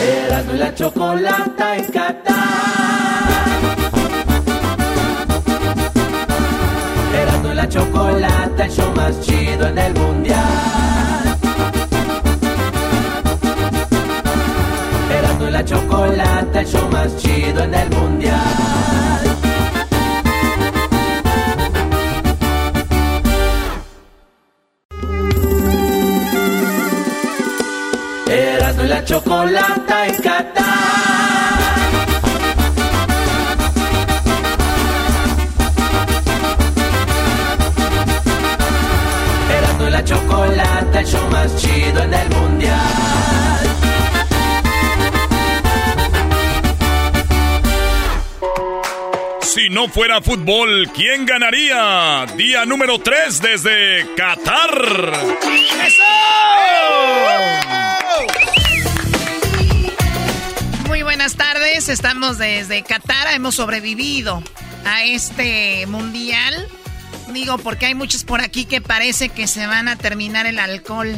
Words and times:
Erasmo 0.00 0.54
y 0.54 0.58
la 0.58 0.74
chocolata 0.74 1.76
en 1.76 1.84
Qatar. 1.84 2.34
Erasmo 7.14 7.52
y 7.52 7.54
la 7.54 7.68
chocolata, 7.68 8.64
el 8.64 8.70
show 8.70 8.92
más 8.96 9.20
chido 9.20 9.66
en 9.66 9.78
el 9.78 9.94
mundial. 9.94 10.38
Erasmo 15.18 15.48
y 15.48 15.50
la 15.50 15.64
chocolata, 15.64 16.60
el 16.60 16.66
show 16.66 16.88
más 16.90 17.16
chido 17.18 17.62
en 17.62 17.74
el 17.74 17.90
mundial. 17.90 18.79
Erasmo 28.80 28.84
y 28.84 28.88
la 28.88 29.04
chocolata 29.04 30.06
en 30.06 30.14
Qatar. 30.16 30.64
Erasmo 39.58 39.86
y 39.86 39.90
la 39.90 40.04
chocolata, 40.04 41.00
el 41.00 41.06
show 41.06 41.30
más 41.30 41.56
chido 41.56 42.02
en 42.02 42.14
el 42.14 42.28
mundial. 42.30 42.80
Si 49.42 49.68
no 49.68 49.88
fuera 49.88 50.20
fútbol, 50.20 50.88
¿quién 50.94 51.26
ganaría? 51.26 52.26
Día 52.36 52.64
número 52.64 52.98
3 53.00 53.42
desde 53.42 54.14
Qatar. 54.16 55.12
Muy 55.44 55.70
buenas 61.20 61.36
tardes, 61.36 61.90
estamos 61.90 62.38
desde 62.38 62.82
Qatar, 62.82 63.34
hemos 63.34 63.56
sobrevivido 63.56 64.42
a 64.86 65.04
este 65.04 65.84
mundial. 65.86 66.66
Digo, 67.34 67.58
porque 67.58 67.84
hay 67.84 67.94
muchos 67.94 68.24
por 68.24 68.40
aquí 68.40 68.64
que 68.64 68.80
parece 68.80 69.28
que 69.28 69.46
se 69.46 69.66
van 69.66 69.88
a 69.88 69.96
terminar 69.96 70.46
el 70.46 70.58
alcohol. 70.58 71.14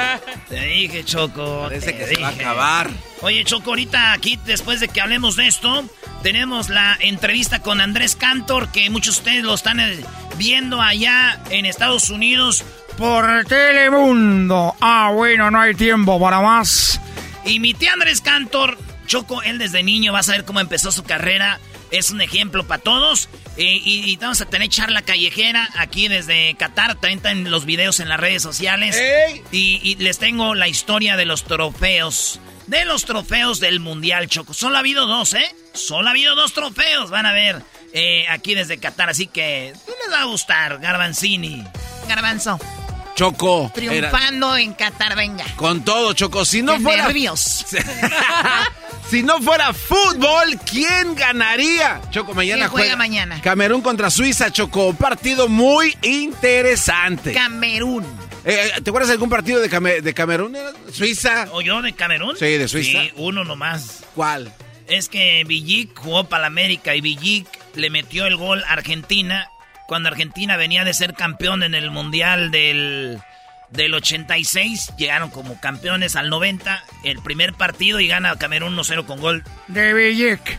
Te 0.48 0.58
dije, 0.58 1.04
Choco. 1.04 1.64
Parece 1.64 1.94
que 1.94 2.06
se 2.06 2.18
va 2.18 2.28
a 2.28 2.30
dije. 2.30 2.44
acabar. 2.44 2.90
Oye, 3.20 3.44
Choco, 3.44 3.68
ahorita 3.72 4.14
aquí, 4.14 4.38
después 4.46 4.80
de 4.80 4.88
que 4.88 5.02
hablemos 5.02 5.36
de 5.36 5.48
esto, 5.48 5.84
tenemos 6.22 6.70
la 6.70 6.96
entrevista 6.98 7.58
con 7.58 7.82
Andrés 7.82 8.16
Cantor, 8.16 8.72
que 8.72 8.88
muchos 8.88 9.16
de 9.16 9.20
ustedes 9.20 9.44
lo 9.44 9.52
están 9.52 9.80
eh, 9.80 10.02
viendo 10.38 10.80
allá 10.80 11.38
en 11.50 11.66
Estados 11.66 12.08
Unidos 12.08 12.64
por 12.96 13.44
Telemundo. 13.44 14.74
Ah, 14.80 15.10
bueno, 15.12 15.50
no 15.50 15.60
hay 15.60 15.74
tiempo 15.74 16.18
para 16.18 16.40
más. 16.40 16.98
Y 17.44 17.60
mi 17.60 17.74
tío 17.74 17.92
Andrés 17.92 18.22
Cantor, 18.22 18.78
Choco, 19.12 19.42
él 19.42 19.58
desde 19.58 19.82
niño, 19.82 20.10
vas 20.14 20.30
a 20.30 20.32
ver 20.32 20.46
cómo 20.46 20.58
empezó 20.60 20.90
su 20.90 21.02
carrera. 21.04 21.60
Es 21.90 22.08
un 22.10 22.22
ejemplo 22.22 22.66
para 22.66 22.82
todos. 22.82 23.28
Eh, 23.58 23.64
y, 23.84 24.10
y 24.10 24.16
vamos 24.16 24.40
a 24.40 24.46
tener 24.46 24.70
charla 24.70 25.02
callejera 25.02 25.68
aquí 25.76 26.08
desde 26.08 26.54
Qatar. 26.54 26.94
También 26.94 27.18
están 27.18 27.50
los 27.50 27.66
videos 27.66 28.00
en 28.00 28.08
las 28.08 28.18
redes 28.18 28.42
sociales. 28.42 28.98
Y, 29.50 29.80
y 29.82 29.96
les 29.96 30.16
tengo 30.18 30.54
la 30.54 30.66
historia 30.66 31.16
de 31.18 31.26
los 31.26 31.44
trofeos. 31.44 32.40
De 32.66 32.86
los 32.86 33.04
trofeos 33.04 33.60
del 33.60 33.80
Mundial, 33.80 34.28
Choco. 34.28 34.54
Solo 34.54 34.76
ha 34.76 34.78
habido 34.78 35.06
dos, 35.06 35.34
¿eh? 35.34 35.54
Solo 35.74 36.08
ha 36.08 36.12
habido 36.12 36.34
dos 36.34 36.54
trofeos. 36.54 37.10
Van 37.10 37.26
a 37.26 37.32
ver 37.32 37.62
eh, 37.92 38.24
aquí 38.30 38.54
desde 38.54 38.78
Qatar. 38.78 39.10
Así 39.10 39.26
que 39.26 39.74
pues, 39.84 39.96
les 40.06 40.14
va 40.14 40.22
a 40.22 40.24
gustar, 40.24 40.78
Garbanzini. 40.78 41.62
Garbanzo, 42.08 42.58
Choco. 43.14 43.70
era- 43.76 44.08
triunfando 44.08 44.56
en 44.56 44.72
Qatar, 44.72 45.16
venga. 45.16 45.44
con 45.56 45.84
todo, 45.84 46.14
Choco. 46.14 46.46
Si 46.46 46.62
no 46.62 46.78
Qué 46.78 46.80
fuera. 46.80 47.04
nervios. 47.08 47.66
si 49.08 49.22
no 49.22 49.40
fuera 49.40 49.72
fútbol, 49.72 50.58
¿quién 50.70 51.14
ganaría? 51.14 52.00
Choco, 52.10 52.34
mañana 52.34 52.60
¿Quién 52.60 52.70
juega 52.70 52.96
mañana? 52.96 53.40
Camerún 53.42 53.82
contra 53.82 54.10
Suiza, 54.10 54.50
Choco. 54.50 54.94
Partido 54.94 55.48
muy 55.48 55.96
interesante. 56.02 57.32
Camerún. 57.32 58.04
Eh, 58.44 58.72
¿Te 58.82 58.90
acuerdas 58.90 59.08
de 59.08 59.14
algún 59.14 59.30
partido 59.30 59.60
de, 59.60 60.02
de 60.02 60.14
Camerún? 60.14 60.56
¿Suiza? 60.90 61.48
¿O 61.52 61.60
yo 61.60 61.82
de 61.82 61.92
Camerún? 61.92 62.36
Sí, 62.36 62.46
de 62.46 62.68
Suiza. 62.68 63.02
Sí, 63.02 63.12
uno 63.16 63.44
nomás. 63.44 64.04
¿Cuál? 64.14 64.52
Es 64.88 65.08
que 65.08 65.44
Villic 65.46 65.96
jugó 65.98 66.24
para 66.24 66.42
la 66.42 66.46
América 66.48 66.94
y 66.96 67.00
Villic 67.00 67.46
le 67.74 67.90
metió 67.90 68.26
el 68.26 68.36
gol 68.36 68.64
a 68.64 68.72
Argentina 68.72 69.48
cuando 69.86 70.08
Argentina 70.08 70.56
venía 70.56 70.84
de 70.84 70.94
ser 70.94 71.14
campeón 71.14 71.62
en 71.62 71.74
el 71.74 71.90
Mundial 71.90 72.50
del, 72.50 73.20
del 73.72 73.94
86. 73.94 74.92
Llegaron 74.98 75.30
como 75.30 75.60
campeones 75.60 76.16
al 76.16 76.30
90, 76.30 76.84
el 77.04 77.18
primer 77.22 77.54
partido 77.54 78.00
y 78.00 78.06
gana 78.08 78.36
Camerún 78.36 78.76
1-0 78.76 79.04
con 79.06 79.20
gol 79.20 79.44
de 79.68 79.94
Villic. 79.94 80.58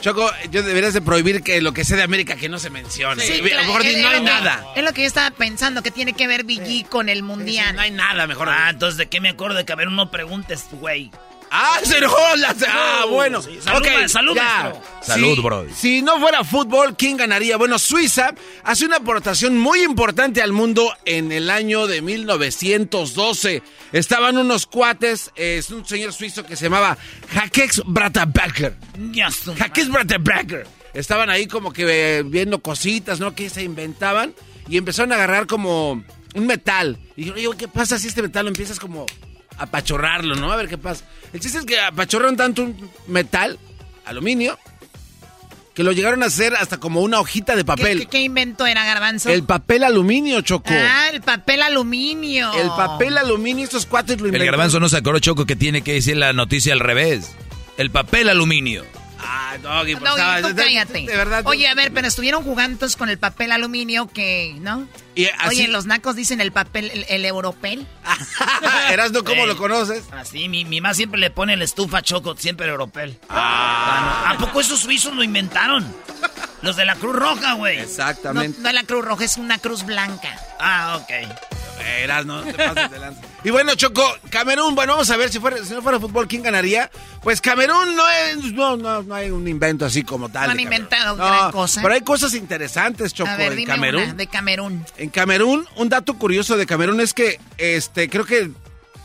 Choco, 0.00 0.30
yo 0.50 0.62
deberías 0.62 0.92
de 0.92 1.00
prohibir 1.00 1.42
que 1.42 1.62
lo 1.62 1.72
que 1.72 1.82
sea 1.82 1.96
de 1.96 2.02
América 2.02 2.36
que 2.36 2.50
no 2.50 2.58
se 2.58 2.68
mencione. 2.68 3.24
Sí, 3.24 3.32
a 3.32 3.36
lo 3.38 3.44
claro, 3.44 3.62
mejor 3.62 3.86
es- 3.86 4.02
no 4.02 4.08
hay 4.08 4.18
lo 4.18 4.24
nada. 4.24 4.64
Es 4.76 4.84
lo 4.84 4.92
que 4.92 5.00
yo 5.00 5.06
estaba 5.06 5.30
pensando, 5.34 5.82
que 5.82 5.90
tiene 5.90 6.12
que 6.12 6.26
ver 6.26 6.44
Villi 6.44 6.84
con 6.84 7.08
el 7.08 7.22
mundial. 7.22 7.74
No 7.74 7.80
hay 7.80 7.90
nada, 7.90 8.26
mejor. 8.26 8.50
Ah, 8.50 8.68
entonces 8.68 8.98
¿de 8.98 9.06
qué 9.06 9.20
me 9.22 9.30
acuerdo 9.30 9.56
de 9.56 9.64
Camerún? 9.64 9.96
No 9.96 10.10
preguntes, 10.10 10.66
güey. 10.72 11.10
Ah, 11.56 11.78
se 11.84 11.98
enojó 11.98 12.18
la- 12.36 12.52
Ah, 12.68 13.04
bueno. 13.08 13.40
Sí, 13.40 13.58
salud, 13.62 13.78
Ok, 13.78 14.08
salud. 14.08 14.36
Salud, 15.02 15.34
Si- 15.36 15.40
bro. 15.40 15.66
Si 15.72 16.02
no 16.02 16.18
fuera 16.18 16.42
fútbol, 16.42 16.96
¿quién 16.96 17.16
ganaría? 17.16 17.56
Bueno, 17.56 17.78
Suiza 17.78 18.34
hace 18.64 18.86
una 18.86 18.96
aportación 18.96 19.56
muy 19.56 19.82
importante 19.82 20.42
al 20.42 20.50
mundo 20.52 20.92
en 21.04 21.30
el 21.30 21.50
año 21.50 21.86
de 21.86 22.02
1912. 22.02 23.62
Estaban 23.92 24.36
unos 24.36 24.66
cuates, 24.66 25.30
eh, 25.36 25.58
es 25.58 25.70
un 25.70 25.86
señor 25.86 26.12
suizo 26.12 26.44
que 26.44 26.56
se 26.56 26.64
llamaba 26.64 26.98
Hakex 27.36 27.82
Bratabacker. 27.86 28.76
Ya 29.12 29.30
su 29.30 29.52
Hakex 29.52 29.88
Bratabacker. 29.90 30.66
Estaban 30.92 31.30
ahí 31.30 31.46
como 31.46 31.72
que 31.72 31.84
eh, 32.18 32.22
viendo 32.24 32.60
cositas, 32.60 33.20
¿no? 33.20 33.34
Que 33.34 33.48
se 33.50 33.62
inventaban 33.62 34.34
y 34.68 34.76
empezaron 34.76 35.12
a 35.12 35.16
agarrar 35.16 35.46
como 35.46 36.02
un 36.34 36.46
metal. 36.46 36.98
Y 37.16 37.24
dijeron, 37.24 37.38
oye, 37.52 37.58
¿qué 37.58 37.68
pasa 37.68 37.98
si 37.98 38.08
este 38.08 38.22
metal 38.22 38.44
lo 38.46 38.48
empiezas 38.50 38.80
como 38.80 39.06
apachorrarlo, 39.58 40.34
¿no? 40.36 40.52
A 40.52 40.56
ver 40.56 40.68
qué 40.68 40.78
pasa. 40.78 41.04
El 41.32 41.40
chiste 41.40 41.58
es 41.58 41.64
que 41.64 41.78
apachorraron 41.80 42.36
tanto 42.36 42.62
un 42.62 42.90
metal, 43.06 43.58
aluminio, 44.04 44.58
que 45.74 45.82
lo 45.82 45.90
llegaron 45.92 46.22
a 46.22 46.26
hacer 46.26 46.54
hasta 46.54 46.78
como 46.78 47.00
una 47.00 47.18
hojita 47.18 47.54
de 47.56 47.62
¿Qué, 47.62 47.66
papel. 47.66 47.98
qué- 48.00 48.06
qué 48.06 48.20
invento 48.22 48.64
era 48.66 48.84
Garbanzo? 48.84 49.30
El 49.30 49.42
papel 49.42 49.82
aluminio, 49.82 50.40
Choco. 50.42 50.70
Ah, 50.72 51.08
el 51.12 51.20
papel 51.20 51.62
aluminio. 51.62 52.52
El 52.54 52.68
papel 52.68 53.18
aluminio, 53.18 53.64
estos 53.64 53.84
cuates 53.86 54.20
lo 54.20 54.28
El 54.28 54.44
garbanzo 54.44 54.78
no 54.78 54.88
se 54.88 54.96
acordó, 54.98 55.18
Choco, 55.18 55.46
que 55.46 55.56
tiene 55.56 55.82
que 55.82 55.94
decir 55.94 56.16
la 56.16 56.32
noticia 56.32 56.72
al 56.72 56.80
revés. 56.80 57.32
El 57.76 57.90
papel 57.90 58.28
aluminio. 58.28 58.84
Ah, 59.26 59.56
Doggy, 59.60 59.94
por 59.94 60.08
Doggy, 60.08 60.20
favor, 60.20 60.50
tú 60.50 60.56
cállate. 60.56 61.06
De 61.06 61.16
verdad. 61.16 61.42
Oye, 61.46 61.66
a 61.68 61.74
ver, 61.74 61.92
pero 61.92 62.06
estuvieron 62.06 62.42
jugando 62.44 62.86
con 62.98 63.08
el 63.08 63.18
papel 63.18 63.52
aluminio 63.52 64.06
que, 64.08 64.54
¿no? 64.60 64.86
Y 65.14 65.26
así, 65.26 65.48
Oye, 65.48 65.68
los 65.68 65.86
nacos 65.86 66.16
dicen 66.16 66.40
el 66.40 66.52
papel, 66.52 66.90
el, 66.90 67.06
el 67.08 67.24
europel. 67.24 67.86
Erasno, 68.90 69.24
¿cómo 69.24 69.42
Ey. 69.42 69.48
lo 69.48 69.56
conoces? 69.56 70.04
Así, 70.12 70.48
mi, 70.48 70.64
mi 70.64 70.80
mamá 70.80 70.94
siempre 70.94 71.20
le 71.20 71.30
pone 71.30 71.56
la 71.56 71.64
estufa 71.64 72.02
choco, 72.02 72.36
siempre 72.36 72.66
europel. 72.68 73.18
Ah, 73.28 74.24
no. 74.26 74.34
¿A 74.34 74.38
poco 74.38 74.60
esos 74.60 74.80
suizos 74.80 75.14
lo 75.14 75.22
inventaron? 75.22 75.84
Los 76.62 76.76
de 76.76 76.84
la 76.84 76.96
Cruz 76.96 77.14
Roja, 77.16 77.54
güey. 77.54 77.76
No, 77.76 77.82
Exactamente. 77.82 78.58
no 78.60 78.68
es 78.68 78.74
la 78.74 78.84
cruz 78.84 79.04
roja, 79.04 79.24
es 79.24 79.36
una 79.36 79.58
cruz 79.58 79.84
blanca. 79.84 80.34
Ah, 80.58 80.98
ok. 81.02 81.28
Erasno, 81.80 82.44
no 82.44 82.52
te 82.52 82.54
pases 82.54 82.90
de 82.90 82.98
lanza. 82.98 83.20
Y 83.42 83.50
bueno, 83.50 83.74
Choco, 83.74 84.02
Camerún, 84.30 84.74
bueno, 84.74 84.92
vamos 84.92 85.10
a 85.10 85.16
ver 85.16 85.30
si, 85.30 85.38
fuera, 85.38 85.62
si 85.64 85.72
no 85.72 85.82
fuera 85.82 86.00
fútbol, 86.00 86.26
¿quién 86.28 86.42
ganaría? 86.42 86.90
Pues 87.22 87.40
Camerún 87.40 87.94
no 87.94 88.08
es, 88.10 88.52
no, 88.52 88.76
no, 88.76 89.02
no 89.02 89.14
hay 89.14 89.30
un 89.30 89.46
invento 89.46 89.84
así 89.84 90.02
como 90.02 90.28
tal. 90.28 90.46
No 90.46 90.52
han 90.52 90.60
inventado 90.60 91.16
gran 91.16 91.50
cosa. 91.50 91.82
Pero 91.82 91.94
hay 91.94 92.00
cosas 92.00 92.34
interesantes, 92.34 93.12
Choco, 93.12 93.30
a 93.30 93.36
ver, 93.36 93.52
en 93.52 93.58
dime 93.58 93.72
Camerún. 93.74 94.02
Una 94.02 94.14
de 94.14 94.26
Camerún. 94.26 94.86
En 94.96 95.10
Camerún, 95.10 95.66
un 95.76 95.88
dato 95.88 96.14
curioso 96.14 96.56
de 96.56 96.66
Camerún 96.66 97.00
es 97.00 97.12
que, 97.12 97.40
este, 97.58 98.08
creo 98.08 98.24
que 98.24 98.50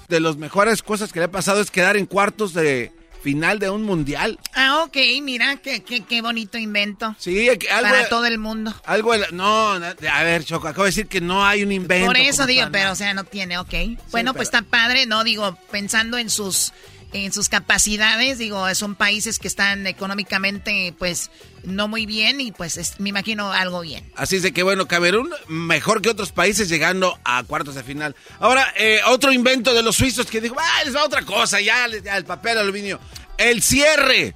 de 0.07 0.19
las 0.19 0.37
mejores 0.37 0.81
cosas 0.81 1.11
que 1.13 1.19
le 1.19 1.25
ha 1.25 1.31
pasado 1.31 1.61
es 1.61 1.71
quedar 1.71 1.97
en 1.97 2.05
cuartos 2.05 2.53
de 2.53 2.91
final 3.21 3.59
de 3.59 3.69
un 3.69 3.83
mundial. 3.83 4.39
Ah, 4.53 4.83
ok, 4.83 4.97
mira, 5.21 5.57
qué, 5.57 5.83
qué, 5.83 6.01
qué 6.01 6.21
bonito 6.21 6.57
invento. 6.57 7.15
Sí, 7.19 7.49
algo, 7.49 7.89
para 7.89 8.09
todo 8.09 8.25
el 8.25 8.37
mundo. 8.37 8.73
Algo, 8.85 9.13
no, 9.31 9.71
a 9.73 10.23
ver, 10.23 10.43
Choco, 10.43 10.67
acabo 10.67 10.83
de 10.83 10.89
decir 10.89 11.07
que 11.07 11.21
no 11.21 11.45
hay 11.45 11.63
un 11.63 11.71
invento. 11.71 12.07
Por 12.07 12.17
eso 12.17 12.45
digo, 12.45 12.67
pero 12.71 12.91
o 12.91 12.95
sea, 12.95 13.13
no 13.13 13.23
tiene, 13.23 13.57
ok. 13.57 13.73
bueno, 14.11 14.33
pues 14.33 14.47
está 14.47 14.61
padre, 14.61 15.05
no 15.05 15.23
digo, 15.23 15.57
pensando 15.71 16.17
en 16.17 16.29
sus 16.29 16.73
en 17.11 17.33
sus 17.33 17.49
capacidades, 17.49 18.37
digo, 18.37 18.73
son 18.75 18.95
países 18.95 19.39
que 19.39 19.47
están 19.47 19.87
económicamente, 19.87 20.93
pues, 20.97 21.31
no 21.63 21.87
muy 21.87 22.05
bien 22.05 22.39
y 22.39 22.51
pues 22.51 22.95
me 22.99 23.09
imagino 23.09 23.51
algo 23.51 23.81
bien. 23.81 24.09
Así 24.15 24.35
es 24.37 24.43
de 24.43 24.51
que, 24.51 24.63
bueno, 24.63 24.87
Camerún 24.87 25.33
mejor 25.47 26.01
que 26.01 26.09
otros 26.09 26.31
países 26.31 26.69
llegando 26.69 27.19
a 27.23 27.43
cuartos 27.43 27.75
de 27.75 27.83
final. 27.83 28.15
Ahora, 28.39 28.73
eh, 28.77 28.99
otro 29.07 29.31
invento 29.31 29.73
de 29.73 29.83
los 29.83 29.95
suizos 29.95 30.27
que 30.27 30.41
dijo, 30.41 30.55
ah, 30.59 30.83
les 30.85 30.95
va 30.95 31.03
otra 31.03 31.23
cosa, 31.23 31.59
ya, 31.59 31.87
ya 32.03 32.17
el 32.17 32.25
papel 32.25 32.57
aluminio. 32.57 32.99
El 33.37 33.61
cierre. 33.61 34.35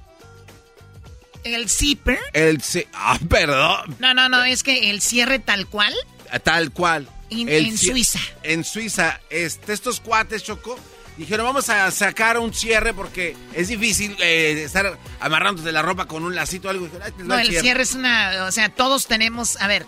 ¿El 1.44 1.68
zipper? 1.68 2.18
El 2.32 2.62
Ah, 2.94 3.18
perdón. 3.28 3.96
No, 3.98 4.14
no, 4.14 4.28
no, 4.28 4.42
es 4.44 4.62
que 4.62 4.90
el 4.90 5.02
cierre 5.02 5.38
tal 5.38 5.66
cual. 5.66 5.94
Tal 6.42 6.72
cual. 6.72 7.06
en 7.30 7.76
Suiza. 7.76 8.20
En 8.42 8.64
Suiza, 8.64 9.20
este, 9.28 9.72
estos 9.74 10.00
cuates, 10.00 10.42
Choco, 10.42 10.78
dijeron, 11.16 11.46
vamos 11.46 11.68
a 11.68 11.90
sacar 11.90 12.38
un 12.38 12.52
cierre 12.52 12.92
porque 12.92 13.36
es 13.52 13.68
difícil 13.68 14.16
eh, 14.20 14.62
estar 14.64 14.98
amarrándote 15.20 15.70
la 15.72 15.82
ropa 15.82 16.06
con 16.06 16.24
un 16.24 16.34
lacito 16.34 16.68
o 16.68 16.70
algo. 16.70 16.88
no, 17.18 17.38
el 17.38 17.58
cierre. 17.58 17.82
es 17.82 17.94
una, 17.94 18.44
o 18.46 18.52
sea, 18.52 18.68
todos 18.68 19.06
tenemos, 19.06 19.60
a 19.60 19.66
ver, 19.66 19.86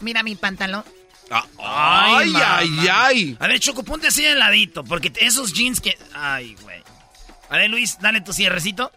mira 0.00 0.22
mi 0.22 0.34
pantalón. 0.36 0.84
Ah, 1.30 1.44
ay, 1.58 2.32
ay, 2.36 2.70
ay, 2.90 3.36
A 3.40 3.48
ver, 3.48 3.58
Choco, 3.58 3.82
ponte 3.82 4.06
así 4.08 4.22
de 4.22 4.36
ladito, 4.36 4.84
porque 4.84 5.12
esos 5.16 5.52
jeans 5.52 5.80
que... 5.80 5.98
Ay, 6.14 6.56
güey. 6.62 6.82
A 7.48 7.56
ver, 7.56 7.68
Luis, 7.68 7.98
dale 8.00 8.20
tu 8.20 8.32
cierrecito. 8.32 8.92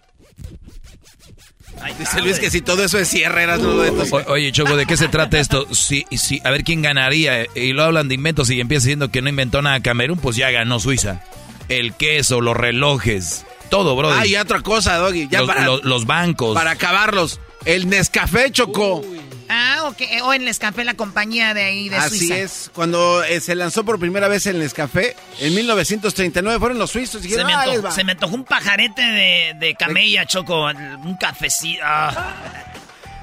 Dice 1.97 2.21
Luis 2.21 2.39
que 2.39 2.51
si 2.51 2.61
todo 2.61 2.83
eso 2.83 2.99
es 2.99 3.07
cierre, 3.07 3.43
era 3.43 3.57
todo 3.57 3.85
esto. 3.85 4.23
oye, 4.27 4.51
Choco, 4.51 4.75
¿de 4.75 4.85
qué 4.85 4.97
se 4.97 5.07
trata 5.07 5.39
esto? 5.39 5.73
Si, 5.73 6.05
si, 6.11 6.41
a 6.43 6.51
ver 6.51 6.63
quién 6.63 6.81
ganaría. 6.81 7.45
Y 7.55 7.73
lo 7.73 7.83
hablan 7.83 8.09
de 8.09 8.15
inventos 8.15 8.49
y 8.49 8.59
empieza 8.59 8.85
diciendo 8.85 9.09
que 9.11 9.21
no 9.21 9.29
inventó 9.29 9.61
nada 9.61 9.79
Camerún, 9.79 10.19
pues 10.19 10.35
ya 10.35 10.51
ganó 10.51 10.79
Suiza 10.79 11.21
el 11.69 11.93
queso, 11.93 12.41
los 12.41 12.57
relojes, 12.57 13.45
todo, 13.69 13.95
bro. 13.95 14.11
Ah, 14.11 14.25
y 14.25 14.35
otra 14.35 14.61
cosa, 14.61 14.97
Doggy. 14.97 15.27
Ya 15.29 15.39
los, 15.39 15.47
para, 15.47 15.65
los, 15.65 16.05
bancos. 16.05 16.55
Para 16.55 16.71
acabarlos. 16.71 17.39
El 17.65 17.87
Nescafé 17.89 18.51
chocó. 18.51 19.03
Ah, 19.47 19.83
ok. 19.85 20.01
O 20.23 20.33
en 20.33 20.45
Nescafé, 20.45 20.83
la 20.83 20.95
compañía 20.95 21.53
de 21.53 21.63
ahí 21.63 21.89
de 21.89 21.97
Así 21.97 22.19
Suiza. 22.19 22.33
Así 22.33 22.43
es. 22.43 22.71
Cuando 22.73 23.23
eh, 23.23 23.39
se 23.41 23.55
lanzó 23.55 23.83
por 23.83 23.99
primera 23.99 24.27
vez 24.27 24.45
el 24.47 24.59
Nescafé, 24.59 25.15
en 25.39 25.53
1939, 25.53 26.59
fueron 26.59 26.79
los 26.79 26.91
suizos. 26.91 27.23
Y 27.25 27.29
se, 27.29 27.43
me 27.43 27.53
antojó, 27.53 27.91
se, 27.91 28.03
me 28.03 28.13
antojó, 28.13 28.35
un 28.35 28.45
pajarete 28.45 29.01
de, 29.01 29.55
de 29.59 29.75
camella, 29.75 30.25
Choco. 30.25 30.65
Un 30.65 31.17
cafecito. 31.19 31.81
Ah. 31.83 32.33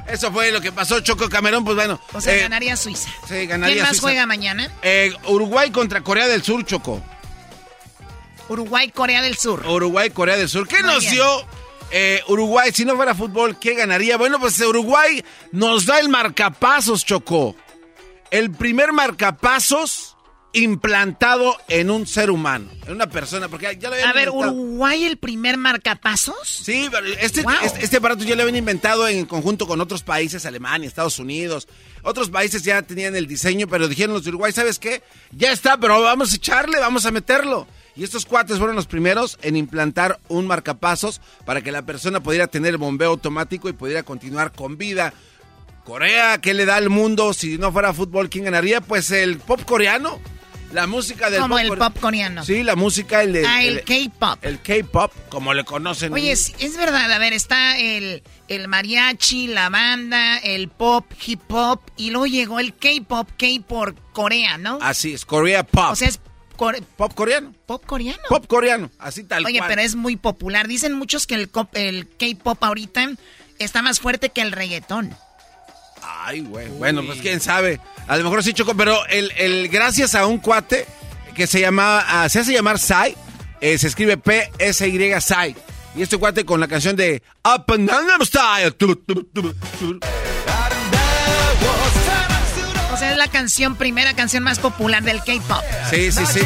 Eso 0.09 0.31
fue 0.31 0.53
lo 0.53 0.61
que 0.61 0.71
pasó, 0.71 1.01
Choco 1.01 1.29
Camerón, 1.29 1.65
pues 1.65 1.75
bueno. 1.75 2.01
O 2.13 2.21
sea, 2.21 2.37
eh, 2.37 2.41
ganaría 2.41 2.77
Suiza. 2.77 3.11
Sí, 3.27 3.47
ganaría 3.47 3.77
¿Quién 3.77 3.87
más 3.87 4.01
juega 4.01 4.27
mañana? 4.27 4.71
Eh, 4.83 5.13
Uruguay 5.27 5.71
contra 5.71 6.03
Corea 6.03 6.29
del 6.29 6.43
Sur, 6.43 6.65
Choco. 6.65 7.03
Uruguay, 8.49 8.91
Corea 8.91 9.23
del 9.23 9.37
Sur. 9.37 9.67
Uruguay, 9.67 10.11
Corea 10.11 10.37
del 10.37 10.49
Sur. 10.49 10.69
¿Qué 10.69 10.83
nos 10.83 11.09
dio 11.11 11.25
eh, 11.91 12.23
Uruguay? 12.29 12.71
Si 12.73 12.85
no 12.85 12.97
fuera 12.97 13.15
fútbol, 13.15 13.59
¿qué 13.59 13.75
ganaría? 13.75 14.17
Bueno, 14.17 14.39
pues 14.39 14.61
Uruguay 14.61 15.25
nos 15.53 15.87
da 15.87 15.99
el 15.99 16.09
marcapasos, 16.09 17.05
Chocó. 17.05 17.57
El 18.31 18.51
primer 18.51 18.93
marcapasos 18.93 20.17
implantado 20.57 21.55
en 21.69 21.91
un 21.91 22.07
ser 22.07 22.31
humano, 22.31 22.71
en 22.87 22.95
una 22.95 23.09
persona, 23.11 23.49
porque 23.49 23.77
ya 23.79 23.91
lo 23.91 23.97
A 23.97 24.13
ver, 24.15 24.31
¿Uruguay 24.31 25.05
el 25.05 25.19
primer 25.19 25.59
marcapasos? 25.59 26.49
Sí, 26.49 26.89
pero 26.91 27.07
este, 27.07 27.45
este, 27.63 27.85
este, 27.85 27.97
aparato 27.99 28.25
ya 28.25 28.35
lo 28.35 28.43
habían 28.43 28.57
inventado 28.57 29.07
en 29.07 29.27
conjunto 29.27 29.67
con 29.67 29.81
otros 29.83 30.03
países, 30.03 30.47
Alemania, 30.47 30.89
Estados 30.89 31.19
Unidos. 31.19 31.69
Otros 32.03 32.31
países 32.31 32.63
ya 32.63 32.81
tenían 32.83 33.15
el 33.17 33.27
diseño, 33.27 33.69
pero 33.69 33.87
dijeron 33.87 34.15
los 34.15 34.25
de 34.25 34.31
Uruguay, 34.31 34.53
¿sabes 34.53 34.79
qué? 34.79 35.03
Ya 35.31 35.53
está, 35.53 35.79
pero 35.79 36.01
vamos 36.01 36.33
a 36.33 36.37
echarle, 36.37 36.81
vamos 36.81 37.05
a 37.05 37.11
meterlo. 37.11 37.67
Y 37.97 38.05
estos 38.05 38.27
cuates 38.27 38.59
fueron 38.59 38.77
los 38.77 38.87
primeros 38.87 39.39
en 39.43 39.57
implantar 39.57 40.21
un 40.29 40.47
marcapasos 40.47 41.21
para 41.47 41.63
que 41.63 41.73
la 41.73 41.83
persona 41.83 42.23
pudiera 42.23 42.47
tener 42.47 42.73
el 42.73 42.79
bombeo 42.79 43.11
automático 43.11 43.69
y 43.69 43.73
pudiera 43.73 44.03
continuar 44.03 44.53
con 44.53 44.77
vida. 44.77 45.15
Corea, 45.85 46.39
¿qué 46.39 46.53
le 46.53 46.67
da 46.67 46.77
al 46.77 46.91
mundo 46.91 47.33
si 47.33 47.59
no 47.59 47.73
fuera 47.73 47.95
fútbol? 47.95 48.29
¿Quién 48.29 48.45
ganaría? 48.45 48.81
Pues 48.81 49.11
el 49.13 49.39
pop 49.39 49.63
coreano. 49.65 50.21
La 50.73 50.87
música 50.87 51.31
del 51.31 51.41
como 51.41 51.59
el 51.59 51.69
pop 51.69 51.97
coreano. 52.01 52.45
Sí, 52.45 52.65
la 52.65 52.75
música, 52.75 53.23
el 53.23 53.45
Ah, 53.47 53.63
el, 53.63 53.85
K-pop. 53.85 54.39
El 54.43 54.61
K-pop, 54.61 55.13
como 55.29 55.55
le 55.55 55.65
conocen. 55.65 56.13
Oye, 56.13 56.33
es, 56.33 56.53
es, 56.59 56.77
verdad, 56.77 57.11
a 57.13 57.19
ver, 57.19 57.33
está 57.33 57.79
el, 57.79 58.23
el 58.49 58.67
mariachi, 58.67 59.47
la 59.47 59.69
banda, 59.69 60.39
el 60.39 60.69
pop, 60.69 61.07
hip 61.25 61.41
hop, 61.51 61.81
y 61.97 62.11
luego 62.11 62.27
llegó 62.27 62.59
el 62.59 62.75
K-pop, 62.75 63.29
K 63.39 63.47
por 63.67 63.95
Corea, 64.13 64.59
¿no? 64.59 64.79
Así 64.83 65.15
es, 65.15 65.25
Korea 65.25 65.63
Pop. 65.65 65.93
O 65.93 65.97
sea, 65.97 66.09
es 66.09 66.21
pop 66.57 67.15
coreano. 67.15 67.55
Pop 67.67 67.85
coreano. 67.87 68.23
Pop 68.29 68.47
coreano, 68.47 68.91
así 68.99 69.25
tal 69.25 69.45
Oye, 69.45 69.61
pero 69.67 69.81
es 69.81 69.95
muy 69.95 70.17
popular. 70.17 70.67
Dicen 70.69 70.95
muchos 70.95 71.27
que 71.27 71.35
el, 71.35 71.51
el 71.75 72.09
K-pop 72.09 72.63
ahorita 72.63 73.11
está 73.59 73.83
más 73.83 74.01
fuerte 74.01 74.31
que 74.31 74.41
el 74.41 74.53
reggaetón. 74.53 75.17
Ay, 76.03 76.41
güey. 76.41 76.69
Bueno, 76.69 77.05
pues 77.05 77.21
quién 77.21 77.41
sabe. 77.41 77.81
A 78.07 78.17
lo 78.17 78.25
mejor 78.25 78.43
sí 78.43 78.53
chocó, 78.53 78.77
pero 78.77 79.05
el, 79.07 79.33
el 79.37 79.69
gracias 79.69 80.15
a 80.15 80.27
un 80.27 80.39
cuate 80.39 80.87
que 81.35 81.47
se 81.47 81.61
llama, 81.61 82.05
ah, 82.07 82.29
se 82.29 82.41
hace 82.41 82.53
llamar 82.53 82.79
Sai, 82.79 83.15
eh, 83.61 83.79
se 83.79 83.89
escribe 83.89 84.17
P-S-Y 84.17 85.21
Sai. 85.21 85.57
Y 85.95 86.03
este 86.03 86.19
cuate 86.19 86.45
con 86.45 86.61
la 86.61 86.69
canción 86.69 86.95
de 86.95 87.23
Up 87.45 87.73
and 87.73 87.91
Down 87.91 88.27
Style. 88.27 88.77
Sea, 92.99 93.13
es 93.13 93.19
la 93.19 93.29
canción, 93.29 93.77
primera 93.77 94.15
canción 94.15 94.43
más 94.43 94.59
popular 94.59 95.03
del 95.03 95.19
K-pop. 95.19 95.63
Sí, 95.91 96.11
sí, 96.11 96.25
sí. 96.25 96.41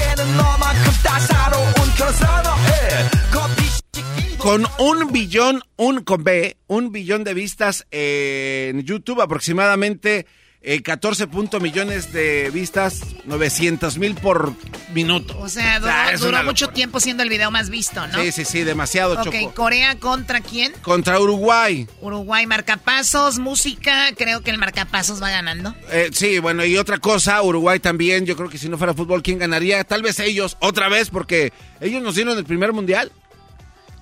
Con 4.38 4.66
un 4.78 5.12
billón, 5.12 5.62
un 5.76 6.02
con 6.02 6.24
B, 6.24 6.56
un 6.66 6.90
billón 6.90 7.22
de 7.22 7.34
vistas 7.34 7.86
en 7.92 8.82
YouTube, 8.82 9.20
aproximadamente 9.20 10.26
14 10.82 11.24
eh, 11.24 11.60
millones 11.60 12.12
de 12.12 12.50
vistas, 12.50 13.00
900 13.24 13.96
mil 13.96 14.14
por 14.14 14.52
minuto. 14.92 15.38
O 15.38 15.48
sea, 15.48 15.80
duró, 16.18 16.42
mucho 16.44 16.68
tiempo 16.68 17.00
siendo 17.00 17.22
el 17.22 17.30
video 17.30 17.50
más 17.50 17.70
visto, 17.70 18.06
¿no? 18.06 18.22
Sí, 18.22 18.30
sí, 18.32 18.44
sí, 18.44 18.62
demasiado, 18.62 19.20
Ok, 19.20 19.54
¿Corea 19.54 19.98
contra 19.98 20.40
quién? 20.40 20.72
Contra 20.82 21.18
Uruguay. 21.18 21.86
Uruguay, 22.00 22.46
marcapasos, 22.46 23.38
música, 23.38 24.08
creo 24.16 24.42
que 24.42 24.50
el 24.50 24.58
marcapasos 24.58 25.22
va 25.22 25.30
ganando. 25.30 25.74
Eh, 25.90 26.10
sí, 26.12 26.38
bueno, 26.38 26.64
y 26.64 26.76
otra 26.76 26.98
cosa, 26.98 27.40
Uruguay 27.42 27.80
también, 27.80 28.26
yo 28.26 28.36
creo 28.36 28.50
que 28.50 28.58
si 28.58 28.68
no 28.68 28.76
fuera 28.76 28.92
fútbol, 28.92 29.22
¿quién 29.22 29.38
ganaría? 29.38 29.82
Tal 29.84 30.02
vez 30.02 30.20
ellos, 30.20 30.58
otra 30.60 30.88
vez, 30.88 31.08
porque 31.08 31.52
ellos 31.80 32.02
nos 32.02 32.14
dieron 32.14 32.36
el 32.36 32.44
primer 32.44 32.72
mundial 32.72 33.10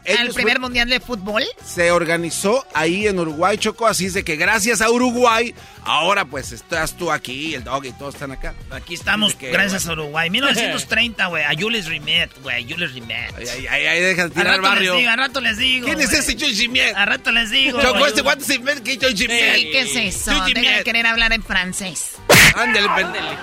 el 0.08 0.32
primer 0.32 0.60
mundial 0.60 0.88
de 0.88 1.00
fútbol? 1.00 1.44
Se 1.64 1.90
organizó 1.90 2.66
ahí 2.74 3.06
en 3.06 3.18
Uruguay, 3.18 3.58
Choco, 3.58 3.86
así 3.86 4.06
es 4.06 4.14
de 4.14 4.24
que 4.24 4.36
gracias 4.36 4.80
a 4.80 4.90
Uruguay, 4.90 5.54
ahora 5.84 6.24
pues 6.24 6.52
estás 6.52 6.96
tú 6.96 7.12
aquí, 7.12 7.54
el 7.54 7.64
dog 7.64 7.84
y 7.84 7.92
todos 7.92 8.14
están 8.14 8.32
acá. 8.32 8.54
Aquí 8.70 8.94
estamos, 8.94 9.36
gracias 9.38 9.86
a 9.86 9.92
Uruguay. 9.92 10.30
1930, 10.38 11.26
güey, 11.26 11.44
a 11.44 11.50
Jules 11.58 11.86
Rimet, 11.86 12.30
güey, 12.42 12.70
Jules 12.70 12.92
Rimet. 12.92 13.34
Ay, 13.36 13.66
ay, 13.68 13.86
ay, 13.86 14.00
deja 14.00 14.24
de 14.24 14.30
tirar 14.30 14.54
al 14.54 14.60
barrio. 14.60 14.92
Les 14.92 15.00
digo, 15.00 15.10
a 15.12 15.16
rato 15.16 15.40
les 15.40 15.56
digo. 15.58 15.86
¿Quién 15.86 16.00
es 16.00 16.12
ese 16.12 16.34
Jules 16.34 16.58
Rimet? 16.58 16.94
A 16.94 17.04
rato 17.06 17.30
les 17.32 17.50
digo. 17.50 17.80
Choco, 17.80 18.06
este 18.06 18.22
guante 18.22 18.44
se 18.44 18.54
inventa 18.54 18.82
que 18.82 18.96
Jules 18.96 19.18
Rimet. 19.18 19.54
¿Qué 19.54 19.80
es 19.80 20.16
eso? 20.16 20.32
Debe 20.46 20.82
querer 20.84 21.06
hablar 21.06 21.32
en 21.32 21.42
francés. 21.42 22.12
Ándale, 22.54 22.88
pendejo. 22.94 23.36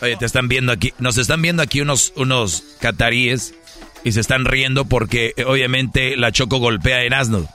Oye, 0.00 0.16
te 0.16 0.26
están 0.26 0.48
viendo 0.48 0.72
aquí, 0.72 0.92
nos 0.98 1.16
están 1.16 1.40
viendo 1.42 1.62
aquí 1.62 1.80
unos, 1.80 2.12
unos 2.16 2.76
cataríes 2.80 3.54
y 4.04 4.12
se 4.12 4.20
están 4.20 4.44
riendo 4.44 4.84
porque 4.84 5.34
eh, 5.36 5.44
obviamente 5.44 6.16
la 6.16 6.32
Choco 6.32 6.58
golpea 6.58 6.98
a 6.98 7.02
Erasmo. 7.02 7.48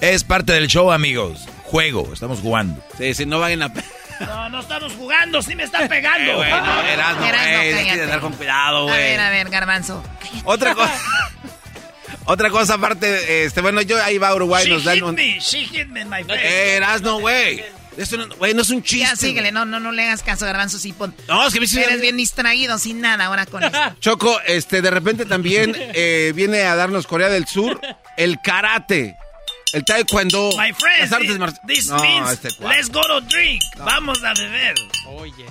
Es 0.00 0.24
parte 0.24 0.52
del 0.52 0.66
show, 0.68 0.90
amigos. 0.90 1.48
Juego, 1.64 2.10
estamos 2.12 2.40
jugando. 2.40 2.82
Sí, 2.98 3.14
sí, 3.14 3.26
no 3.26 3.38
vayan 3.38 3.62
a... 3.62 3.72
No, 4.20 4.48
no 4.50 4.60
estamos 4.60 4.92
jugando, 4.92 5.42
sí 5.42 5.56
me 5.56 5.64
están 5.64 5.88
pegando. 5.88 6.32
Eh, 6.32 6.36
güey, 6.36 6.50
no, 6.50 6.82
Erasmo, 6.88 7.26
Erasmo 7.26 8.20
con 8.20 8.32
cuidado, 8.34 8.84
güey. 8.84 8.94
A 8.94 8.98
ver, 8.98 9.20
a 9.20 9.30
ver, 9.30 9.48
garbanzo. 9.48 10.02
Otra 10.44 10.74
cosa... 10.74 10.92
Otra 12.24 12.50
cosa 12.50 12.74
aparte, 12.74 13.44
este, 13.44 13.60
bueno, 13.62 13.82
yo 13.82 14.00
ahí 14.00 14.16
va 14.16 14.32
Uruguay, 14.32 14.64
She 14.64 14.70
nos 14.70 14.84
dan 14.84 15.02
un... 15.02 15.14
Me. 15.16 15.40
She 15.40 15.64
hit 15.64 15.88
me 15.88 16.02
in 16.02 16.08
my 16.08 16.22
face. 16.22 16.40
Eh, 16.40 16.76
Erasmo, 16.76 17.18
güey. 17.18 17.64
Esto 17.96 18.16
no, 18.16 18.34
güey, 18.36 18.54
no 18.54 18.62
es 18.62 18.70
un 18.70 18.82
chiste. 18.82 19.06
Ya 19.06 19.16
síguele, 19.16 19.52
no, 19.52 19.64
no, 19.64 19.78
no 19.80 19.92
le 19.92 20.04
hagas 20.04 20.22
caso, 20.22 20.46
Garbanzo, 20.46 20.78
sí. 20.78 20.94
no, 21.28 21.46
es 21.46 21.52
que 21.52 21.60
me 21.60 21.66
Eres 21.66 22.00
bien 22.00 22.16
distraído, 22.16 22.78
sin 22.78 23.00
nada 23.00 23.26
ahora 23.26 23.46
con 23.46 23.62
esto. 23.62 23.78
Choco, 24.00 24.40
este, 24.46 24.82
de 24.82 24.90
repente 24.90 25.26
también 25.26 25.74
eh, 25.76 26.32
viene 26.34 26.62
a 26.62 26.76
darnos 26.76 27.06
Corea 27.06 27.28
del 27.28 27.46
Sur 27.46 27.80
el 28.16 28.40
karate. 28.42 29.16
El 29.72 29.84
taekwondo. 29.84 30.50
My 30.58 30.72
friends, 30.74 31.10
las 31.10 31.12
artes 31.12 31.60
this, 31.66 31.88
no, 31.88 31.98
means 31.98 32.30
este 32.30 32.50
let's 32.60 32.90
go 32.90 33.00
to 33.06 33.22
drink. 33.22 33.62
Vamos 33.78 34.22
a 34.22 34.34
beber. 34.34 34.74
Oye. 35.06 35.46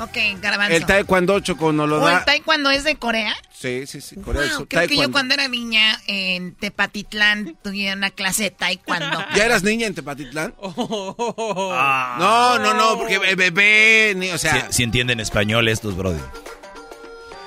Ok, 0.00 0.16
garbanzo. 0.40 0.76
El 0.76 0.86
taekwondo, 0.86 1.40
Choco, 1.40 1.72
no 1.72 1.86
lo 1.86 1.98
da. 1.98 2.18
¿El 2.18 2.24
taekwondo 2.24 2.70
es 2.70 2.84
de 2.84 2.96
Corea? 2.96 3.36
Sí, 3.52 3.86
sí, 3.86 4.00
sí, 4.00 4.16
Corea 4.16 4.48
Sur. 4.48 4.68
Creo 4.68 4.86
que 4.86 4.96
yo 4.96 5.10
cuando 5.10 5.34
era 5.34 5.48
niña 5.48 6.00
en 6.06 6.54
Tepatitlán 6.54 7.56
tuve 7.62 7.92
una 7.92 8.10
clase 8.10 8.44
de 8.44 8.50
taekwondo. 8.52 9.24
¿Ya 9.34 9.44
eras 9.44 9.64
niña 9.64 9.88
en 9.88 9.94
Tepatitlán? 9.94 10.54
Oh. 10.58 11.74
No, 12.18 12.58
no, 12.58 12.74
no, 12.74 12.98
porque 12.98 13.18
bebé, 13.18 14.14
ni, 14.16 14.30
o 14.30 14.38
sea... 14.38 14.70
Si, 14.70 14.82
entienden 14.82 15.20
español 15.20 15.68
estos, 15.68 15.96
brother. 15.96 16.20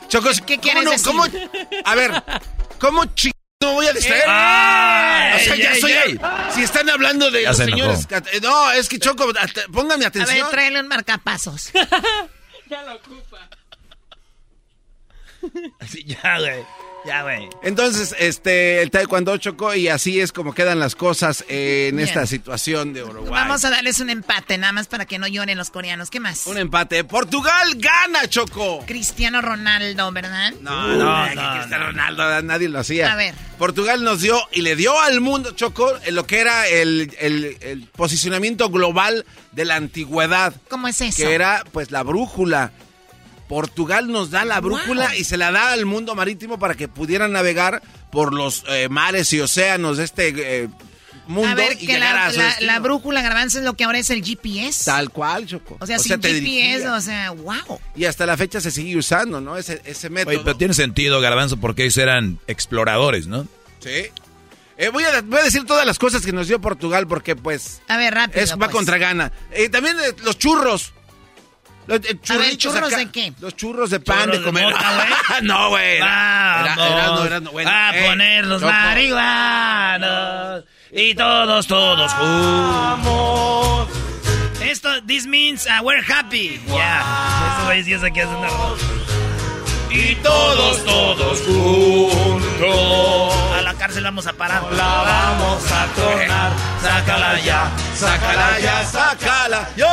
Choco, 0.07 0.29
¿qué 0.45 0.59
quieres 0.59 0.85
decir? 0.85 1.05
¿cómo, 1.05 1.25
a 1.85 1.95
ver, 1.95 2.23
¿cómo 2.79 3.05
ch... 3.05 3.31
No 3.61 3.73
voy 3.73 3.85
a 3.85 3.93
distraer. 3.93 4.23
Ah, 4.27 5.33
o 5.35 5.39
sea, 5.39 5.55
ya 5.55 5.75
soy. 5.75 6.19
Si 6.53 6.63
están 6.63 6.89
hablando 6.89 7.29
de 7.29 7.43
los 7.43 7.55
señores. 7.55 8.07
No, 8.41 8.71
es 8.71 8.89
que 8.89 8.97
Choco, 8.97 9.31
póngame 9.71 10.05
atención. 10.05 10.39
A 10.39 10.43
ver, 10.43 10.51
tráele 10.51 10.79
un 10.79 10.87
marcapasos. 10.87 11.71
ya 12.71 12.83
lo 12.83 12.95
ocupa. 12.95 13.49
Así, 15.79 16.03
ya, 16.05 16.39
güey. 16.39 16.65
Ya, 17.05 17.23
güey. 17.23 17.49
Entonces, 17.63 18.15
este, 18.19 18.81
el 18.81 18.91
taekwondo 18.91 19.35
chocó 19.37 19.73
y 19.73 19.87
así 19.87 20.19
es 20.19 20.31
como 20.31 20.53
quedan 20.53 20.79
las 20.79 20.95
cosas 20.95 21.43
en 21.47 21.99
esta 21.99 22.27
situación 22.27 22.93
de 22.93 23.03
Uruguay. 23.03 23.31
Vamos 23.31 23.65
a 23.65 23.71
darles 23.71 23.99
un 23.99 24.09
empate, 24.09 24.57
nada 24.57 24.71
más 24.71 24.87
para 24.87 25.05
que 25.05 25.17
no 25.17 25.27
lloren 25.27 25.57
los 25.57 25.71
coreanos. 25.71 26.09
¿Qué 26.11 26.19
más? 26.19 26.45
Un 26.45 26.57
empate. 26.57 27.03
Portugal 27.03 27.73
gana, 27.77 28.27
Choco. 28.27 28.83
Cristiano 28.85 29.41
Ronaldo, 29.41 30.11
¿verdad? 30.11 30.53
No, 30.61 30.95
no, 30.95 31.25
no, 31.35 31.53
Cristiano 31.55 31.87
Ronaldo, 31.87 32.41
nadie 32.43 32.69
lo 32.69 32.79
hacía. 32.79 33.11
A 33.11 33.15
ver. 33.15 33.33
Portugal 33.57 34.03
nos 34.03 34.21
dio 34.21 34.39
y 34.51 34.61
le 34.61 34.75
dio 34.75 34.99
al 34.99 35.21
mundo, 35.21 35.51
Choco, 35.51 35.91
lo 36.11 36.27
que 36.27 36.39
era 36.39 36.67
el, 36.67 37.15
el 37.19 37.87
posicionamiento 37.95 38.69
global 38.69 39.25
de 39.51 39.65
la 39.65 39.75
antigüedad. 39.75 40.53
¿Cómo 40.69 40.87
es 40.87 41.01
eso? 41.01 41.17
Que 41.17 41.33
era, 41.33 41.63
pues, 41.71 41.91
la 41.91 42.03
brújula 42.03 42.71
Portugal 43.51 44.09
nos 44.09 44.31
da 44.31 44.45
la 44.45 44.61
brújula 44.61 45.13
y 45.17 45.25
se 45.25 45.35
la 45.35 45.51
da 45.51 45.73
al 45.73 45.85
mundo 45.85 46.15
marítimo 46.15 46.57
para 46.57 46.75
que 46.75 46.87
pudieran 46.87 47.33
navegar 47.33 47.81
por 48.09 48.33
los 48.33 48.63
eh, 48.69 48.87
mares 48.87 49.33
y 49.33 49.41
océanos 49.41 49.97
de 49.97 50.05
este 50.05 50.29
eh, 50.63 50.69
mundo. 51.27 51.49
A 51.49 51.55
ver, 51.55 51.77
que 51.77 51.99
la, 51.99 52.31
la, 52.61 52.79
brújula 52.79 53.21
garbanzo 53.21 53.59
es 53.59 53.65
lo 53.65 53.73
que 53.73 53.83
ahora 53.83 53.99
es 53.99 54.09
el 54.09 54.23
GPS. 54.23 54.85
Tal 54.85 55.09
cual, 55.09 55.47
Choco. 55.47 55.75
O 55.81 55.85
sea, 55.85 55.99
sin 55.99 56.21
GPS, 56.21 56.87
o 56.87 57.01
sea, 57.01 57.31
wow. 57.31 57.77
Y 57.93 58.05
hasta 58.05 58.25
la 58.25 58.37
fecha 58.37 58.61
se 58.61 58.71
sigue 58.71 58.95
usando, 58.95 59.41
¿no? 59.41 59.57
Ese, 59.57 59.81
ese 59.83 60.09
método. 60.09 60.33
Oye, 60.33 60.41
pero 60.45 60.55
tiene 60.55 60.73
sentido, 60.73 61.19
garbanzo, 61.19 61.57
porque 61.57 61.83
ellos 61.83 61.97
eran 61.97 62.39
exploradores, 62.47 63.27
¿no? 63.27 63.45
Sí. 63.79 64.05
Eh, 64.77 64.89
voy, 64.93 65.03
a, 65.03 65.21
voy, 65.23 65.41
a, 65.41 65.43
decir 65.43 65.65
todas 65.65 65.85
las 65.85 65.99
cosas 65.99 66.25
que 66.25 66.31
nos 66.31 66.47
dio 66.47 66.61
Portugal 66.61 67.05
porque, 67.05 67.35
pues... 67.35 67.81
A 67.89 67.97
ver, 67.97 68.13
rápido. 68.13 68.41
Es, 68.41 68.53
va 68.53 68.59
pues. 68.59 68.71
contra 68.71 68.97
gana. 68.97 69.33
también 69.69 69.97
los 70.23 70.37
churros. 70.37 70.93
Los, 71.87 71.99
eh, 72.05 72.19
¿churros 72.57 72.91
de 72.91 73.09
qué? 73.11 73.33
Los 73.39 73.55
churros 73.55 73.89
de 73.89 73.99
pan 73.99 74.29
de 74.31 74.41
comer. 74.41 74.73
no, 75.43 75.69
güey. 75.69 75.99
Vamos 75.99 77.25
era, 77.25 77.39
no, 77.39 77.51
a 77.57 77.97
eh, 77.97 78.07
ponernos 78.07 78.61
marihuanos 78.61 80.63
y 80.91 81.15
todos, 81.15 81.67
todos 81.67 82.13
juntos. 82.13 83.87
Esto, 84.61 85.01
this 85.05 85.25
means 85.25 85.65
uh, 85.65 85.83
we're 85.83 86.01
happy. 86.01 86.61
Ya, 86.67 86.75
yeah. 86.75 87.55
eso 87.57 87.65
güey 87.65 87.83
sí 87.83 87.93
es 87.93 88.03
aquí 88.03 88.21
haciendo 88.21 88.77
y 89.93 90.15
todos, 90.15 90.85
todos 90.85 91.41
juntos. 91.41 93.35
A 93.57 93.61
la 93.61 93.73
cárcel 93.73 94.03
vamos 94.03 94.25
a 94.25 94.33
parar. 94.33 94.63
La 94.71 95.03
vamos 95.03 95.71
a 95.71 95.85
tronar. 95.93 96.51
Sácala 96.81 97.39
ya, 97.41 97.71
sácala 97.95 98.59
ya, 98.59 98.85
sácala. 98.85 99.69
Yo. 99.75 99.87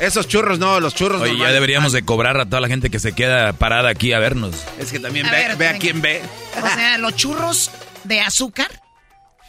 Esos 0.00 0.28
churros 0.28 0.58
no, 0.58 0.78
los 0.80 0.94
churros 0.94 1.20
Oye, 1.22 1.36
ya 1.36 1.50
deberíamos 1.50 1.92
de 1.92 2.04
cobrar 2.04 2.38
a 2.40 2.46
toda 2.46 2.60
la 2.60 2.68
gente 2.68 2.88
que 2.88 3.00
se 3.00 3.12
queda 3.12 3.52
parada 3.52 3.88
aquí 3.88 4.12
a 4.12 4.18
vernos. 4.18 4.64
Es 4.78 4.92
que 4.92 5.00
también 5.00 5.26
ve, 5.58 5.68
a 5.68 5.78
quién 5.78 6.00
ve. 6.00 6.22
O 6.56 6.66
sea, 6.66 6.98
los 6.98 7.16
churros 7.16 7.70
de 8.04 8.20
azúcar. 8.20 8.68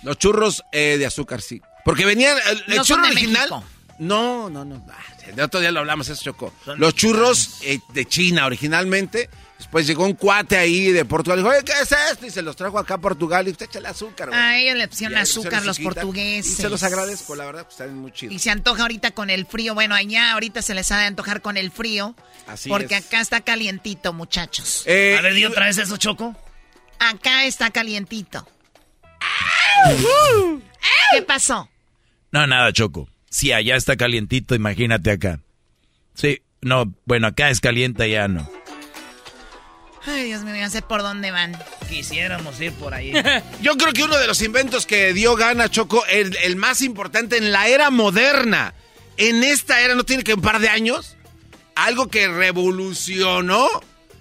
Los 0.01 0.17
churros 0.17 0.63
eh, 0.71 0.95
de 0.97 1.05
azúcar, 1.05 1.41
sí. 1.41 1.61
Porque 1.85 2.05
venían. 2.05 2.37
El, 2.67 2.81
churro 2.81 3.05
original. 3.07 3.63
No, 3.99 4.49
no, 4.49 4.65
no. 4.65 4.85
Ah, 4.89 5.31
de 5.35 5.43
otro 5.43 5.59
día 5.59 5.71
lo 5.71 5.81
hablamos, 5.81 6.09
eso 6.09 6.23
chocó. 6.23 6.53
Los 6.77 6.95
churros 6.95 7.59
eh, 7.61 7.79
de 7.93 8.05
China 8.05 8.45
originalmente 8.45 9.29
Después 9.59 9.85
llegó 9.85 10.05
un 10.05 10.13
cuate 10.13 10.55
ahí 10.55 10.93
de 10.93 11.03
Portugal 11.03 11.39
y 11.39 11.43
dijo, 11.43 11.53
Oye, 11.53 11.65
¿qué 11.65 11.73
es 11.73 11.91
esto? 11.91 12.25
Y 12.25 12.29
se 12.29 12.41
los 12.41 12.55
trajo 12.55 12.79
acá 12.79 12.93
a 12.93 12.97
Portugal 12.97 13.45
y 13.45 13.51
usted 13.51 13.65
echa 13.65 13.79
el 13.79 13.85
azúcar. 13.87 14.29
Ah, 14.31 14.57
ellos 14.57 14.77
le 14.77 14.87
pusieron 14.87 15.17
azúcar 15.17 15.65
los 15.65 15.77
portugueses. 15.79 16.53
Y 16.53 16.61
se 16.61 16.69
los 16.69 16.81
agradezco, 16.81 17.35
la 17.35 17.45
verdad, 17.45 17.63
pues 17.63 17.73
están 17.73 17.95
muy 17.97 18.13
chidos. 18.13 18.33
Y 18.33 18.39
se 18.39 18.51
antoja 18.51 18.83
ahorita 18.83 19.11
con 19.11 19.29
el 19.29 19.45
frío. 19.45 19.75
Bueno, 19.75 19.95
allá 19.95 20.31
ahorita 20.31 20.61
se 20.61 20.73
les 20.73 20.89
ha 20.93 20.99
de 20.99 21.05
antojar 21.07 21.41
con 21.41 21.57
el 21.57 21.71
frío. 21.71 22.15
Así 22.47 22.69
Porque 22.69 22.95
acá 22.95 23.19
está 23.19 23.41
calientito, 23.41 24.13
muchachos. 24.13 24.83
Eh, 24.85 25.17
a 25.19 25.21
ver, 25.21 25.33
di 25.33 25.43
otra 25.43 25.65
vez 25.65 25.77
eso, 25.77 25.97
Choco. 25.97 26.35
Acá 26.97 27.43
está 27.43 27.69
calientito. 27.69 28.47
¿Qué 31.11 31.21
pasó? 31.21 31.69
No, 32.31 32.47
nada, 32.47 32.71
Choco. 32.71 33.09
Si 33.29 33.51
allá 33.51 33.75
está 33.75 33.97
calientito, 33.97 34.55
imagínate 34.55 35.11
acá. 35.11 35.41
Sí, 36.13 36.41
no, 36.61 36.93
bueno, 37.05 37.27
acá 37.27 37.49
es 37.49 37.59
caliente, 37.59 38.09
ya 38.09 38.29
no. 38.29 38.49
Ay, 40.05 40.25
Dios 40.25 40.43
mío, 40.43 40.55
ya 40.55 40.69
sé 40.69 40.81
por 40.81 41.01
dónde 41.01 41.31
van. 41.31 41.57
Quisiéramos 41.89 42.59
ir 42.61 42.71
por 42.73 42.93
ahí. 42.93 43.13
Yo 43.61 43.75
creo 43.77 43.93
que 43.93 44.03
uno 44.03 44.17
de 44.17 44.27
los 44.27 44.41
inventos 44.41 44.85
que 44.85 45.13
dio 45.13 45.35
gana, 45.35 45.69
Choco, 45.69 46.05
el, 46.07 46.35
el 46.43 46.55
más 46.55 46.81
importante 46.81 47.37
en 47.37 47.51
la 47.51 47.67
era 47.67 47.89
moderna, 47.89 48.73
en 49.17 49.43
esta 49.43 49.81
era, 49.81 49.95
no 49.95 50.05
tiene 50.05 50.23
que 50.23 50.33
un 50.33 50.41
par 50.41 50.59
de 50.59 50.69
años, 50.69 51.17
algo 51.75 52.07
que 52.07 52.27
revolucionó 52.27 53.67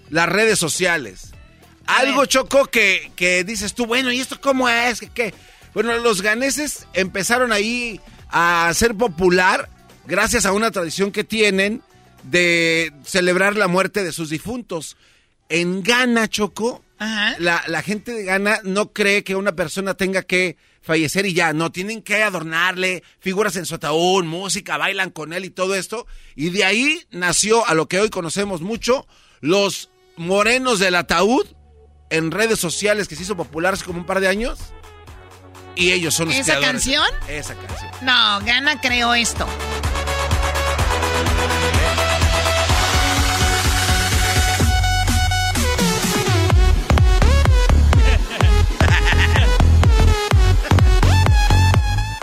las 0.09 0.27
redes 0.29 0.59
sociales. 0.59 1.31
algo, 1.85 2.25
Choco, 2.25 2.65
que, 2.65 3.11
que 3.15 3.43
dices 3.43 3.73
tú, 3.73 3.85
bueno, 3.85 4.11
¿y 4.11 4.19
esto 4.19 4.39
cómo 4.41 4.67
es? 4.69 5.01
¿Qué? 5.13 5.33
Bueno, 5.73 5.97
los 5.97 6.21
ganeses 6.21 6.87
empezaron 6.93 7.51
ahí 7.51 8.01
a 8.29 8.71
ser 8.73 8.95
popular 8.95 9.69
gracias 10.05 10.45
a 10.45 10.51
una 10.51 10.71
tradición 10.71 11.11
que 11.11 11.23
tienen 11.23 11.81
de 12.23 12.91
celebrar 13.05 13.55
la 13.55 13.67
muerte 13.67 14.03
de 14.03 14.11
sus 14.11 14.29
difuntos. 14.29 14.97
En 15.49 15.81
Ghana, 15.81 16.27
Choco, 16.29 16.83
La, 17.39 17.81
gente 17.81 18.13
de 18.13 18.23
Ghana 18.23 18.59
no 18.63 18.93
cree 18.93 19.23
que 19.23 19.35
una 19.35 19.55
persona 19.55 19.95
tenga 19.95 20.21
que 20.21 20.57
fallecer 20.81 21.25
y 21.25 21.33
ya, 21.33 21.53
no, 21.53 21.71
tienen 21.71 22.01
que 22.01 22.21
adornarle 22.23 23.03
figuras 23.19 23.55
en 23.55 23.65
su 23.65 23.75
ataúd, 23.75 24.23
música, 24.23 24.77
bailan 24.77 25.09
con 25.09 25.33
él 25.33 25.45
y 25.45 25.49
todo 25.49 25.75
esto. 25.75 26.05
Y 26.35 26.49
de 26.49 26.65
ahí 26.65 27.01
nació 27.09 27.67
a 27.67 27.73
lo 27.73 27.87
que 27.87 27.99
hoy 27.99 28.09
conocemos 28.09 28.61
mucho, 28.61 29.07
los 29.41 29.89
morenos 30.17 30.79
del 30.79 30.95
ataúd 30.95 31.47
en 32.09 32.31
redes 32.31 32.59
sociales 32.59 33.07
que 33.07 33.15
se 33.15 33.23
hizo 33.23 33.35
popular 33.35 33.73
hace 33.73 33.85
como 33.85 33.99
un 33.99 34.05
par 34.05 34.19
de 34.19 34.27
años. 34.27 34.59
Y 35.75 35.91
ellos 35.91 36.13
son 36.13 36.27
los 36.27 36.35
¿Esa 36.35 36.59
canción? 36.59 37.07
Esa 37.27 37.55
canción. 37.55 37.91
No, 38.01 38.39
Ghana 38.45 38.81
creó 38.81 39.13
esto. 39.13 39.47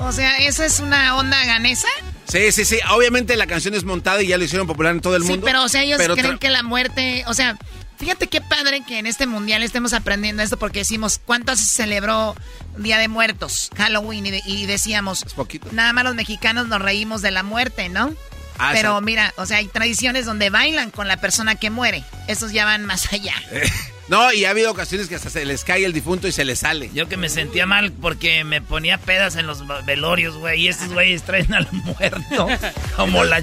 O 0.06 0.12
sea, 0.12 0.38
¿esa 0.38 0.64
es 0.64 0.78
una 0.78 1.16
onda 1.16 1.44
ganesa? 1.46 1.88
Sí, 2.28 2.52
sí, 2.52 2.64
sí. 2.64 2.78
Obviamente 2.90 3.36
la 3.36 3.48
canción 3.48 3.74
es 3.74 3.82
montada 3.82 4.22
y 4.22 4.28
ya 4.28 4.38
lo 4.38 4.44
hicieron 4.44 4.68
popular 4.68 4.94
en 4.94 5.00
todo 5.00 5.16
el 5.16 5.22
mundo. 5.22 5.34
Sí, 5.34 5.42
pero 5.44 5.64
o 5.64 5.68
sea, 5.68 5.82
ellos 5.82 6.00
creen 6.00 6.38
que 6.38 6.48
la 6.48 6.62
muerte, 6.62 7.24
o 7.26 7.34
sea, 7.34 7.58
fíjate 7.98 8.28
qué 8.28 8.40
padre 8.40 8.84
que 8.86 9.00
en 9.00 9.06
este 9.06 9.26
mundial 9.26 9.64
estemos 9.64 9.92
aprendiendo 9.94 10.44
esto 10.44 10.58
porque 10.58 10.80
decimos, 10.80 11.20
¿cuánto 11.24 11.56
se 11.56 11.64
celebró 11.64 12.36
Día 12.76 12.98
de 12.98 13.08
Muertos, 13.08 13.70
Halloween? 13.76 14.26
Y, 14.44 14.66
decíamos, 14.66 15.26
nada 15.72 15.92
más 15.92 16.04
los 16.04 16.14
mexicanos 16.14 16.68
nos 16.68 16.80
reímos 16.80 17.20
de 17.20 17.32
la 17.32 17.42
muerte, 17.42 17.88
¿no? 17.88 18.14
Ah, 18.58 18.70
pero 18.72 19.00
mira, 19.00 19.34
o 19.36 19.44
sea, 19.44 19.56
hay 19.58 19.66
tradiciones 19.66 20.24
donde 20.24 20.50
bailan 20.50 20.92
con 20.92 21.08
la 21.08 21.16
persona 21.16 21.56
que 21.56 21.70
muere. 21.70 22.04
Esos 22.28 22.52
ya 22.52 22.64
van 22.64 22.86
más 22.86 23.12
allá. 23.12 23.34
No, 24.08 24.32
y 24.32 24.44
ha 24.44 24.50
habido 24.50 24.70
ocasiones 24.70 25.08
que 25.08 25.16
hasta 25.16 25.30
se 25.30 25.44
les 25.44 25.64
cae 25.64 25.84
el 25.84 25.92
difunto 25.92 26.28
y 26.28 26.32
se 26.32 26.44
les 26.44 26.60
sale. 26.60 26.90
Yo 26.94 27.08
que 27.08 27.16
me 27.16 27.28
sentía 27.28 27.66
mal 27.66 27.90
porque 27.92 28.44
me 28.44 28.62
ponía 28.62 28.98
pedas 28.98 29.34
en 29.36 29.48
los 29.48 29.64
velorios, 29.84 30.36
güey. 30.36 30.62
Y 30.62 30.68
estos 30.68 30.92
güeyes 30.92 31.24
traen 31.24 31.52
al 31.52 31.68
muerto. 31.72 32.48
Como 32.96 33.24
la. 33.24 33.42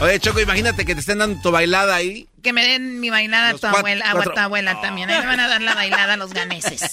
Oye, 0.00 0.20
Choco, 0.20 0.40
imagínate 0.40 0.84
que 0.84 0.94
te 0.94 1.00
estén 1.00 1.18
dando 1.18 1.40
tu 1.40 1.50
bailada 1.50 1.94
ahí. 1.94 2.28
Que 2.42 2.52
me 2.52 2.66
den 2.66 3.00
mi 3.00 3.08
bailada 3.08 3.50
a 3.50 3.54
tu 3.54 3.66
abuela, 3.66 4.10
a 4.10 4.22
tu 4.22 4.38
abuela 4.38 4.80
también. 4.80 5.08
Ahí 5.08 5.20
me 5.20 5.26
van 5.26 5.40
a 5.40 5.48
dar 5.48 5.62
la 5.62 5.74
bailada 5.74 6.14
a 6.14 6.16
los 6.16 6.34
ganeses. 6.34 6.82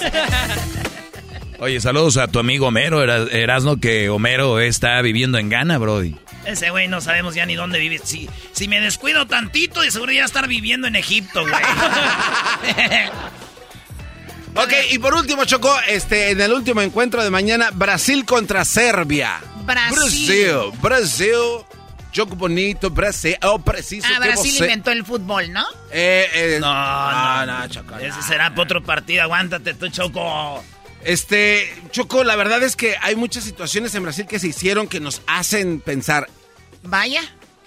Oye, 1.62 1.82
saludos 1.82 2.16
a 2.16 2.28
tu 2.28 2.40
amigo 2.40 2.68
Homero, 2.68 3.04
Erasno, 3.04 3.82
que 3.82 4.10
Homero 4.10 4.62
está 4.62 5.02
viviendo 5.02 5.38
en 5.38 5.50
Ghana, 5.50 5.78
Brody. 5.78 6.16
Ese 6.46 6.70
güey 6.70 6.88
no 6.88 7.02
sabemos 7.02 7.36
ya 7.36 7.46
ni 7.46 7.56
dónde 7.56 7.80
vive. 7.80 8.00
Si, 8.02 8.30
si 8.54 8.70
me 8.70 8.80
descuido 8.80 9.28
tantito, 9.28 9.82
de 9.82 9.92
seguro 9.92 10.14
ya 10.14 10.24
estar 10.24 10.48
viviendo 10.48 10.88
en 10.88 10.96
Egipto, 10.96 11.42
güey. 11.42 11.54
ok, 14.56 14.74
y 14.92 15.00
por 15.00 15.16
último, 15.16 15.44
Choco, 15.44 15.76
este, 15.90 16.32
en 16.32 16.40
el 16.40 16.54
último 16.54 16.82
encuentro 16.82 17.22
de 17.26 17.30
mañana, 17.30 17.72
Brasil 17.74 18.24
contra 18.24 18.64
Serbia. 18.64 19.42
Brasil. 19.66 19.98
Brasil, 19.98 20.80
Brasil. 20.82 21.36
Choco 22.14 22.38
bonito, 22.38 22.90
Brasil. 22.90 23.36
Oh, 23.44 23.60
preciso. 23.60 24.08
Ah, 24.10 24.20
Brasil 24.20 24.56
inventó 24.60 24.92
el 24.92 25.06
fútbol, 25.06 25.52
¿no? 25.52 25.66
Eh, 25.92 26.26
eh, 26.34 26.58
no, 26.62 26.74
no, 26.74 27.46
no, 27.46 27.68
Choco. 27.68 27.98
Ese 27.98 28.22
será 28.22 28.50
para 28.50 28.64
otro 28.64 28.82
partido. 28.82 29.24
Aguántate 29.24 29.74
tú, 29.74 29.90
Choco. 29.90 30.64
Este, 31.04 31.74
Choco, 31.92 32.24
la 32.24 32.36
verdad 32.36 32.62
es 32.64 32.76
que 32.76 32.96
hay 33.02 33.16
muchas 33.16 33.44
situaciones 33.44 33.96
en 33.96 34.04
Brasil 34.04 34.26
que 34.28 34.40
se 34.40 34.48
hicieron 34.48 34.88
que 34.88 35.00
nos 35.00 35.22
hacen 35.28 35.80
pensar. 35.80 36.30
Vaya. 36.84 37.22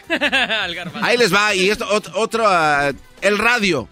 Ahí 1.03 1.17
les 1.17 1.33
va, 1.33 1.55
y 1.55 1.71
esto, 1.71 1.87
otro, 2.15 2.47
ah, 2.47 2.93
el 3.21 3.39
radio. 3.39 3.89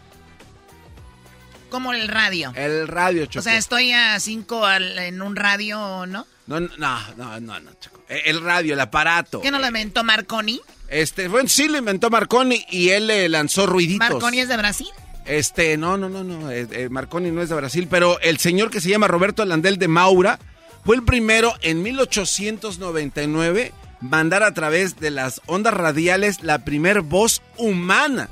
¿Cómo 1.71 1.93
el 1.93 2.09
radio? 2.09 2.53
El 2.57 2.89
radio, 2.89 3.27
Choco. 3.27 3.39
O 3.39 3.43
sea, 3.43 3.57
estoy 3.57 3.93
a 3.93 4.19
cinco 4.19 4.69
en 4.69 5.23
un 5.23 5.37
radio, 5.37 6.05
¿no? 6.07 6.27
No, 6.47 6.61
no, 6.61 6.69
no, 7.17 7.41
no, 7.41 7.61
no, 7.61 7.71
Choco. 7.81 8.03
E, 8.09 8.23
el 8.27 8.41
radio, 8.43 8.75
el 8.75 8.81
aparato. 8.81 9.41
¿Qué 9.41 9.53
no 9.53 9.61
lo 9.61 9.67
inventó 9.69 10.03
Marconi? 10.03 10.61
Este, 10.89 11.29
bueno, 11.29 11.49
sí 11.49 11.69
lo 11.69 11.79
inventó 11.79 12.11
Marconi 12.11 12.67
y 12.71 12.89
él 12.91 13.07
le 13.07 13.29
lanzó 13.29 13.67
ruiditos. 13.67 14.11
¿Marconi 14.11 14.41
es 14.41 14.49
de 14.49 14.57
Brasil? 14.57 14.89
Este, 15.31 15.77
no, 15.77 15.97
no, 15.97 16.09
no, 16.09 16.25
no. 16.25 16.51
Eh, 16.51 16.67
eh, 16.73 16.89
Marconi 16.89 17.31
no 17.31 17.41
es 17.41 17.49
de 17.49 17.55
Brasil, 17.55 17.87
pero 17.89 18.19
el 18.21 18.39
señor 18.39 18.69
que 18.69 18.81
se 18.81 18.89
llama 18.89 19.07
Roberto 19.07 19.45
Landel 19.45 19.79
de 19.79 19.87
Maura 19.87 20.41
fue 20.85 20.97
el 20.97 21.05
primero 21.05 21.55
en 21.63 21.85
1899 21.85 23.73
mandar 24.01 24.43
a 24.43 24.53
través 24.55 24.99
de 24.99 25.13
las 25.13 25.41
ondas 25.47 25.73
radiales 25.73 26.43
la 26.43 26.65
primer 26.65 27.03
voz 27.03 27.43
humana. 27.57 28.29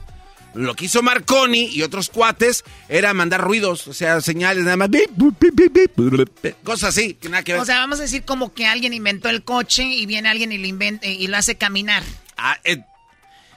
Lo 0.55 0.75
que 0.75 0.87
hizo 0.87 1.01
Marconi 1.01 1.67
y 1.67 1.83
otros 1.83 2.09
cuates 2.09 2.65
era 2.89 3.15
mandar 3.15 3.43
ruidos, 3.43 3.87
o 3.87 3.95
sea, 3.95 4.21
señales 4.21 4.65
nada 4.65 4.77
más. 4.77 4.89
Cosas 6.65 6.89
así, 6.97 7.15
que 7.15 7.29
nada 7.29 7.45
que 7.45 7.53
ver. 7.53 7.61
O 7.61 7.65
sea, 7.65 7.79
vamos 7.79 8.01
a 8.01 8.03
decir 8.03 8.25
como 8.25 8.53
que 8.53 8.67
alguien 8.67 8.93
inventó 8.93 9.29
el 9.29 9.45
coche 9.45 9.85
y 9.85 10.05
viene 10.07 10.29
alguien 10.31 10.51
y 10.51 10.59
lo 10.59 10.67
inventa 10.67 11.07
y 11.07 11.29
lo 11.29 11.37
hace 11.37 11.57
caminar. 11.57 12.03
Ah, 12.37 12.59
eh, 12.65 12.79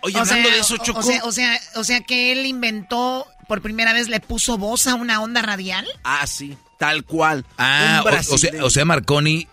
Oye, 0.01 0.17
hablando 0.17 0.49
de 0.49 0.59
eso, 0.59 0.77
Choco. 0.77 0.99
O 0.99 1.31
sea, 1.31 1.59
o 1.75 1.83
sea, 1.83 2.01
que 2.01 2.31
él 2.31 2.45
inventó, 2.45 3.27
por 3.47 3.61
primera 3.61 3.93
vez 3.93 4.07
le 4.07 4.19
puso 4.19 4.57
voz 4.57 4.87
a 4.87 4.95
una 4.95 5.21
onda 5.21 5.41
radial. 5.41 5.87
Ah, 6.03 6.25
sí, 6.27 6.57
tal 6.77 7.03
cual. 7.03 7.45
Ah, 7.57 8.03
o, 8.29 8.37
sea, 8.37 8.51
o 8.63 8.69
sea, 8.69 8.85
Marconi 8.85 9.47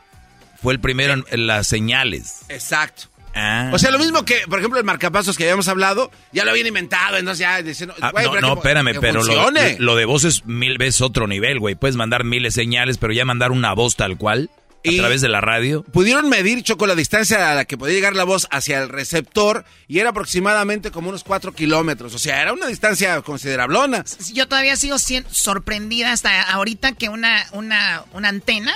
fue 0.63 0.73
el 0.73 0.81
primero 0.81 1.25
en, 1.31 1.47
las 1.47 1.67
señales. 1.67 2.41
Exacto. 2.49 3.05
Ah. 3.35 3.71
O 3.73 3.79
sea, 3.79 3.91
lo 3.91 3.99
mismo 3.99 4.25
que, 4.25 4.41
por 4.49 4.59
ejemplo, 4.59 4.79
el 4.79 4.85
marcapasos 4.85 5.37
que 5.37 5.45
habíamos 5.45 5.69
hablado, 5.69 6.11
ya 6.33 6.45
lo 6.45 6.51
habían 6.51 6.67
inventado, 6.67 7.19
entonces 7.19 7.41
ya 7.41 7.63
diciendo, 7.63 7.95
ah, 8.01 8.11
no, 8.15 8.41
no, 8.41 8.55
espérame, 8.55 8.99
pero 9.01 9.23
lo, 9.23 9.51
lo, 9.79 9.97
de 9.97 10.05
voz 10.07 10.25
es 10.25 10.45
mil 10.47 10.79
veces 10.79 11.03
otro 11.03 11.29
nivel, 11.29 11.61
güey. 11.61 11.75
Puedes 11.75 11.97
mandar 11.97 12.25
miles 12.25 12.55
de 12.55 12.63
señales, 12.63 12.99
pero 12.99 13.13
ya 13.13 13.25
mandar 13.25 13.53
una 13.53 13.75
voz 13.75 13.97
tal 13.97 14.17
cual 14.17 14.51
a 14.85 14.97
través 14.97 15.21
de 15.21 15.29
la 15.29 15.41
radio. 15.41 15.83
Pudieron 15.83 16.29
medir, 16.29 16.63
Choco, 16.63 16.87
la 16.87 16.95
distancia 16.95 17.51
a 17.51 17.55
la 17.55 17.65
que 17.65 17.77
podía 17.77 17.95
llegar 17.95 18.15
la 18.15 18.25
voz 18.25 18.47
hacia 18.51 18.79
el 18.83 18.89
receptor 18.89 19.65
y 19.87 19.99
era 19.99 20.11
aproximadamente 20.11 20.91
como 20.91 21.09
unos 21.09 21.25
4 21.25 21.55
kilómetros. 21.55 22.15
O 22.15 22.19
sea, 22.19 22.41
era 22.43 22.53
una 22.53 22.67
distancia 22.67 23.21
considerablona. 23.23 24.05
Yo 24.33 24.47
todavía 24.49 24.77
sigo 24.77 24.97
sorprendida 24.99 26.13
hasta 26.13 26.43
ahorita 26.43 26.93
que 26.93 27.09
una, 27.09 27.47
una, 27.53 28.05
una 28.13 28.29
antena, 28.29 28.75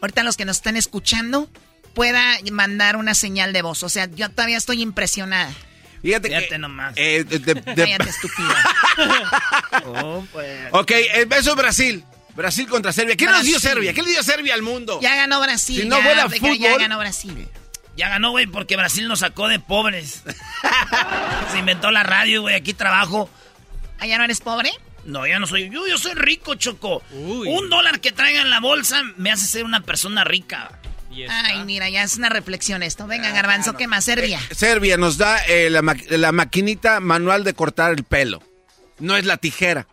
ahorita 0.00 0.22
los 0.22 0.36
que 0.36 0.44
nos 0.44 0.56
están 0.56 0.76
escuchando, 0.76 1.48
pueda 1.94 2.38
mandar 2.52 2.96
una 2.96 3.14
señal 3.14 3.52
de 3.52 3.62
voz. 3.62 3.82
O 3.82 3.88
sea, 3.88 4.06
yo 4.14 4.28
todavía 4.30 4.58
estoy 4.58 4.82
impresionada. 4.82 5.52
Fíjate, 6.02 6.28
Fíjate 6.28 6.58
nomás. 6.58 6.92
Eh, 6.96 7.24
Cállate, 7.28 8.10
estúpida. 8.10 8.76
oh, 9.86 10.24
pues. 10.32 10.68
Ok, 10.72 10.92
el 11.14 11.26
beso 11.26 11.56
Brasil. 11.56 12.04
Brasil 12.36 12.68
contra 12.68 12.92
Serbia. 12.92 13.16
¿Qué 13.16 13.26
nos 13.26 13.44
dio 13.44 13.58
Serbia? 13.58 13.92
¿Qué 13.94 14.02
le 14.02 14.10
dio 14.10 14.22
Serbia 14.22 14.54
al 14.54 14.62
mundo? 14.62 15.00
Ya 15.02 15.16
ganó 15.16 15.40
Brasil. 15.40 15.82
Si 15.82 15.88
no 15.88 15.98
ya, 16.00 16.28
fútbol. 16.28 16.58
Ya 16.58 16.78
ganó 16.78 16.98
Brasil. 16.98 17.48
Ya 17.96 18.10
ganó, 18.10 18.30
güey, 18.30 18.46
porque 18.46 18.76
Brasil 18.76 19.08
nos 19.08 19.20
sacó 19.20 19.48
de 19.48 19.58
pobres. 19.58 20.22
Se 21.52 21.58
inventó 21.58 21.90
la 21.90 22.02
radio, 22.02 22.42
güey. 22.42 22.54
Aquí 22.54 22.74
trabajo. 22.74 23.30
¿Ah, 23.98 24.06
ya 24.06 24.18
no 24.18 24.24
eres 24.24 24.40
pobre? 24.40 24.70
No, 25.04 25.26
ya 25.26 25.38
no 25.38 25.46
soy. 25.46 25.70
Yo, 25.70 25.86
yo 25.86 25.96
soy 25.96 26.12
rico, 26.14 26.56
Choco. 26.56 27.02
Un 27.12 27.70
dólar 27.70 28.00
que 28.00 28.12
traiga 28.12 28.42
en 28.42 28.50
la 28.50 28.60
bolsa 28.60 29.02
me 29.16 29.32
hace 29.32 29.46
ser 29.46 29.64
una 29.64 29.80
persona 29.80 30.24
rica. 30.24 30.78
Ay, 31.30 31.64
mira, 31.64 31.88
ya 31.88 32.02
es 32.02 32.16
una 32.16 32.28
reflexión 32.28 32.82
esto. 32.82 33.06
Venga, 33.06 33.30
Garbanzo, 33.30 33.74
¿qué 33.74 33.86
más? 33.86 34.04
Serbia. 34.04 34.38
Eh, 34.50 34.54
Serbia 34.54 34.98
nos 34.98 35.16
da 35.16 35.38
eh, 35.46 35.70
la, 35.70 35.82
la 36.10 36.32
maquinita 36.32 37.00
manual 37.00 37.44
de 37.44 37.54
cortar 37.54 37.92
el 37.92 38.04
pelo. 38.04 38.42
No 38.98 39.16
es 39.16 39.24
la 39.24 39.38
tijera. 39.38 39.86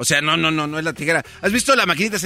O 0.00 0.04
sea, 0.06 0.22
no, 0.22 0.38
no, 0.38 0.50
no, 0.50 0.66
no 0.66 0.78
es 0.78 0.84
la 0.84 0.94
tijera. 0.94 1.22
¿Has 1.42 1.52
visto 1.52 1.76
la 1.76 1.84
maquinita? 1.84 2.16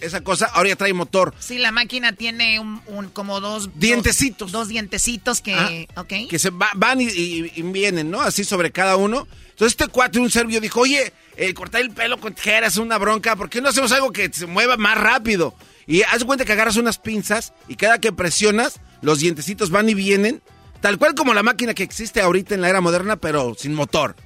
Esa 0.00 0.20
cosa, 0.20 0.44
ahora 0.52 0.68
ya 0.68 0.76
trae 0.76 0.92
motor. 0.92 1.32
Sí, 1.38 1.56
la 1.56 1.72
máquina 1.72 2.12
tiene 2.12 2.60
un, 2.60 3.08
como 3.14 3.40
dos... 3.40 3.70
Dientecitos. 3.74 4.52
Dos, 4.52 4.68
dientecitos 4.68 5.40
que... 5.40 5.88
Ah, 5.96 6.04
que 6.04 6.38
se 6.38 6.50
van 6.50 7.00
y, 7.00 7.62
vienen, 7.62 8.10
¿no? 8.10 8.20
Así 8.20 8.44
sobre 8.44 8.70
cada 8.70 8.96
uno. 8.96 9.26
Entonces 9.48 9.80
este 9.80 9.88
cuate, 9.88 10.18
un 10.18 10.30
serbio, 10.30 10.60
dijo, 10.60 10.80
oye, 10.80 11.10
eh, 11.38 11.54
cortar 11.54 11.80
el 11.80 11.92
pelo 11.92 12.20
con 12.20 12.34
tijeras 12.34 12.74
es 12.74 12.78
una 12.78 12.98
bronca. 12.98 13.34
¿Por 13.34 13.48
qué 13.48 13.62
no 13.62 13.70
hacemos 13.70 13.90
algo 13.92 14.12
que 14.12 14.30
se 14.30 14.44
mueva 14.44 14.76
más 14.76 14.98
rápido? 14.98 15.54
Y 15.86 16.02
haz 16.02 16.22
cuenta 16.24 16.44
que 16.44 16.52
agarras 16.52 16.76
unas 16.76 16.98
pinzas 16.98 17.54
y 17.66 17.76
cada 17.76 17.98
que 17.98 18.12
presionas, 18.12 18.78
los 19.00 19.20
dientecitos 19.20 19.70
van 19.70 19.88
y 19.88 19.94
vienen. 19.94 20.42
Tal 20.82 20.98
cual 20.98 21.14
como 21.14 21.32
la 21.32 21.42
máquina 21.42 21.72
que 21.72 21.82
existe 21.82 22.20
ahorita 22.20 22.54
en 22.54 22.60
la 22.60 22.68
era 22.68 22.82
moderna, 22.82 23.16
pero 23.16 23.54
sin 23.58 23.72
motor 23.72 24.16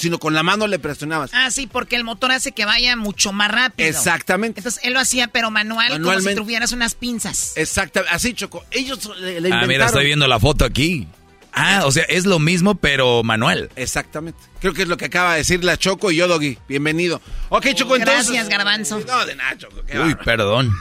sino 0.00 0.18
con 0.18 0.34
la 0.34 0.42
mano 0.42 0.66
le 0.66 0.78
presionabas. 0.78 1.30
Ah, 1.34 1.50
sí, 1.50 1.66
porque 1.66 1.96
el 1.96 2.04
motor 2.04 2.32
hace 2.32 2.52
que 2.52 2.64
vaya 2.64 2.96
mucho 2.96 3.32
más 3.32 3.50
rápido. 3.50 3.88
Exactamente. 3.88 4.60
Entonces 4.60 4.82
él 4.82 4.94
lo 4.94 5.00
hacía, 5.00 5.28
pero 5.28 5.50
manual, 5.50 6.00
como 6.00 6.20
si 6.20 6.34
tuvieras 6.34 6.72
unas 6.72 6.94
pinzas. 6.94 7.52
Exactamente, 7.56 8.14
así 8.14 8.32
Choco. 8.32 8.64
Ellos 8.70 9.10
le, 9.20 9.32
inventaron. 9.36 9.64
Ah, 9.64 9.66
mira, 9.66 9.86
estoy 9.86 10.06
viendo 10.06 10.26
la 10.26 10.40
foto 10.40 10.64
aquí. 10.64 11.06
Ah, 11.52 11.82
o 11.84 11.90
sea, 11.90 12.04
es 12.04 12.26
lo 12.26 12.38
mismo, 12.38 12.76
pero 12.76 13.22
manual. 13.22 13.70
Exactamente. 13.76 14.38
Creo 14.60 14.72
que 14.72 14.82
es 14.82 14.88
lo 14.88 14.96
que 14.96 15.06
acaba 15.06 15.32
de 15.32 15.38
decir 15.38 15.64
la 15.64 15.76
Choco 15.76 16.10
y 16.10 16.16
yo, 16.16 16.28
Doggy. 16.28 16.58
Bienvenido. 16.68 17.20
Ok, 17.48 17.66
Choco, 17.74 17.96
entonces. 17.96 18.30
Gracias, 18.30 18.48
Garbanzo. 18.48 19.00
No, 19.06 19.26
de 19.26 19.34
nada, 19.34 19.58
Choco. 19.58 19.82
Uy, 20.04 20.14
perdón. 20.24 20.72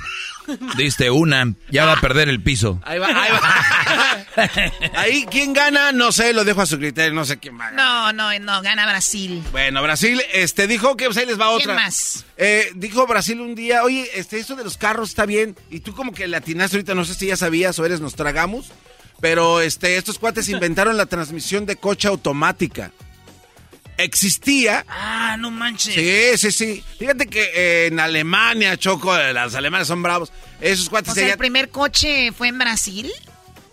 Diste 0.77 1.09
una, 1.09 1.53
ya 1.69 1.85
va 1.85 1.93
a 1.93 2.01
perder 2.01 2.29
el 2.29 2.41
piso. 2.41 2.79
Ahí 2.83 2.99
va, 2.99 3.07
ahí 3.07 3.31
va. 3.31 3.55
Ahí, 4.95 5.25
¿quién 5.29 5.53
gana? 5.53 5.91
No 5.91 6.11
sé, 6.11 6.33
lo 6.33 6.45
dejo 6.45 6.61
a 6.61 6.65
su 6.65 6.77
criterio, 6.77 7.13
no 7.13 7.25
sé 7.25 7.39
quién 7.39 7.59
va. 7.59 7.71
No, 7.71 8.13
no, 8.13 8.37
no, 8.39 8.61
gana 8.61 8.85
Brasil. 8.85 9.43
Bueno, 9.51 9.81
Brasil, 9.81 10.21
este, 10.33 10.67
dijo 10.67 10.95
que 10.95 11.05
pues, 11.05 11.17
ahí 11.17 11.25
les 11.25 11.39
va 11.39 11.49
otra. 11.49 11.73
¿Quién 11.73 11.75
más? 11.75 12.25
Eh, 12.37 12.69
dijo 12.75 13.05
Brasil 13.05 13.41
un 13.41 13.55
día, 13.55 13.83
oye, 13.83 14.09
este, 14.13 14.39
esto 14.39 14.55
de 14.55 14.63
los 14.63 14.77
carros 14.77 15.09
está 15.09 15.25
bien. 15.25 15.55
Y 15.69 15.81
tú 15.81 15.93
como 15.93 16.13
que 16.13 16.27
le 16.27 16.37
atinaste 16.37 16.77
ahorita, 16.77 16.95
no 16.95 17.05
sé 17.05 17.15
si 17.15 17.27
ya 17.27 17.37
sabías 17.37 17.77
o 17.79 17.85
eres 17.85 17.99
nos 17.99 18.15
tragamos. 18.15 18.71
Pero 19.19 19.59
este, 19.59 19.97
estos 19.97 20.17
cuates 20.17 20.47
inventaron 20.47 20.95
la 20.95 21.05
transmisión 21.05 21.65
de 21.65 21.75
coche 21.75 22.07
automática 22.07 22.91
existía. 23.99 24.85
Ah, 24.87 25.35
no 25.37 25.51
manches. 25.51 25.93
Sí, 25.93 26.37
sí, 26.37 26.51
sí. 26.51 26.83
Fíjate 26.97 27.27
que 27.27 27.43
eh, 27.43 27.87
en 27.87 27.99
Alemania, 27.99 28.77
Choco, 28.77 29.15
las 29.15 29.55
alemanes 29.55 29.87
son 29.87 30.01
bravos. 30.01 30.31
Esos 30.61 30.89
cuates. 30.89 31.11
O 31.11 31.15
sea, 31.15 31.31
¿el 31.31 31.37
primer 31.37 31.69
coche 31.69 32.31
fue 32.31 32.47
en 32.47 32.57
Brasil? 32.57 33.11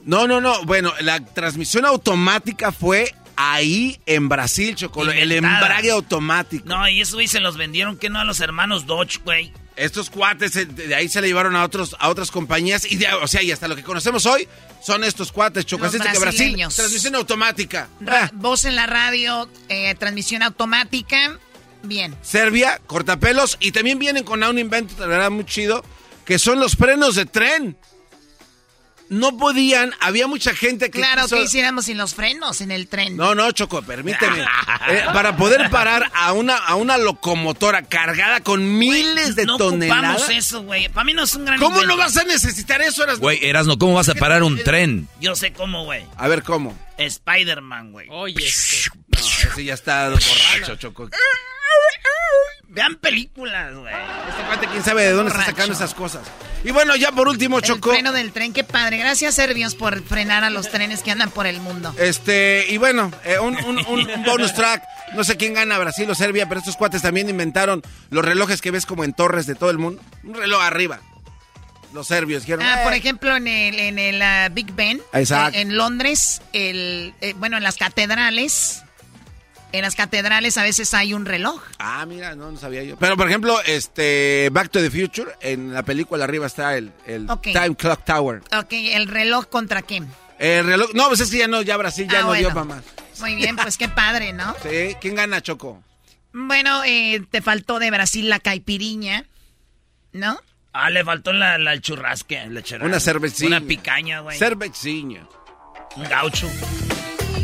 No, 0.02 0.26
no, 0.26 0.40
no. 0.40 0.64
Bueno, 0.64 0.92
la 1.00 1.20
transmisión 1.20 1.84
automática 1.84 2.72
fue 2.72 3.14
ahí 3.36 3.98
en 4.06 4.28
Brasil, 4.28 4.74
Choco. 4.74 5.04
El 5.04 5.32
embrague 5.32 5.90
automático. 5.90 6.66
No, 6.66 6.88
y 6.88 7.00
eso, 7.00 7.16
güey, 7.16 7.28
se 7.28 7.40
los 7.40 7.56
vendieron 7.56 7.96
que 7.96 8.10
no 8.10 8.18
a 8.18 8.24
los 8.24 8.40
hermanos 8.40 8.86
Dodge, 8.86 9.20
güey. 9.24 9.52
Estos 9.76 10.08
cuates 10.10 10.56
eh, 10.56 10.64
de 10.64 10.94
ahí 10.94 11.08
se 11.08 11.20
le 11.20 11.28
llevaron 11.28 11.54
a 11.54 11.64
otros 11.64 11.94
a 11.98 12.08
otras 12.08 12.30
compañías 12.30 12.90
y 12.90 12.98
o 13.04 13.28
sea, 13.28 13.42
y 13.42 13.52
hasta 13.52 13.68
lo 13.68 13.76
que 13.76 13.82
conocemos 13.82 14.24
hoy 14.24 14.48
son 14.82 15.04
estos 15.04 15.32
cuates 15.32 15.66
chocas 15.66 15.92
que 15.92 16.18
Brasil 16.18 16.56
transmisión 16.74 17.14
automática. 17.14 17.88
Ah. 18.06 18.30
Voz 18.32 18.64
en 18.64 18.74
la 18.74 18.86
radio, 18.86 19.48
eh, 19.68 19.94
transmisión 19.96 20.42
automática. 20.42 21.38
Bien. 21.82 22.16
Serbia, 22.22 22.80
cortapelos 22.86 23.58
y 23.60 23.72
también 23.72 23.98
vienen 23.98 24.24
con 24.24 24.42
un 24.42 24.58
invento, 24.58 24.94
de 24.94 25.06
verdad 25.06 25.30
muy 25.30 25.44
chido, 25.44 25.84
que 26.24 26.38
son 26.38 26.58
los 26.58 26.74
frenos 26.76 27.14
de 27.14 27.26
tren 27.26 27.76
no 29.08 29.36
podían, 29.36 29.94
había 30.00 30.26
mucha 30.26 30.54
gente 30.54 30.90
que... 30.90 30.98
Claro, 30.98 31.28
que 31.28 31.42
hiciéramos 31.42 31.86
sin 31.86 31.96
los 31.96 32.14
frenos 32.14 32.60
en 32.60 32.70
el 32.70 32.88
tren? 32.88 33.16
No, 33.16 33.34
no, 33.34 33.50
Choco, 33.52 33.82
permíteme. 33.82 34.44
Eh, 34.88 35.02
para 35.12 35.36
poder 35.36 35.68
parar 35.68 36.12
a 36.14 36.32
una, 36.32 36.56
a 36.56 36.76
una 36.76 36.96
locomotora 36.96 37.82
cargada 37.82 38.40
con 38.40 38.78
miles 38.78 39.34
de 39.34 39.44
no 39.44 39.56
toneladas... 39.56 40.28
No 40.28 40.34
eso, 40.34 40.62
güey. 40.62 40.88
Para 40.90 41.04
mí 41.04 41.12
no 41.12 41.24
es 41.24 41.34
un 41.34 41.44
gran 41.44 41.58
¿Cómo 41.58 41.82
no 41.82 41.96
vas 41.96 42.16
a 42.16 42.22
necesitar 42.22 42.80
eso? 42.82 43.02
Eras... 43.02 43.18
Güey, 43.18 43.44
Erasno, 43.44 43.78
¿cómo 43.78 43.94
vas 43.94 44.08
a 44.08 44.14
parar 44.14 44.44
un 44.44 44.62
tren? 44.62 45.08
Yo 45.20 45.34
sé 45.34 45.52
cómo, 45.52 45.84
güey. 45.84 46.04
A 46.16 46.28
ver, 46.28 46.44
¿cómo? 46.44 46.78
Spider-Man, 46.98 47.90
güey. 47.92 48.06
Oye, 48.10 48.46
este... 48.46 48.90
No, 49.08 49.18
ese 49.18 49.64
ya 49.64 49.74
está 49.74 50.08
borracho, 50.08 50.76
Choco. 50.76 51.10
Vean 52.76 52.96
películas, 52.96 53.74
güey. 53.74 53.94
Este 54.28 54.42
cuate, 54.42 54.66
quién 54.66 54.84
sabe 54.84 55.04
de 55.04 55.12
dónde 55.12 55.32
está 55.32 55.46
sacando 55.46 55.72
esas 55.72 55.94
cosas. 55.94 56.20
Y 56.62 56.72
bueno, 56.72 56.94
ya 56.94 57.10
por 57.10 57.26
último, 57.26 57.62
Choco. 57.62 57.88
El 57.88 57.96
freno 57.96 58.12
del 58.12 58.32
tren, 58.32 58.52
qué 58.52 58.64
padre. 58.64 58.98
Gracias, 58.98 59.34
Serbios, 59.34 59.74
por 59.74 60.02
frenar 60.02 60.44
a 60.44 60.50
los 60.50 60.68
trenes 60.68 61.02
que 61.02 61.10
andan 61.10 61.30
por 61.30 61.46
el 61.46 61.58
mundo. 61.60 61.94
Este, 61.96 62.66
y 62.68 62.76
bueno, 62.76 63.10
eh, 63.24 63.38
un, 63.38 63.56
bonus 64.26 64.52
track. 64.52 64.82
No 65.14 65.24
sé 65.24 65.38
quién 65.38 65.54
gana, 65.54 65.78
Brasil 65.78 66.10
o 66.10 66.14
Serbia, 66.14 66.50
pero 66.50 66.60
estos 66.60 66.76
cuates 66.76 67.00
también 67.00 67.30
inventaron 67.30 67.80
los 68.10 68.22
relojes 68.22 68.60
que 68.60 68.70
ves 68.70 68.84
como 68.84 69.04
en 69.04 69.14
torres 69.14 69.46
de 69.46 69.54
todo 69.54 69.70
el 69.70 69.78
mundo. 69.78 70.02
Un 70.22 70.34
reloj 70.34 70.60
arriba. 70.60 71.00
Los 71.94 72.08
serbios 72.08 72.42
dijeron. 72.42 72.66
Ah, 72.66 72.80
por 72.84 72.92
ejemplo, 72.92 73.34
en 73.34 73.48
el, 73.48 73.80
en 73.80 73.98
el 73.98 74.20
ah, 74.20 74.50
Big 74.52 74.70
Ben. 74.74 75.00
Exacto. 75.14 75.58
en 75.58 75.78
Londres, 75.78 76.42
el, 76.52 77.14
eh, 77.22 77.32
bueno, 77.38 77.56
en 77.56 77.62
las 77.62 77.76
catedrales 77.76 78.82
en 79.72 79.82
las 79.82 79.94
catedrales 79.94 80.56
a 80.58 80.62
veces 80.62 80.94
hay 80.94 81.14
un 81.14 81.26
reloj. 81.26 81.62
Ah, 81.78 82.04
mira, 82.06 82.34
no, 82.34 82.50
no 82.50 82.58
sabía 82.58 82.82
yo. 82.82 82.96
Pero, 82.96 83.16
por 83.16 83.28
ejemplo, 83.28 83.58
este 83.66 84.48
Back 84.52 84.70
to 84.70 84.80
the 84.80 84.90
Future, 84.90 85.32
en 85.40 85.72
la 85.72 85.82
película 85.82 86.24
arriba 86.24 86.46
está 86.46 86.76
el, 86.76 86.92
el 87.06 87.26
Time 87.42 87.76
Clock 87.76 88.04
Tower. 88.04 88.42
Ok, 88.56 88.72
¿el 88.72 89.08
reloj 89.08 89.46
contra 89.46 89.82
quién? 89.82 90.08
El 90.38 90.66
reloj, 90.66 90.90
no, 90.94 91.08
pues 91.08 91.20
es 91.20 91.30
que 91.30 91.38
ya 91.38 91.48
no, 91.48 91.62
ya 91.62 91.76
Brasil 91.76 92.06
ya 92.10 92.20
ah, 92.20 92.22
no 92.22 92.32
dio 92.34 92.48
para 92.48 92.64
más. 92.64 92.84
Muy 93.20 93.34
bien, 93.34 93.56
pues 93.56 93.78
qué 93.78 93.88
padre, 93.88 94.32
¿no? 94.32 94.54
Sí, 94.62 94.96
¿quién 95.00 95.14
gana, 95.14 95.40
Choco? 95.40 95.82
Bueno, 96.32 96.84
eh, 96.84 97.22
te 97.30 97.40
faltó 97.40 97.78
de 97.78 97.90
Brasil 97.90 98.28
la 98.28 98.40
caipiriña, 98.40 99.24
¿no? 100.12 100.38
Ah, 100.72 100.90
le 100.90 101.02
faltó 101.02 101.32
la, 101.32 101.56
la 101.56 101.80
churrasque, 101.80 102.46
la 102.50 102.62
Una 102.84 103.00
cervecina. 103.00 103.56
Una 103.56 103.66
picaña, 103.66 104.20
güey. 104.20 104.38
Cervecina. 104.38 105.26
Un 105.96 106.04
gaucho. 106.04 106.50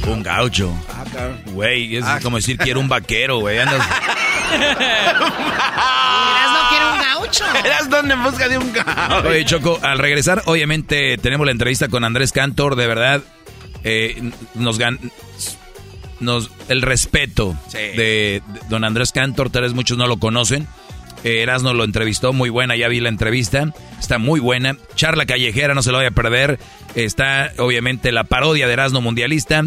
Un 0.07 0.23
gaucho. 0.23 0.73
Ah, 0.89 1.03
Güey, 1.53 1.97
es 1.97 2.05
ah. 2.05 2.21
como 2.23 2.37
decir 2.37 2.57
quiero 2.57 2.81
un 2.81 2.89
vaquero, 2.89 3.39
güey. 3.39 3.59
Andas... 3.59 3.79
no 3.79 3.87
quiere 6.69 6.85
un 6.87 6.99
gaucho. 6.99 7.45
Eras 7.65 7.91
donde 7.91 8.15
busca 8.17 8.49
de 8.49 8.59
un 8.59 8.73
gaucho. 8.73 9.29
Oye, 9.29 9.45
Choco, 9.45 9.79
al 9.83 9.99
regresar, 9.99 10.43
obviamente 10.47 11.19
tenemos 11.19 11.47
la 11.47 11.53
entrevista 11.53 11.89
con 11.89 12.05
Andrés 12.05 12.33
Cantor. 12.33 12.77
De 12.77 12.87
verdad, 12.87 13.23
eh, 13.85 14.31
nos 14.55 14.79
gan 14.79 14.99
nos 16.21 16.51
el 16.69 16.83
respeto 16.83 17.57
de, 17.73 18.43
don 18.69 18.85
Andrés 18.85 19.13
Cantor. 19.13 19.51
Tal 19.51 19.63
vez 19.63 19.75
muchos 19.75 19.99
no 19.99 20.07
lo 20.07 20.19
conocen. 20.19 20.67
Eh, 21.25 21.43
Erasno 21.43 21.73
lo 21.73 21.85
entrevistó, 21.85 22.33
muy 22.33 22.51
buena, 22.51 22.77
ya 22.77 22.89
vi 22.89 23.01
la 23.01 23.09
entrevista, 23.09 23.73
está 23.99 24.19
muy 24.19 24.41
buena. 24.41 24.77
Charla 24.95 25.27
callejera, 25.27 25.75
no 25.75 25.83
se 25.83 25.91
lo 25.93 25.99
vaya 25.99 26.11
a 26.11 26.13
perder. 26.13 26.59
Está 26.95 27.53
obviamente 27.59 28.13
la 28.13 28.25
parodia 28.25 28.67
de 28.67 28.73
Erasno 28.73 29.01
Mundialista. 29.01 29.65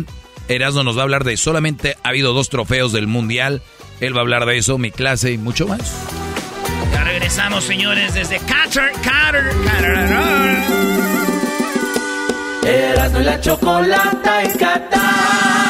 Erasmo 0.48 0.84
nos 0.84 0.98
va 0.98 1.02
a 1.02 1.04
hablar 1.04 1.24
de 1.24 1.38
solamente 1.38 1.98
ha 2.04 2.10
habido 2.10 2.34
dos 2.34 2.50
trofeos 2.50 2.92
del 2.92 3.08
Mundial. 3.08 3.62
Él 4.02 4.14
va 4.14 4.20
a 4.20 4.22
hablar 4.22 4.46
de 4.46 4.58
eso, 4.58 4.78
mi 4.78 4.92
clase 4.92 5.32
y 5.32 5.38
mucho 5.38 5.68
más. 5.68 5.96
Ya 6.92 7.04
regresamos, 7.04 7.64
señores, 7.64 8.14
desde 8.14 8.40
Qatar, 8.40 8.92
Qatar, 9.02 9.50
Qatar. 9.64 10.58
Erasmo 12.66 13.22
y 13.22 13.24
la 13.24 13.40
chocolata 13.42 14.44
en 14.44 14.58
Qatar. 14.58 15.65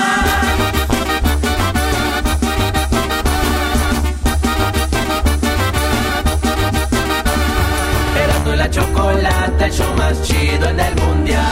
El 9.65 9.95
más 9.95 10.21
chido 10.21 10.69
en 10.69 10.79
el 10.79 10.95
mundial. 10.95 11.43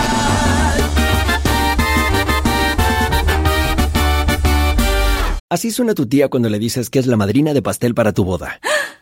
Así 5.49 5.71
suena 5.71 5.93
tu 5.93 6.08
tía 6.08 6.30
cuando 6.30 6.49
le 6.49 6.60
dices 6.60 6.89
que 6.89 6.99
es 6.99 7.08
la 7.08 7.17
madrina 7.17 7.54
de 7.54 7.62
pastel 7.62 7.93
para 7.93 8.12
tu 8.12 8.23
boda. 8.23 8.60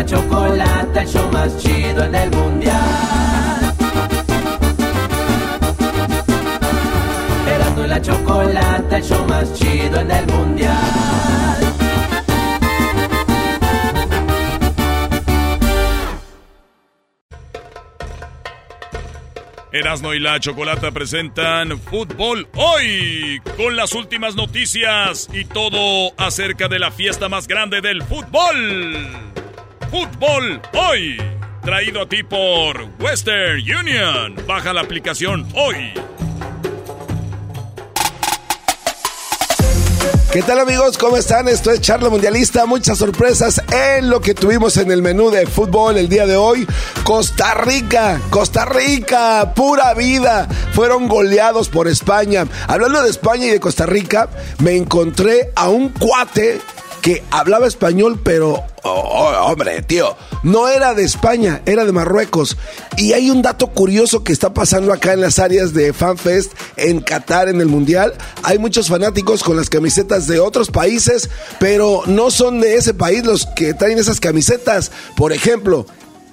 la 0.00 0.06
chocolate, 0.06 1.00
el 1.00 1.08
show 1.08 1.30
más 1.30 1.58
chido 1.58 2.04
en 2.04 2.14
el 2.14 2.30
mundial. 2.30 3.74
Erasmo 7.46 7.86
la 7.86 8.00
chocolate, 8.00 8.96
el 8.96 9.02
show 9.02 9.26
más 9.28 9.52
chido 9.52 10.00
en 10.00 10.10
el 10.10 10.26
mundial. 10.26 10.76
Erasmo 19.72 20.14
y 20.14 20.18
la 20.18 20.40
Chocolata 20.40 20.90
presentan 20.90 21.78
Fútbol 21.78 22.48
Hoy 22.54 23.40
con 23.56 23.76
las 23.76 23.92
últimas 23.92 24.34
noticias 24.34 25.28
y 25.32 25.44
todo 25.44 26.12
acerca 26.16 26.66
de 26.66 26.80
la 26.80 26.90
fiesta 26.90 27.28
más 27.28 27.46
grande 27.46 27.80
del 27.80 28.02
fútbol. 28.02 29.29
Fútbol 29.90 30.62
Hoy. 30.72 31.20
Traído 31.64 32.02
a 32.02 32.08
ti 32.08 32.22
por 32.22 32.88
Western 33.00 33.60
Union. 33.60 34.36
Baja 34.46 34.72
la 34.72 34.82
aplicación 34.82 35.46
hoy. 35.54 35.92
¿Qué 40.32 40.42
tal 40.42 40.60
amigos? 40.60 40.96
¿Cómo 40.96 41.16
están? 41.16 41.48
Esto 41.48 41.72
es 41.72 41.80
Charla 41.80 42.08
Mundialista. 42.08 42.66
Muchas 42.66 42.98
sorpresas 42.98 43.60
en 43.72 44.08
lo 44.08 44.20
que 44.20 44.32
tuvimos 44.32 44.76
en 44.76 44.92
el 44.92 45.02
menú 45.02 45.28
de 45.28 45.44
fútbol 45.44 45.96
el 45.96 46.08
día 46.08 46.24
de 46.24 46.36
hoy. 46.36 46.64
Costa 47.02 47.54
Rica, 47.54 48.20
Costa 48.30 48.64
Rica, 48.66 49.54
pura 49.56 49.92
vida. 49.94 50.46
Fueron 50.72 51.08
goleados 51.08 51.68
por 51.68 51.88
España. 51.88 52.46
Hablando 52.68 53.02
de 53.02 53.10
España 53.10 53.46
y 53.46 53.50
de 53.50 53.58
Costa 53.58 53.86
Rica, 53.86 54.28
me 54.58 54.76
encontré 54.76 55.50
a 55.56 55.68
un 55.68 55.88
cuate 55.88 56.60
que 57.00 57.22
hablaba 57.30 57.66
español, 57.66 58.20
pero, 58.22 58.62
oh, 58.82 58.90
oh, 58.90 59.46
hombre, 59.46 59.82
tío, 59.82 60.16
no 60.42 60.68
era 60.68 60.94
de 60.94 61.04
España, 61.04 61.62
era 61.66 61.84
de 61.84 61.92
Marruecos. 61.92 62.56
Y 62.96 63.12
hay 63.12 63.30
un 63.30 63.42
dato 63.42 63.68
curioso 63.68 64.22
que 64.24 64.32
está 64.32 64.52
pasando 64.52 64.92
acá 64.92 65.12
en 65.12 65.20
las 65.20 65.38
áreas 65.38 65.72
de 65.72 65.92
FanFest 65.92 66.52
en 66.76 67.00
Qatar 67.00 67.48
en 67.48 67.60
el 67.60 67.66
Mundial. 67.66 68.14
Hay 68.42 68.58
muchos 68.58 68.88
fanáticos 68.88 69.42
con 69.42 69.56
las 69.56 69.70
camisetas 69.70 70.26
de 70.26 70.40
otros 70.40 70.70
países, 70.70 71.30
pero 71.58 72.02
no 72.06 72.30
son 72.30 72.60
de 72.60 72.76
ese 72.76 72.94
país 72.94 73.24
los 73.24 73.46
que 73.46 73.74
traen 73.74 73.98
esas 73.98 74.20
camisetas. 74.20 74.90
Por 75.16 75.32
ejemplo, 75.32 75.86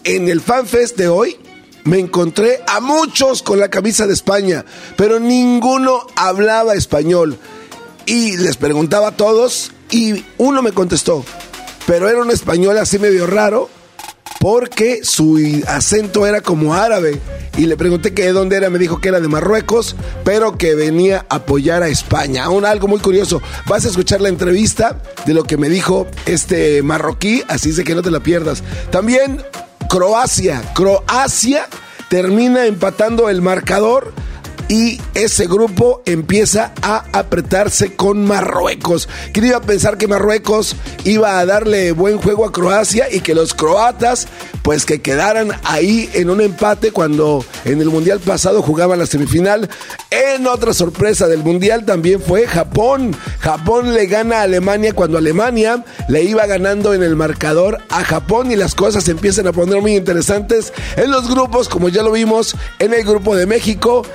en 0.03 0.27
el 0.27 0.41
FanFest 0.41 0.97
de 0.97 1.07
hoy, 1.07 1.37
me 1.83 1.99
encontré 1.99 2.61
a 2.67 2.81
muchos 2.81 3.41
con 3.41 3.59
la 3.59 3.69
camisa 3.69 4.07
de 4.07 4.13
España, 4.13 4.65
pero 4.97 5.19
ninguno 5.19 6.05
hablaba 6.15 6.73
español. 6.73 7.37
Y 8.05 8.37
les 8.37 8.57
preguntaba 8.57 9.09
a 9.09 9.15
todos 9.15 9.71
y 9.91 10.25
uno 10.37 10.61
me 10.61 10.71
contestó, 10.71 11.23
pero 11.85 12.09
era 12.09 12.21
un 12.21 12.31
español 12.31 12.77
así 12.77 12.99
medio 12.99 13.27
raro 13.27 13.69
porque 14.39 15.03
su 15.03 15.39
acento 15.67 16.27
era 16.27 16.41
como 16.41 16.73
árabe. 16.73 17.19
Y 17.57 17.65
le 17.65 17.75
pregunté 17.75 18.13
que 18.13 18.23
de 18.23 18.33
dónde 18.33 18.55
era, 18.55 18.69
me 18.69 18.77
dijo 18.77 19.01
que 19.01 19.09
era 19.09 19.19
de 19.19 19.27
Marruecos, 19.27 19.95
pero 20.23 20.57
que 20.57 20.75
venía 20.75 21.25
a 21.29 21.37
apoyar 21.37 21.81
a 21.81 21.87
España. 21.87 22.43
Aún 22.43 22.65
algo 22.65 22.87
muy 22.87 22.99
curioso, 22.99 23.41
vas 23.67 23.85
a 23.85 23.87
escuchar 23.87 24.21
la 24.21 24.29
entrevista 24.29 25.01
de 25.25 25.33
lo 25.33 25.43
que 25.43 25.57
me 25.57 25.69
dijo 25.69 26.05
este 26.27 26.83
marroquí, 26.83 27.43
así 27.47 27.71
de 27.71 27.83
que 27.83 27.95
no 27.95 28.03
te 28.03 28.11
la 28.11 28.19
pierdas. 28.19 28.63
También 28.91 29.41
Croacia, 29.89 30.61
Croacia 30.75 31.67
termina 32.09 32.67
empatando 32.67 33.29
el 33.29 33.41
marcador 33.41 34.13
y 34.69 34.99
ese 35.13 35.47
grupo 35.47 36.01
empieza 36.05 36.73
a 36.81 37.05
apretarse 37.13 37.95
con 37.95 38.25
Marruecos. 38.25 39.07
¿Quién 39.33 39.47
iba 39.47 39.57
a 39.57 39.61
pensar 39.61 39.97
que 39.97 40.07
Marruecos 40.07 40.75
iba 41.05 41.39
a 41.39 41.45
darle 41.45 41.91
buen 41.91 42.17
juego 42.17 42.45
a 42.45 42.51
Croacia 42.51 43.07
y 43.11 43.21
que 43.21 43.33
los 43.33 43.53
croatas 43.53 44.27
pues 44.61 44.85
que 44.85 45.01
quedaran 45.01 45.51
ahí 45.63 46.09
en 46.13 46.29
un 46.29 46.41
empate 46.41 46.91
cuando 46.91 47.45
en 47.63 47.79
el 47.79 47.89
Mundial 47.89 48.19
pasado 48.19 48.61
jugaban 48.61 48.99
la 48.99 49.05
semifinal? 49.05 49.69
En 50.09 50.47
otra 50.47 50.73
sorpresa 50.73 51.27
del 51.27 51.43
Mundial 51.43 51.85
también 51.85 52.21
fue 52.21 52.47
Japón. 52.47 53.15
Japón 53.39 53.93
le 53.93 54.07
gana 54.07 54.39
a 54.39 54.41
Alemania 54.43 54.93
cuando 54.93 55.17
Alemania 55.17 55.85
le 56.09 56.23
iba 56.23 56.45
ganando 56.45 56.93
en 56.93 57.03
el 57.03 57.15
marcador 57.15 57.79
a 57.89 58.03
Japón 58.03 58.51
y 58.51 58.55
las 58.55 58.75
cosas 58.75 59.05
se 59.05 59.11
empiezan 59.11 59.47
a 59.47 59.53
poner 59.53 59.81
muy 59.81 59.95
interesantes 59.95 60.73
en 60.95 61.11
los 61.11 61.29
grupos 61.29 61.69
como 61.69 61.89
ya 61.89 62.03
lo 62.03 62.11
vimos 62.11 62.55
en 62.79 62.93
el 62.93 63.03
grupo 63.03 63.35
de 63.35 63.45
México. 63.45 64.05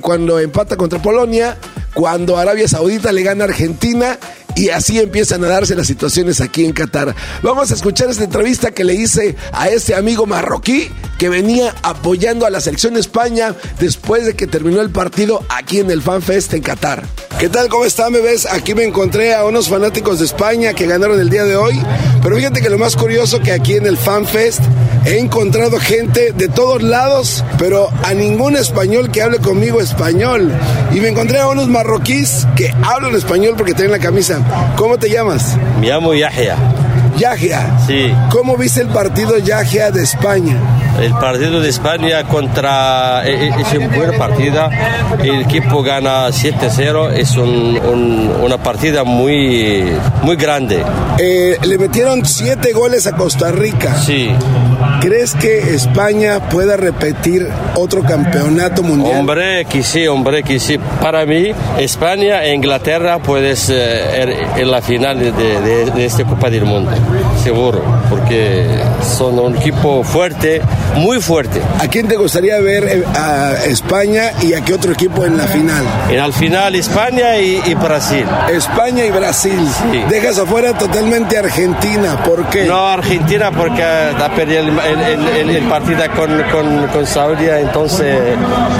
Cuando 0.00 0.38
empata 0.38 0.76
contra 0.76 1.00
Polonia, 1.00 1.56
cuando 1.94 2.36
Arabia 2.36 2.68
Saudita 2.68 3.12
le 3.12 3.22
gana 3.22 3.44
a 3.44 3.48
Argentina 3.48 4.18
y 4.58 4.70
así 4.70 4.98
empiezan 4.98 5.44
a 5.44 5.48
darse 5.48 5.76
las 5.76 5.86
situaciones 5.86 6.40
aquí 6.40 6.64
en 6.64 6.72
Qatar. 6.72 7.14
Vamos 7.42 7.70
a 7.70 7.74
escuchar 7.74 8.10
esta 8.10 8.24
entrevista 8.24 8.72
que 8.72 8.82
le 8.82 8.94
hice 8.94 9.36
a 9.52 9.68
este 9.68 9.94
amigo 9.94 10.26
marroquí 10.26 10.90
que 11.16 11.28
venía 11.28 11.76
apoyando 11.82 12.44
a 12.44 12.50
la 12.50 12.60
selección 12.60 12.94
de 12.94 13.00
España 13.00 13.54
después 13.78 14.26
de 14.26 14.34
que 14.34 14.48
terminó 14.48 14.80
el 14.80 14.90
partido 14.90 15.44
aquí 15.48 15.78
en 15.78 15.92
el 15.92 16.02
FanFest 16.02 16.54
en 16.54 16.62
Qatar. 16.62 17.04
¿Qué 17.38 17.48
tal? 17.48 17.68
¿Cómo 17.68 17.84
están, 17.84 18.12
bebés? 18.12 18.46
Aquí 18.46 18.74
me 18.74 18.82
encontré 18.82 19.32
a 19.32 19.44
unos 19.44 19.68
fanáticos 19.68 20.18
de 20.18 20.24
España 20.24 20.74
que 20.74 20.86
ganaron 20.86 21.20
el 21.20 21.30
día 21.30 21.44
de 21.44 21.54
hoy. 21.54 21.80
Pero 22.20 22.36
fíjate 22.36 22.60
que 22.60 22.68
lo 22.68 22.78
más 22.78 22.96
curioso 22.96 23.40
que 23.40 23.52
aquí 23.52 23.74
en 23.74 23.86
el 23.86 23.96
FanFest 23.96 24.60
he 25.04 25.18
encontrado 25.18 25.78
gente 25.78 26.32
de 26.32 26.48
todos 26.48 26.82
lados, 26.82 27.44
pero 27.58 27.90
a 28.02 28.12
ningún 28.12 28.56
español 28.56 29.10
que 29.12 29.22
hable 29.22 29.38
conmigo 29.38 29.80
español. 29.80 30.52
Y 30.92 31.00
me 31.00 31.08
encontré 31.08 31.38
a 31.38 31.48
unos 31.48 31.68
marroquíes 31.68 32.46
que 32.56 32.74
hablan 32.82 33.14
español 33.14 33.54
porque 33.56 33.74
tienen 33.74 33.92
la 33.92 34.00
camisa. 34.00 34.40
¿Cómo 34.76 34.98
te 34.98 35.08
llamas? 35.10 35.56
Me 35.80 35.88
llamo 35.88 36.14
Yahya. 36.14 36.56
Yahya. 37.18 37.78
Sí. 37.86 38.12
¿Cómo 38.30 38.56
viste 38.56 38.80
el 38.80 38.88
partido 38.88 39.38
Yahya 39.38 39.90
de 39.90 40.02
España? 40.02 40.56
El 41.00 41.12
partido 41.14 41.60
de 41.60 41.68
España 41.68 42.24
contra 42.24 43.22
e, 43.24 43.46
e, 43.46 43.48
es 43.48 43.72
una 43.74 43.88
buena 43.88 44.18
partida. 44.18 44.70
El 45.18 45.42
equipo 45.42 45.82
gana 45.82 46.28
7-0. 46.28 47.12
Es 47.12 47.36
una 47.36 48.58
partida 48.58 49.04
muy, 49.04 49.84
muy 50.22 50.36
grande. 50.36 50.82
Eh, 51.18 51.58
le 51.62 51.78
metieron 51.78 52.24
7 52.24 52.72
goles 52.72 53.06
a 53.06 53.12
Costa 53.12 53.50
Rica. 53.52 53.96
Sí. 53.96 54.30
¿Crees 55.00 55.34
que 55.34 55.74
España 55.74 56.48
pueda 56.48 56.76
repetir 56.76 57.48
otro 57.76 58.02
campeonato 58.02 58.82
mundial? 58.82 59.20
Hombre, 59.20 59.64
que 59.66 59.82
sí, 59.82 60.06
hombre, 60.06 60.42
que 60.42 60.58
sí. 60.58 60.78
Para 61.00 61.24
mí, 61.26 61.52
España 61.78 62.44
e 62.44 62.54
Inglaterra 62.54 63.18
puede 63.18 63.54
ser 63.56 64.30
en 64.56 64.70
la 64.70 64.82
final 64.82 65.18
de, 65.18 65.32
de, 65.32 65.90
de 65.90 66.04
esta 66.04 66.24
Copa 66.24 66.50
del 66.50 66.64
Mundo, 66.64 66.90
seguro, 67.42 67.82
porque 68.10 68.66
son 69.02 69.38
un 69.38 69.56
equipo 69.56 70.02
fuerte, 70.02 70.60
muy 70.96 71.20
fuerte. 71.20 71.62
¿A 71.80 71.88
quién 71.88 72.08
te 72.08 72.16
gustaría 72.16 72.58
ver 72.60 72.84
eh, 72.84 73.04
a 73.16 73.52
España 73.66 74.32
y 74.42 74.54
a 74.54 74.60
qué 74.62 74.74
otro 74.74 74.92
equipo 74.92 75.24
en 75.24 75.36
la 75.36 75.46
final? 75.46 75.84
En 76.10 76.18
la 76.18 76.32
final 76.32 76.74
España 76.74 77.36
y, 77.38 77.74
Brasil. 77.74 78.24
España 78.50 79.04
y 79.04 79.10
Brasil. 79.10 79.58
Dejas 80.08 80.38
afuera 80.38 80.76
totalmente 80.76 81.38
Argentina. 81.38 82.22
¿Por 82.22 82.46
qué? 82.46 82.64
No, 82.66 82.86
Argentina 82.88 83.50
porque 83.50 83.82
ha 83.82 84.28
perdido 84.34 84.60
el, 84.60 85.68
partido 85.68 86.02
con, 86.14 86.42
con, 86.50 86.86
con 86.88 87.06
Saudi. 87.06 87.46
Entonces, 87.48 88.18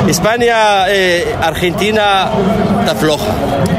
España, 0.09 0.89
eh, 0.89 1.35
Argentina 1.41 2.31
está 2.81 2.95
floja. 2.95 3.33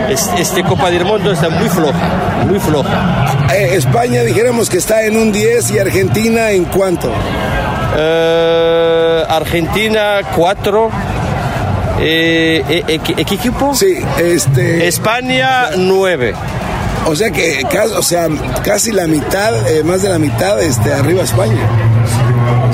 Este 0.10 0.64
Copa 0.64 0.90
del 0.90 1.06
Mundo 1.06 1.32
está 1.32 1.50
muy 1.50 1.70
floja, 1.70 2.39
muy 2.46 2.60
floja. 2.60 3.48
Eh, 3.54 3.76
España 3.76 4.22
dijéramos 4.24 4.70
que 4.70 4.78
está 4.78 5.04
en 5.04 5.18
un 5.18 5.32
10 5.32 5.72
y 5.72 5.80
Argentina 5.80 6.52
en 6.52 6.66
cuánto? 6.66 7.12
Eh, 7.98 9.24
Argentina 9.28 10.22
4. 10.36 10.90
Eh, 12.02 12.84
eh, 12.88 13.00
¿qué, 13.04 13.22
equipo? 13.22 13.74
Sí, 13.76 13.98
este. 14.18 14.88
España 14.88 15.72
9. 15.76 16.34
O 17.08 17.16
sea 17.16 17.32
que, 17.32 17.66
o 17.96 18.04
sea, 18.04 18.28
casi 18.64 18.92
la 18.92 19.08
mitad, 19.08 19.54
más 19.84 20.02
de 20.02 20.10
la 20.10 20.20
mitad, 20.20 20.62
este, 20.62 20.94
arriba 20.94 21.24
España. 21.24 21.68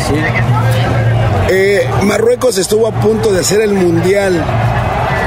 Sí. 0.08 0.16
Marruecos 2.04 2.58
estuvo 2.58 2.88
a 2.88 2.92
punto 2.92 3.32
de 3.32 3.42
hacer 3.42 3.62
el 3.62 3.74
mundial 3.74 4.44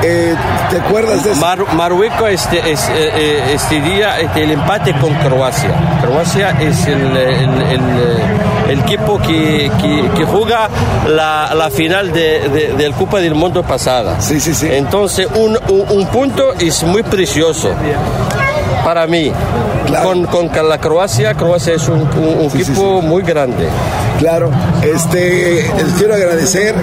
eh, 0.02 0.34
¿Te 0.70 0.76
acuerdas 0.78 1.24
de 1.24 1.32
eso? 1.32 1.40
Marruecos 1.74 2.28
este, 2.30 2.70
es, 2.70 2.88
eh, 2.88 3.10
eh, 3.14 3.42
este 3.54 3.80
día 3.80 4.20
este, 4.20 4.44
el 4.44 4.52
empate 4.52 4.92
con 4.94 5.12
Croacia. 5.14 5.70
Croacia 6.02 6.50
es 6.60 6.86
el, 6.86 7.16
el, 7.16 8.80
equipo 8.80 9.18
que, 9.18 9.70
que, 10.16 10.24
juega 10.24 10.68
la, 11.06 11.52
la 11.54 11.70
final 11.70 12.12
de, 12.12 12.74
del 12.76 12.92
Copa 12.92 13.18
del 13.20 13.34
Mundo 13.34 13.62
pasada. 13.62 14.20
Sí, 14.20 14.40
sí, 14.40 14.54
sí. 14.54 14.68
Entonces, 14.70 15.26
un, 15.34 15.58
un, 15.68 16.06
punto 16.06 16.52
es 16.58 16.82
muy 16.84 17.02
precioso 17.02 17.70
para 18.84 19.06
mí. 19.06 19.32
Con, 20.02 20.26
con, 20.26 20.50
la 20.68 20.78
Croacia, 20.78 21.34
Croacia 21.34 21.74
es 21.74 21.88
un, 21.88 22.08
equipo 22.54 23.02
muy 23.02 23.22
grande. 23.22 23.68
Claro, 24.18 24.50
este, 24.82 25.62
les 25.76 25.92
quiero 25.96 26.14
agradecer 26.14 26.74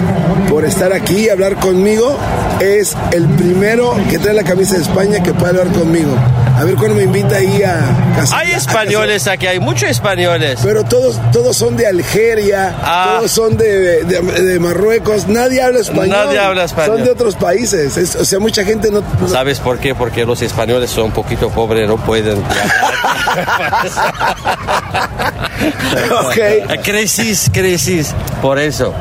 por 0.48 0.64
estar 0.64 0.92
aquí 0.94 1.26
y 1.26 1.28
hablar 1.28 1.56
conmigo. 1.56 2.18
Es 2.60 2.96
el 3.12 3.28
primero 3.28 3.94
que 4.08 4.18
trae 4.18 4.32
la 4.32 4.42
camisa 4.42 4.76
de 4.76 4.82
España 4.82 5.22
que 5.22 5.34
puede 5.34 5.50
hablar 5.50 5.68
conmigo. 5.68 6.16
A 6.58 6.64
ver 6.64 6.74
cuándo 6.76 6.94
me 6.94 7.02
invita 7.02 7.36
ahí 7.36 7.62
a 7.62 8.16
Hay 8.32 8.52
españoles 8.52 9.26
aquí, 9.26 9.46
hay 9.46 9.60
muchos 9.60 9.90
españoles. 9.90 10.60
Pero 10.62 10.84
todos, 10.84 11.20
todos 11.30 11.54
son 11.54 11.76
de 11.76 11.86
Algeria, 11.86 12.74
ah. 12.82 13.16
todos 13.18 13.30
son 13.30 13.58
de, 13.58 14.04
de, 14.04 14.58
Marruecos, 14.58 15.28
nadie 15.28 15.60
habla 15.62 15.80
español. 15.80 16.08
Nadie 16.08 16.38
habla 16.38 16.64
español. 16.64 16.96
Son 16.96 17.04
de 17.04 17.10
otros 17.10 17.36
países. 17.36 18.16
o 18.16 18.24
sea, 18.24 18.38
mucha 18.38 18.64
gente 18.64 18.90
no, 18.90 19.02
¿Sabes 19.28 19.60
por 19.60 19.78
qué? 19.78 19.94
Porque 19.94 20.24
los 20.24 20.40
españoles 20.40 20.88
son 20.88 21.04
un 21.04 21.12
poquito 21.12 21.50
pobres, 21.50 21.86
no 21.86 21.98
pueden. 21.98 22.38
ok. 26.24 26.38
Crisis, 27.26 27.48
crisis, 27.48 28.35
por 28.46 28.60
eso. 28.60 28.94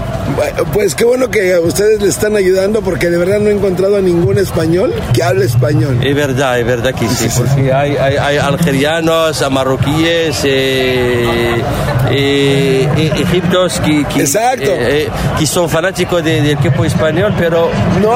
Pues 0.73 0.95
qué 0.95 1.05
bueno 1.05 1.29
que 1.29 1.59
ustedes 1.59 2.01
le 2.01 2.09
están 2.09 2.35
ayudando 2.35 2.81
porque 2.81 3.11
de 3.11 3.17
verdad 3.19 3.37
no 3.39 3.49
he 3.49 3.53
encontrado 3.53 3.97
a 3.97 4.01
ningún 4.01 4.39
español 4.39 4.91
que 5.13 5.21
hable 5.21 5.45
español. 5.45 5.99
Es 6.03 6.15
verdad, 6.15 6.59
es 6.59 6.65
verdad 6.65 6.95
que 6.95 7.07
sí 7.07 7.27
porque 7.37 7.71
hay, 7.71 7.95
hay, 7.95 8.37
algerianos, 8.37 9.43
marroquíes, 9.51 10.41
eh, 10.45 11.61
eh, 12.09 12.89
eh 12.97 13.11
egiptos 13.17 13.79
que, 13.81 14.03
que, 14.05 14.23
eh, 14.23 15.09
que, 15.37 15.45
son 15.45 15.69
fanáticos 15.69 16.23
del 16.23 16.49
equipo 16.49 16.83
español, 16.83 17.35
pero 17.37 17.69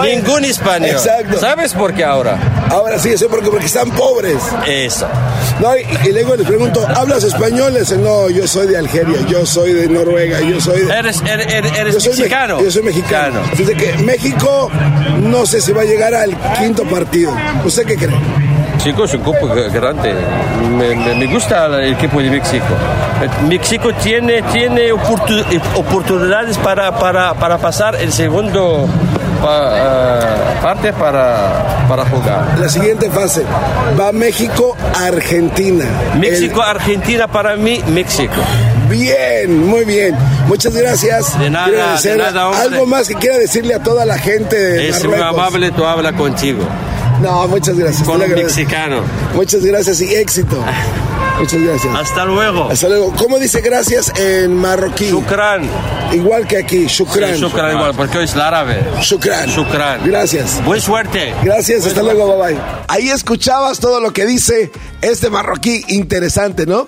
ningún 0.03 0.45
español. 0.45 0.97
¿Sabes 1.39 1.75
por 1.75 1.93
qué 1.93 2.03
ahora? 2.03 2.39
Ahora 2.71 2.97
sí, 2.97 3.09
eso 3.09 3.27
porque, 3.29 3.49
porque 3.49 3.67
están 3.67 3.91
pobres. 3.91 4.41
Eso. 4.67 5.07
No, 5.59 5.75
y, 5.75 6.11
luego 6.11 6.35
les 6.35 6.47
pregunto, 6.47 6.87
¿hablas 6.95 7.23
españoles? 7.23 7.91
No, 7.97 8.29
yo 8.29 8.47
soy 8.47 8.67
de 8.67 8.77
Algeria, 8.77 9.19
yo 9.27 9.45
soy 9.45 9.73
de 9.73 9.89
Noruega, 9.89 10.39
yo 10.41 10.61
soy 10.61 10.81
de... 10.85 10.93
Eres, 10.93 11.18
eres, 11.25 12.07
mexicano. 12.07 12.61
yo 12.61 12.71
soy 12.71 12.83
mexicano. 12.83 13.39
Dice 13.57 13.73
que 13.73 13.93
México 14.03 14.69
no 15.21 15.45
sé 15.45 15.61
si 15.61 15.71
va 15.71 15.81
a 15.81 15.85
llegar 15.85 16.13
al 16.13 16.35
quinto 16.57 16.83
partido. 16.83 17.33
¿Usted 17.63 17.85
qué 17.85 17.95
cree? 17.95 18.15
Chicos, 18.77 19.13
un 19.13 19.21
equipo 19.21 19.47
grande. 19.73 20.13
Me, 20.77 21.25
gusta 21.25 21.65
el 21.65 21.93
equipo 21.93 22.21
de 22.21 22.29
México. 22.29 22.65
México 23.47 23.89
tiene, 24.01 24.41
tiene 24.53 24.91
oportunidades 24.91 26.57
para, 26.57 26.97
para, 26.97 27.33
para 27.33 27.57
pasar 27.57 27.95
el 27.95 28.13
segundo 28.13 28.87
eh, 29.41 30.19
parte 30.61 30.93
para, 30.93 31.85
para 31.87 32.05
jugar. 32.05 32.59
La 32.59 32.69
siguiente 32.69 33.09
fase 33.09 33.43
va 33.99 34.11
México-Argentina. 34.11 35.85
México-Argentina 36.17 37.27
para 37.27 37.55
mí, 37.55 37.81
México. 37.87 38.41
Bien, 38.89 39.67
muy 39.67 39.85
bien. 39.85 40.15
Muchas 40.47 40.75
gracias. 40.75 41.37
De 41.39 41.49
nada, 41.49 41.99
de 42.01 42.17
nada 42.17 42.61
Algo 42.61 42.85
más 42.85 43.07
que 43.07 43.15
quiera 43.15 43.37
decirle 43.37 43.75
a 43.75 43.83
toda 43.83 44.05
la 44.05 44.17
gente 44.17 44.55
de 44.55 44.89
Es 44.89 45.05
muy 45.05 45.15
amable, 45.15 45.71
tú 45.71 45.85
habla 45.85 46.13
contigo. 46.13 46.63
No, 47.21 47.47
muchas 47.47 47.77
gracias. 47.77 48.07
Con 48.07 48.21
un 48.21 48.29
mexicano. 48.29 49.01
Muchas 49.35 49.63
gracias 49.63 50.01
y 50.01 50.15
éxito. 50.15 50.63
Muchas 51.39 51.61
gracias. 51.61 51.95
Hasta 51.95 52.25
luego. 52.25 52.69
Hasta 52.69 52.89
luego. 52.89 53.13
¿Cómo 53.17 53.39
dice 53.39 53.61
gracias 53.61 54.11
en 54.17 54.55
marroquí? 54.55 55.09
Shukran. 55.09 55.69
Igual 56.13 56.47
que 56.47 56.57
aquí, 56.57 56.87
shukran. 56.87 57.35
Sí, 57.35 57.41
shukran 57.41 57.75
igual, 57.75 57.93
porque 57.95 58.17
hoy 58.17 58.25
es 58.25 58.33
el 58.33 58.41
árabe. 58.41 58.83
Shukran. 59.01 59.47
Shukran. 59.49 60.05
Gracias. 60.05 60.63
Buena 60.65 60.83
suerte. 60.83 61.33
Gracias, 61.43 61.85
hasta 61.85 62.01
luego, 62.03 62.35
bye 62.37 62.55
bye. 62.55 62.61
Ahí 62.87 63.09
escuchabas 63.09 63.79
todo 63.79 64.01
lo 64.01 64.11
que 64.11 64.25
dice 64.25 64.71
este 65.01 65.29
marroquí 65.29 65.83
interesante, 65.89 66.65
¿no? 66.65 66.87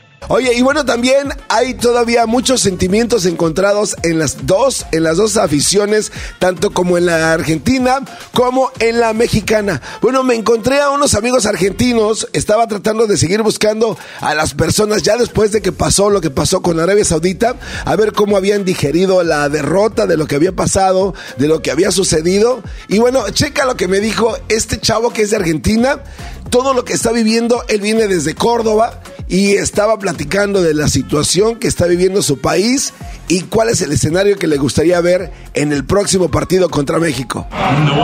Oye, 0.27 0.53
y 0.53 0.61
bueno, 0.61 0.85
también 0.85 1.29
hay 1.49 1.73
todavía 1.73 2.27
muchos 2.27 2.61
sentimientos 2.61 3.25
encontrados 3.25 3.95
en 4.03 4.19
las 4.19 4.45
dos, 4.45 4.85
en 4.91 5.03
las 5.03 5.17
dos 5.17 5.35
aficiones, 5.35 6.11
tanto 6.37 6.69
como 6.69 6.97
en 6.97 7.07
la 7.07 7.33
argentina 7.33 7.99
como 8.31 8.71
en 8.79 8.99
la 8.99 9.13
mexicana. 9.13 9.81
Bueno, 9.99 10.23
me 10.23 10.35
encontré 10.35 10.79
a 10.79 10.91
unos 10.91 11.15
amigos 11.15 11.47
argentinos, 11.47 12.27
estaba 12.33 12.67
tratando 12.67 13.07
de 13.07 13.17
seguir 13.17 13.41
buscando 13.41 13.97
a 14.21 14.35
las 14.35 14.53
personas 14.53 15.01
ya 15.01 15.17
después 15.17 15.51
de 15.51 15.61
que 15.61 15.71
pasó 15.71 16.11
lo 16.11 16.21
que 16.21 16.29
pasó 16.29 16.61
con 16.61 16.79
Arabia 16.79 17.03
Saudita, 17.03 17.55
a 17.83 17.95
ver 17.95 18.13
cómo 18.13 18.37
habían 18.37 18.63
digerido 18.63 19.23
la 19.23 19.49
derrota 19.49 20.05
de 20.05 20.17
lo 20.17 20.27
que 20.27 20.35
había 20.35 20.51
pasado, 20.51 21.15
de 21.37 21.47
lo 21.47 21.63
que 21.63 21.71
había 21.71 21.91
sucedido. 21.91 22.61
Y 22.87 22.99
bueno, 22.99 23.27
checa 23.31 23.65
lo 23.65 23.75
que 23.75 23.87
me 23.87 23.99
dijo 23.99 24.37
este 24.49 24.79
chavo 24.79 25.11
que 25.11 25.23
es 25.23 25.31
de 25.31 25.37
Argentina, 25.37 26.03
todo 26.51 26.73
lo 26.73 26.85
que 26.85 26.93
está 26.93 27.11
viviendo, 27.11 27.65
él 27.69 27.81
viene 27.81 28.07
desde 28.07 28.35
Córdoba 28.35 29.01
y 29.31 29.53
estaba 29.53 29.97
platicando 29.97 30.61
de 30.61 30.73
la 30.73 30.89
situación 30.89 31.55
que 31.55 31.69
está 31.69 31.85
viviendo 31.85 32.21
su 32.21 32.39
país 32.39 32.93
y 33.29 33.43
cuál 33.43 33.69
es 33.69 33.81
el 33.81 33.93
escenario 33.93 34.37
que 34.37 34.45
le 34.45 34.57
gustaría 34.57 34.99
ver 34.99 35.31
en 35.53 35.71
el 35.71 35.85
próximo 35.85 36.29
partido 36.29 36.69
contra 36.69 36.99
México. 36.99 37.47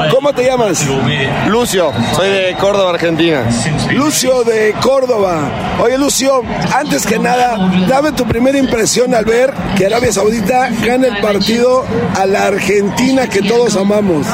¿Cómo 0.10 0.34
te 0.34 0.46
llamas? 0.46 0.86
Lucio, 1.50 1.92
soy 2.16 2.30
de 2.30 2.56
Córdoba, 2.58 2.92
Argentina. 2.92 3.44
Lucio 3.92 4.46
de 4.46 4.74
Córdoba. 4.82 5.52
Oye, 5.84 5.98
Lucio, 5.98 6.44
antes 6.74 7.06
que 7.06 7.20
nada, 7.20 7.58
dame 7.90 8.14
tu 8.14 8.26
primera 8.26 8.58
impresión 8.58 9.14
al 9.14 9.26
ver 9.26 9.54
que 9.78 9.86
Arabia 9.86 10.14
Saudita 10.14 10.70
gana 10.82 11.08
el 11.08 11.18
partido 11.18 11.84
a 12.16 12.26
la 12.26 12.46
Argentina 12.46 13.28
que 13.28 13.42
todos 13.42 13.76
amamos. 13.76 14.26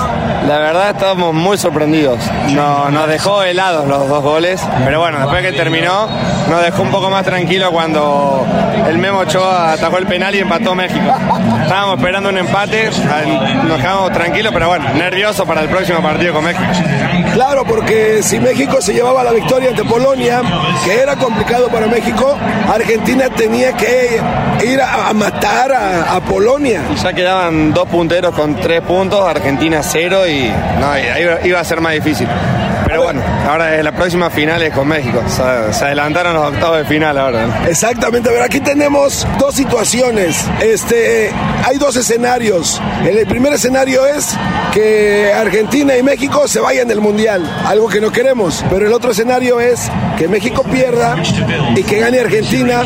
La 0.48 0.60
verdad 0.60 0.92
estamos 0.92 1.34
muy 1.34 1.58
sorprendidos. 1.58 2.20
No, 2.52 2.92
nos 2.92 3.10
dejó 3.10 3.42
helados 3.42 3.88
los 3.88 4.08
dos 4.08 4.22
goles, 4.22 4.62
pero 4.86 5.00
bueno, 5.00 5.18
después 5.22 5.42
que 5.42 5.54
terminó, 5.54 6.08
nos 6.52 6.62
dejó 6.62 6.83
un 6.84 6.92
poco 6.92 7.10
más 7.10 7.26
tranquilo 7.26 7.72
cuando 7.72 8.46
el 8.88 8.98
Memo 8.98 9.20
Ochoa 9.20 9.74
atajó 9.74 9.98
el 9.98 10.06
penal 10.06 10.36
y 10.36 10.40
empató 10.40 10.76
México. 10.76 11.06
Estábamos 11.62 11.98
esperando 11.98 12.30
un 12.30 12.38
empate, 12.38 12.90
nos 13.68 13.80
quedamos 13.80 14.12
tranquilos, 14.12 14.52
pero 14.54 14.68
bueno, 14.68 14.86
nerviosos 14.94 15.48
para 15.48 15.62
el 15.62 15.70
próximo 15.70 16.02
partido 16.02 16.34
con 16.34 16.44
México. 16.44 16.64
Claro, 17.34 17.64
porque 17.64 18.22
si 18.22 18.40
México 18.40 18.82
se 18.82 18.94
llevaba 18.94 19.24
la 19.24 19.32
victoria 19.32 19.70
ante 19.70 19.84
Polonia, 19.84 20.42
que 20.84 21.00
era 21.00 21.16
complicado 21.16 21.70
para 21.70 21.88
México, 21.88 22.38
Argentina 22.72 23.30
tenía 23.30 23.74
que 23.74 24.22
ir 24.66 24.82
a, 24.82 25.14
matar 25.14 25.72
a, 25.74 26.20
Polonia. 26.22 26.82
Ya 27.02 27.14
quedaban 27.14 27.74
dos 27.74 27.88
punteros 27.88 28.36
con 28.36 28.56
tres 28.56 28.82
puntos, 28.82 29.28
Argentina 29.28 29.82
cero 29.82 30.28
y 30.28 30.52
no, 30.80 31.48
iba 31.48 31.60
a 31.60 31.64
ser 31.64 31.82
más 31.82 31.94
difícil. 31.94 32.28
Pero 32.94 33.06
bueno, 33.06 33.24
ahora 33.50 33.82
la 33.82 33.92
próxima 33.92 34.30
final 34.30 34.62
es 34.62 34.72
con 34.72 34.88
México. 34.88 35.20
Se, 35.28 35.42
adelantaron 35.84 36.36
los 36.36 36.54
octavos 36.54 36.78
de 36.78 36.86
final 36.86 37.18
ahora. 37.18 37.64
Exactamente, 37.68 38.30
pero 38.30 38.44
aquí 38.44 38.60
tenemos 38.60 39.26
dos 39.40 39.56
situaciones. 39.56 40.46
Este, 40.62 41.32
hay 41.66 41.80
dos 41.80 41.96
escenarios. 41.96 42.80
El 43.04 43.26
primer 43.26 43.54
escenario 43.54 44.06
es 44.06 44.38
que 44.72 45.34
Argentina 45.34 45.98
y 45.98 46.04
México 46.04 46.48
se 46.48 46.60
vayan 46.60 46.88
del 46.88 47.02
Mundial, 47.02 47.44
algo 47.66 47.90
que 47.90 48.00
no 48.00 48.12
queremos. 48.12 48.64
Pero 48.70 48.86
el 48.86 48.94
otro 48.94 49.10
escenario 49.10 49.60
es 49.60 49.90
que 50.20 50.28
México 50.28 50.62
pierda 50.62 51.16
y 51.76 51.82
que 51.82 52.00
gane 52.00 52.20
Argentina 52.20 52.84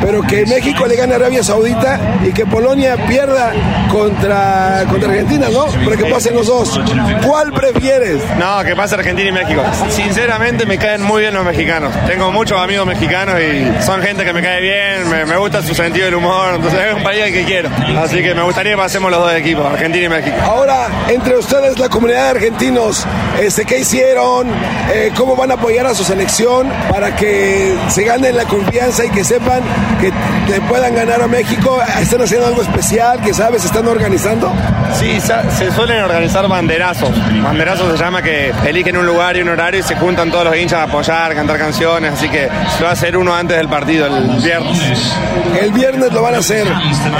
pero 0.00 0.22
que 0.22 0.46
México 0.46 0.86
le 0.86 0.96
gane 0.96 1.14
a 1.14 1.16
Arabia 1.16 1.42
Saudita 1.42 1.98
y 2.24 2.32
que 2.32 2.46
Polonia 2.46 2.96
pierda 3.08 3.52
contra, 3.90 4.84
contra 4.88 5.10
Argentina, 5.10 5.48
¿no? 5.52 5.66
Para 5.66 5.96
que 5.96 6.04
pasen 6.04 6.34
los 6.34 6.46
dos. 6.46 6.80
¿Cuál 7.26 7.52
prefieres? 7.52 8.22
No, 8.38 8.62
que 8.64 8.76
pase 8.76 8.94
Argentina 8.94 9.28
y 9.28 9.32
México. 9.32 9.47
Sinceramente 9.90 10.66
me 10.66 10.78
caen 10.78 11.02
muy 11.02 11.22
bien 11.22 11.34
los 11.34 11.44
mexicanos. 11.44 11.92
Tengo 12.06 12.30
muchos 12.30 12.60
amigos 12.60 12.86
mexicanos 12.86 13.36
y 13.40 13.82
son 13.84 14.02
gente 14.02 14.24
que 14.24 14.32
me 14.32 14.42
cae 14.42 14.60
bien, 14.60 15.26
me, 15.26 15.36
gusta 15.36 15.62
su 15.62 15.74
sentido 15.74 16.06
del 16.06 16.16
humor, 16.16 16.54
entonces 16.56 16.80
es 16.88 16.94
un 16.94 17.02
país 17.02 17.24
que 17.32 17.44
quiero. 17.44 17.70
Así 17.98 18.22
que 18.22 18.34
me 18.34 18.42
gustaría 18.42 18.72
que 18.72 18.78
pasemos 18.78 19.10
los 19.10 19.20
dos 19.20 19.32
equipos, 19.34 19.66
Argentina 19.66 20.04
y 20.04 20.08
México. 20.08 20.36
Ahora, 20.42 20.88
entre 21.08 21.36
ustedes, 21.36 21.78
la 21.78 21.88
comunidad 21.88 22.24
de 22.24 22.30
argentinos, 22.30 23.06
este, 23.40 23.64
¿qué 23.64 23.78
hicieron? 23.78 24.48
Eh, 24.92 25.12
¿Cómo 25.16 25.36
van 25.36 25.50
a 25.50 25.54
apoyar 25.54 25.86
a 25.86 25.94
su 25.94 26.04
selección 26.04 26.68
para 26.90 27.14
que 27.16 27.74
se 27.88 28.04
ganen 28.04 28.36
la 28.36 28.44
confianza 28.44 29.04
y 29.04 29.10
que 29.10 29.24
sepan 29.24 29.60
que 30.00 30.12
le 30.50 30.60
puedan 30.62 30.94
ganar 30.94 31.22
a 31.22 31.28
México? 31.28 31.80
¿Están 32.00 32.22
haciendo 32.22 32.46
algo 32.46 32.62
especial 32.62 33.20
que 33.22 33.32
sabes, 33.32 33.64
están 33.64 33.86
organizando? 33.86 34.52
Sí, 34.98 35.18
se 35.20 35.72
suelen 35.72 36.02
organizar 36.02 36.46
banderazos. 36.48 37.10
Banderazos 37.42 37.96
se 37.98 38.04
llama 38.04 38.22
que 38.22 38.52
eligen 38.66 38.96
un 38.96 39.06
lugar 39.06 39.37
un 39.42 39.50
horario 39.50 39.80
y 39.80 39.82
se 39.82 39.96
juntan 39.96 40.30
todos 40.30 40.44
los 40.44 40.56
hinchas 40.56 40.80
a 40.80 40.82
apoyar, 40.84 41.34
cantar 41.34 41.58
canciones, 41.58 42.12
así 42.12 42.28
que 42.28 42.48
se 42.76 42.84
va 42.84 42.90
a 42.90 42.92
hacer 42.92 43.16
uno 43.16 43.34
antes 43.34 43.56
del 43.56 43.68
partido, 43.68 44.06
el 44.06 44.28
viernes. 44.42 45.12
El 45.60 45.72
viernes 45.72 46.12
lo 46.12 46.22
van 46.22 46.34
a 46.34 46.38
hacer. 46.38 46.66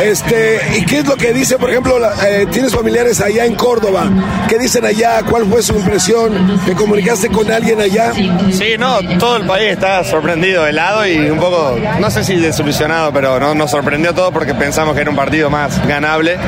Este, 0.03 0.61
¿Y 0.77 0.85
qué 0.85 0.99
es 0.99 1.07
lo 1.07 1.17
que 1.17 1.33
dice, 1.33 1.59
por 1.59 1.71
ejemplo, 1.71 1.99
eh, 2.27 2.47
tienes 2.51 2.75
familiares 2.75 3.21
allá 3.21 3.45
en 3.45 3.55
Córdoba? 3.55 4.05
¿Qué 4.49 4.59
dicen 4.59 4.85
allá? 4.85 5.23
¿Cuál 5.29 5.47
fue 5.47 5.63
su 5.63 5.75
impresión? 5.75 6.61
¿Te 6.65 6.75
comunicaste 6.75 7.29
con 7.29 7.51
alguien 7.51 7.81
allá? 7.81 8.13
Sí, 8.13 8.77
no, 8.79 8.99
todo 9.19 9.37
el 9.37 9.47
país 9.47 9.73
está 9.73 10.05
sorprendido, 10.05 10.67
helado 10.67 11.07
y 11.07 11.19
un 11.31 11.39
poco, 11.39 11.79
no 12.01 12.11
sé 12.11 12.25
si 12.25 12.37
desilusionado, 12.37 13.13
pero 13.13 13.39
no, 13.41 13.55
nos 13.55 13.71
sorprendió 13.71 14.15
todo 14.15 14.33
porque 14.33 14.55
pensamos 14.55 14.95
que 14.95 15.03
era 15.03 15.11
un 15.11 15.17
partido 15.17 15.51
más 15.51 15.87
ganable. 15.87 16.39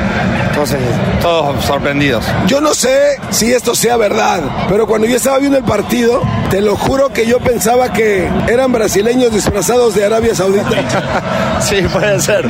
Entonces, 0.49 0.79
todos 1.21 1.63
sorprendidos. 1.63 2.25
Yo 2.45 2.61
no 2.61 2.73
sé 2.73 3.17
si 3.29 3.53
esto 3.53 3.73
sea 3.73 3.97
verdad, 3.97 4.41
pero 4.69 4.85
cuando 4.85 5.07
yo 5.07 5.15
estaba 5.15 5.39
viendo 5.39 5.57
el 5.57 5.60
partido, 5.63 6.21
te 6.49 6.61
lo 6.61 6.75
juro 6.75 7.09
que 7.09 7.25
yo 7.25 7.39
pensaba 7.39 7.93
que 7.93 8.27
eran 8.47 8.71
brasileños 8.71 9.33
disfrazados 9.33 9.95
de 9.95 10.05
Arabia 10.05 10.35
Saudita. 10.35 11.59
sí, 11.61 11.81
puede 11.91 12.19
ser. 12.19 12.45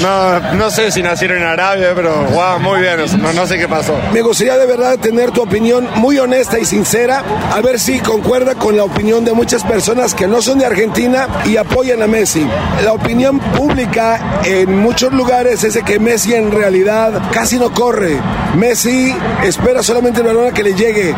No, 0.00 0.40
no 0.54 0.70
sé 0.70 0.90
si 0.90 1.02
nacieron 1.02 1.38
en 1.38 1.44
Arabia, 1.44 1.92
pero 1.94 2.14
wow, 2.24 2.58
muy 2.60 2.80
bien, 2.80 2.96
no, 3.20 3.32
no 3.32 3.46
sé 3.46 3.58
qué 3.58 3.68
pasó. 3.68 3.94
Me 4.12 4.22
gustaría 4.22 4.56
de 4.56 4.66
verdad 4.66 4.98
tener 4.98 5.30
tu 5.30 5.42
opinión 5.42 5.88
muy 5.96 6.18
honesta 6.18 6.58
y 6.58 6.64
sincera, 6.64 7.22
a 7.52 7.60
ver 7.60 7.78
si 7.78 7.98
concuerda 8.00 8.54
con 8.54 8.76
la 8.76 8.84
opinión 8.84 9.24
de 9.24 9.32
muchas 9.32 9.64
personas 9.64 10.14
que 10.14 10.26
no 10.26 10.42
son 10.42 10.58
de 10.58 10.66
Argentina 10.66 11.28
y 11.44 11.56
apoyan 11.56 12.02
a 12.02 12.06
Messi. 12.06 12.46
La 12.84 12.92
opinión 12.92 13.38
pública 13.38 14.40
en 14.44 14.78
muchos 14.78 15.12
lugares 15.12 15.64
es 15.64 15.74
de 15.74 15.82
que 15.82 15.98
Messi 15.98 16.34
en 16.34 16.50
realidad 16.50 17.30
casi 17.32 17.58
no 17.58 17.72
corre. 17.72 18.18
Messi 18.54 19.14
espera 19.44 19.82
solamente 19.82 20.20
el 20.20 20.26
balón 20.26 20.48
a 20.48 20.52
que 20.52 20.62
le 20.62 20.74
llegue. 20.74 21.14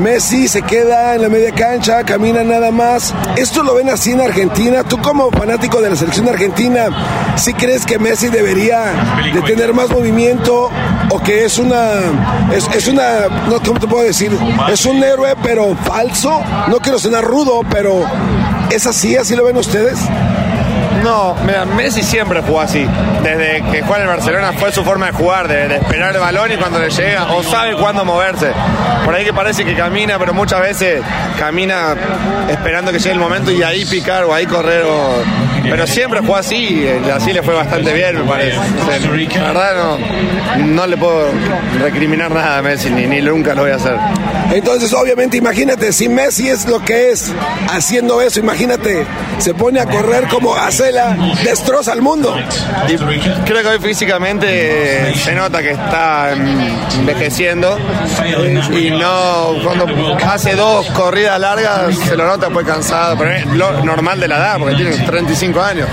Messi 0.00 0.48
se 0.48 0.62
queda 0.62 0.73
en 0.80 1.22
la 1.22 1.28
media 1.28 1.52
cancha, 1.52 2.02
camina 2.02 2.42
nada 2.42 2.72
más. 2.72 3.14
Esto 3.36 3.62
lo 3.62 3.74
ven 3.74 3.90
así 3.90 4.10
en 4.10 4.20
Argentina. 4.20 4.82
Tú 4.82 5.00
como 5.00 5.30
fanático 5.30 5.80
de 5.80 5.90
la 5.90 5.96
selección 5.96 6.28
argentina, 6.28 7.34
¿sí 7.36 7.54
crees 7.54 7.86
que 7.86 7.98
Messi 7.98 8.28
debería 8.28 9.20
de 9.32 9.40
tener 9.42 9.72
más 9.72 9.90
movimiento 9.90 10.70
o 11.10 11.22
que 11.22 11.44
es 11.44 11.58
una 11.58 12.00
es, 12.52 12.88
una 12.88 13.28
no 13.48 13.60
cómo 13.60 13.78
te 13.78 13.86
puedo 13.86 14.02
decir 14.02 14.36
es 14.68 14.84
un 14.84 15.02
héroe 15.02 15.34
pero 15.42 15.76
falso? 15.76 16.42
No 16.66 16.78
quiero 16.78 16.98
sonar 16.98 17.22
rudo, 17.22 17.60
pero 17.70 18.04
es 18.70 18.86
así, 18.86 19.16
así 19.16 19.36
lo 19.36 19.44
ven 19.44 19.56
ustedes. 19.56 19.98
No, 21.04 21.34
mira, 21.44 21.66
Messi 21.66 22.02
siempre 22.02 22.40
jugó 22.40 22.62
así. 22.62 22.88
Desde 23.22 23.62
que 23.70 23.82
juega 23.82 23.96
en 23.96 24.02
el 24.02 24.08
Barcelona 24.08 24.54
fue 24.54 24.72
su 24.72 24.82
forma 24.82 25.06
de 25.06 25.12
jugar, 25.12 25.46
de, 25.48 25.76
esperar 25.76 26.14
el 26.14 26.20
balón 26.20 26.50
y 26.50 26.56
cuando 26.56 26.78
le 26.78 26.88
llega, 26.88 27.30
o 27.34 27.42
sabe 27.42 27.76
cuándo 27.76 28.06
moverse. 28.06 28.52
Por 29.04 29.14
ahí 29.14 29.22
que 29.22 29.34
parece 29.34 29.66
que 29.66 29.76
camina, 29.76 30.18
pero 30.18 30.32
muchas 30.32 30.62
veces 30.62 31.02
camina 31.38 31.94
esperando 32.48 32.90
que 32.90 32.98
llegue 32.98 33.12
el 33.12 33.18
momento 33.18 33.50
y 33.52 33.62
ahí 33.62 33.84
picar 33.84 34.24
o 34.24 34.32
ahí 34.32 34.46
correr. 34.46 34.82
Pero 35.62 35.86
siempre 35.86 36.20
jugó 36.20 36.36
así 36.36 36.86
y 37.06 37.10
así 37.10 37.34
le 37.34 37.42
fue 37.42 37.54
bastante 37.54 37.92
bien, 37.92 38.20
me 38.20 38.24
parece. 38.24 38.58
la 39.38 39.52
verdad 39.52 39.98
no, 40.56 40.64
no 40.64 40.86
le 40.86 40.96
puedo 40.96 41.26
recriminar 41.82 42.30
nada 42.30 42.58
a 42.58 42.62
Messi, 42.62 42.88
ni, 42.88 43.06
ni 43.06 43.20
nunca 43.20 43.54
lo 43.54 43.62
voy 43.62 43.72
a 43.72 43.76
hacer. 43.76 43.96
Entonces, 44.52 44.92
obviamente, 44.94 45.36
imagínate, 45.36 45.92
si 45.92 46.08
Messi 46.08 46.48
es 46.48 46.66
lo 46.66 46.80
que 46.80 47.10
es 47.10 47.32
haciendo 47.68 48.22
eso, 48.22 48.40
imagínate, 48.40 49.04
se 49.38 49.52
pone 49.52 49.80
a 49.80 49.86
correr 49.86 50.28
como 50.28 50.54
Destroza 51.44 51.92
al 51.92 52.02
mundo. 52.02 52.34
creo 53.44 53.62
que 53.62 53.68
hoy 53.68 53.78
físicamente 53.78 55.14
se 55.16 55.34
nota 55.34 55.62
que 55.62 55.72
está 55.72 56.32
envejeciendo 56.32 57.78
y 58.72 58.90
no, 58.90 59.54
cuando 59.64 60.16
hace 60.26 60.54
dos 60.54 60.86
corridas 60.90 61.38
largas 61.40 61.96
se 61.96 62.16
lo 62.16 62.26
nota 62.26 62.50
pues 62.50 62.66
cansado, 62.66 63.16
pero 63.18 63.30
es 63.30 63.46
lo 63.46 63.84
normal 63.84 64.20
de 64.20 64.28
la 64.28 64.36
edad, 64.36 64.58
porque 64.58 64.74
tiene 64.76 64.96
35 64.96 65.60
años. 65.60 65.88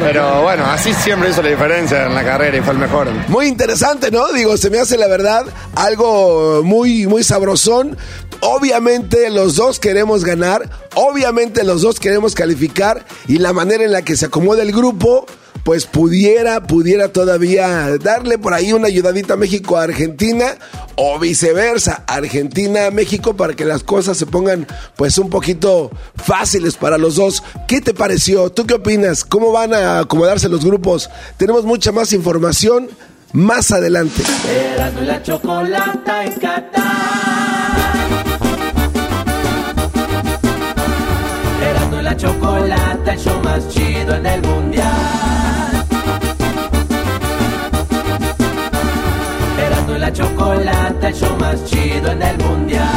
Pero 0.00 0.42
bueno, 0.42 0.64
así 0.66 0.92
siempre 0.92 1.30
hizo 1.30 1.42
la 1.42 1.48
diferencia 1.48 2.06
en 2.06 2.14
la 2.14 2.24
carrera 2.24 2.56
y 2.56 2.60
fue 2.60 2.74
el 2.74 2.78
mejor. 2.78 3.08
Muy 3.28 3.46
interesante, 3.46 4.10
¿no? 4.10 4.30
Digo, 4.32 4.56
se 4.56 4.70
me 4.70 4.78
hace 4.78 4.98
la 4.98 5.08
verdad 5.08 5.46
algo 5.74 6.62
muy, 6.62 7.06
muy 7.06 7.24
sabrosón. 7.24 7.96
Obviamente 8.40 9.30
los 9.30 9.56
dos 9.56 9.78
queremos 9.78 10.24
ganar, 10.24 10.68
obviamente 10.94 11.64
los 11.64 11.82
dos 11.82 12.00
queremos 12.00 12.34
calificar 12.34 13.04
y 13.28 13.38
la 13.38 13.52
manera 13.52 13.84
en 13.84 13.92
la 13.92 14.02
que 14.02 14.16
se 14.16 14.26
acomoda 14.26 14.62
el 14.62 14.72
grupo, 14.72 15.26
pues 15.64 15.86
pudiera, 15.86 16.62
pudiera 16.64 17.08
todavía 17.08 17.96
darle 17.98 18.38
por 18.38 18.54
ahí 18.54 18.72
una 18.72 18.88
ayudadita 18.88 19.34
a 19.34 19.36
México 19.36 19.76
a 19.76 19.84
Argentina 19.84 20.56
o 20.96 21.18
viceversa, 21.18 22.04
Argentina 22.06 22.86
a 22.86 22.90
México 22.90 23.36
para 23.36 23.54
que 23.54 23.64
las 23.64 23.82
cosas 23.82 24.16
se 24.16 24.26
pongan 24.26 24.66
pues 24.96 25.18
un 25.18 25.30
poquito 25.30 25.90
fáciles 26.16 26.76
para 26.76 26.98
los 26.98 27.14
dos. 27.16 27.42
¿Qué 27.68 27.80
te 27.80 27.94
pareció? 27.94 28.50
¿Tú 28.50 28.66
qué 28.66 28.74
opinas? 28.74 29.24
¿Cómo 29.24 29.52
van 29.52 29.72
a 29.74 30.00
acomodarse 30.00 30.48
los 30.48 30.64
grupos? 30.64 31.10
Tenemos 31.36 31.64
mucha 31.64 31.92
más 31.92 32.12
información 32.12 32.88
más 33.32 33.70
adelante. 33.70 34.22
la 34.76 35.22
chocolata 35.22 36.24
en 36.24 36.42
la 36.42 37.61
chocolata, 42.22 43.12
el 43.12 43.18
show 43.18 43.42
más 43.42 43.68
chido 43.68 44.14
en 44.14 44.26
el 44.26 44.42
mundial. 44.42 45.86
Erasmo 49.58 49.98
la 49.98 50.12
chocolata, 50.12 51.08
el 51.08 51.14
show 51.14 51.36
más 51.38 51.64
chido 51.64 52.12
en 52.12 52.22
el 52.22 52.38
mundial. 52.38 52.88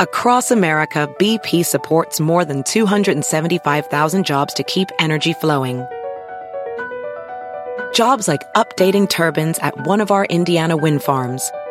Across 0.00 0.50
America, 0.50 1.08
BP 1.20 1.64
supports 1.64 2.18
more 2.20 2.44
than 2.44 2.64
275,000 2.64 4.24
jobs 4.26 4.52
to 4.54 4.64
keep 4.64 4.88
energy 4.98 5.34
flowing 5.34 5.86
Jobs 7.94 8.28
like 8.28 8.42
updating 8.54 9.08
turbines 9.08 9.58
at 9.60 9.86
one 9.86 10.02
of 10.02 10.10
our 10.10 10.26
Indiana 10.26 10.76
wind 10.76 11.02
farms 11.02 11.50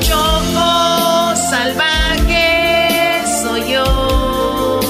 Choco 0.00 1.34
salvaje 1.50 3.22
soy 3.42 3.72
yo. 3.72 4.80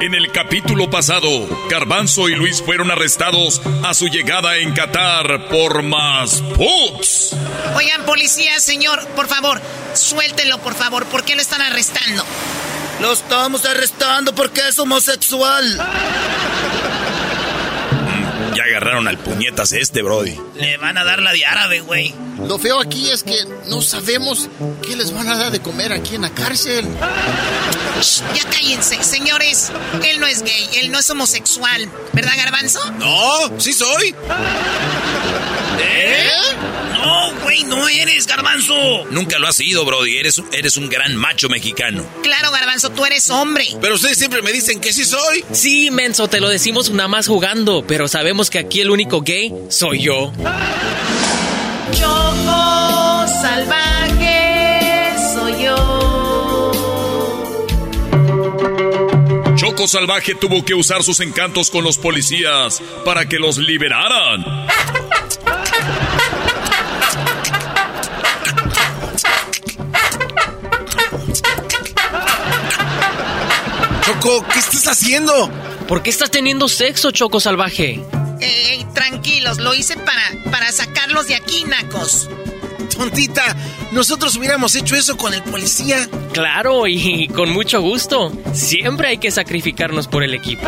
En 0.00 0.14
el 0.14 0.30
capítulo 0.30 0.88
pasado, 0.88 1.28
Garbanzo 1.68 2.28
y 2.28 2.34
Luis 2.36 2.62
fueron 2.62 2.90
arrestados 2.90 3.60
a 3.84 3.94
su 3.94 4.06
llegada 4.08 4.56
en 4.56 4.72
Qatar 4.72 5.48
por 5.48 5.82
más 5.82 6.40
puts. 6.56 7.34
Oigan, 7.74 8.04
policía, 8.04 8.60
señor, 8.60 9.06
por 9.08 9.26
favor, 9.26 9.60
suéltenlo, 9.94 10.58
por 10.58 10.74
favor. 10.74 11.04
¿Por 11.06 11.24
qué 11.24 11.34
lo 11.34 11.42
están 11.42 11.60
arrestando? 11.60 12.24
Lo 13.00 13.12
estamos 13.12 13.64
arrestando 13.64 14.34
porque 14.34 14.60
es 14.68 14.78
homosexual. 14.78 15.78
Agarraron 18.76 19.08
al 19.08 19.16
puñetas 19.16 19.72
este, 19.72 20.02
Brody. 20.02 20.38
Le 20.56 20.76
van 20.76 20.98
a 20.98 21.04
dar 21.04 21.22
la 21.22 21.32
de 21.32 21.46
árabe, 21.46 21.80
güey. 21.80 22.14
Lo 22.46 22.58
feo 22.58 22.78
aquí 22.78 23.08
es 23.08 23.22
que 23.22 23.34
no 23.68 23.80
sabemos 23.80 24.50
qué 24.86 24.94
les 24.96 25.14
van 25.14 25.26
a 25.30 25.38
dar 25.38 25.50
de 25.50 25.60
comer 25.60 25.94
aquí 25.94 26.16
en 26.16 26.20
la 26.20 26.28
cárcel. 26.28 26.84
ya 28.34 28.50
cállense, 28.50 29.02
señores. 29.02 29.72
Él 30.04 30.20
no 30.20 30.26
es 30.26 30.42
gay, 30.42 30.68
él 30.74 30.90
no 30.90 30.98
es 30.98 31.08
homosexual. 31.08 31.88
¿Verdad, 32.12 32.32
Garbanzo? 32.36 32.92
No, 32.98 33.58
sí 33.58 33.72
soy. 33.72 34.14
¿Eh? 35.80 36.28
No, 37.06 37.32
güey, 37.42 37.62
no 37.62 37.88
eres, 37.88 38.26
Garbanzo. 38.26 38.74
Nunca 39.10 39.38
lo 39.38 39.46
has 39.46 39.54
sido, 39.56 39.84
Brody. 39.84 40.18
Eres, 40.18 40.42
eres 40.52 40.76
un 40.76 40.88
gran 40.88 41.14
macho 41.14 41.48
mexicano. 41.48 42.04
Claro, 42.22 42.50
Garbanzo, 42.50 42.90
tú 42.90 43.04
eres 43.06 43.30
hombre. 43.30 43.64
Pero 43.80 43.94
ustedes 43.94 44.18
siempre 44.18 44.42
me 44.42 44.52
dicen 44.52 44.80
que 44.80 44.92
sí 44.92 45.04
soy. 45.04 45.44
Sí, 45.52 45.90
menso, 45.92 46.26
te 46.28 46.40
lo 46.40 46.48
decimos 46.48 46.90
nada 46.90 47.08
más 47.08 47.28
jugando. 47.28 47.84
Pero 47.86 48.08
sabemos 48.08 48.50
que 48.50 48.58
aquí 48.58 48.80
el 48.80 48.90
único 48.90 49.20
gay 49.22 49.52
soy 49.68 50.00
yo. 50.02 50.32
Choco 51.92 53.26
salvaje 53.40 55.12
soy 55.32 55.62
yo. 55.64 56.72
Choco 59.56 59.86
Salvaje 59.88 60.34
tuvo 60.34 60.64
que 60.64 60.74
usar 60.74 61.02
sus 61.02 61.20
encantos 61.20 61.70
con 61.70 61.82
los 61.82 61.96
policías 61.98 62.82
para 63.04 63.26
que 63.26 63.38
los 63.38 63.56
liberaran. 63.58 64.66
Choco, 74.26 74.44
¿qué 74.52 74.58
estás 74.58 74.88
haciendo? 74.88 75.48
¿Por 75.86 76.02
qué 76.02 76.10
estás 76.10 76.32
teniendo 76.32 76.68
sexo, 76.68 77.12
Choco 77.12 77.38
Salvaje? 77.38 78.04
Ey, 78.40 78.84
tranquilos, 78.92 79.58
lo 79.58 79.72
hice 79.72 79.96
para, 79.96 80.50
para 80.50 80.72
sacarlos 80.72 81.28
de 81.28 81.36
aquí, 81.36 81.62
nacos. 81.62 82.28
Tontita, 82.96 83.44
nosotros 83.92 84.34
hubiéramos 84.34 84.74
hecho 84.74 84.96
eso 84.96 85.16
con 85.16 85.32
el 85.32 85.44
policía. 85.44 86.08
Claro, 86.32 86.88
y 86.88 87.28
con 87.28 87.50
mucho 87.50 87.80
gusto. 87.80 88.32
Siempre 88.52 89.08
hay 89.08 89.18
que 89.18 89.30
sacrificarnos 89.30 90.08
por 90.08 90.24
el 90.24 90.34
equipo. 90.34 90.66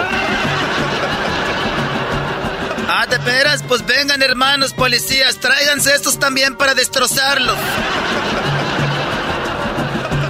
Ah, 2.88 3.06
de 3.10 3.18
veras, 3.18 3.64
pues 3.66 3.84
vengan 3.84 4.22
hermanos 4.22 4.72
policías, 4.72 5.36
tráiganse 5.40 5.92
estos 5.96 6.20
también 6.20 6.56
para 6.56 6.76
destrozarlos. 6.76 7.56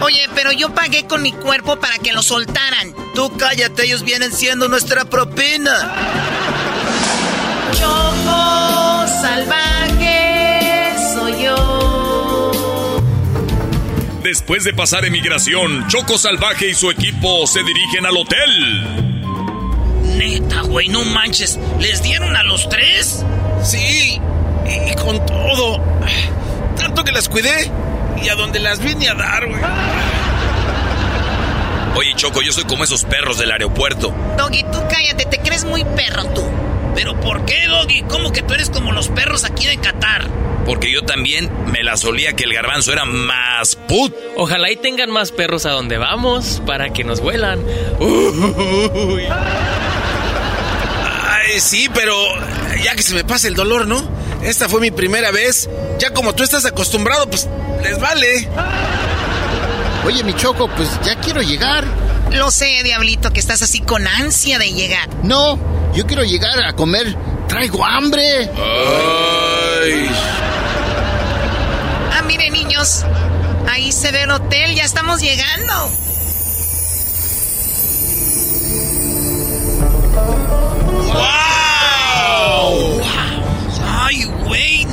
Oye, 0.01 0.29
pero 0.35 0.53
yo 0.53 0.75
pagué 0.75 1.07
con 1.07 1.23
mi 1.23 1.33
cuerpo 1.33 1.79
para 1.81 1.99
que 1.99 2.13
lo 2.13 2.23
soltaran. 2.23 2.95
Tú 3.15 3.37
cállate, 3.37 3.85
ellos 3.85 4.03
vienen 4.03 4.33
siendo 4.33 4.69
nuestra 4.69 5.05
propina. 5.05 5.73
Choco 7.73 9.07
salvaje 9.21 10.95
soy 11.15 11.45
yo. 11.45 12.53
Después 14.23 14.65
de 14.65 14.75
pasar 14.75 15.05
emigración, 15.05 15.89
Choco 15.89 16.19
Salvaje 16.19 16.69
y 16.69 16.75
su 16.75 16.91
equipo 16.91 17.47
se 17.47 17.63
dirigen 17.63 18.05
al 18.05 18.17
hotel. 18.17 19.09
Neta, 20.19 20.63
güey, 20.63 20.89
no 20.89 21.05
manches. 21.05 21.59
¿Les 21.81 22.03
dieron 22.03 22.37
a 22.37 22.43
los 22.43 22.69
tres? 22.69 23.25
Sí, 23.63 24.21
y, 24.67 24.95
con 24.97 25.25
todo. 25.25 25.83
Tanto 26.77 27.05
que 27.05 27.13
las 27.13 27.29
cuidé 27.29 27.73
y 28.23 28.29
a 28.29 28.35
donde 28.35 28.59
las 28.59 28.81
vine 28.81 29.09
a 29.09 29.15
dar, 29.15 29.47
güey. 29.47 29.61
Oye, 31.97 32.13
Choco, 32.15 32.43
yo 32.43 32.53
soy 32.53 32.65
como 32.65 32.85
esos 32.85 33.05
perros 33.05 33.39
del 33.39 33.51
aeropuerto. 33.51 34.15
Doggy, 34.37 34.63
tú 34.65 34.79
cállate, 34.89 35.25
te 35.25 35.39
crees 35.39 35.65
muy 35.65 35.85
perro 35.85 36.25
tú. 36.27 36.45
¿Pero 36.95 37.19
por 37.21 37.45
qué, 37.45 37.67
Doggy? 37.67 38.03
¿Cómo 38.03 38.33
que 38.33 38.43
tú 38.43 38.55
eres 38.55 38.71
como 38.71 38.93
los 38.93 39.09
perros 39.09 39.45
aquí 39.45 39.67
de 39.67 39.79
Qatar? 39.79 40.29
Porque 40.65 40.93
yo 40.93 41.03
también 41.03 41.51
me 41.73 41.83
la 41.83 41.97
solía 41.97 42.35
que 42.35 42.45
el 42.45 42.53
garbanzo 42.53 42.93
era 42.93 43.05
más 43.05 43.75
put. 43.75 44.15
Ojalá 44.37 44.71
y 44.71 44.77
tengan 44.77 45.11
más 45.11 45.33
perros 45.33 45.65
a 45.67 45.71
donde 45.71 45.97
vamos 45.97 46.63
para 46.67 46.93
que 46.93 47.05
nos 47.05 47.21
vuelan. 47.21 47.65
Ay, 51.25 51.61
sí, 51.61 51.89
pero 51.95 52.15
ya 52.83 52.95
que 52.95 53.03
se 53.03 53.15
me 53.15 53.25
pasa 53.25 53.49
el 53.49 53.55
dolor, 53.55 53.87
¿no? 53.87 54.03
Esta 54.43 54.69
fue 54.69 54.81
mi 54.81 54.91
primera 54.91 55.31
vez. 55.31 55.69
Ya 55.99 56.11
como 56.11 56.35
tú 56.35 56.43
estás 56.45 56.65
acostumbrado, 56.65 57.29
pues 57.29 57.49
les 57.83 57.99
vale. 57.99 58.49
Oye, 60.07 60.23
mi 60.25 60.35
choco, 60.35 60.69
pues 60.69 60.89
ya 61.05 61.17
quiero 61.17 61.43
llegar. 61.43 61.85
Lo 62.33 62.51
sé, 62.51 62.83
diablito, 62.85 63.33
que 63.33 63.41
estás 63.41 63.63
así 63.63 63.81
con 63.81 64.07
ansia 64.07 64.59
de 64.59 64.73
llegar. 64.73 65.09
No, 65.23 65.59
yo 65.95 66.07
quiero 66.07 66.23
llegar 66.25 66.65
a 66.65 66.73
comer. 66.75 67.17
Traigo 67.49 67.85
hambre. 67.85 68.51
Ay. 68.55 70.11
Ah, 72.13 72.23
miren, 72.27 72.53
niños. 72.53 73.05
Ahí 73.71 73.91
se 73.93 74.13
ve 74.13 74.23
el 74.23 74.31
hotel, 74.31 74.75
ya 74.75 74.85
estamos 74.85 75.21
llegando. 75.21 75.91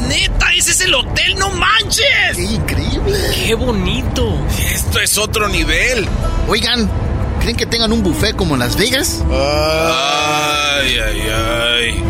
¡Neta! 0.08 0.54
¡Ese 0.56 0.72
es 0.72 0.82
el 0.82 0.94
hotel! 0.94 1.36
¡No 1.38 1.50
manches! 1.52 2.36
¡Qué 2.36 2.44
increíble! 2.44 3.18
¡Qué 3.34 3.56
bonito! 3.56 4.46
Esto 4.74 5.00
es 5.00 5.18
otro 5.18 5.48
nivel. 5.50 6.08
Oigan, 6.48 6.90
¿creen 7.42 7.56
que 7.56 7.66
tengan 7.66 7.92
un 7.92 8.04
buffet 8.04 8.36
como 8.36 8.54
en 8.56 8.60
Las 8.60 8.76
Vegas? 8.76 9.24
Ay, 9.32 10.98
ay, 10.98 11.22
ay. 11.30 12.04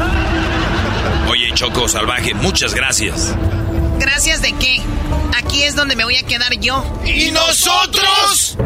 Oye, 1.29 1.51
Choco 1.53 1.88
Salvaje, 1.88 2.33
muchas 2.33 2.73
gracias. 2.73 3.33
¿Gracias 3.99 4.41
de 4.41 4.53
qué? 4.53 4.81
Aquí 5.38 5.63
es 5.63 5.75
donde 5.75 5.95
me 5.95 6.03
voy 6.03 6.17
a 6.17 6.23
quedar 6.23 6.53
yo. 6.59 6.83
¿Y 7.05 7.31
nosotros? 7.31 8.57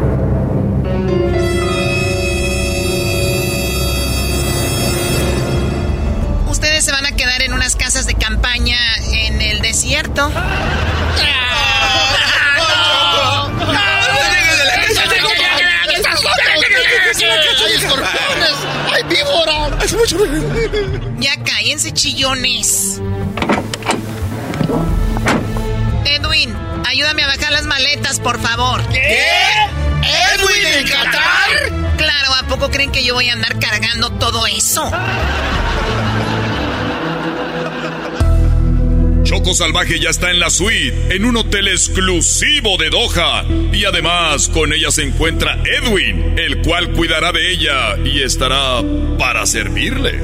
Ustedes 6.80 6.96
se 6.96 7.04
van 7.04 7.14
a 7.14 7.18
quedar 7.18 7.42
en 7.42 7.52
unas 7.52 7.76
casas 7.76 8.06
de 8.06 8.14
campaña 8.16 8.80
en 9.12 9.42
el 9.42 9.60
desierto. 9.60 10.32
¡Hay 17.66 17.74
escorpiones! 17.74 18.54
¡Hay 18.94 19.04
víbora! 19.04 19.78
Ya 21.18 21.36
cállense, 21.44 21.92
chillones. 21.92 23.02
Edwin, 26.06 26.56
ayúdame 26.88 27.24
a 27.24 27.28
bajar 27.28 27.52
las 27.52 27.66
maletas, 27.66 28.22
por 28.22 28.40
favor. 28.40 28.88
¿Qué? 28.88 29.28
¿Edwin 30.34 30.66
en 30.66 30.88
Qatar? 30.88 31.98
Claro, 31.98 32.36
¿a 32.36 32.44
poco 32.48 32.72
creen 32.72 32.94
que 32.94 33.04
yo 33.04 33.16
voy 33.16 33.28
a 33.28 33.34
andar 33.34 33.60
cargando 33.60 34.12
todo 34.12 34.48
eso? 34.48 34.90
Choco 39.30 39.54
Salvaje 39.54 40.00
ya 40.00 40.10
está 40.10 40.32
en 40.32 40.40
la 40.40 40.50
suite, 40.50 41.16
en 41.16 41.24
un 41.24 41.38
hotel 41.38 41.68
exclusivo 41.68 42.80
de 42.80 42.90
Doha. 42.90 43.46
Y 43.72 43.86
además, 43.86 44.50
con 44.50 44.74
ella 44.74 44.90
se 44.90 45.04
encuentra 45.04 45.62
Edwin, 45.66 46.34
el 46.40 46.64
cual 46.64 46.92
cuidará 46.94 47.32
de 47.32 47.52
ella 47.52 47.96
y 48.04 48.24
estará 48.24 48.82
para 49.20 49.46
servirle. 49.46 50.20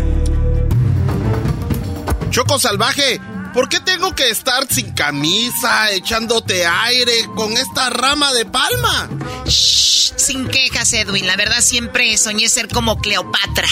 Choco 2.31 2.57
Salvaje, 2.57 3.21
¿por 3.53 3.69
qué 3.69 3.79
tengo 3.79 4.15
que 4.15 4.31
estar 4.31 4.65
sin 4.67 4.91
camisa, 4.93 5.91
echándote 5.91 6.65
aire 6.65 7.13
con 7.35 7.55
esta 7.55 7.91
rama 7.91 8.33
de 8.33 8.45
palma? 8.45 9.07
Shh, 9.45 10.13
sin 10.15 10.47
quejas, 10.47 10.91
Edwin. 10.93 11.27
La 11.27 11.35
verdad 11.35 11.61
siempre 11.61 12.17
soñé 12.17 12.49
ser 12.49 12.69
como 12.69 12.97
Cleopatra. 12.97 13.67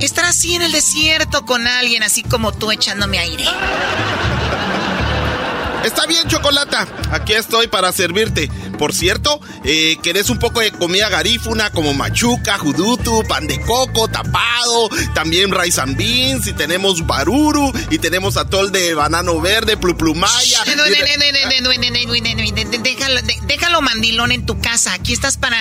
Estar 0.00 0.24
así 0.24 0.56
en 0.56 0.62
el 0.62 0.72
desierto 0.72 1.46
con 1.46 1.64
alguien 1.68 2.02
así 2.02 2.24
como 2.24 2.50
tú 2.52 2.72
echándome 2.72 3.20
aire. 3.20 3.44
Está 5.88 6.04
bien, 6.04 6.28
Chocolata. 6.28 6.86
Aquí 7.12 7.32
estoy 7.32 7.66
para 7.66 7.92
servirte. 7.92 8.50
Por 8.78 8.92
cierto, 8.92 9.40
eh, 9.64 9.96
¿querés 10.02 10.28
un 10.28 10.38
poco 10.38 10.60
de 10.60 10.70
comida 10.70 11.08
garífuna 11.08 11.70
como 11.70 11.94
machuca, 11.94 12.58
judutu, 12.58 13.22
pan 13.26 13.46
de 13.46 13.58
coco, 13.62 14.06
tapado? 14.06 14.90
También 15.14 15.50
rice 15.50 15.80
and 15.80 15.96
beans, 15.96 16.46
y 16.46 16.52
tenemos 16.52 17.06
baruru, 17.06 17.72
y 17.90 17.98
tenemos 18.00 18.36
atol 18.36 18.70
de 18.70 18.92
banano 18.92 19.40
verde, 19.40 19.78
pluplumaya. 19.78 20.62
Déjalo, 22.82 23.20
déjalo 23.46 23.80
mandilón 23.80 24.30
en 24.32 24.44
tu 24.44 24.60
casa. 24.60 24.92
Aquí 24.92 25.14
estás 25.14 25.38
para 25.38 25.56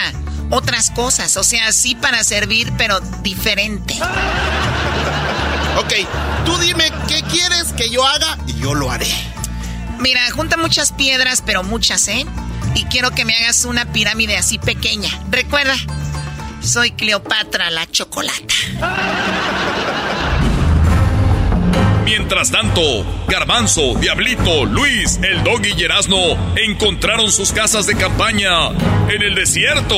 otras 0.50 0.92
cosas. 0.92 1.38
O 1.38 1.44
sea, 1.46 1.72
sí 1.72 1.96
para 1.96 2.22
servir, 2.26 2.74
pero 2.78 3.00
diferente. 3.24 3.98
Ok, 5.78 5.94
tú 6.46 6.58
dime 6.58 6.92
qué 7.08 7.24
quieres 7.32 7.72
que 7.78 7.90
yo 7.90 8.06
haga 8.06 8.38
y 8.46 8.60
yo 8.60 8.74
lo 8.74 8.92
haré. 8.92 9.37
Mira, 10.00 10.22
junta 10.32 10.58
muchas 10.58 10.92
piedras, 10.92 11.44
pero 11.46 11.64
muchas, 11.64 12.08
¿eh? 12.08 12.26
Y 12.76 12.86
quiero 12.86 13.12
que 13.12 13.26
me 13.26 13.36
hagas 13.36 13.66
una 13.66 13.92
pirámide 13.92 14.38
así 14.38 14.60
pequeña. 14.60 15.10
Recuerda, 15.30 15.76
soy 16.62 16.92
Cleopatra 16.92 17.72
la 17.72 17.90
chocolata. 17.90 18.54
Mientras 22.08 22.52
tanto, 22.52 22.82
Garbanzo, 23.28 23.96
Diablito, 23.96 24.66
Luis, 24.66 25.20
el 25.24 25.44
Doggy 25.44 25.74
y 25.78 25.84
encontraron 26.66 27.32
sus 27.32 27.52
casas 27.52 27.86
de 27.86 27.96
campaña 27.96 28.70
en 29.10 29.22
el 29.22 29.36
desierto. 29.36 29.96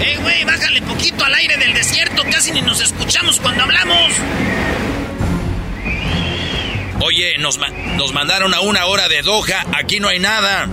¡Eh, 0.00 0.18
güey! 0.20 0.44
Bájale 0.44 0.82
poquito 0.82 1.24
al 1.24 1.34
aire 1.34 1.56
del 1.56 1.72
desierto. 1.72 2.22
Casi 2.30 2.52
ni 2.52 2.60
nos 2.60 2.80
hablamos. 3.84 4.12
Oye, 7.00 7.36
nos, 7.38 7.58
ma- 7.58 7.68
nos 7.68 8.12
mandaron 8.12 8.54
a 8.54 8.60
una 8.60 8.86
hora 8.86 9.08
de 9.08 9.22
Doha. 9.22 9.64
Aquí 9.76 10.00
no 10.00 10.08
hay 10.08 10.18
nada. 10.18 10.66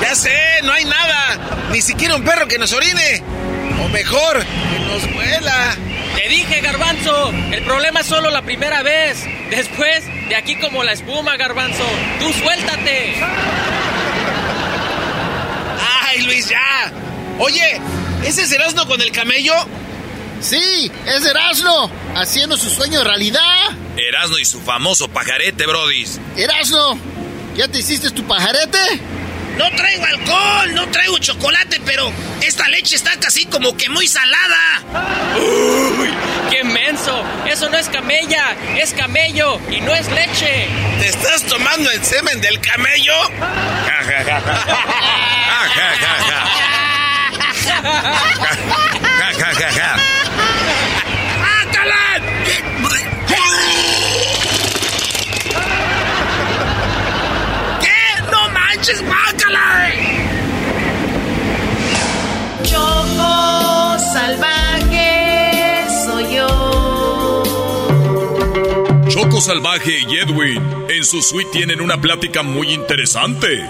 Ya 0.00 0.14
sé, 0.14 0.36
no 0.62 0.72
hay 0.72 0.84
nada. 0.84 1.38
Ni 1.70 1.82
siquiera 1.82 2.14
un 2.16 2.24
perro 2.24 2.46
que 2.48 2.58
nos 2.58 2.72
orine. 2.72 3.22
O 3.84 3.88
mejor, 3.88 4.44
que 4.44 4.78
nos 4.80 5.12
vuela. 5.14 5.76
Te 6.14 6.28
dije, 6.30 6.60
Garbanzo, 6.62 7.30
el 7.52 7.62
problema 7.64 8.00
es 8.00 8.06
solo 8.06 8.30
la 8.30 8.42
primera 8.42 8.82
vez. 8.82 9.22
Después, 9.50 10.04
de 10.28 10.36
aquí 10.36 10.56
como 10.56 10.82
la 10.82 10.92
espuma, 10.92 11.36
Garbanzo. 11.36 11.84
Tú 12.20 12.32
suéltate. 12.32 13.14
Ay, 16.08 16.22
Luis, 16.22 16.48
ya. 16.48 16.90
Oye, 17.38 17.80
¿ese 18.24 18.42
es 18.42 18.52
Erasmo 18.52 18.86
con 18.86 19.00
el 19.02 19.12
camello? 19.12 19.52
Sí, 20.48 20.92
es 21.06 21.26
Erasmo, 21.26 21.90
haciendo 22.14 22.56
su 22.56 22.70
sueño 22.70 23.02
realidad. 23.02 23.42
Erasno 23.96 24.38
y 24.38 24.44
su 24.44 24.60
famoso 24.60 25.08
pajarete, 25.08 25.66
brodis. 25.66 26.20
Erasmo, 26.36 26.98
¿ya 27.56 27.66
te 27.66 27.80
hiciste 27.80 28.10
tu 28.10 28.24
pajarete? 28.24 28.78
No 29.58 29.68
traigo 29.74 30.04
alcohol, 30.04 30.74
no 30.74 30.86
traigo 30.88 31.18
chocolate, 31.18 31.80
pero 31.84 32.12
esta 32.42 32.68
leche 32.68 32.94
está 32.94 33.18
casi 33.18 33.46
como 33.46 33.76
que 33.76 33.88
muy 33.88 34.06
salada. 34.06 34.82
¡Qué 36.50 36.62
garbanzo. 36.96 37.22
Eso 37.46 37.68
no 37.68 37.76
es 37.76 37.88
camella, 37.88 38.56
es 38.76 38.92
camello 38.92 39.60
y 39.70 39.80
no 39.80 39.94
es 39.94 40.08
leche. 40.10 40.68
¿Te 41.00 41.08
estás 41.08 41.42
tomando 41.42 41.90
el 41.90 42.04
semen 42.04 42.40
del 42.40 42.60
camello? 42.60 43.14
¿Qué? 43.86 44.26
salvaje 64.16 65.84
soy 66.06 66.36
yo. 66.36 67.42
Choco 69.08 69.40
Salvaje 69.42 70.00
y 70.08 70.16
Edwin 70.16 70.62
en 70.88 71.04
su 71.04 71.20
suite 71.20 71.50
tienen 71.52 71.82
una 71.82 72.00
plática 72.00 72.42
muy 72.42 72.72
interesante. 72.72 73.62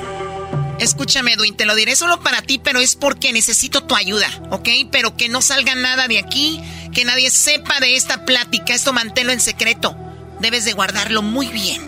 Escúchame, 0.78 1.32
Edwin, 1.32 1.57
te 1.57 1.64
lo 1.64 1.74
diré 1.74 1.97
solo 1.97 2.20
para 2.20 2.42
ti, 2.42 2.61
pero 2.62 2.80
es 2.80 2.94
porque 2.94 3.32
necesito 3.32 3.82
tu 3.84 3.97
ayuda, 3.97 4.28
¿ok? 4.51 4.68
Pero 4.92 5.16
que 5.16 5.28
no 5.28 5.42
salga 5.42 5.74
nada 5.74 6.07
de 6.07 6.20
aquí, 6.20 6.61
que 6.94 7.05
nadie 7.05 7.30
sepa 7.30 7.80
de 7.80 7.97
esta 7.97 8.24
plática. 8.24 8.72
Esto 8.72 8.92
manténlo 8.92 9.32
en 9.32 9.40
secreto. 9.40 9.97
Debes 10.38 10.64
de 10.64 10.74
guardarlo 10.74 11.22
muy 11.22 11.49
bien. 11.49 11.82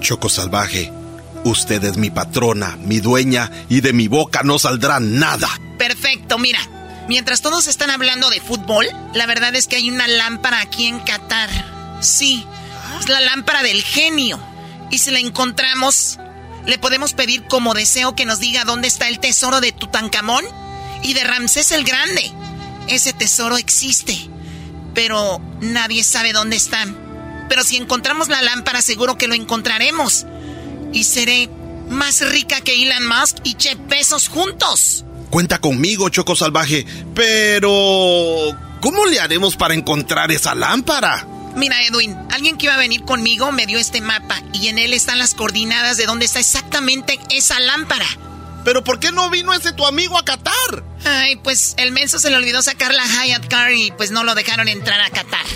Choco 0.00 0.28
Salvaje, 0.28 0.92
usted 1.44 1.82
es 1.84 1.96
mi 1.96 2.10
patrona, 2.10 2.76
mi 2.76 3.00
dueña, 3.00 3.50
y 3.70 3.80
de 3.80 3.92
mi 3.94 4.08
boca 4.08 4.42
no 4.42 4.58
saldrá 4.58 5.00
nada. 5.00 5.48
Perfecto, 5.78 6.38
mira. 6.38 6.60
Mientras 7.12 7.42
todos 7.42 7.66
están 7.66 7.90
hablando 7.90 8.30
de 8.30 8.40
fútbol, 8.40 8.86
la 9.12 9.26
verdad 9.26 9.54
es 9.54 9.66
que 9.66 9.76
hay 9.76 9.90
una 9.90 10.08
lámpara 10.08 10.62
aquí 10.62 10.86
en 10.86 10.98
Qatar. 10.98 11.50
Sí, 12.00 12.46
es 12.98 13.10
la 13.10 13.20
lámpara 13.20 13.62
del 13.62 13.82
genio. 13.82 14.40
Y 14.90 14.96
si 14.96 15.10
la 15.10 15.18
encontramos, 15.18 16.18
le 16.64 16.78
podemos 16.78 17.12
pedir 17.12 17.46
como 17.48 17.74
deseo 17.74 18.16
que 18.16 18.24
nos 18.24 18.40
diga 18.40 18.64
dónde 18.64 18.88
está 18.88 19.08
el 19.08 19.18
tesoro 19.18 19.60
de 19.60 19.72
Tutankamón 19.72 20.42
y 21.02 21.12
de 21.12 21.22
Ramsés 21.24 21.72
el 21.72 21.84
Grande. 21.84 22.32
Ese 22.88 23.12
tesoro 23.12 23.58
existe, 23.58 24.16
pero 24.94 25.38
nadie 25.60 26.04
sabe 26.04 26.32
dónde 26.32 26.56
están. 26.56 26.96
Pero 27.50 27.62
si 27.62 27.76
encontramos 27.76 28.30
la 28.30 28.40
lámpara, 28.40 28.80
seguro 28.80 29.18
que 29.18 29.28
lo 29.28 29.34
encontraremos. 29.34 30.24
Y 30.94 31.04
seré 31.04 31.50
más 31.90 32.26
rica 32.26 32.62
que 32.62 32.82
Elon 32.82 33.06
Musk 33.06 33.36
y 33.44 33.54
Jeff 33.60 33.76
Bezos 33.86 34.28
juntos. 34.28 35.04
Cuenta 35.32 35.58
conmigo, 35.62 36.10
Choco 36.10 36.36
Salvaje, 36.36 36.84
pero... 37.14 38.54
¿Cómo 38.82 39.06
le 39.06 39.18
haremos 39.18 39.56
para 39.56 39.72
encontrar 39.72 40.30
esa 40.30 40.54
lámpara? 40.54 41.26
Mira, 41.56 41.82
Edwin, 41.84 42.14
alguien 42.30 42.58
que 42.58 42.66
iba 42.66 42.74
a 42.74 42.78
venir 42.78 43.02
conmigo 43.04 43.50
me 43.50 43.64
dio 43.64 43.78
este 43.78 44.02
mapa 44.02 44.42
y 44.52 44.68
en 44.68 44.78
él 44.78 44.92
están 44.92 45.18
las 45.18 45.32
coordenadas 45.32 45.96
de 45.96 46.04
dónde 46.04 46.26
está 46.26 46.38
exactamente 46.38 47.18
esa 47.30 47.58
lámpara. 47.60 48.04
¿Pero 48.62 48.84
por 48.84 49.00
qué 49.00 49.10
no 49.10 49.30
vino 49.30 49.54
ese 49.54 49.72
tu 49.72 49.86
amigo 49.86 50.18
a 50.18 50.24
Qatar? 50.26 50.84
Ay, 51.06 51.36
pues 51.36 51.76
el 51.78 51.92
menso 51.92 52.18
se 52.18 52.28
le 52.28 52.36
olvidó 52.36 52.60
sacar 52.60 52.92
la 52.92 53.06
Hyatt 53.06 53.48
Car 53.48 53.72
y 53.72 53.90
pues 53.92 54.10
no 54.10 54.24
lo 54.24 54.34
dejaron 54.34 54.68
entrar 54.68 55.00
a 55.00 55.08
Qatar. 55.08 55.46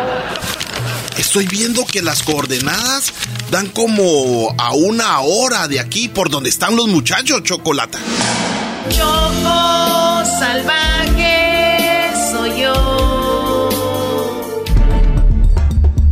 Estoy 1.18 1.46
viendo 1.46 1.86
que 1.86 2.02
las 2.02 2.22
coordenadas 2.22 3.12
dan 3.50 3.68
como 3.68 4.52
a 4.58 4.72
una 4.72 5.20
hora 5.20 5.68
de 5.68 5.78
aquí 5.78 6.08
por 6.08 6.28
donde 6.28 6.50
están 6.50 6.74
los 6.74 6.88
muchachos, 6.88 7.42
Chocolata. 7.44 7.98
Choco 8.88 10.24
salvaje 10.38 12.10
soy 12.32 12.62
yo. 12.62 13.68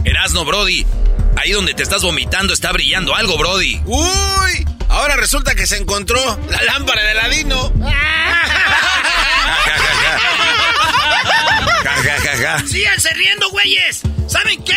Erasno, 0.04 0.44
Brody. 0.44 0.86
Ahí 1.36 1.50
donde 1.50 1.74
te 1.74 1.82
estás 1.82 2.02
vomitando 2.02 2.52
está 2.52 2.70
brillando 2.70 3.16
algo, 3.16 3.36
Brody. 3.36 3.80
¡Uy! 3.84 4.66
Ahora 4.88 5.16
resulta 5.16 5.56
que 5.56 5.66
se 5.66 5.78
encontró 5.78 6.20
la 6.48 6.62
lámpara 6.62 7.02
de 7.02 7.14
Ladino. 7.14 7.72
¡Síganse 12.66 13.10
riendo, 13.14 13.50
güeyes! 13.50 14.02
¿Saben 14.32 14.62
qué? 14.64 14.72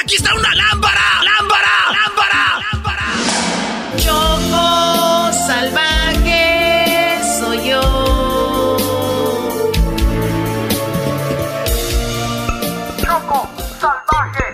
¡Aquí 0.00 0.14
está 0.14 0.34
una 0.34 0.54
lámpara! 0.54 1.02
¡Lámpara! 1.30 1.74
¡Lámpara! 1.92 2.42
¡Lámpara! 2.72 3.06
Choco 3.98 4.66
salvaje 5.46 7.20
soy 7.38 7.68
yo. 7.68 7.82
Choco 12.96 13.50
salvaje. 13.78 14.44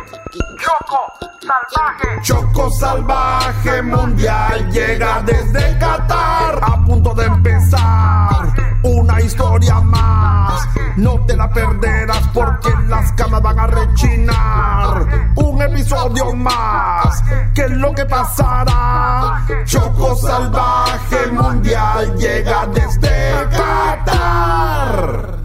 Choco 0.65 1.01
salvaje. 1.41 2.09
Choco 2.23 2.71
salvaje 2.73 3.83
mundial 3.83 4.69
llega 4.73 5.23
desde 5.25 5.79
Qatar 5.79 6.59
a 6.61 6.85
punto 6.85 7.15
de 7.15 7.25
empezar 7.25 8.68
una 9.09 9.21
historia 9.23 9.81
más. 9.81 10.69
No 10.97 11.25
te 11.27 11.37
la 11.37 11.51
perderás 11.51 12.29
porque 12.35 12.71
las 12.89 13.13
camas 13.13 13.43
van 13.43 13.59
a 13.59 13.67
rechinar. 13.67 15.33
Un 15.37 15.63
episodio 15.63 16.35
más. 16.35 17.23
¿Qué 17.55 17.63
es 17.63 17.71
lo 17.71 17.95
que 17.95 18.05
pasará? 18.05 19.47
Choco 19.65 20.15
salvaje 20.17 21.27
mundial 21.33 22.17
llega 22.17 22.67
desde 22.67 23.49
Qatar. 23.51 25.39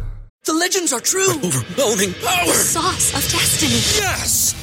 The 0.43 0.53
legends 0.53 0.91
are 0.91 1.01
true. 1.01 1.39
Overwhelming 1.41 2.13
power! 2.21 2.47
The 2.47 2.53
sauce 2.53 3.13
of 3.15 3.23
destiny. 3.31 3.79
Yes! 3.95 4.62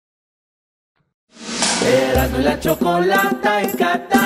Erasmo 1.85 2.39
y 2.39 2.43
la 2.43 2.59
chocolata 2.59 3.61
en 3.61 3.71
Qatar. 3.71 4.21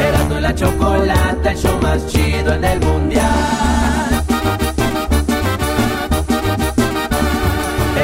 Erasmo 0.00 0.38
y 0.38 0.40
la 0.40 0.54
chocolata, 0.54 1.50
el 1.50 1.56
show 1.56 1.78
más 1.80 2.06
chido 2.06 2.54
en 2.54 2.64
el 2.64 2.80
mundial. 2.80 4.24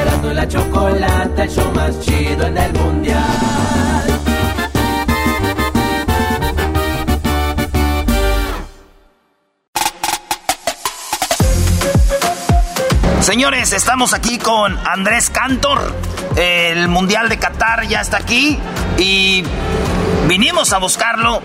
Erasmo 0.01 0.31
y 0.31 0.33
la 0.33 0.47
chocolata, 0.47 1.43
el 1.43 1.49
show 1.49 1.71
más 1.73 1.99
chido 1.99 2.47
en 2.47 2.57
el 2.57 2.73
mundial. 2.73 4.18
Señores, 13.21 13.73
estamos 13.73 14.13
aquí 14.13 14.37
con 14.37 14.77
Andrés 14.87 15.29
Cantor. 15.29 15.93
El 16.37 16.87
Mundial 16.87 17.27
de 17.29 17.37
Qatar 17.37 17.85
ya 17.87 18.01
está 18.01 18.17
aquí 18.17 18.57
y 18.97 19.43
vinimos 20.29 20.71
a 20.73 20.77
buscarlo. 20.77 21.41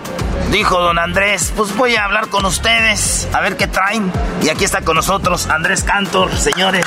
Dijo 0.51 0.79
don 0.79 0.99
Andrés, 0.99 1.51
pues 1.57 1.75
voy 1.75 1.95
a 1.95 2.05
hablar 2.05 2.27
con 2.29 2.45
ustedes, 2.45 3.27
a 3.33 3.41
ver 3.41 3.57
qué 3.57 3.67
traen. 3.67 4.11
Y 4.43 4.49
aquí 4.49 4.63
está 4.63 4.81
con 4.81 4.95
nosotros 4.95 5.47
Andrés 5.49 5.83
Cantor, 5.83 6.31
señores. 6.37 6.85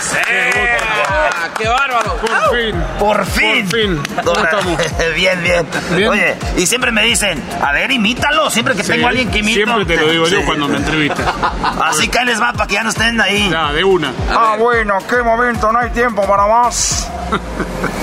¡Ah, 1.09 1.49
¡Qué 1.59 1.67
bárbaro! 1.69 2.15
Por 2.19 2.57
fin. 2.57 2.85
Por 3.01 3.27
fin. 3.27 4.03
Por 4.25 4.49
fin. 4.49 4.77
Bien, 5.17 5.43
bien, 5.43 5.67
Bien. 5.97 6.09
Oye, 6.09 6.37
y 6.57 6.67
siempre 6.67 6.93
me 6.93 7.03
dicen, 7.03 7.43
a 7.61 7.73
ver, 7.73 7.91
imítalo. 7.91 8.49
Siempre 8.49 8.77
que 8.77 8.85
Sí, 8.85 8.93
tengo 8.93 9.07
a 9.07 9.11
alguien 9.11 9.29
que 9.31 9.39
imito. 9.41 9.57
Siempre 9.57 9.85
te 9.85 9.97
lo 10.01 10.09
digo 10.09 10.29
yo 10.29 10.45
cuando 10.45 10.69
me 10.69 10.77
entrevistas. 10.77 11.27
Así 11.83 12.09
que 12.09 12.21
ahí 12.21 12.27
les 12.27 12.41
va 12.41 12.53
para 12.53 12.69
que 12.69 12.75
ya 12.75 12.85
no 12.85 12.91
estén 12.91 13.21
ahí. 13.21 13.51
Ya, 13.51 13.73
de 13.73 13.83
una. 13.83 14.13
Ah, 14.31 14.55
bueno, 14.57 14.99
qué 15.11 15.21
momento, 15.23 15.73
no 15.73 15.81
hay 15.81 15.91
tiempo 15.91 16.25
para 16.25 16.47
más. 16.47 17.11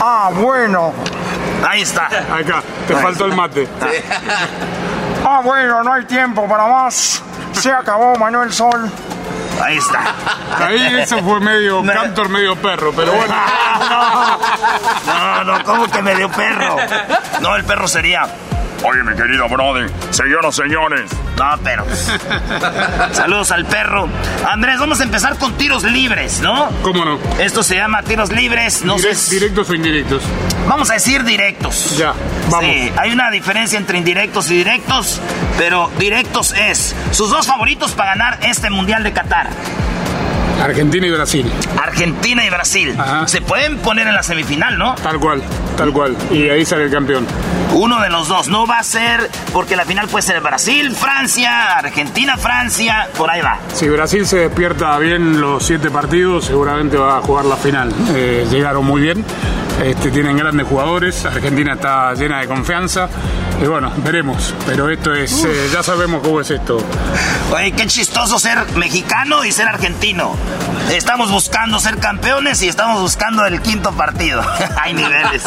Ah, 0.02 0.30
bueno. 0.34 0.93
Ahí 1.68 1.82
está. 1.82 2.06
Acá, 2.06 2.62
te 2.88 2.96
faltó 2.96 3.26
el 3.26 3.36
mate. 3.36 3.68
Ah, 5.28 5.41
bueno, 5.43 5.82
no 5.82 5.91
hay 5.91 6.06
tiempo 6.06 6.48
para 6.48 6.68
más. 6.68 7.20
Se 7.54 7.72
acabó, 7.72 8.16
Manuel 8.16 8.54
Sol. 8.54 8.91
Ahí 9.60 9.78
está. 9.78 10.14
Ahí 10.60 10.98
eso 11.00 11.18
fue 11.24 11.39
medio 11.39 11.84
cantor, 11.84 12.30
medio 12.30 12.56
perro, 12.56 12.93
pero 12.96 13.12
bueno. 13.12 13.34
No, 15.08 15.43
no, 15.43 15.64
¿cómo 15.64 15.88
que 15.88 16.02
me 16.04 16.14
dio 16.16 16.30
perro? 16.30 16.78
No, 17.41 17.56
el 17.56 17.64
perro 17.64 17.88
sería. 17.88 18.28
Oye, 18.88 19.04
mi 19.04 19.16
querido 19.16 19.50
brother, 19.50 19.90
señoras, 20.12 20.56
señores. 20.56 21.10
No, 21.38 21.58
pero. 21.64 21.86
Saludos 23.14 23.52
al 23.52 23.66
perro. 23.66 24.08
Andrés, 24.48 24.80
vamos 24.80 25.00
a 25.00 25.04
empezar 25.04 25.38
con 25.40 25.54
tiros 25.54 25.84
libres, 25.84 26.40
¿no? 26.42 26.70
¿Cómo 26.84 27.04
no? 27.04 27.18
Esto 27.40 27.64
se 27.64 27.76
llama 27.76 28.04
tiros 28.04 28.32
libres, 28.32 28.84
no 28.84 28.96
Direct- 28.98 29.14
sé. 29.16 29.36
¿Directos 29.36 29.70
o 29.70 29.74
indirectos? 29.74 30.22
Vamos 30.68 30.90
a 30.92 30.94
decir 30.94 31.24
directos. 31.24 31.98
Ya, 31.98 32.14
vamos. 32.52 32.66
Sí, 32.72 32.92
hay 32.98 33.12
una 33.12 33.32
diferencia 33.32 33.78
entre 33.80 33.98
indirectos 33.98 34.52
y 34.52 34.58
directos, 34.58 35.20
pero 35.58 35.90
directos 35.98 36.54
es 36.54 36.96
sus 37.12 37.32
dos 37.32 37.48
favoritos 37.48 37.94
para 37.94 38.12
ganar 38.12 38.38
este 38.44 38.70
Mundial 38.70 39.04
de 39.04 39.14
Qatar. 39.14 39.50
Argentina 40.62 41.08
y 41.08 41.12
Brasil. 41.12 41.51
Argentina 41.82 42.45
y 42.45 42.49
Brasil. 42.49 42.95
Se 43.26 43.41
pueden 43.41 43.78
poner 43.78 44.08
en 44.08 44.14
la 44.16 44.24
semifinal, 44.24 44.78
¿no? 44.78 44.95
Tal 44.95 45.20
cual, 45.20 45.41
tal 45.78 45.91
cual. 45.91 46.16
Y 46.32 46.49
ahí 46.49 46.66
sale 46.66 46.86
el 46.86 46.91
campeón. 46.91 47.26
Uno 47.74 47.99
de 48.01 48.10
los 48.10 48.28
dos. 48.28 48.47
No 48.47 48.66
va 48.66 48.80
a 48.80 48.84
ser, 48.84 49.30
porque 49.51 49.76
la 49.76 49.86
final 49.86 50.08
puede 50.08 50.24
ser 50.24 50.39
Brasil, 50.41 50.95
Francia, 50.95 51.78
Argentina, 51.78 52.38
Francia, 52.38 53.10
por 53.18 53.30
ahí 53.30 53.41
va. 53.41 53.60
Si 53.74 53.88
Brasil 53.89 54.26
se 54.26 54.38
despierta 54.38 54.97
bien 54.99 55.41
los 55.41 55.66
siete 55.66 55.89
partidos, 55.89 56.45
seguramente 56.45 56.97
va 56.97 57.18
a 57.18 57.22
jugar 57.22 57.45
la 57.45 57.58
final. 57.58 57.93
Eh, 58.16 58.47
llegaron 58.49 58.86
muy 58.86 59.01
bien, 59.01 59.26
este, 59.84 60.10
tienen 60.10 60.38
grandes 60.38 60.68
jugadores, 60.68 61.26
Argentina 61.26 61.74
está 61.74 62.14
llena 62.14 62.39
de 62.39 62.47
confianza. 62.47 63.10
Y 63.62 63.66
bueno, 63.68 63.91
veremos. 63.97 64.53
Pero 64.66 64.89
esto 64.89 65.14
es, 65.14 65.45
eh, 65.45 65.70
ya 65.72 65.82
sabemos 65.82 66.22
cómo 66.22 66.41
es 66.41 66.51
esto. 66.51 66.78
Oye, 67.53 67.72
qué 67.72 67.88
chistoso 67.88 68.38
ser 68.38 68.60
mexicano 68.76 69.45
y 69.45 69.51
ser 69.51 69.68
argentino. 69.68 70.36
Estamos 70.91 71.32
buscando 71.32 71.80
ser 71.80 71.98
campeones 71.98 72.62
y 72.62 72.68
estamos 72.68 73.02
buscando 73.02 73.46
el 73.46 73.62
quinto 73.62 73.91
partido. 73.91 74.41
Hay 74.82 74.93
niveles. 74.93 75.43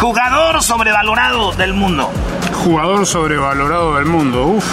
Jugador 0.00 0.62
sobrevalorado 0.62 1.52
del 1.52 1.74
mundo. 1.74 2.10
Jugador 2.64 3.06
sobrevalorado 3.06 3.96
del 3.96 4.06
mundo, 4.06 4.44
uff, 4.46 4.64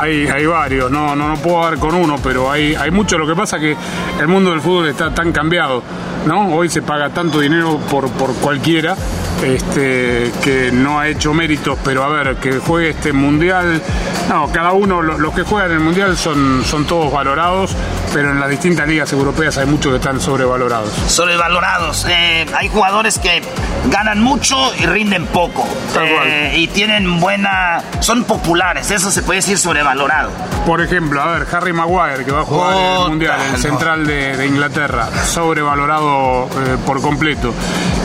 hay, 0.00 0.28
hay 0.28 0.46
varios, 0.46 0.90
no, 0.90 1.16
no, 1.16 1.28
no 1.28 1.36
puedo 1.36 1.64
dar 1.64 1.78
con 1.78 1.94
uno, 1.94 2.16
pero 2.22 2.50
hay, 2.50 2.74
hay 2.74 2.90
mucho. 2.90 3.18
Lo 3.18 3.26
que 3.26 3.34
pasa 3.34 3.58
que 3.58 3.76
el 4.20 4.28
mundo 4.28 4.50
del 4.50 4.60
fútbol 4.60 4.88
está 4.88 5.12
tan 5.12 5.32
cambiado, 5.32 5.82
¿no? 6.26 6.48
Hoy 6.54 6.68
se 6.68 6.82
paga 6.82 7.10
tanto 7.10 7.40
dinero 7.40 7.78
por, 7.90 8.08
por 8.10 8.34
cualquiera 8.36 8.96
este, 9.42 10.32
que 10.42 10.70
no 10.72 10.98
ha 11.00 11.08
hecho 11.08 11.34
méritos, 11.34 11.78
pero 11.84 12.04
a 12.04 12.08
ver, 12.08 12.36
que 12.36 12.58
juegue 12.58 12.90
este 12.90 13.12
mundial, 13.12 13.82
no, 14.28 14.50
cada 14.52 14.72
uno, 14.72 15.02
lo- 15.02 15.18
los 15.18 15.34
que 15.34 15.42
juegan 15.42 15.72
el 15.72 15.80
mundial 15.80 16.16
son, 16.16 16.62
son 16.64 16.86
todos 16.86 17.12
valorados, 17.12 17.74
pero 18.12 18.30
en 18.30 18.40
las 18.40 18.48
distintas 18.48 18.86
ligas 18.88 19.12
europeas 19.12 19.58
hay 19.58 19.66
muchos 19.66 19.90
que 19.92 19.96
están 19.98 20.20
sobrevalorados. 20.20 20.90
Sobrevalorados. 21.08 22.06
Eh, 22.08 22.46
hay 22.56 22.68
jugadores 22.68 23.18
que 23.18 23.42
ganan 23.90 24.22
mucho 24.22 24.56
y 24.76 24.86
rinden 24.86 25.26
poco. 25.26 25.66
Eh, 26.00 26.54
y 26.56 26.68
tienen 26.68 27.20
buena. 27.20 27.82
Son 28.00 28.24
populares, 28.24 28.90
eso 28.90 29.10
se 29.10 29.22
puede 29.22 29.38
decir 29.40 29.58
sobrevalorado. 29.58 30.30
Por 30.64 30.80
ejemplo, 30.80 31.20
a 31.20 31.26
ver, 31.38 31.46
Harry 31.52 31.72
Maguire, 31.72 32.24
que 32.24 32.32
va 32.32 32.40
a 32.40 32.44
jugar 32.44 32.76
en 32.76 33.02
el 33.02 33.08
Mundial, 33.10 33.40
el 33.46 33.52
no. 33.52 33.58
central 33.58 34.06
de, 34.06 34.36
de 34.36 34.46
Inglaterra, 34.46 35.08
sobrevalorado 35.26 36.13
eh, 36.14 36.76
por 36.84 37.00
completo. 37.00 37.52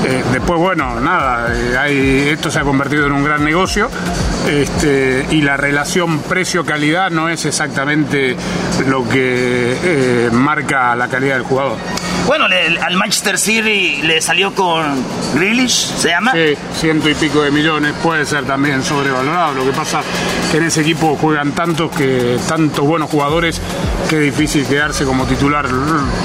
Eh, 0.06 0.24
después, 0.32 0.60
bueno, 0.60 1.00
nada, 1.00 1.54
eh, 1.88 2.32
esto 2.32 2.50
se 2.50 2.60
ha 2.60 2.64
convertido 2.64 3.06
en 3.08 3.12
un 3.12 3.24
gran 3.24 3.44
negocio 3.44 3.90
este, 4.48 5.26
y 5.32 5.42
la 5.42 5.58
relación 5.58 6.20
precio-calidad 6.20 7.12
no 7.12 7.30
es 7.30 7.46
exactamente 7.46 8.36
lo 8.88 9.08
que 9.08 10.30
marca 10.32 10.96
la 10.96 11.08
calidad 11.08 11.36
del 11.36 11.44
jugador. 11.44 11.78
Bueno, 12.30 12.48
le- 12.48 12.80
al 12.80 12.96
Manchester 12.96 13.40
City 13.40 14.04
le 14.04 14.22
salió 14.22 14.54
con 14.54 14.86
Grealish, 15.34 15.72
¿se 15.98 16.10
llama? 16.10 16.32
Sí, 16.34 16.54
ciento 16.80 17.10
y 17.10 17.16
pico 17.16 17.42
de 17.42 17.50
millones, 17.50 17.96
puede 18.04 18.24
ser 18.24 18.44
también 18.46 18.84
sobrevalorado. 18.84 19.56
Lo 19.56 19.66
que 19.66 19.72
pasa 19.72 20.02
que 20.52 20.58
en 20.58 20.66
ese 20.66 20.82
equipo 20.82 21.18
juegan 21.20 21.54
tantos 21.54 21.90
que 21.90 22.38
tantos 22.48 22.86
buenos 22.86 23.10
jugadores 23.10 23.60
que 24.08 24.18
es 24.18 24.22
difícil 24.36 24.64
quedarse 24.68 25.06
como 25.06 25.26
titular 25.26 25.66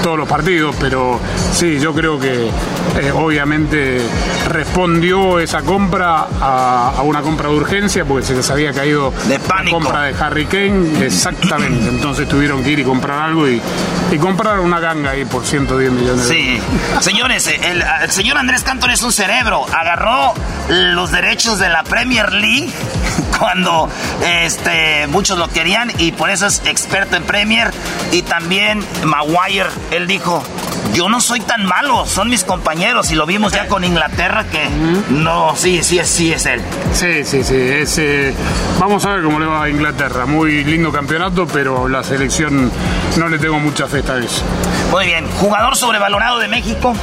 todos 0.02 0.18
los 0.18 0.28
partidos, 0.28 0.76
pero 0.78 1.18
sí, 1.54 1.78
yo 1.80 1.94
creo 1.94 2.20
que 2.20 2.48
eh, 2.48 3.10
obviamente 3.14 4.02
respondió 4.50 5.38
esa 5.38 5.62
compra 5.62 6.26
a, 6.38 6.92
a 6.98 7.02
una 7.02 7.22
compra 7.22 7.48
de 7.48 7.54
urgencia 7.56 8.04
porque 8.04 8.26
se 8.26 8.34
les 8.34 8.50
había 8.50 8.74
caído 8.74 9.10
la 9.28 9.70
compra 9.70 10.02
de 10.02 10.14
Harry 10.22 10.44
Kane, 10.44 11.02
exactamente. 11.06 11.88
Entonces 11.88 12.28
tuvieron 12.28 12.62
que 12.62 12.72
ir 12.72 12.80
y 12.80 12.84
comprar 12.84 13.20
algo 13.20 13.48
y, 13.48 13.58
y 14.12 14.18
comprar 14.18 14.60
una 14.60 14.80
ganga 14.80 15.10
ahí 15.12 15.24
por 15.24 15.44
110 15.46 15.93
millones. 15.94 16.26
Sí. 16.28 16.58
Señores, 17.00 17.46
el, 17.46 17.82
el 18.02 18.10
señor 18.10 18.38
Andrés 18.38 18.62
Cantor 18.62 18.90
es 18.90 19.02
un 19.02 19.12
cerebro. 19.12 19.64
Agarró 19.72 20.34
los 20.68 21.10
derechos 21.10 21.58
de 21.58 21.68
la 21.68 21.82
Premier 21.82 22.32
League 22.32 22.68
cuando 23.38 23.88
este, 24.26 25.06
muchos 25.08 25.38
lo 25.38 25.48
querían 25.48 25.92
y 25.98 26.12
por 26.12 26.30
eso 26.30 26.46
es 26.46 26.62
experto 26.66 27.16
en 27.16 27.24
Premier. 27.24 27.70
Y 28.12 28.22
también 28.22 28.84
Maguire, 29.04 29.66
él 29.90 30.06
dijo, 30.06 30.42
yo 30.92 31.08
no 31.08 31.20
soy 31.20 31.40
tan 31.40 31.64
malo, 31.64 32.06
son 32.06 32.28
mis 32.30 32.44
compañeros. 32.44 33.10
Y 33.10 33.14
lo 33.16 33.26
vimos 33.26 33.52
ya 33.52 33.66
con 33.66 33.82
Inglaterra 33.84 34.44
que 34.44 34.68
no, 35.10 35.54
sí, 35.56 35.82
sí, 35.82 35.98
es- 35.98 36.08
sí 36.08 36.32
es 36.32 36.46
él. 36.46 36.60
Sí, 36.92 37.24
sí, 37.24 37.42
sí. 37.42 37.56
es, 37.56 37.98
eh, 37.98 38.32
vamos 38.78 39.04
a 39.04 39.10
ver 39.10 39.22
cómo 39.24 39.40
le 39.40 39.46
va 39.46 39.64
a 39.64 39.68
Inglaterra. 39.70 40.26
Muy 40.26 40.62
lindo 40.64 40.92
campeonato, 40.92 41.46
pero 41.46 41.88
la 41.88 42.04
selección 42.04 42.70
no 43.16 43.28
le 43.28 43.38
tengo 43.38 43.58
mucha 43.58 43.86
fe 43.88 43.98
esta 44.00 44.14
vez. 44.14 44.42
Muy 44.92 45.06
bien, 45.06 45.26
jugador 45.40 45.73
sobrevalorado 45.74 46.38
de 46.38 46.48
México. 46.48 46.94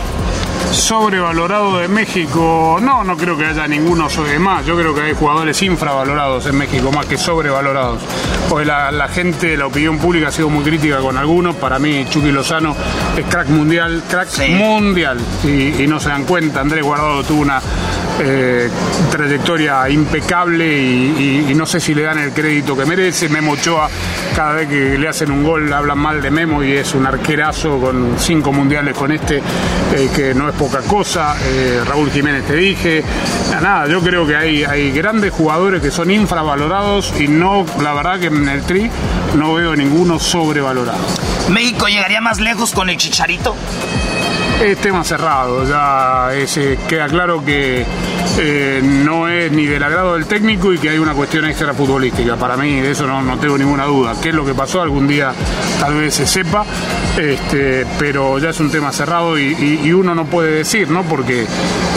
Sobrevalorado 0.72 1.80
de 1.80 1.88
México, 1.90 2.78
no, 2.82 3.04
no 3.04 3.18
creo 3.18 3.38
que 3.38 3.46
haya 3.46 3.68
ninguno 3.68 4.10
sobre 4.10 4.40
más. 4.40 4.66
Yo 4.66 4.78
creo 4.78 4.94
que 4.96 5.02
hay 5.02 5.14
jugadores 5.14 5.62
infravalorados 5.64 6.46
en 6.46 6.58
México 6.58 6.92
más 6.94 7.06
que 7.06 7.18
sobrevalorados. 7.18 8.02
Porque 8.50 8.66
la, 8.66 8.90
la 8.92 9.08
gente, 9.10 9.58
la 9.58 9.68
opinión 9.68 9.98
pública 10.00 10.30
ha 10.30 10.32
sido 10.32 10.50
muy 10.50 10.64
crítica 10.64 11.00
con 11.00 11.18
algunos. 11.18 11.56
Para 11.56 11.78
mí, 11.78 12.06
Chucky 12.10 12.32
Lozano 12.32 12.74
es 13.18 13.26
crack 13.26 13.50
mundial, 13.50 14.02
crack 14.10 14.30
mundial. 14.58 15.18
Y, 15.44 15.84
y 15.84 15.88
no 15.88 16.00
se 16.00 16.10
dan 16.10 16.24
cuenta. 16.24 16.62
Andrés 16.62 16.84
Guardado 16.84 17.22
tuvo 17.24 17.42
una 17.42 17.62
eh, 18.22 18.70
trayectoria 19.12 19.90
impecable 19.90 20.66
y, 20.68 21.46
y- 21.48 21.52
y 21.52 21.56
no 21.56 21.66
sé 21.66 21.80
si 21.82 21.94
le 21.94 22.04
dan 22.04 22.18
el 22.20 22.32
crédito 22.32 22.78
que 22.78 22.86
merece. 22.86 23.28
Memo 23.30 23.52
Ochoa, 23.54 23.90
cada 24.36 24.54
vez 24.54 24.70
que 24.70 24.98
le 24.98 25.08
hacen 25.08 25.32
un 25.32 25.44
gol, 25.44 25.72
hablan 25.74 25.98
mal 26.00 26.22
de 26.22 26.32
Memo 26.32 26.64
y 26.64 26.72
es 26.74 26.94
un 26.96 27.06
arquerazo 27.06 27.78
con 27.80 28.16
cinco 28.18 28.52
mundiales 28.54 28.96
con 28.96 29.12
este, 29.12 29.38
eh, 29.38 30.10
que 30.16 30.34
no 30.34 30.48
es 30.50 30.56
poca 30.62 30.82
cosa. 30.82 31.36
Eh, 31.43 31.82
Raúl 31.84 32.12
Jiménez 32.12 32.45
te 32.45 32.55
dije. 32.55 33.03
Nada, 33.64 33.88
yo 33.88 33.99
creo 33.99 34.28
que 34.28 34.36
hay, 34.36 34.64
hay 34.64 34.91
grandes 34.91 35.34
jugadores 35.34 35.82
que 35.82 35.89
son 35.89 36.12
infravalorados 36.12 37.12
y 37.20 37.28
no, 37.28 37.66
la 37.82 37.93
verdad 37.93 38.20
que 38.20 38.28
en 38.28 38.47
el 38.47 38.62
tri 38.62 38.91
no 39.36 39.55
veo 39.55 39.76
ninguno 39.76 40.20
sobrevalorado. 40.20 40.99
México 41.49 41.88
llegaría 41.88 42.22
más 42.22 42.39
lejos 42.39 42.74
con 42.74 42.91
el 42.91 42.97
Chicharito. 42.97 43.55
Es 44.64 44.78
tema 44.78 45.03
cerrado, 45.03 45.68
ya 45.68 46.32
es, 46.36 46.59
queda 46.88 47.07
claro 47.07 47.43
que 47.43 47.84
eh, 48.38 48.82
no 48.84 49.28
es 49.28 49.51
ni 49.51 49.66
del 49.66 49.82
agrado 49.82 50.14
del 50.14 50.28
técnico 50.28 50.72
y 50.72 50.78
que 50.78 50.89
hay 50.89 50.99
una 50.99 51.14
cuestión 51.14 51.45
extra 51.45 51.74
futbolística. 51.74 52.36
Para 52.36 52.55
mí 52.55 52.80
de 52.80 52.91
eso 52.91 53.07
no, 53.07 53.24
no 53.24 53.39
tengo 53.39 53.57
ninguna 53.57 53.86
duda. 53.86 54.14
¿Qué 54.22 54.30
es 54.30 54.36
lo 54.36 54.45
que 54.45 54.53
pasó? 54.53 54.84
Algún 54.84 55.07
día 55.07 55.34
tal 55.80 55.95
vez 55.95 56.14
se 56.14 56.28
sepa, 56.28 56.64
este, 57.18 57.86
pero 57.99 58.38
ya 58.39 58.49
es 58.49 58.59
un 58.59 58.72
tema 58.72 58.91
cerrado 58.91 59.38
y, 59.38 59.53
y- 59.53 59.82
y 59.88 59.93
uno 59.93 60.16
no 60.16 60.26
puede 60.26 60.51
decir, 60.51 60.89
¿no? 60.89 61.03
Porque 61.03 61.45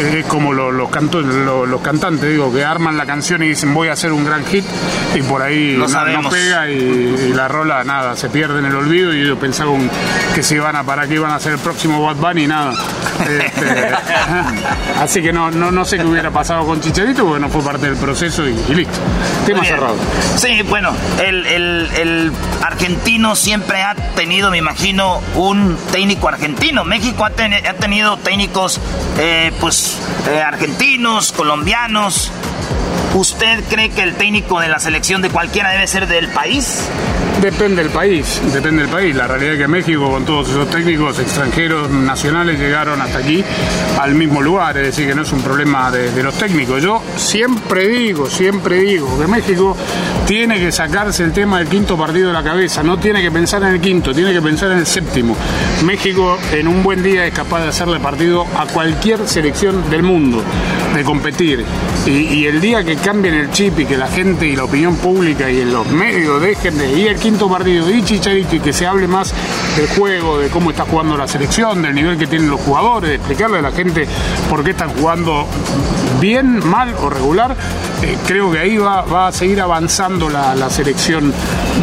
es 0.01 0.27
como 0.27 0.53
lo- 0.53 0.73
los, 0.73 0.89
canto- 0.91 1.21
lo- 1.21 1.67
los 1.67 1.81
cantantes, 1.81 2.29
digo, 2.31 2.53
que 2.53 2.65
arman 2.65 2.97
la 2.97 3.07
canción 3.07 3.43
y 3.43 3.49
dicen 3.49 3.73
voy 3.75 3.89
a 3.89 3.93
hacer 3.93 4.13
un 4.13 4.25
gran 4.25 4.45
hit 4.47 4.65
y 5.15 5.23
por 5.23 5.43
ahí 5.43 5.77
no, 5.79 5.87
pega 6.31 6.69
y, 6.71 6.75
y 6.75 7.33
la 7.33 7.49
rola 7.49 7.85
nada, 7.85 8.17
se 8.17 8.29
pierde 8.29 8.59
en 8.59 8.67
el 8.67 8.75
olvido 8.75 9.15
y 9.15 9.21
ellos 9.23 9.39
pensaban 9.39 9.89
que 10.35 10.43
se 10.43 10.57
iban 10.57 10.75
a 10.77 10.83
para 10.85 11.07
qué 11.07 11.15
iban 11.15 11.31
a 11.31 11.39
ser 11.39 11.53
el 11.53 11.59
próximo 11.59 12.03
Bad 12.03 12.17
Bunny 12.17 12.45
y 12.45 12.47
nada. 12.47 12.73
Este, 13.21 13.91
así 15.01 15.23
que 15.23 15.33
no, 15.33 15.51
no, 15.51 15.71
no 15.71 15.85
sé 15.85 15.99
qué 15.99 16.05
hubiera 16.05 16.31
pasado 16.31 16.65
con 16.67 16.81
Chicharito 16.81 17.25
porque 17.25 17.41
no 17.41 17.49
fue 17.49 17.63
parte 17.63 17.87
del 17.87 17.97
proceso 17.97 18.47
y, 18.49 18.55
y 18.69 18.75
listo. 18.75 18.99
Tema 19.47 19.61
bien. 19.61 19.75
cerrado. 19.75 19.97
Sí, 20.37 20.63
bueno, 20.69 20.91
el, 21.25 21.47
el- 21.47 21.89
el 21.97 22.33
argentino 22.63 23.37
siempre 23.37 23.83
ha 23.83 23.95
tenido, 24.17 24.51
me 24.51 24.59
imagino, 24.59 25.04
un 25.37 25.77
técnico 25.93 26.29
argentino. 26.29 26.85
México 26.85 27.25
ha, 27.25 27.31
ten- 27.31 27.55
ha 27.55 27.75
tenido 27.75 28.17
técnicos, 28.19 28.81
eh, 29.19 29.53
pues, 29.61 29.99
eh, 30.31 30.41
argentinos, 30.41 31.33
colombianos. 31.33 32.31
¿Usted 33.15 33.63
cree 33.71 33.91
que 33.91 34.03
el 34.03 34.15
técnico 34.15 34.59
de 34.61 34.69
la 34.69 34.79
selección 34.81 35.23
de 35.23 35.31
cualquiera 35.31 35.71
debe 35.71 35.87
ser 35.87 36.09
del 36.09 36.29
país? 36.29 36.81
Depende 37.41 37.83
del 37.83 37.93
país, 37.93 38.41
depende 38.53 38.83
del 38.83 38.91
país. 38.91 39.15
La 39.15 39.27
realidad 39.29 39.53
es 39.55 39.59
que 39.61 39.69
México, 39.69 40.11
con 40.11 40.25
todos 40.25 40.49
esos 40.49 40.69
técnicos 40.71 41.19
extranjeros, 41.19 41.91
nacionales, 41.91 42.59
llegaron 42.59 43.01
hasta 43.03 43.19
aquí 43.19 43.45
al 44.01 44.15
mismo 44.15 44.41
lugar. 44.41 44.77
Es 44.79 44.87
decir, 44.87 45.07
que 45.09 45.15
no 45.15 45.23
es 45.23 45.33
un 45.33 45.43
problema 45.43 45.91
de, 45.91 46.11
de 46.11 46.23
los 46.23 46.35
técnicos. 46.35 46.83
Yo 46.83 47.03
siempre 47.17 47.87
digo, 47.87 48.29
siempre 48.31 48.77
digo 48.81 49.19
que 49.19 49.27
México 49.27 49.77
tiene 50.27 50.59
que 50.59 50.73
sacarse 50.73 51.23
el 51.23 51.33
tema 51.33 51.59
del 51.59 51.69
quinto 51.69 51.99
partido 51.99 52.29
de 52.29 52.33
la 52.33 52.43
cabeza. 52.43 52.83
No 52.83 52.99
tiene 52.99 53.21
que 53.21 53.31
pensar 53.31 53.63
en 53.63 53.69
el 53.75 53.81
quinto, 53.81 54.15
tiene 54.15 54.33
que 54.33 54.41
pensar 54.41 54.73
en 54.73 54.79
el 54.79 54.87
séptimo. 54.87 55.37
México 55.85 56.39
en 56.53 56.67
un 56.67 56.83
buen 56.83 57.03
día 57.03 57.27
es 57.27 57.35
capaz 57.35 57.63
de 57.63 57.69
hacerle 57.69 58.01
partido 58.01 58.47
a 58.57 58.67
cualquier 58.67 59.29
selección 59.29 59.91
del 59.91 60.03
mundo, 60.03 60.43
de 60.95 61.05
competir. 61.05 61.65
Y, 62.07 62.45
el 62.45 62.61
día 62.61 62.85
que 62.85 62.97
cambien 62.97 63.35
el 63.35 63.51
chip 63.51 63.79
y 63.81 63.87
que 63.87 63.97
la 63.97 64.07
gente 64.07 64.47
y 64.47 64.55
la 64.55 64.65
opinión 64.65 64.97
pública 64.97 65.51
y 65.51 65.61
en 65.61 65.73
los 65.73 65.87
medios 65.87 66.41
dejen 66.43 66.77
de 66.77 66.93
ir 66.93 67.09
al 67.09 67.17
quinto 67.17 67.49
partido 67.49 67.91
y 67.91 68.03
chicharito 68.03 68.57
y 68.57 68.61
que 68.61 68.73
se 68.73 68.87
hable 68.87 69.07
más 69.07 69.33
del 69.77 69.89
juego, 69.89 70.39
de 70.39 70.49
cómo 70.49 70.71
está 70.71 70.85
jugando 70.85 71.17
la 71.17 71.27
selección, 71.27 71.81
del 71.81 71.95
nivel 71.95 72.19
que 72.19 72.27
tienen 72.27 72.51
los 72.51 72.61
jugadores, 72.61 73.11
de 73.11 73.17
explicarle 73.17 73.59
a 73.59 73.63
la 73.63 73.73
gente 73.73 74.07
por 74.51 74.63
qué 74.63 74.71
están 74.71 74.91
jugando 74.91 75.47
bien, 76.21 76.67
mal 76.67 76.95
o 77.01 77.09
regular, 77.09 77.57
eh, 78.05 78.17
creo 78.27 78.51
que 78.53 78.59
ahí 78.59 78.77
va, 78.77 79.03
va 79.03 79.29
a 79.29 79.33
seguir 79.33 79.61
avanzando 79.61 80.29
la, 80.29 80.55
la 80.55 80.69
selección 80.71 81.33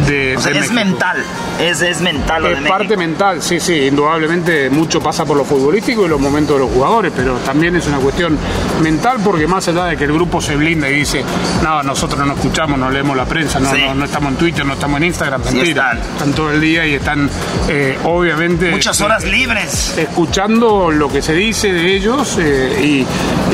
de, 0.06 0.36
O 0.36 0.40
sea, 0.40 0.52
de 0.52 0.58
es 0.60 0.70
México. 0.72 0.74
mental. 0.90 1.24
Es, 1.60 1.82
es 1.82 2.00
mental 2.00 2.42
lo 2.42 2.48
de 2.48 2.54
Es 2.54 2.60
México. 2.60 2.78
parte 2.78 2.96
mental, 2.96 3.42
sí, 3.42 3.60
sí, 3.60 3.74
indudablemente 3.86 4.70
mucho 4.70 5.00
pasa 5.00 5.24
por 5.24 5.36
lo 5.36 5.44
futbolístico 5.44 6.06
y 6.06 6.08
los 6.08 6.20
momentos 6.20 6.56
de 6.56 6.64
los 6.64 6.72
jugadores, 6.72 7.12
pero 7.14 7.34
también 7.38 7.76
es 7.76 7.86
una 7.86 7.98
cuestión 7.98 8.36
mental 8.82 9.18
porque 9.22 9.46
más 9.46 9.66
allá 9.68 9.84
de 9.86 9.96
que 9.96 10.04
el 10.04 10.12
grupo 10.12 10.40
se 10.40 10.56
blinda 10.56 10.88
y 10.88 10.94
dice, 10.94 11.22
no, 11.62 11.82
nosotros 11.82 12.26
no 12.26 12.32
escuchamos, 12.32 12.78
no 12.78 12.90
leemos 12.90 13.16
la 13.16 13.24
prensa, 13.26 13.60
no, 13.60 13.70
Sí. 13.72 13.82
no, 13.86 13.94
no 13.94 14.04
estamos 14.04 14.32
en 14.32 14.38
Twitter, 14.38 14.64
no 14.66 14.72
estamos 14.74 14.98
en 14.98 15.04
Instagram, 15.06 15.42
Sí 15.44 15.56
mentira. 15.56 15.98
están. 16.12 16.32
todo 16.32 16.50
el 16.52 16.60
día 16.60 16.86
y 16.86 16.94
están 16.94 17.28
eh, 17.68 17.98
obviamente... 18.04 18.70
Muchas 18.70 19.00
eh, 19.00 19.04
horas 19.04 19.24
libres. 19.24 19.94
Escuchando 19.96 20.90
lo 20.90 21.08
que 21.10 21.22
se 21.22 21.34
dice 21.34 21.72
de 21.72 21.94
ellos 21.94 22.38
y, 22.38 23.04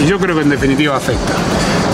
y 0.01 0.07
yo 0.07 0.19
creo 0.19 0.37
que 0.37 0.43
en 0.43 0.51
definitiva 0.51 0.97
afecta. 0.97 1.35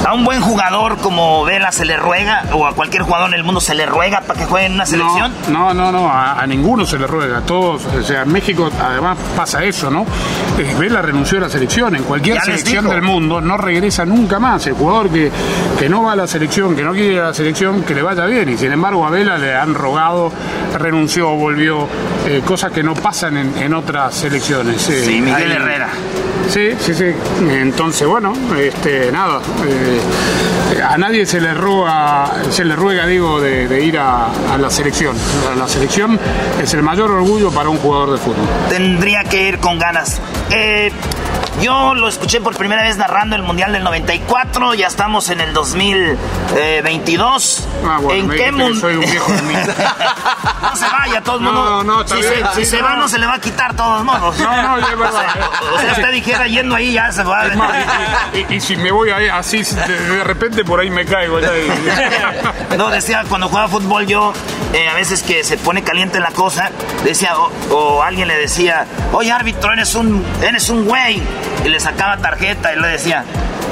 A 0.07 0.13
un 0.13 0.23
buen 0.25 0.41
jugador 0.43 0.99
como 0.99 1.45
Vela 1.45 1.73
se 1.73 1.85
le 1.87 1.97
ruega, 1.97 2.43
o 2.53 2.67
a 2.67 2.75
cualquier 2.75 3.03
jugador 3.05 3.29
en 3.29 3.35
el 3.35 3.45
mundo 3.45 3.61
se 3.61 3.75
le 3.75 3.87
ruega 3.87 4.21
para 4.21 4.39
que 4.39 4.45
juegue 4.45 4.67
en 4.67 4.75
una 4.75 4.85
selección. 4.85 5.33
No, 5.49 5.73
no, 5.73 5.91
no, 5.91 6.09
a, 6.11 6.39
a 6.41 6.47
ninguno 6.47 6.85
se 6.85 6.99
le 6.99 7.07
ruega, 7.07 7.39
a 7.39 7.41
todos, 7.41 7.83
o 7.87 8.03
sea, 8.03 8.23
en 8.23 8.31
México 8.33 8.71
además 8.83 9.17
pasa 9.35 9.65
eso, 9.65 9.91
¿no? 9.91 10.05
Eh, 10.59 10.75
Vela 10.79 11.01
renunció 11.01 11.39
a 11.39 11.43
la 11.43 11.49
selección, 11.49 11.97
en 11.97 12.03
cualquier 12.05 12.37
Ya 12.37 12.43
selección 12.43 12.87
del 12.89 13.01
mundo 13.03 13.41
no 13.41 13.57
regresa 13.57 14.05
nunca 14.05 14.39
más. 14.39 14.67
El 14.67 14.75
jugador 14.75 15.09
que, 15.11 15.31
que 15.79 15.89
no 15.89 16.03
va 16.03 16.13
a 16.13 16.17
la 16.17 16.27
selección, 16.27 16.77
que 16.77 16.83
no 16.83 16.93
quiere 16.93 17.15
ir 17.15 17.21
a 17.21 17.29
la 17.29 17.35
selección, 17.35 17.83
que 17.83 17.95
le 17.95 18.03
vaya 18.03 18.27
bien. 18.27 18.51
Y 18.51 18.59
sin 18.59 18.73
embargo 18.73 19.07
a 19.07 19.11
Vela 19.11 19.39
le 19.39 19.55
han 19.57 19.73
rogado, 19.75 20.31
renunció, 20.79 21.31
volvió, 21.31 21.89
eh, 22.27 22.43
cosas 22.45 22.73
que 22.73 22.83
no 22.83 22.93
pasan 22.95 23.37
en, 23.39 23.57
en 23.59 23.73
otras 23.75 24.15
selecciones. 24.15 24.87
eh, 24.91 25.03
Sí, 25.07 25.21
Miguel 25.23 25.51
hay- 25.51 25.57
Herrera. 25.57 25.89
Sí, 26.49 26.71
sí, 26.79 26.95
sí. 26.95 27.07
Entonces, 27.51 28.07
bueno, 28.07 28.33
este, 28.59 29.11
nada. 29.11 29.41
eh, 29.67 30.01
a 30.83 30.97
nadie 30.99 31.25
se 31.27 31.41
le 31.41 31.55
roga, 31.55 32.33
se 32.51 32.65
le 32.65 32.77
ruega, 32.77 33.07
digo, 33.07 33.41
de, 33.41 33.67
de 33.69 33.85
ir 33.85 33.99
a, 33.99 34.29
a 34.53 34.59
la 34.59 34.71
selección. 34.71 35.17
La 35.59 35.67
selección 35.69 36.19
es 36.63 36.73
el 36.75 36.83
mayor 36.83 37.11
orgullo 37.11 37.51
para 37.51 37.69
un 37.69 37.79
jugador 37.79 38.13
de 38.13 38.19
fútbol. 38.19 38.47
Tendría 38.69 39.25
que 39.25 39.49
ir 39.49 39.59
con 39.59 39.79
ganas. 39.79 40.21
Eh, 40.51 40.91
yo 41.61 41.95
lo 41.95 42.09
escuché 42.09 42.41
por 42.41 42.57
primera 42.57 42.83
vez 42.83 42.97
narrando 42.97 43.37
el 43.37 43.43
Mundial 43.43 43.73
del 43.73 43.85
94, 43.85 44.75
ya 44.75 44.87
estamos 44.87 45.29
en 45.31 45.41
el 45.41 45.53
2022. 45.55 47.69
Ah, 47.87 47.99
bueno, 48.01 48.33
¿En 48.35 48.39
qué 48.39 48.53
mundo? 48.53 48.81
soy 48.81 48.95
un 48.97 49.01
viejo 49.11 49.33
de 49.33 49.43
mí. 49.43 49.55
no 50.63 50.77
se 50.77 50.87
vaya, 50.89 51.21
todo 51.23 51.37
el 51.39 51.45
No, 51.45 51.53
mundo. 51.53 51.85
no, 51.85 52.01
está 52.03 52.17
si 52.17 52.21
bien, 52.23 52.35
se, 52.35 52.55
si 52.55 52.65
sí, 52.65 52.71
se 52.73 52.79
no. 52.79 52.85
va, 52.85 52.97
no 52.97 53.09
se 53.09 53.19
le 53.19 53.27
va 53.27 53.35
a 53.35 53.41
quitar 53.41 53.75
todos 53.77 54.05
modos. 54.05 54.39
No, 54.39 54.63
no, 54.63 54.79
ya 54.81 54.93
es 54.93 54.99
verdad. 54.99 55.15
O 55.15 55.21
sea, 55.21 55.51
o 55.75 55.79
sea, 55.81 55.93
usted 55.93 56.13
dijera 56.13 56.47
yendo 56.47 56.75
ahí 56.75 56.93
ya 56.93 57.13
se 57.13 57.23
va. 57.23 57.47
Es 57.47 57.57
más, 57.57 57.73
y, 58.33 58.39
y- 58.39 58.47
y 58.57 58.61
si 58.61 58.77
me 58.77 58.91
voy 58.91 59.11
ahí 59.11 59.29
así, 59.29 59.63
de, 59.63 60.01
de 60.01 60.25
repente 60.25 60.65
por 60.65 60.81
ahí 60.81 60.91
me 60.91 61.05
caigo. 61.05 61.41
ya 61.41 61.51
y- 61.57 62.77
No, 62.77 62.91
decía, 62.91 63.25
cuando 63.29 63.49
jugaba 63.49 63.69
fútbol 63.69 64.07
yo, 64.07 64.33
eh, 64.73 64.89
a 64.89 64.95
veces 64.95 65.23
que 65.23 65.45
se 65.45 65.57
pone 65.57 65.83
caliente 65.83 66.21
la 66.21 66.31
cosa, 66.33 66.71
decía, 67.05 67.37
o, 67.39 67.51
o 67.71 68.03
alguien 68.03 68.29
le 68.29 68.37
decía, 68.37 68.87
oye 69.13 69.31
árbitro, 69.33 69.73
eres 69.73 69.95
un, 69.95 70.25
eres 70.43 70.69
un 70.69 70.85
güey. 70.85 71.23
Y 71.65 71.69
le 71.69 71.81
sacaba 71.81 72.17
tarjeta 72.19 72.73
y 72.75 72.81
le 72.81 72.89
decía, 72.89 73.25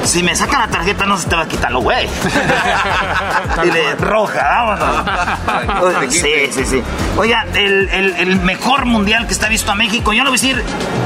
si 0.05 0.23
me 0.23 0.35
saca 0.35 0.59
la 0.59 0.69
tarjeta 0.69 1.07
no 1.07 1.17
se 1.19 1.29
te 1.29 1.37
va 1.37 1.43
a 1.43 1.49
quitar 1.49 1.71
lo 1.71 1.81
güey. 1.81 2.07
y 3.65 3.71
le 3.71 3.95
roja, 3.97 4.43
vámonos. 4.43 6.13
sí, 6.13 6.33
sí, 6.53 6.65
sí. 6.65 6.83
Oiga, 7.17 7.45
el, 7.55 7.89
el- 7.91 8.15
el 8.17 8.37
mejor 8.41 8.85
mundial 8.87 9.27
que 9.27 9.33
está 9.33 9.49
visto 9.49 9.71
a 9.73 9.75
México, 9.75 10.13
yo 10.13 10.25
lo 10.25 10.31
voy 10.31 10.39
a 10.39 10.41
decir, 10.43 10.63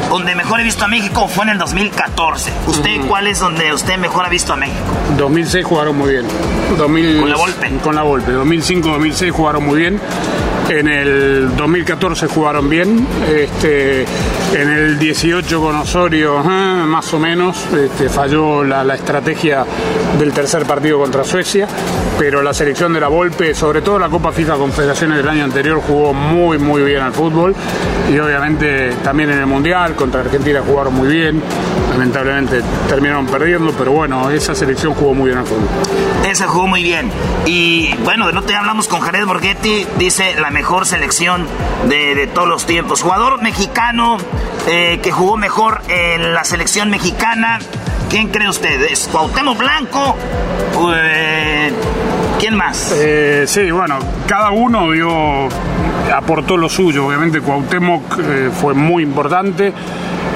donde 0.09 0.35
mejor 0.35 0.61
he 0.61 0.65
visto 0.65 0.85
a 0.85 0.89
México 0.89 1.29
fue 1.29 1.45
en 1.45 1.51
el 1.51 1.59
2014. 1.59 2.53
¿Usted 2.67 3.01
cuál 3.09 3.27
es 3.27 3.41
donde 3.41 3.73
usted 3.73 3.97
mejor 3.99 4.25
ha 4.25 4.29
visto 4.29 4.53
a 4.53 4.57
México? 4.57 4.79
2006 5.19 5.65
jugaron 5.65 5.97
muy 5.99 6.11
bien. 6.13 6.27
2000, 6.79 7.21
Con 7.21 7.31
la 7.31 7.37
Volpe. 7.37 7.71
Con 7.83 7.95
la 7.97 8.03
Volpe. 8.03 8.33
2005-2006 8.33 9.31
jugaron 9.33 9.65
muy 9.67 9.79
bien. 9.81 10.01
En 10.69 10.89
el 10.89 11.57
2014 11.57 12.27
jugaron 12.27 12.69
bien. 12.69 13.07
Este, 13.29 14.03
en 14.03 14.69
el 14.69 14.99
18 14.99 15.61
con 15.61 15.77
Osorio, 15.77 16.43
más 16.43 17.15
o 17.15 17.21
menos, 17.21 17.67
este, 17.73 18.09
falló 18.09 18.65
la, 18.65 18.83
la 18.83 18.97
estrategia 18.97 19.65
del 20.19 20.33
tercer 20.33 20.65
partido 20.65 20.99
contra 20.99 21.23
Suecia. 21.23 21.69
Pero 22.19 22.43
la 22.43 22.53
selección 22.53 22.93
de 22.93 23.01
la 23.01 23.09
Volpe, 23.09 23.55
sobre 23.55 23.83
todo 23.83 23.99
la 23.99 24.09
Copa 24.09 24.33
FIFA 24.33 24.57
Confederaciones 24.57 25.19
del 25.19 25.29
año 25.29 25.45
anterior, 25.45 25.81
jugó 25.87 26.13
muy, 26.13 26.59
muy 26.59 26.83
bien 26.83 27.03
al 27.03 27.13
fútbol. 27.13 27.55
Y 28.11 28.19
obviamente 28.19 28.91
también 29.05 29.31
en 29.31 29.39
el 29.39 29.47
Mundial 29.47 29.95
contra 29.95 30.23
Argentina 30.23 30.63
jugaron 30.67 30.95
muy 30.95 31.09
bien. 31.09 31.43
Lamentablemente 31.91 32.63
terminaron 32.89 33.27
perdiendo, 33.27 33.73
pero 33.73 33.93
bueno, 33.93 34.31
esa 34.31 34.55
selección 34.55 34.95
jugó 34.95 35.15
muy 35.15 35.27
bien 35.29 35.39
al 35.39 35.47
fútbol. 35.47 35.69
Esa 36.29 36.47
jugó 36.47 36.67
muy 36.67 36.83
bien. 36.83 37.11
Y 37.45 37.95
bueno, 38.05 38.33
no 38.33 38.43
te 38.43 38.55
hablamos 38.55 38.89
con 38.89 39.01
Jared 39.01 39.25
Borghetti, 39.25 39.87
dice 39.99 40.35
la 40.41 40.51
mejor 40.57 40.87
selección 40.87 41.47
de, 41.87 42.15
de 42.15 42.27
todos 42.27 42.49
los 42.49 42.65
tiempos. 42.65 43.03
Jugador 43.03 43.43
mexicano 43.43 44.17
eh, 44.67 45.01
que 45.03 45.13
jugó 45.13 45.37
mejor 45.37 45.83
en 45.91 46.33
la 46.33 46.45
selección 46.45 46.89
mexicana. 46.89 47.59
¿Quién 48.09 48.29
cree 48.29 48.49
usted? 48.49 48.81
¿Es 48.91 49.07
Cuauhtémoc 49.13 49.59
Blanco? 49.59 50.17
Eh, 50.95 51.71
¿Quién 52.41 52.57
más? 52.57 52.91
Eh, 52.97 53.45
sí, 53.47 53.71
bueno, 53.71 53.99
cada 54.27 54.51
uno 54.51 54.93
dio, 54.93 55.11
aportó 56.15 56.57
lo 56.57 56.71
suyo. 56.71 57.07
Obviamente 57.07 57.43
Cuauhtémoc 57.43 58.19
eh, 58.19 58.51
fue 58.59 58.73
muy 58.73 59.03
importante. 59.03 59.75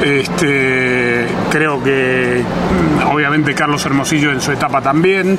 Este, 0.02 1.26
creo 1.50 1.82
que 1.82 2.42
mm, 2.42 3.08
obviamente 3.08 3.54
Carlos 3.54 3.86
Hermosillo 3.86 4.32
en 4.32 4.42
su 4.42 4.52
etapa 4.52 4.82
también. 4.82 5.38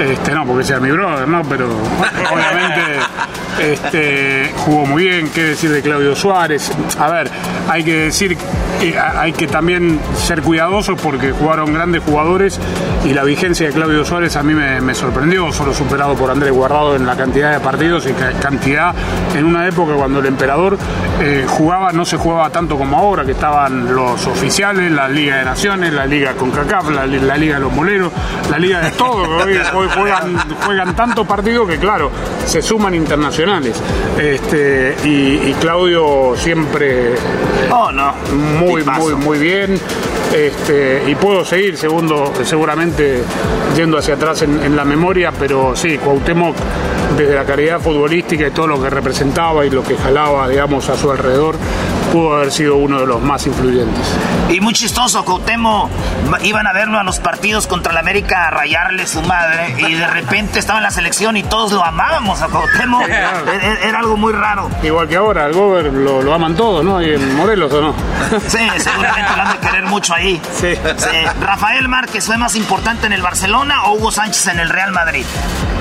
Este, 0.00 0.30
no, 0.30 0.46
porque 0.46 0.62
sea 0.62 0.78
mi 0.78 0.92
brother, 0.92 1.26
¿no? 1.26 1.42
Pero 1.42 1.66
obviamente 2.32 3.00
este, 3.62 4.50
jugó 4.64 4.86
muy 4.86 5.04
bien. 5.04 5.30
¿Qué 5.34 5.42
decir 5.44 5.70
de 5.70 5.82
Claudio 5.82 6.14
Suárez? 6.16 6.70
A 6.98 7.08
ver, 7.10 7.30
hay 7.68 7.84
que 7.84 7.94
decir, 7.96 8.36
eh, 8.80 8.94
hay 8.98 9.32
que 9.32 9.46
también 9.46 10.00
ser 10.16 10.42
cuidadosos 10.42 11.00
porque 11.00 11.30
jugaron 11.32 11.72
grandes 11.72 12.02
jugadores 12.02 12.58
y 13.04 13.12
la 13.14 13.24
vigencia 13.24 13.66
de 13.66 13.72
Claudio 13.72 14.04
Suárez 14.04 14.36
a 14.36 14.42
mí 14.42 14.54
me, 14.54 14.94
sorprendió, 14.94 15.52
solo 15.52 15.72
superado 15.74 16.14
por 16.14 16.30
Andrés 16.30 16.52
Guardado 16.52 16.96
en 16.96 17.06
la 17.06 17.16
cantidad 17.16 17.52
de 17.52 17.60
partidos 17.60 18.06
y 18.06 18.12
ca- 18.12 18.32
cantidad 18.40 18.94
en 19.34 19.44
una 19.44 19.66
época 19.66 19.94
cuando 19.94 20.20
el 20.20 20.26
emperador 20.26 20.76
eh, 21.20 21.44
jugaba, 21.48 21.92
no 21.92 22.04
se 22.04 22.16
jugaba 22.16 22.50
tanto 22.50 22.76
como 22.76 22.96
ahora, 22.98 23.24
que 23.24 23.32
estaban 23.32 23.94
los 23.94 24.26
oficiales, 24.26 24.90
la 24.92 25.08
Liga 25.08 25.36
de 25.38 25.44
Naciones, 25.44 25.92
la 25.92 26.06
Liga 26.06 26.32
con 26.34 26.50
CACAF, 26.50 26.90
la, 26.90 27.06
li- 27.06 27.20
la 27.20 27.36
Liga 27.36 27.54
de 27.56 27.60
los 27.62 27.72
Moleros, 27.72 28.12
la 28.50 28.58
Liga 28.58 28.80
de 28.80 28.90
todo. 28.92 29.22
Hoy, 29.38 29.88
juegan, 29.94 30.36
juegan 30.64 30.94
tantos 30.94 31.26
partidos 31.26 31.68
que, 31.68 31.78
claro, 31.78 32.10
se 32.46 32.60
suman 32.62 32.94
internacionales. 32.94 33.51
Este, 34.18 34.94
y, 35.04 35.50
y 35.50 35.54
Claudio 35.60 36.34
siempre 36.36 37.14
Oh, 37.70 37.90
no. 37.92 38.12
muy, 38.58 38.82
muy, 38.84 39.14
muy 39.14 39.38
bien. 39.38 39.78
Este, 40.34 41.02
y 41.08 41.14
puedo 41.14 41.44
seguir 41.44 41.76
segundo, 41.76 42.32
seguramente 42.44 43.22
yendo 43.76 43.98
hacia 43.98 44.14
atrás 44.14 44.40
en, 44.42 44.62
en 44.62 44.74
la 44.76 44.84
memoria, 44.84 45.30
pero 45.38 45.76
sí, 45.76 45.98
Cuauhtémoc, 45.98 46.56
desde 47.18 47.34
la 47.34 47.44
calidad 47.44 47.80
futbolística 47.80 48.46
y 48.46 48.50
todo 48.50 48.66
lo 48.66 48.82
que 48.82 48.88
representaba 48.88 49.66
y 49.66 49.70
lo 49.70 49.82
que 49.82 49.94
jalaba, 49.96 50.48
digamos, 50.48 50.88
a 50.88 50.96
su 50.96 51.10
alrededor, 51.10 51.56
pudo 52.12 52.36
haber 52.36 52.50
sido 52.50 52.76
uno 52.76 53.00
de 53.00 53.06
los 53.06 53.20
más 53.20 53.46
influyentes. 53.46 54.06
Y 54.52 54.60
muy 54.60 54.74
chistoso, 54.74 55.24
Cuauhtémoc, 55.24 55.90
iban 56.42 56.66
a 56.66 56.74
verlo 56.74 56.98
a 56.98 57.04
los 57.04 57.18
partidos 57.20 57.66
contra 57.66 57.92
la 57.94 58.00
América 58.00 58.48
a 58.48 58.50
rayarle 58.50 59.06
su 59.06 59.22
madre 59.22 59.74
y 59.78 59.94
de 59.94 60.06
repente 60.06 60.58
estaba 60.58 60.78
en 60.78 60.82
la 60.82 60.90
selección 60.90 61.38
y 61.38 61.42
todos 61.42 61.72
lo 61.72 61.82
amábamos 61.82 62.42
a 62.42 62.48
Cuauhtémoc. 62.48 63.08
Era, 63.08 63.32
era 63.82 63.98
algo 63.98 64.18
muy 64.18 64.34
raro. 64.34 64.70
Igual 64.82 65.08
que 65.08 65.16
ahora, 65.16 65.46
el 65.46 65.54
Gober 65.54 65.86
lo, 65.86 66.20
lo 66.20 66.34
aman 66.34 66.54
todos, 66.54 66.84
¿no? 66.84 67.00
Y 67.00 67.14
en 67.14 67.34
Morelos, 67.34 67.72
¿o 67.72 67.80
no? 67.80 67.94
Sí, 68.46 68.58
seguramente 68.76 69.30
lo 69.36 69.42
han 69.42 69.52
de 69.52 69.58
querer 69.58 69.86
mucho 69.86 70.14
ahí. 70.14 70.40
Sí. 70.52 70.74
Sí. 70.96 71.08
Rafael 71.40 71.88
Márquez 71.88 72.26
fue 72.26 72.36
más 72.36 72.54
importante 72.54 73.06
en 73.06 73.14
el 73.14 73.22
Barcelona 73.22 73.84
o 73.84 73.94
Hugo 73.94 74.10
Sánchez 74.10 74.48
en 74.48 74.60
el 74.60 74.68
Real 74.68 74.92
Madrid. 74.92 75.24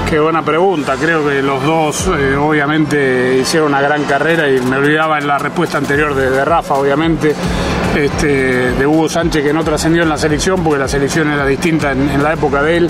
Qué 0.10 0.18
buena 0.20 0.44
pregunta. 0.44 0.96
Creo 1.00 1.28
que 1.28 1.42
los 1.42 1.62
dos, 1.64 2.08
eh, 2.18 2.36
obviamente, 2.36 3.38
hicieron 3.42 3.70
una 3.70 3.82
gran 3.82 4.04
carrera 4.06 4.48
y 4.50 4.60
me 4.62 4.78
olvidaba 4.78 5.18
en 5.18 5.28
la 5.28 5.38
respuesta 5.38 5.78
anterior 5.78 6.16
de, 6.16 6.30
de 6.30 6.46
Rafa, 6.46 6.74
obviamente, 6.74 7.36
este, 7.96 8.72
de 8.72 8.88
Hugo 8.88 9.10
Sánchez, 9.10 9.44
que 9.44 9.54
no 9.54 9.64
trascendió 9.64 10.04
en 10.04 10.10
la 10.10 10.18
selección 10.18 10.64
porque 10.64 10.80
la 10.80 10.88
selección 10.88 11.30
era 11.30 11.46
distinta 11.46 11.92
en, 11.92 12.22
la 12.22 12.34
época 12.34 12.62
de 12.64 12.78
él. 12.78 12.90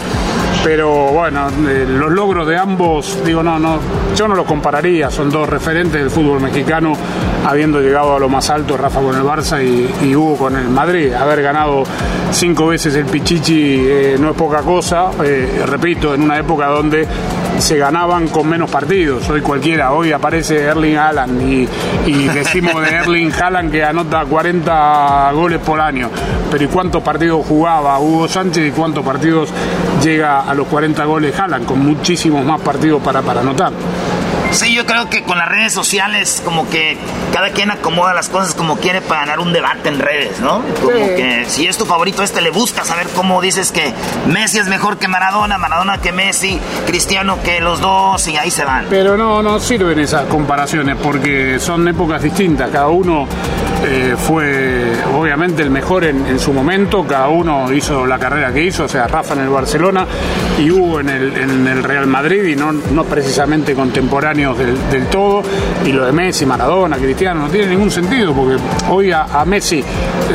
Pero 0.64 1.08
bueno, 1.08 1.50
eh, 1.68 1.86
los 1.88 2.12
logros 2.12 2.48
de 2.48 2.58
ambos, 2.58 3.20
digo, 3.26 3.42
no, 3.42 3.58
no, 3.58 3.80
yo 4.16 4.28
no 4.28 4.36
los 4.36 4.46
compararía. 4.46 5.10
Son 5.10 5.30
dos 5.30 5.50
referentes 5.50 6.00
del 6.00 6.10
fútbol 6.10 6.42
mexicano 6.42 6.94
habiendo 7.46 7.82
llegado 7.82 8.16
a 8.16 8.20
lo 8.20 8.30
más 8.30 8.50
alto 8.50 8.78
Rafa 8.78 9.02
con 9.02 9.16
el 9.16 9.24
Barça 9.24 9.64
y, 9.64 10.06
y 10.06 10.16
Hugo 10.16 10.38
con 10.38 10.56
el 10.56 10.70
Madrid. 10.70 11.14
Haber 11.14 11.42
ganado 11.42 11.84
cinco 12.32 12.68
veces 12.68 12.96
el 12.96 13.06
Pichichi 13.06 13.86
eh, 13.88 14.18
no 14.20 14.32
es 14.32 14.36
poca 14.36 14.62
cosa, 14.62 15.12
eh, 15.24 15.64
repito, 15.66 16.14
en 16.14 16.24
una 16.24 16.38
época 16.38 16.68
donde 16.68 17.08
se 17.58 17.78
ganaban 17.78 18.28
con 18.28 18.48
menos 18.48 18.70
partidos. 18.70 19.30
Hoy 19.30 19.42
cualquiera, 19.42 19.92
hoy 19.92 20.12
aparece 20.12 20.62
Erling 20.64 20.98
Haaland 20.98 21.42
y, 21.42 21.70
y 22.06 22.28
decimos 22.34 22.82
de 22.82 22.96
Erling 22.96 23.32
Haaland 23.32 23.72
que 23.72 23.84
anota 23.84 24.26
40 24.26 25.32
goles 25.34 25.60
por 25.60 25.80
año. 25.80 26.10
Pero 26.50 26.64
¿y 26.64 26.68
cuántos 26.68 27.04
partidos 27.04 27.46
jugaba 27.46 28.00
Hugo 28.00 28.28
Sánchez 28.28 28.68
y 28.68 28.72
cuántos 28.72 29.06
partidos 29.06 29.50
llega 30.04 30.42
a 30.42 30.54
los 30.54 30.68
40 30.68 31.06
goles 31.06 31.38
Haaland? 31.40 31.66
Con 31.66 31.80
muchísimos 31.80 32.46
más 32.46 32.62
partidos 32.62 33.02
para, 33.02 33.22
para 33.22 33.42
anotar. 33.42 33.72
Sí, 34.52 34.74
yo 34.76 34.86
creo 34.86 35.10
que 35.10 35.24
con 35.24 35.38
las 35.38 35.48
redes 35.48 35.72
sociales, 35.74 36.42
como 36.44 36.70
que 36.70 36.98
cada 37.34 37.50
quien 37.52 37.72
acomoda 37.72 38.14
las 38.14 38.28
cosas 38.30 38.54
como 38.54 38.78
quiere 38.78 39.02
para 39.02 39.22
ganar 39.22 39.40
un 39.40 39.54
debate 39.54 39.90
en 39.90 39.98
redes, 40.00 40.40
¿no? 40.42 40.62
Como 40.82 40.92
Sí. 40.98 41.16
que 41.16 41.46
si 41.48 41.68
es 41.68 41.78
tu 41.78 41.86
favorito 41.86 42.22
este, 42.22 42.42
le 42.42 42.52
buscas 42.52 42.88
saber 42.88 43.08
cómo 43.16 43.42
dices 43.42 43.72
que 43.72 43.94
Messi 44.28 44.60
es 44.60 44.68
mejor 44.68 44.98
que 44.98 45.08
Maradona, 45.08 45.58
Maradona 45.58 46.00
que 46.00 46.12
Messi, 46.12 46.60
Cristiano 46.86 47.40
que 47.44 47.62
los 47.62 47.80
dos, 47.80 48.28
y 48.28 48.36
ahí 48.38 48.52
se 48.52 48.66
van. 48.66 48.86
Pero 48.90 49.16
no, 49.18 49.42
no 49.42 49.60
sirven 49.60 49.98
esas 50.00 50.26
comparaciones 50.26 50.98
porque 51.02 51.58
son 51.60 51.88
épocas 51.88 52.22
distintas. 52.22 52.70
Cada 52.72 52.88
uno 52.90 53.28
eh, 53.86 54.16
fue 54.18 54.81
obviamente 55.22 55.62
el 55.62 55.70
mejor 55.70 56.04
en, 56.04 56.26
en 56.28 56.40
su 56.40 56.52
momento, 56.54 57.06
cada 57.08 57.30
uno 57.30 57.72
hizo 57.72 58.06
la 58.06 58.18
carrera 58.20 58.52
que 58.54 58.64
hizo, 58.64 58.86
o 58.86 58.88
sea, 58.88 59.08
Rafa 59.08 59.34
en 59.34 59.42
el 59.42 59.50
Barcelona 59.50 60.06
y 60.60 60.70
Hugo 60.70 61.00
en 61.00 61.10
el, 61.10 61.38
en 61.38 61.68
el 61.68 61.84
Real 61.84 62.08
Madrid 62.08 62.44
y 62.46 62.56
no, 62.56 62.72
no 62.72 63.04
precisamente 63.06 63.74
contemporáneos 63.74 64.58
del, 64.58 64.78
del 64.90 65.08
todo. 65.08 65.44
Y 65.86 65.92
lo 65.92 66.06
de 66.06 66.12
Messi, 66.12 66.46
Maradona, 66.46 66.98
Cristiano, 66.98 67.42
no 67.42 67.50
tiene 67.50 67.68
ningún 67.68 67.92
sentido 67.92 68.34
porque 68.34 68.58
hoy 68.90 69.12
a, 69.12 69.24
a 69.24 69.46
Messi 69.46 69.84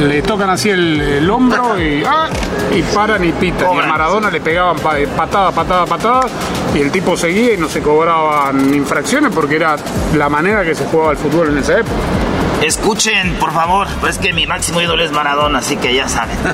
le 0.00 0.22
tocan 0.22 0.50
así 0.50 0.70
el, 0.70 1.00
el 1.00 1.30
hombro 1.30 1.80
y, 1.80 2.02
¡ah! 2.06 2.28
y 2.74 2.82
paran 2.94 3.24
y 3.24 3.32
pitan. 3.32 3.68
Y 3.74 3.78
a 3.78 3.86
Maradona 3.88 4.30
le 4.30 4.40
pegaban 4.40 4.76
pa- 4.78 4.96
patada, 5.16 5.50
patada, 5.52 5.86
patada 5.86 6.20
y 6.74 6.80
el 6.80 6.90
tipo 6.90 7.16
seguía 7.16 7.54
y 7.54 7.56
no 7.56 7.68
se 7.68 7.80
cobraban 7.80 8.74
infracciones 8.74 9.32
porque 9.34 9.56
era 9.56 9.76
la 10.16 10.28
manera 10.28 10.64
que 10.64 10.74
se 10.74 10.84
jugaba 10.84 11.12
el 11.12 11.16
fútbol 11.16 11.48
en 11.48 11.58
esa 11.58 11.78
época. 11.78 11.94
Escuchen, 12.62 13.34
por 13.34 13.52
favor, 13.52 13.86
pues 14.00 14.18
que 14.18 14.32
mi 14.32 14.46
máximo 14.46 14.80
ídolo 14.80 15.04
es 15.04 15.12
Maradona, 15.12 15.58
así 15.58 15.76
que 15.76 15.94
ya 15.94 16.08
saben. 16.08 16.36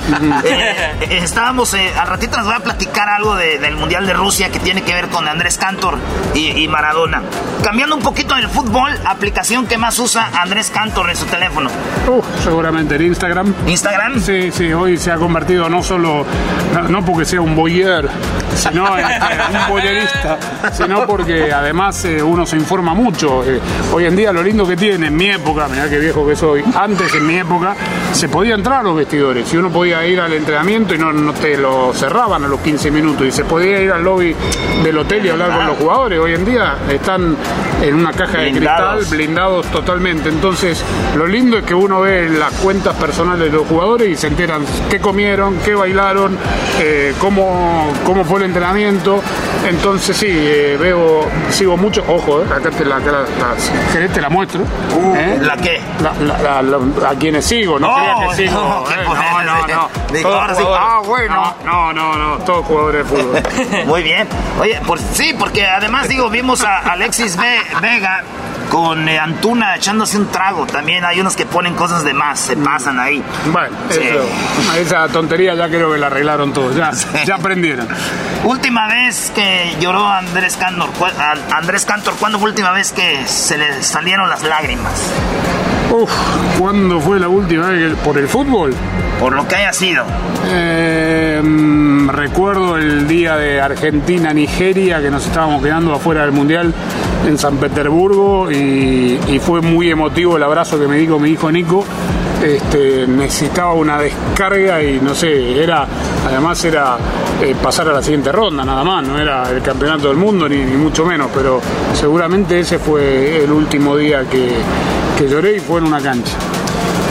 Eh, 0.44 0.74
eh, 1.02 1.20
estábamos, 1.22 1.72
eh, 1.74 1.92
al 1.98 2.08
ratito 2.08 2.36
les 2.36 2.46
voy 2.46 2.54
a 2.54 2.60
platicar 2.60 3.08
algo 3.08 3.36
de- 3.36 3.58
del 3.58 3.76
Mundial 3.76 4.06
de 4.06 4.12
Rusia 4.12 4.50
que 4.50 4.58
tiene 4.58 4.82
que 4.82 4.92
ver 4.92 5.08
con 5.08 5.28
Andrés 5.28 5.56
Cantor 5.56 5.96
y, 6.34 6.62
y 6.62 6.68
Maradona. 6.68 7.22
Cambiando 7.62 7.96
un 7.96 8.02
poquito 8.02 8.34
del 8.34 8.48
fútbol, 8.48 8.90
aplicación 9.04 9.66
que 9.66 9.78
más 9.78 9.98
usa 9.98 10.30
Andrés 10.40 10.70
Cantor 10.70 11.10
en 11.10 11.16
su 11.16 11.26
teléfono. 11.26 11.70
Uf, 12.08 12.24
seguramente 12.42 12.96
en 12.96 13.02
Instagram. 13.02 13.54
¿Instagram? 13.66 14.20
Sí, 14.20 14.50
sí, 14.52 14.72
hoy 14.72 14.96
se 14.98 15.12
ha 15.12 15.16
convertido 15.16 15.68
no 15.68 15.82
solo, 15.82 16.24
no, 16.74 16.82
no 16.88 17.04
porque 17.04 17.24
sea 17.24 17.40
un 17.40 17.54
boyer, 17.54 18.08
sino 18.56 18.98
en 18.98 19.04
un 19.04 19.68
boyerista, 19.68 20.38
sino 20.72 21.06
porque 21.06 21.52
además 21.52 22.04
eh, 22.04 22.22
uno 22.22 22.44
se 22.46 22.56
informa 22.56 22.94
mucho. 22.94 23.44
Eh, 23.44 23.60
hoy 23.92 24.06
en 24.06 24.16
día 24.16 24.32
lo 24.32 24.42
lindo 24.42 24.66
que 24.66 24.76
tiene, 24.76 25.06
en 25.08 25.16
mi 25.16 25.30
época, 25.30 25.68
mirá 25.68 25.88
qué 25.92 25.98
viejo 25.98 26.26
que 26.26 26.34
soy, 26.34 26.64
antes 26.74 27.14
en 27.14 27.26
mi 27.26 27.36
época 27.36 27.76
se 28.14 28.26
podía 28.26 28.54
entrar 28.54 28.80
a 28.80 28.82
los 28.82 28.96
vestidores 28.96 29.52
y 29.52 29.58
uno 29.58 29.68
podía 29.68 30.06
ir 30.06 30.20
al 30.20 30.32
entrenamiento 30.32 30.94
y 30.94 30.98
no, 30.98 31.12
no 31.12 31.34
te 31.34 31.58
lo 31.58 31.92
cerraban 31.92 32.42
a 32.42 32.48
los 32.48 32.60
15 32.60 32.90
minutos 32.90 33.26
y 33.26 33.30
se 33.30 33.44
podía 33.44 33.78
ir 33.78 33.92
al 33.92 34.02
lobby 34.02 34.34
del 34.82 34.96
hotel 34.96 35.26
y 35.26 35.28
hablar 35.28 35.54
con 35.54 35.66
los 35.66 35.76
jugadores. 35.76 36.18
Hoy 36.18 36.32
en 36.32 36.46
día 36.46 36.76
están 36.88 37.36
en 37.82 37.94
una 37.94 38.12
caja 38.12 38.38
de 38.38 38.52
cristal 38.52 39.04
blindados 39.10 39.66
totalmente. 39.66 40.30
Entonces, 40.30 40.82
lo 41.14 41.26
lindo 41.26 41.58
es 41.58 41.64
que 41.64 41.74
uno 41.74 42.00
ve 42.00 42.30
las 42.30 42.52
cuentas 42.54 42.96
personales 42.96 43.52
de 43.52 43.58
los 43.58 43.66
jugadores 43.66 44.08
y 44.08 44.16
se 44.16 44.28
enteran 44.28 44.64
qué 44.88 44.98
comieron, 44.98 45.58
qué 45.58 45.74
bailaron, 45.74 46.38
eh, 46.80 47.12
cómo, 47.18 47.92
cómo 48.06 48.24
fue 48.24 48.38
el 48.38 48.46
entrenamiento. 48.46 49.20
Entonces, 49.68 50.16
sí, 50.16 50.28
eh, 50.30 50.78
veo, 50.80 51.26
sigo 51.50 51.76
mucho. 51.76 52.02
Ojo, 52.08 52.42
eh, 52.42 52.46
acá 52.50 52.70
te 52.70 52.84
la, 52.84 52.98
te 52.98 54.20
la 54.20 54.30
muestro. 54.30 54.62
¿eh? 55.16 55.38
¿La 55.42 55.56
qué? 55.56 55.81
La- 56.02 56.60
la- 56.62 57.08
a 57.08 57.14
quienes 57.14 57.44
sigo, 57.44 57.78
no, 57.78 57.86
No, 57.96 58.30
que 58.30 58.36
sigo. 58.36 58.52
no, 58.60 58.90
eh, 58.90 59.04
no, 59.04 59.42
no, 59.44 59.66
no. 59.66 59.90
Digo, 60.12 60.28
Todos 60.28 60.40
ahora 60.40 60.54
sí. 60.54 60.62
Ah, 60.68 61.00
bueno. 61.04 61.54
No, 61.64 61.92
no, 61.92 62.14
no, 62.16 62.16
no, 62.38 62.44
todos 62.44 62.66
jugadores 62.66 63.08
de 63.08 63.16
fútbol. 63.16 63.42
Muy 63.86 64.02
bien. 64.02 64.26
Oye, 64.60 64.80
por, 64.86 64.98
sí, 64.98 65.34
porque 65.38 65.66
además, 65.66 66.08
digo, 66.08 66.28
vimos 66.28 66.64
a 66.64 66.78
Alexis 66.78 67.36
Ve- 67.36 67.62
Vega 67.80 68.22
con 68.70 69.08
eh, 69.08 69.18
Antuna 69.18 69.76
echándose 69.76 70.16
un 70.18 70.28
trago. 70.28 70.66
También 70.66 71.04
hay 71.04 71.20
unos 71.20 71.36
que 71.36 71.46
ponen 71.46 71.74
cosas 71.74 72.02
de 72.04 72.14
más, 72.14 72.40
se 72.40 72.56
pasan 72.56 72.98
ahí. 72.98 73.22
Bueno, 73.46 73.76
Sí. 73.90 74.00
eso- 74.02 74.76
esa 74.80 75.08
tontería 75.08 75.54
ya 75.54 75.68
creo 75.68 75.92
que 75.92 75.98
la 75.98 76.06
arreglaron 76.08 76.52
todos, 76.52 76.74
ya, 76.74 76.90
ya 77.24 77.36
aprendieron. 77.36 77.86
Última 78.44 78.88
vez 78.88 79.30
que 79.34 79.76
lloró 79.78 80.08
Andrés 80.08 80.56
Cantor, 80.56 80.90
Andrés 81.54 81.84
Cantor, 81.84 82.14
¿cuándo 82.18 82.38
fue 82.40 82.48
la 82.48 82.52
última 82.54 82.70
vez 82.72 82.90
que 82.92 83.24
se 83.26 83.56
le 83.56 83.82
salieron 83.84 84.28
las 84.28 84.42
lágrimas? 84.42 84.92
Uf, 85.92 86.10
¿cuándo 86.58 86.98
fue 87.00 87.20
la 87.20 87.28
última 87.28 87.68
vez 87.68 87.94
por 87.96 88.16
el 88.16 88.26
fútbol? 88.26 88.72
Por 89.20 89.34
lo 89.34 89.46
que 89.46 89.56
haya 89.56 89.74
sido. 89.74 90.04
Eh, 90.48 91.38
mm, 91.44 92.08
recuerdo 92.08 92.78
el 92.78 93.06
día 93.06 93.36
de 93.36 93.60
Argentina-Nigeria 93.60 95.02
que 95.02 95.10
nos 95.10 95.26
estábamos 95.26 95.62
quedando 95.62 95.92
afuera 95.92 96.22
del 96.22 96.32
Mundial 96.32 96.72
en 97.26 97.36
San 97.36 97.58
Petersburgo 97.58 98.50
y, 98.50 99.20
y 99.28 99.38
fue 99.38 99.60
muy 99.60 99.90
emotivo 99.90 100.38
el 100.38 100.42
abrazo 100.42 100.80
que 100.80 100.88
me 100.88 100.96
dio 100.96 101.18
mi 101.18 101.28
hijo 101.28 101.52
Nico. 101.52 101.84
Este, 102.42 103.06
necesitaba 103.06 103.74
una 103.74 103.98
descarga 103.98 104.82
y 104.82 104.98
no 104.98 105.14
sé, 105.14 105.62
era 105.62 105.86
además 106.26 106.64
era 106.64 106.96
eh, 107.40 107.54
pasar 107.62 107.88
a 107.88 107.92
la 107.92 108.02
siguiente 108.02 108.32
ronda 108.32 108.64
nada 108.64 108.82
más, 108.82 109.06
no 109.06 109.16
era 109.16 109.48
el 109.48 109.62
campeonato 109.62 110.08
del 110.08 110.16
mundo 110.16 110.48
ni, 110.48 110.56
ni 110.56 110.76
mucho 110.76 111.04
menos, 111.04 111.30
pero 111.32 111.60
seguramente 111.94 112.58
ese 112.58 112.80
fue 112.80 113.44
el 113.44 113.52
último 113.52 113.96
día 113.96 114.24
que, 114.28 114.56
que 115.18 115.28
lloré 115.28 115.56
y 115.56 115.60
fue 115.60 115.80
en 115.80 115.86
una 115.86 116.00
cancha. 116.00 116.32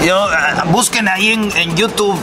Yo, 0.05 0.17
ah, 0.17 0.63
busquen 0.67 1.07
ahí 1.07 1.31
en, 1.31 1.51
en 1.55 1.75
YouTube 1.75 2.19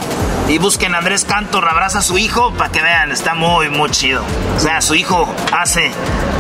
y 0.49 0.59
busquen 0.59 0.95
Andrés 0.95 1.25
Cantor 1.25 1.69
abraza 1.69 1.99
a 1.99 2.03
su 2.03 2.17
hijo 2.17 2.53
para 2.55 2.73
que 2.73 2.83
vean, 2.83 3.13
está 3.13 3.35
muy, 3.35 3.69
muy 3.69 3.91
chido. 3.91 4.23
O 4.57 4.61
sea, 4.61 4.81
su 4.81 4.95
hijo 4.95 5.29
hace 5.53 5.91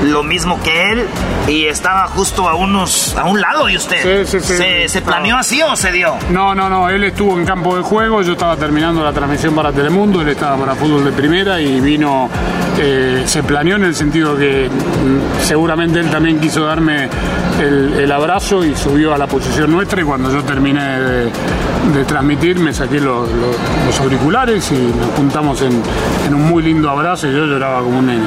lo 0.02 0.22
mismo 0.22 0.60
que 0.62 0.92
él 0.92 1.06
y 1.46 1.66
estaba 1.66 2.06
justo 2.08 2.48
a 2.48 2.54
unos 2.54 3.14
a 3.16 3.24
un 3.24 3.40
lado 3.40 3.66
de 3.66 3.76
usted. 3.76 4.24
Sí, 4.24 4.40
sí, 4.40 4.46
sí. 4.46 4.56
¿Se, 4.56 4.88
se 4.88 5.02
planeó 5.02 5.36
así 5.36 5.60
o 5.62 5.76
se 5.76 5.92
dio? 5.92 6.16
No, 6.30 6.54
no, 6.54 6.68
no, 6.70 6.88
él 6.88 7.04
estuvo 7.04 7.38
en 7.38 7.44
campo 7.44 7.76
de 7.76 7.82
juego, 7.82 8.22
yo 8.22 8.32
estaba 8.32 8.56
terminando 8.56 9.04
la 9.04 9.12
transmisión 9.12 9.54
para 9.54 9.72
Telemundo, 9.72 10.22
él 10.22 10.28
estaba 10.28 10.56
para 10.56 10.74
fútbol 10.74 11.04
de 11.04 11.12
primera 11.12 11.60
y 11.60 11.80
vino, 11.80 12.30
eh, 12.78 13.24
se 13.26 13.42
planeó 13.42 13.76
en 13.76 13.84
el 13.84 13.94
sentido 13.94 14.36
que 14.36 14.68
mm, 14.68 15.44
seguramente 15.44 16.00
él 16.00 16.10
también 16.10 16.40
quiso 16.40 16.64
darme 16.64 17.08
el, 17.58 18.12
abrazo 18.12 18.64
y 18.64 18.74
subió 18.74 19.14
a 19.14 19.18
la 19.18 19.26
posición 19.26 19.70
nuestra 19.70 20.00
y 20.00 20.04
cuando 20.04 20.32
yo 20.32 20.42
terminé 20.44 20.80
de, 20.82 22.04
transmitir 22.06 22.58
me 22.58 22.72
saqué 22.72 23.00
los, 23.00 23.28
auriculares 24.00 24.70
y 24.70 24.74
nos 24.74 25.10
juntamos 25.16 25.60
en, 25.62 25.82
en 26.26 26.34
un 26.34 26.48
muy 26.48 26.62
lindo 26.62 26.88
abrazo 26.88 27.28
y 27.28 27.32
yo 27.32 27.46
lloraba 27.46 27.82
como 27.82 27.98
un 27.98 28.06
nene. 28.06 28.24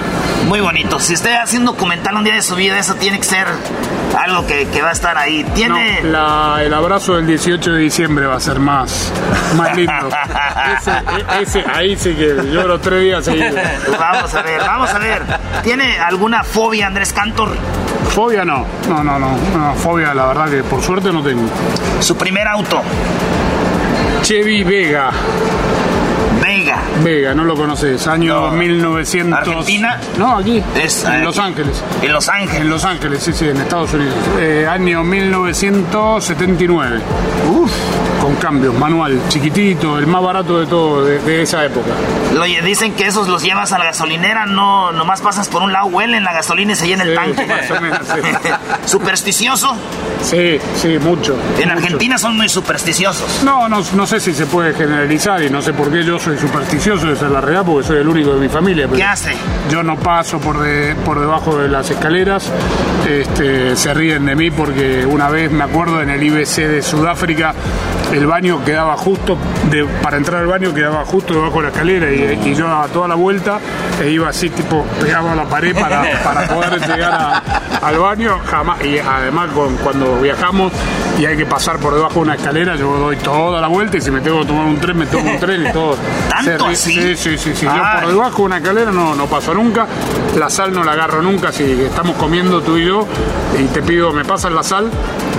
Muy 0.47 0.59
bonito. 0.59 0.99
Si 0.99 1.13
usted 1.13 1.33
hace 1.35 1.57
un 1.57 1.65
documental 1.65 2.15
un 2.15 2.23
día 2.23 2.35
de 2.35 2.41
su 2.41 2.55
vida, 2.55 2.77
eso 2.77 2.95
tiene 2.95 3.17
que 3.19 3.25
ser 3.25 3.47
algo 4.17 4.45
que, 4.45 4.67
que 4.67 4.81
va 4.81 4.89
a 4.89 4.93
estar 4.93 5.17
ahí. 5.17 5.43
Tiene. 5.55 6.01
La- 6.03 6.59
el 6.63 6.73
abrazo 6.73 7.15
del 7.15 7.27
18 7.27 7.71
de 7.73 7.79
diciembre 7.79 8.25
va 8.25 8.35
a 8.35 8.39
ser 8.39 8.59
más, 8.59 9.11
más 9.55 9.75
lindo. 9.75 9.93
Ese, 10.77 10.91
ese- 11.41 11.65
ahí 11.71 11.95
sí 11.97 12.13
que 12.15 12.35
lloro 12.51 12.79
tres 12.79 13.01
días 13.01 13.25
seguidos. 13.25 13.55
Vamos 13.99 14.33
a 14.33 14.41
ver, 14.41 14.59
vamos 14.61 14.93
a 14.93 14.99
ver. 14.99 15.23
¿Tiene 15.63 15.97
alguna 15.99 16.43
fobia, 16.43 16.87
Andrés 16.87 17.13
Cantor? 17.13 17.49
Fobia 18.09 18.43
no, 18.43 18.65
no, 18.89 19.03
no, 19.03 19.17
no, 19.19 19.37
no, 19.55 19.73
fobia 19.75 20.13
la 20.13 20.25
verdad 20.27 20.49
que 20.49 20.63
por 20.63 20.81
suerte 20.81 21.11
no 21.13 21.21
tengo. 21.23 21.47
¿Su 21.99 22.17
primer 22.17 22.47
auto? 22.47 22.81
Chevy 24.23 24.63
Vega. 24.63 25.09
Vega. 26.51 26.83
Vega, 27.01 27.33
no 27.33 27.45
lo 27.45 27.55
conoces, 27.55 28.05
año 28.07 28.51
1900. 28.51 29.39
¿Argentina? 29.39 29.97
No, 30.17 30.35
aquí. 30.35 30.61
Es, 30.75 31.05
en 31.05 31.11
aquí. 31.11 31.23
Los 31.23 31.39
Ángeles. 31.39 31.81
En 32.01 32.11
Los 32.11 32.27
Ángeles. 32.27 32.61
En 32.61 32.69
Los 32.69 32.83
Ángeles, 32.83 33.23
sí, 33.23 33.31
sí, 33.31 33.47
en 33.47 33.55
Estados 33.55 33.93
Unidos. 33.93 34.15
Eh, 34.37 34.67
año 34.69 35.01
1979. 35.01 36.99
Uf. 37.49 37.71
Con 38.21 38.35
cambios, 38.35 38.73
manual, 38.75 39.19
chiquitito, 39.29 39.97
el 39.97 40.05
más 40.07 40.21
barato 40.21 40.59
de 40.59 40.67
todo 40.67 41.03
de, 41.03 41.19
de 41.19 41.41
esa 41.41 41.65
época. 41.65 41.89
Oye, 42.39 42.61
dicen 42.61 42.93
que 42.93 43.07
esos 43.07 43.27
los 43.27 43.41
llevas 43.43 43.71
a 43.73 43.79
la 43.79 43.85
gasolinera, 43.85 44.45
no, 44.45 44.91
nomás 44.91 45.21
pasas 45.21 45.47
por 45.49 45.61
un 45.63 45.73
lado, 45.73 45.87
huelen 45.87 46.23
la 46.23 46.31
gasolina 46.33 46.73
y 46.73 46.75
se 46.75 46.87
llena 46.87 47.03
el 47.03 47.15
tanque. 47.15 47.45
más 47.45 47.71
o 47.71 47.81
menos, 47.81 47.99
sí. 48.05 48.49
¿Supersticioso? 48.85 49.75
Sí, 50.21 50.59
sí, 50.75 50.97
mucho. 50.99 51.35
En 51.57 51.69
mucho. 51.69 51.71
Argentina 51.71 52.17
son 52.17 52.37
muy 52.37 52.47
supersticiosos. 52.47 53.41
No, 53.43 53.67
no, 53.67 53.81
no 53.95 54.05
sé 54.07 54.19
si 54.19 54.33
se 54.33 54.45
puede 54.45 54.73
generalizar 54.73 55.41
y 55.43 55.49
no 55.49 55.61
sé 55.61 55.73
por 55.73 55.91
qué 55.91 56.03
yo 56.03 56.19
soy 56.19 56.37
supersticioso, 56.37 57.11
esa 57.11 57.25
es 57.25 57.31
la 57.31 57.41
realidad, 57.41 57.65
porque 57.65 57.87
soy 57.87 57.97
el 57.97 58.07
único 58.07 58.33
de 58.33 58.39
mi 58.39 58.49
familia. 58.49 58.85
pero 58.85 58.97
¿Qué 58.97 59.03
hace? 59.03 59.33
Yo 59.69 59.81
no 59.83 59.97
paso 59.97 60.39
por, 60.39 60.59
de- 60.61 60.95
por 61.03 61.19
debajo 61.19 61.57
de 61.57 61.69
las 61.69 61.89
escaleras, 61.89 62.51
este, 63.09 63.75
se 63.75 63.93
ríen 63.93 64.25
de 64.25 64.35
mí 64.35 64.51
porque 64.51 65.05
una 65.05 65.29
vez 65.29 65.51
me 65.51 65.63
acuerdo 65.63 66.01
en 66.01 66.09
el 66.11 66.21
IBC 66.21 66.55
de 66.67 66.81
Sudáfrica, 66.81 67.53
el 68.11 68.27
baño 68.27 68.63
quedaba 68.65 68.95
justo, 68.97 69.37
de- 69.69 69.85
para 70.01 70.17
entrar 70.17 70.41
al 70.41 70.47
baño 70.47 70.73
quedaba 70.73 71.05
justo 71.05 71.33
debajo 71.33 71.57
de 71.57 71.61
la 71.63 71.69
escalera 71.69 72.11
y, 72.11 72.39
y 72.49 72.55
yo 72.55 72.67
daba 72.67 72.87
toda 72.87 73.07
la 73.07 73.15
vuelta 73.15 73.59
e 74.01 74.09
iba 74.09 74.27
así 74.29 74.49
tipo 74.49 74.85
pegado 74.99 75.29
a 75.29 75.35
la 75.35 75.45
pared 75.45 75.73
para, 75.73 76.03
para 76.23 76.47
poder 76.47 76.79
llegar 76.81 77.13
a- 77.13 77.87
al 77.87 77.97
baño, 77.97 78.39
jamás, 78.45 78.83
y 78.85 78.97
además 78.99 79.49
con- 79.53 79.75
cuando 79.77 80.19
viajamos 80.21 80.71
y 81.17 81.25
hay 81.25 81.35
que 81.37 81.45
pasar 81.45 81.77
por 81.77 81.93
debajo 81.95 82.15
de 82.15 82.19
una 82.21 82.35
escalera, 82.35 82.75
yo 82.75 82.97
doy 82.97 83.15
toda 83.17 83.59
la 83.61 83.67
vuelta 83.67 83.97
y 83.97 84.01
si 84.01 84.11
me 84.11 84.21
tengo 84.21 84.41
que 84.41 84.47
tomar 84.47 84.65
un 84.65 84.79
tren, 84.79 84.97
me 84.97 85.05
tomo 85.07 85.31
un 85.31 85.39
tren 85.39 85.65
y 85.67 85.71
todo. 85.71 85.95
¿Tanto 86.29 86.65
Se 86.67 86.71
así? 86.73 86.93
Sí, 86.93 87.15
sí, 87.15 87.37
sí, 87.37 87.55
sí. 87.55 87.65
Yo 87.65 87.71
por 88.01 88.09
debajo 88.09 88.37
de 88.37 88.43
una 88.43 88.57
escalera 88.57 88.91
no, 88.91 89.15
no 89.15 89.25
paso 89.25 89.53
nunca, 89.53 89.87
la 90.37 90.49
sal 90.49 90.73
no 90.73 90.83
la 90.83 90.91
agarro 90.93 91.21
nunca, 91.21 91.51
si 91.51 91.63
estamos 91.81 92.15
comiendo 92.17 92.61
tú 92.61 92.77
y 92.77 92.85
yo 92.85 93.07
y 93.59 93.63
te 93.65 93.81
pido, 93.81 94.11
me 94.13 94.25
pasas 94.25 94.51
la 94.51 94.63
sal 94.63 94.89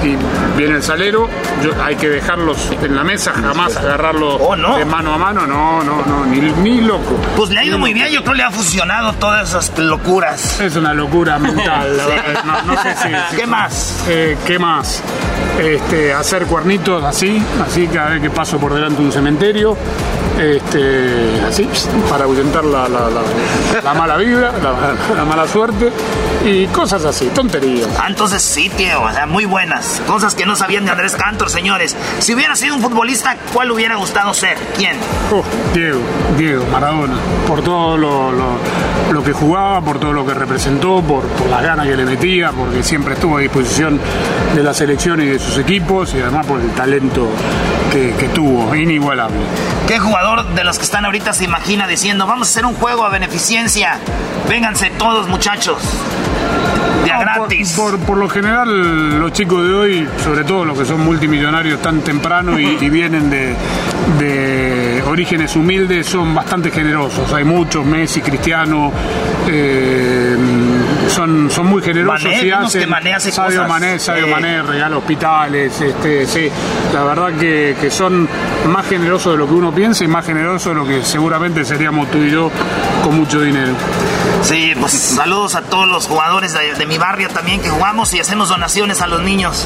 y 0.02 0.16
viene 0.58 0.76
el 0.76 0.82
salero, 0.82 1.28
yo, 1.62 1.70
hay 1.82 1.96
que 1.96 2.08
dejarlos 2.08 2.70
en 2.82 2.94
la 2.96 3.04
mesa, 3.04 3.32
jamás 3.32 3.76
agarrarlos 3.76 4.38
de 4.76 4.84
mano 4.84 5.14
a 5.14 5.18
mano, 5.18 5.46
no, 5.46 5.82
no, 5.82 6.02
no, 6.04 6.26
ni, 6.26 6.40
ni 6.40 6.80
loco. 6.80 7.16
Pues 7.36 7.50
le 7.50 7.60
ha 7.60 7.64
ido 7.64 7.78
muy 7.78 7.92
bien, 7.94 8.08
yo 8.08 8.20
creo 8.22 8.32
que 8.32 8.38
le 8.38 8.42
ha 8.44 8.50
funcionado 8.50 9.12
todas 9.14 9.48
esas 9.50 9.78
locuras. 9.78 10.60
Es 10.60 10.76
una 10.76 10.92
locura 10.94 11.38
mental, 11.40 11.96
la 11.96 12.06
verdad. 12.06 12.44
No, 12.44 12.74
no 12.74 12.82
sé 12.82 12.94
si. 12.96 13.08
¿Qué 13.36 13.46
más? 13.46 14.04
Eh, 14.08 14.36
¿Qué 14.46 14.58
más? 14.58 15.02
Este, 15.60 16.12
hacer 16.12 16.46
cuernitos 16.46 17.04
así, 17.04 17.42
así 17.64 17.86
cada 17.88 18.10
vez 18.10 18.22
que 18.22 18.30
paso 18.30 18.58
por 18.58 18.74
delante 18.74 19.00
de 19.00 19.06
un 19.06 19.12
cementerio. 19.12 19.76
Este, 20.40 21.40
así, 21.46 21.68
para 22.08 22.24
ahuyentar 22.24 22.64
la, 22.64 22.88
la- 22.88 23.10
la- 23.10 23.82
la 23.82 23.94
mala 23.94 24.16
vibra, 24.16 24.52
la 25.16 25.24
mala 25.24 25.46
suerte 25.46 25.90
y 26.44 26.66
cosas 26.68 27.04
así, 27.04 27.26
tonterías. 27.28 27.88
Ah, 28.00 28.06
entonces 28.08 28.42
sí, 28.42 28.68
tío, 28.70 29.02
o 29.02 29.12
sea, 29.12 29.26
muy 29.26 29.44
buenas. 29.44 30.02
Cosas 30.06 30.34
que 30.34 30.44
no 30.46 30.56
sabían 30.56 30.84
de 30.84 30.90
Andrés 30.90 31.14
Cantor, 31.14 31.50
señores. 31.50 31.96
Si 32.18 32.34
hubiera 32.34 32.56
sido 32.56 32.74
un 32.74 32.82
futbolista, 32.82 33.36
¿cuál 33.52 33.70
hubiera 33.70 33.94
gustado 33.96 34.34
ser? 34.34 34.56
¿Quién? 34.76 34.96
Oh, 35.30 35.44
Diego, 35.74 36.00
Diego, 36.36 36.64
Maradona, 36.72 37.14
por 37.46 37.62
todo 37.62 37.96
lo, 37.96 38.32
lo- 38.32 38.58
lo 39.12 39.22
que 39.22 39.32
jugaba, 39.32 39.80
por 39.82 40.00
todo 40.00 40.12
lo 40.14 40.24
que 40.26 40.32
representó, 40.32 41.02
por, 41.02 41.22
por 41.24 41.48
las 41.48 41.62
ganas 41.62 41.86
que 41.86 41.96
le 41.96 42.04
metía, 42.06 42.50
porque 42.50 42.82
siempre 42.82 43.14
estuvo 43.14 43.36
a 43.36 43.40
disposición 43.40 44.00
de 44.54 44.62
la 44.62 44.72
selección 44.72 45.20
y 45.20 45.26
de 45.26 45.38
sus 45.38 45.58
equipos 45.58 46.14
y 46.14 46.20
además 46.20 46.46
por 46.46 46.60
el 46.60 46.70
talento 46.70 47.28
que, 47.92 48.14
que 48.18 48.28
tuvo, 48.30 48.74
inigualable. 48.74 49.36
¿Qué 49.86 49.98
jugador 49.98 50.46
de 50.54 50.64
los 50.64 50.78
que 50.78 50.84
están 50.84 51.04
ahorita 51.04 51.34
se 51.34 51.44
imagina 51.44 51.86
diciendo, 51.86 52.26
vamos 52.26 52.48
a 52.48 52.50
hacer 52.52 52.64
un 52.64 52.74
juego 52.74 53.04
a 53.04 53.10
beneficencia? 53.10 53.98
Vénganse 54.48 54.88
todos, 54.90 55.28
muchachos. 55.28 55.76
De 57.04 57.10
a 57.10 57.18
gratis. 57.18 57.72
Por, 57.72 57.98
por 58.00 58.16
lo 58.16 58.28
general, 58.28 59.18
los 59.18 59.32
chicos 59.32 59.66
de 59.66 59.74
hoy, 59.74 60.08
sobre 60.22 60.44
todo 60.44 60.64
los 60.64 60.78
que 60.78 60.84
son 60.84 61.00
multimillonarios 61.00 61.82
tan 61.82 62.00
temprano 62.02 62.58
y, 62.58 62.78
y 62.80 62.90
vienen 62.90 63.28
de, 63.28 63.54
de 64.20 65.02
orígenes 65.08 65.56
humildes, 65.56 66.06
son 66.06 66.32
bastante 66.34 66.70
generosos. 66.70 67.32
Hay 67.32 67.42
muchos, 67.44 67.84
Messi, 67.84 68.20
Cristiano, 68.20 68.92
eh, 69.48 70.36
son, 71.08 71.50
son 71.50 71.66
muy 71.66 71.82
generosos 71.82 72.24
Mané, 72.24 72.46
y 72.46 72.50
hacen. 72.52 72.88
Mané 72.88 73.14
hace 73.14 73.30
cosas. 73.30 73.68
Mané, 73.68 73.98
Sadio 73.98 74.26
Eh. 74.26 74.30
Mané 74.30 74.62
regala 74.62 74.96
hospitales, 74.98 75.80
este, 75.80 76.24
sí. 76.26 76.48
La 76.94 77.02
verdad 77.02 77.32
que, 77.32 77.74
que 77.80 77.90
son 77.90 78.28
más 78.68 78.86
generosos 78.86 79.32
de 79.32 79.38
lo 79.38 79.48
que 79.48 79.54
uno 79.54 79.72
piensa 79.72 80.04
y 80.04 80.06
más 80.08 80.24
generosos 80.24 80.72
de 80.72 80.74
lo 80.80 80.86
que 80.86 81.02
seguramente 81.02 81.64
seríamos 81.64 82.08
tú 82.12 82.18
y 82.18 82.30
yo 82.30 82.48
con 83.02 83.16
mucho 83.16 83.40
dinero. 83.40 83.72
Sí, 84.42 84.72
pues 84.78 84.92
saludos 84.92 85.54
a 85.54 85.62
todos 85.62 85.88
los 85.88 86.06
jugadores 86.06 86.52
de, 86.52 86.74
de 86.74 86.86
mi 86.86 86.98
barrio 86.98 87.28
también 87.28 87.60
que 87.60 87.70
jugamos 87.70 88.12
y 88.14 88.20
hacemos 88.20 88.48
donaciones 88.48 89.00
a 89.00 89.06
los 89.06 89.20
niños. 89.22 89.64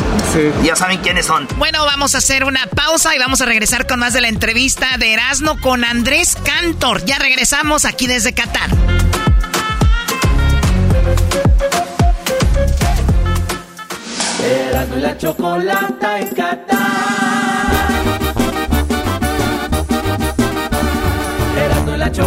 Ya 0.63 0.77
saben 0.77 1.01
quiénes 1.01 1.27
son. 1.27 1.49
Bueno, 1.57 1.85
vamos 1.85 2.15
a 2.15 2.19
hacer 2.19 2.45
una 2.45 2.67
pausa 2.67 3.15
y 3.15 3.19
vamos 3.19 3.41
a 3.41 3.47
regresar 3.47 3.87
con 3.87 4.01
más 4.01 4.13
de 4.13 4.21
la 4.21 4.29
entrevista 4.29 4.87
de 4.99 5.15
Erasmo 5.15 5.59
con 5.61 5.85
Andrés 5.85 6.37
Cantor. 6.45 7.05
Ya 7.05 7.19
regresamos 7.19 7.85
aquí 7.85 8.07
desde 8.07 8.33
Qatar. 8.35 8.71
Erasmo 14.45 14.97
y 14.97 15.01
la 15.01 15.19
chocolata 15.19 16.21
en 16.21 16.29
Qatar. 16.35 17.46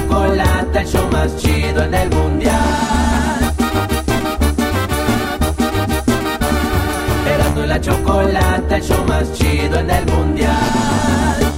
Erasmo 0.09 0.33
y 0.33 0.37
la 0.37 0.49
chocolata, 0.49 0.81
el 0.81 0.87
show 0.87 1.11
más 1.11 1.37
chido 1.37 1.83
en 1.83 1.93
el 1.93 2.09
mundial. 2.09 3.55
Erasmo 7.27 7.63
y 7.63 7.67
la 7.67 7.81
chocolata, 7.81 8.75
el 8.75 8.83
show 8.83 9.05
más 9.05 9.33
chido 9.33 9.79
en 9.79 9.89
el 9.91 10.05
mundial. 10.07 11.53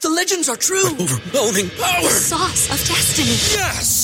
The 0.00 0.08
legends 0.10 0.48
are 0.48 0.56
true. 0.56 0.84
Overwhelming 0.98 1.70
power! 1.80 2.02
The 2.02 2.10
sauce 2.10 2.70
of 2.70 2.78
destiny. 2.86 3.36
Yes! 3.56 4.03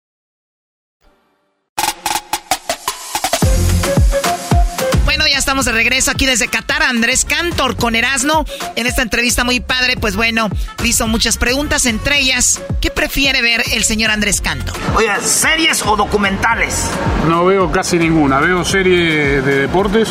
Bueno, 5.11 5.25
ya 5.29 5.39
estamos 5.39 5.65
de 5.65 5.73
regreso 5.73 6.09
aquí 6.09 6.25
desde 6.25 6.47
Qatar. 6.47 6.83
Andrés 6.83 7.25
Cantor 7.25 7.75
con 7.75 7.95
Erasmo. 7.95 8.45
En 8.77 8.87
esta 8.87 9.01
entrevista 9.01 9.43
muy 9.43 9.59
padre, 9.59 9.97
pues 9.99 10.15
bueno, 10.15 10.47
le 10.81 10.87
hizo 10.87 11.05
muchas 11.05 11.35
preguntas, 11.35 11.85
entre 11.85 12.19
ellas, 12.19 12.61
¿qué 12.79 12.91
prefiere 12.91 13.41
ver 13.41 13.61
el 13.73 13.83
señor 13.83 14.09
Andrés 14.09 14.39
Cantor? 14.39 14.73
Oye, 14.95 15.09
¿series 15.21 15.85
o 15.85 15.97
documentales? 15.97 16.89
No 17.27 17.43
veo 17.43 17.69
casi 17.73 17.97
ninguna, 17.97 18.39
veo 18.39 18.63
series 18.63 19.43
de 19.45 19.55
deportes, 19.59 20.07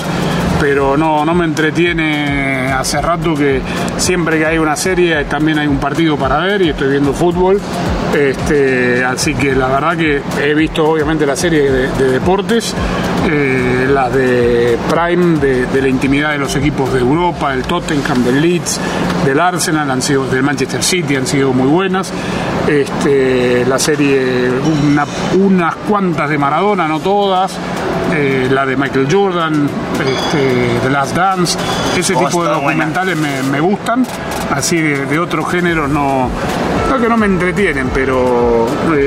pero 0.60 0.98
no, 0.98 1.24
no 1.24 1.32
me 1.32 1.46
entretiene 1.46 2.70
hace 2.70 3.00
rato 3.00 3.34
que 3.34 3.62
siempre 3.96 4.38
que 4.38 4.44
hay 4.44 4.58
una 4.58 4.76
serie 4.76 5.24
también 5.24 5.58
hay 5.60 5.66
un 5.66 5.78
partido 5.78 6.18
para 6.18 6.40
ver 6.40 6.60
y 6.60 6.68
estoy 6.68 6.90
viendo 6.90 7.14
fútbol. 7.14 7.58
Este, 8.14 9.02
así 9.02 9.34
que 9.34 9.54
la 9.54 9.68
verdad 9.68 9.96
que 9.96 10.20
he 10.42 10.52
visto 10.52 10.86
obviamente 10.86 11.24
la 11.24 11.36
serie 11.36 11.70
de, 11.70 11.88
de 11.88 12.10
deportes, 12.10 12.74
eh, 13.28 13.88
las 13.92 14.12
de 14.12 14.78
Prime, 14.88 15.38
de, 15.38 15.66
de 15.66 15.82
la 15.82 15.88
intimidad 15.88 16.30
de 16.32 16.38
los 16.38 16.54
equipos 16.56 16.92
de 16.92 17.00
Europa, 17.00 17.52
el 17.52 17.62
Tottenham, 17.64 18.24
del 18.24 18.40
Leeds, 18.40 18.80
del 19.24 19.38
Arsenal, 19.40 19.90
han 19.90 20.00
sido, 20.02 20.26
del 20.26 20.42
Manchester 20.42 20.82
City, 20.82 21.16
han 21.16 21.26
sido 21.26 21.52
muy 21.52 21.68
buenas. 21.68 22.12
Este, 22.66 23.64
la 23.66 23.78
serie, 23.78 24.50
una- 24.84 25.06
unas 25.38 25.74
cuantas 25.88 26.30
de 26.30 26.38
Maradona, 26.38 26.86
no 26.88 27.00
todas. 27.00 27.52
eh, 28.12 28.48
la 28.50 28.66
de 28.66 28.76
Michael 28.76 29.06
Jordan, 29.08 29.68
este, 30.00 30.80
The 30.82 30.90
Last 30.90 31.14
Dance, 31.14 31.56
ese 31.96 32.14
Oh, 32.16 32.26
tipo 32.26 32.42
de 32.42 32.50
documentales 32.50 33.16
me, 33.16 33.40
me 33.44 33.60
gustan, 33.60 34.04
así 34.52 34.78
de, 34.80 35.06
de 35.06 35.18
otro 35.20 35.44
género 35.44 35.86
no, 35.86 36.28
No 36.90 36.98
que 36.98 37.08
no 37.08 37.16
me 37.16 37.26
entretienen, 37.26 37.88
pero... 37.94 38.66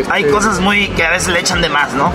Hay 0.10 0.24
este, 0.24 0.34
cosas 0.34 0.60
muy 0.62 0.88
que 0.90 1.04
a 1.04 1.10
veces 1.12 1.30
le 1.30 1.40
echan 1.42 1.62
de 1.62 1.68
más, 1.70 1.94
¿no? 1.94 2.12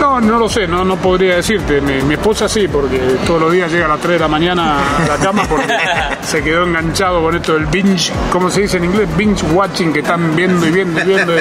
No, 0.00 0.20
no 0.20 0.38
lo 0.38 0.48
sé, 0.48 0.68
no, 0.68 0.84
no 0.84 0.94
podría 0.96 1.36
decirte. 1.36 1.80
Mi, 1.80 2.00
mi 2.02 2.14
esposa 2.14 2.48
sí, 2.48 2.68
porque 2.68 2.98
todos 3.26 3.40
los 3.40 3.52
días 3.52 3.70
llega 3.72 3.86
a 3.86 3.88
las 3.88 4.00
3 4.00 4.12
de 4.12 4.18
la 4.20 4.28
mañana 4.28 4.78
a 4.78 5.08
la 5.08 5.16
cama 5.16 5.42
porque 5.48 5.66
se 6.22 6.42
quedó 6.42 6.64
enganchado 6.64 7.20
con 7.20 7.34
esto 7.34 7.54
del 7.54 7.66
binge, 7.66 8.12
¿cómo 8.30 8.48
se 8.48 8.60
dice 8.62 8.76
en 8.76 8.84
inglés? 8.84 9.08
Binge 9.16 9.42
watching, 9.52 9.92
que 9.92 10.00
están 10.00 10.36
viendo 10.36 10.66
y 10.66 10.70
viendo 10.70 11.00
y 11.00 11.04
viendo. 11.04 11.32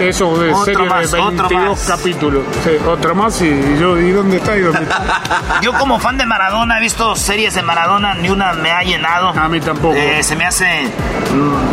Eso 0.00 0.36
de 0.38 0.50
Otro 0.52 0.64
serie 0.64 0.88
más, 0.88 1.10
de 1.12 1.18
otro 1.20 1.48
22 1.48 1.68
más. 1.68 1.86
capítulos. 1.98 2.44
Sí, 2.64 2.70
otro 2.86 3.14
más 3.14 3.40
y 3.42 3.78
yo, 3.78 3.96
¿y 3.96 4.10
dónde 4.10 4.38
está? 4.38 4.56
¿Y 4.56 4.62
dónde 4.62 4.82
está? 4.82 5.60
Yo 5.62 5.72
como 5.74 5.98
fan 6.00 6.16
de 6.18 6.26
Maradona 6.26 6.78
he 6.78 6.80
visto 6.80 7.14
series 7.14 7.54
de 7.54 7.62
Maradona, 7.62 8.14
ni 8.14 8.28
una 8.30 8.54
me 8.54 8.70
ha 8.72 8.82
llenado. 8.82 9.28
A 9.28 9.48
mí 9.48 9.60
tampoco. 9.60 9.94
Eh, 9.94 10.22
se 10.22 10.34
me 10.34 10.46
hace, 10.46 10.88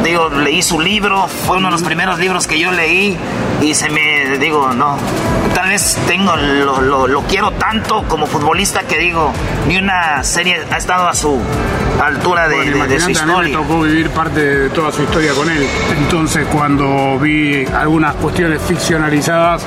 digo, 0.04 0.30
leí 0.30 0.62
su 0.62 0.80
libro, 0.80 1.28
fue 1.48 1.58
uno 1.58 1.68
de 1.70 1.72
los 1.72 1.82
primeros 1.84 2.20
libros 2.20 2.46
que 2.46 2.60
yo 2.60 2.72
leí 2.72 3.18
y 3.62 3.74
se 3.74 3.90
me, 3.90 4.38
digo, 4.38 4.74
no, 4.74 4.98
tal 5.56 5.70
vez 5.70 5.98
tengo, 6.06 6.36
lo, 6.36 6.82
lo- 6.82 7.08
lo 7.08 7.22
quiero 7.24 7.52
tanto 7.52 8.04
como 8.04 8.28
futbolista 8.28 8.82
que 8.84 9.00
digo, 9.00 9.32
ni 9.68 9.78
una 9.78 10.24
serie 10.24 10.62
ha 10.70 10.78
estado 10.78 11.08
a 11.08 11.16
su 11.16 11.42
altura 12.02 12.48
de, 12.48 12.56
Bueno, 12.56 12.84
de- 12.84 12.88
de 12.90 13.00
su 13.00 13.10
imagínate, 13.10 13.20
a 13.20 13.26
mí 13.26 13.42
me 13.42 13.50
historia. 13.50 13.58
tocó 13.68 13.82
vivir 13.82 14.10
parte 14.12 14.40
de 14.40 14.70
toda 14.70 14.92
su 14.92 15.04
historia 15.04 15.34
con 15.34 15.50
él. 15.50 15.66
Entonces, 15.98 16.46
cuando 16.52 17.18
vi 17.20 17.66
algunas 17.66 18.16
cuestiones 18.16 18.62
ficcionalizadas, 18.62 19.64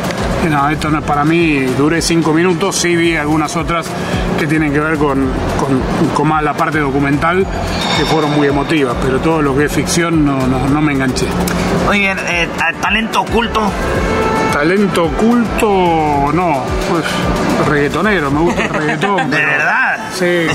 no, 0.48 0.68
esto 0.70 0.90
no 0.90 0.98
es 0.98 1.04
para 1.04 1.24
mí, 1.24 1.64
duré 1.76 2.00
cinco 2.02 2.32
minutos, 2.32 2.76
sí 2.76 2.94
vi 2.96 3.16
algunas 3.16 3.56
otras 3.56 3.86
que 4.38 4.46
tienen 4.46 4.72
que 4.72 4.80
ver 4.80 4.96
con, 4.96 5.28
con, 5.58 5.80
con 6.14 6.28
más 6.28 6.42
la 6.42 6.54
parte 6.54 6.78
documental, 6.78 7.46
que 7.98 8.04
fueron 8.04 8.34
muy 8.36 8.46
emotivas, 8.48 8.94
pero 9.02 9.18
todo 9.18 9.42
lo 9.42 9.56
que 9.56 9.64
es 9.66 9.72
ficción 9.72 10.24
no, 10.24 10.46
no, 10.46 10.66
no 10.68 10.80
me 10.80 10.92
enganché. 10.92 11.26
Muy 11.86 11.98
bien, 11.98 12.18
eh, 12.28 12.48
talento 12.80 13.20
oculto. 13.22 13.60
Talento 14.52 15.04
oculto, 15.04 16.32
no, 16.32 16.64
pues 16.88 17.04
reggaetonero, 17.68 18.30
me 18.30 18.40
gusta 18.40 18.62
el 18.64 18.68
reggaetón. 18.74 19.30
¿De 19.30 19.36
pero- 19.36 19.48
verdad? 19.50 19.98
Sí, 20.12 20.46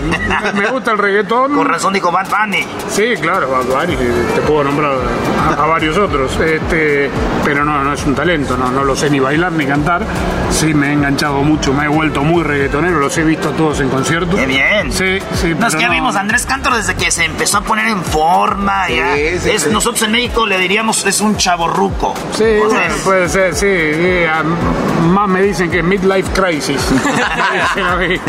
me 0.55 0.67
gusta 0.67 0.91
el 0.91 0.97
reggaetón. 0.97 1.53
Con 1.55 1.67
razón 1.67 1.93
dijo 1.93 2.11
Bad 2.11 2.27
Bunny. 2.29 2.65
Sí, 2.89 3.13
claro, 3.21 3.49
Bad 3.49 3.65
Bunny, 3.65 3.95
te 4.35 4.41
puedo 4.41 4.63
nombrar 4.65 4.93
a, 5.57 5.63
a 5.63 5.65
varios 5.65 5.97
otros, 5.97 6.37
este, 6.39 7.09
pero 7.43 7.63
no, 7.65 7.83
no 7.83 7.93
es 7.93 8.05
un 8.05 8.13
talento, 8.15 8.57
no, 8.57 8.69
no 8.71 8.83
lo 8.83 8.95
sé 8.95 9.09
ni 9.09 9.19
bailar 9.19 9.51
ni 9.53 9.65
cantar. 9.65 10.03
Sí, 10.51 10.73
me 10.73 10.89
he 10.89 10.93
enganchado 10.93 11.41
mucho, 11.43 11.73
me 11.73 11.85
he 11.85 11.87
vuelto 11.87 12.23
muy 12.23 12.43
reggaetonero, 12.43 12.99
los 12.99 13.17
he 13.17 13.23
visto 13.23 13.49
a 13.49 13.51
todos 13.53 13.79
en 13.81 13.89
conciertos. 13.89 14.35
¡Qué 14.39 14.45
bien! 14.45 14.91
Sí, 14.91 15.19
sí, 15.33 15.53
No, 15.57 15.67
es 15.67 15.73
pero 15.73 15.77
que 15.77 15.81
ya 15.81 15.87
no- 15.87 15.93
vimos 15.93 16.15
a 16.15 16.19
Andrés 16.21 16.45
Cantor 16.45 16.75
desde 16.75 16.95
que 16.95 17.11
se 17.11 17.25
empezó 17.25 17.57
a 17.57 17.61
poner 17.61 17.87
en 17.87 18.01
forma. 18.03 18.87
ya. 18.89 19.15
sí, 19.15 19.21
Es- 19.49 19.63
sí. 19.63 19.69
Nosotros 19.71 20.01
en 20.03 20.11
México 20.11 20.45
le 20.45 20.57
diríamos 20.59 21.05
es 21.05 21.19
un 21.21 21.35
chaborruco. 21.37 22.13
Sí, 22.37 22.43
bueno, 22.69 22.95
puede 23.03 23.27
ser, 23.29 23.53
sí, 23.55 23.67
sí, 23.93 24.25
a- 24.25 24.43
más 25.05 25.27
me 25.27 25.41
dicen 25.41 25.69
que 25.71 25.83
midlife 25.83 26.29
crisis. 26.31 26.79
Me 27.75 28.19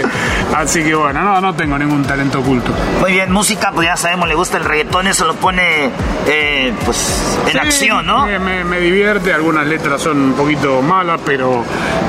así 0.56 0.82
que 0.82 0.94
bueno, 0.94 1.22
no, 1.22 1.40
no 1.40 1.54
tengo 1.54 1.78
ningún 1.78 2.04
talento 2.04 2.40
oculto. 2.40 2.72
Muy 3.00 3.12
bien, 3.12 3.30
música, 3.32 3.70
pues 3.74 3.88
ya 3.88 3.96
sabemos, 3.96 4.28
le 4.28 4.34
gusta 4.34 4.56
el 4.58 4.64
reggaetón, 4.64 5.06
eso 5.06 5.26
lo 5.26 5.34
pone 5.34 5.90
eh, 6.26 6.72
pues 6.84 7.38
en 7.46 7.52
Sí, 7.52 7.58
acción, 7.58 8.06
¿no? 8.06 8.26
Me 8.26 8.80
divierte, 8.80 9.32
algunas 9.32 9.66
letras 9.66 10.00
son 10.00 10.18
un 10.22 10.32
poquito 10.34 10.80
malas, 10.82 11.20
pero 11.24 11.64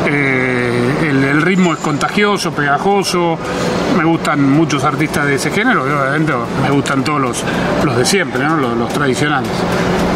eh, 0.06 0.63
el, 1.04 1.24
el 1.24 1.42
ritmo 1.42 1.74
es 1.74 1.80
contagioso, 1.80 2.52
pegajoso. 2.52 3.38
Me 3.98 4.04
gustan 4.04 4.50
muchos 4.50 4.84
artistas 4.84 5.26
de 5.26 5.36
ese 5.36 5.52
género, 5.52 5.88
y 5.88 5.92
obviamente 5.92 6.34
me 6.62 6.70
gustan 6.72 7.04
todos 7.04 7.22
los, 7.22 7.44
los 7.84 7.96
de 7.96 8.06
siempre, 8.06 8.44
¿no? 8.44 8.58
los, 8.58 8.76
los 8.76 8.92
tradicionales. 8.92 9.52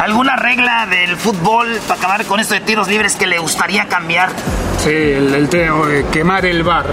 ¿Alguna 0.02 0.36
regla 0.36 0.88
del 0.88 1.16
fútbol 1.16 1.80
para 1.88 2.00
acabar 2.00 2.26
con 2.26 2.40
esto 2.40 2.54
de 2.54 2.62
tiros 2.62 2.88
libres 2.88 3.16
que 3.16 3.28
le 3.28 3.38
gustaría 3.38 3.86
cambiar? 3.86 4.30
Sí, 4.80 4.90
el, 4.92 5.34
el 5.34 5.50
tema 5.50 5.86
de 5.88 6.06
quemar 6.06 6.46
el 6.46 6.64
bar, 6.64 6.86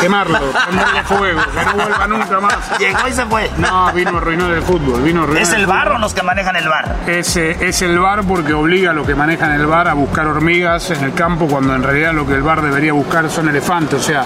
quemarlo, 0.00 0.38
prenderle 0.66 1.02
fuego, 1.02 1.40
que 1.52 1.64
no 1.64 1.74
vuelva 1.74 2.06
nunca 2.06 2.40
más. 2.40 2.78
Llegó 2.78 3.08
y 3.08 3.12
se 3.12 3.26
fue. 3.26 3.50
No, 3.58 3.92
vino 3.92 4.10
a 4.14 4.16
arruinar 4.18 4.50
el 4.52 4.62
fútbol, 4.62 5.02
vino 5.02 5.20
a 5.20 5.24
arruinar 5.24 5.42
¿Es 5.42 5.52
el 5.52 5.66
bar 5.66 5.92
o 5.92 5.98
los 5.98 6.14
que 6.14 6.22
manejan 6.22 6.56
el 6.56 6.68
bar? 6.68 6.96
Es, 7.06 7.36
eh, 7.36 7.56
es 7.60 7.82
el 7.82 7.98
bar 7.98 8.22
porque 8.24 8.54
obliga 8.54 8.92
a 8.92 8.94
los 8.94 9.06
que 9.06 9.14
manejan 9.14 9.50
el 9.52 9.66
bar 9.66 9.88
a 9.88 9.94
buscar 9.94 10.26
hormigas 10.26 10.90
en 10.90 11.02
el 11.04 11.12
campo 11.12 11.46
cuando 11.46 11.74
en 11.74 11.82
realidad 11.82 12.14
lo 12.14 12.26
que 12.26 12.34
el 12.34 12.42
bar 12.42 12.62
debería 12.62 12.92
buscar 12.92 13.28
son 13.34 13.48
elefantes. 13.48 14.00
O 14.00 14.02
sea, 14.02 14.24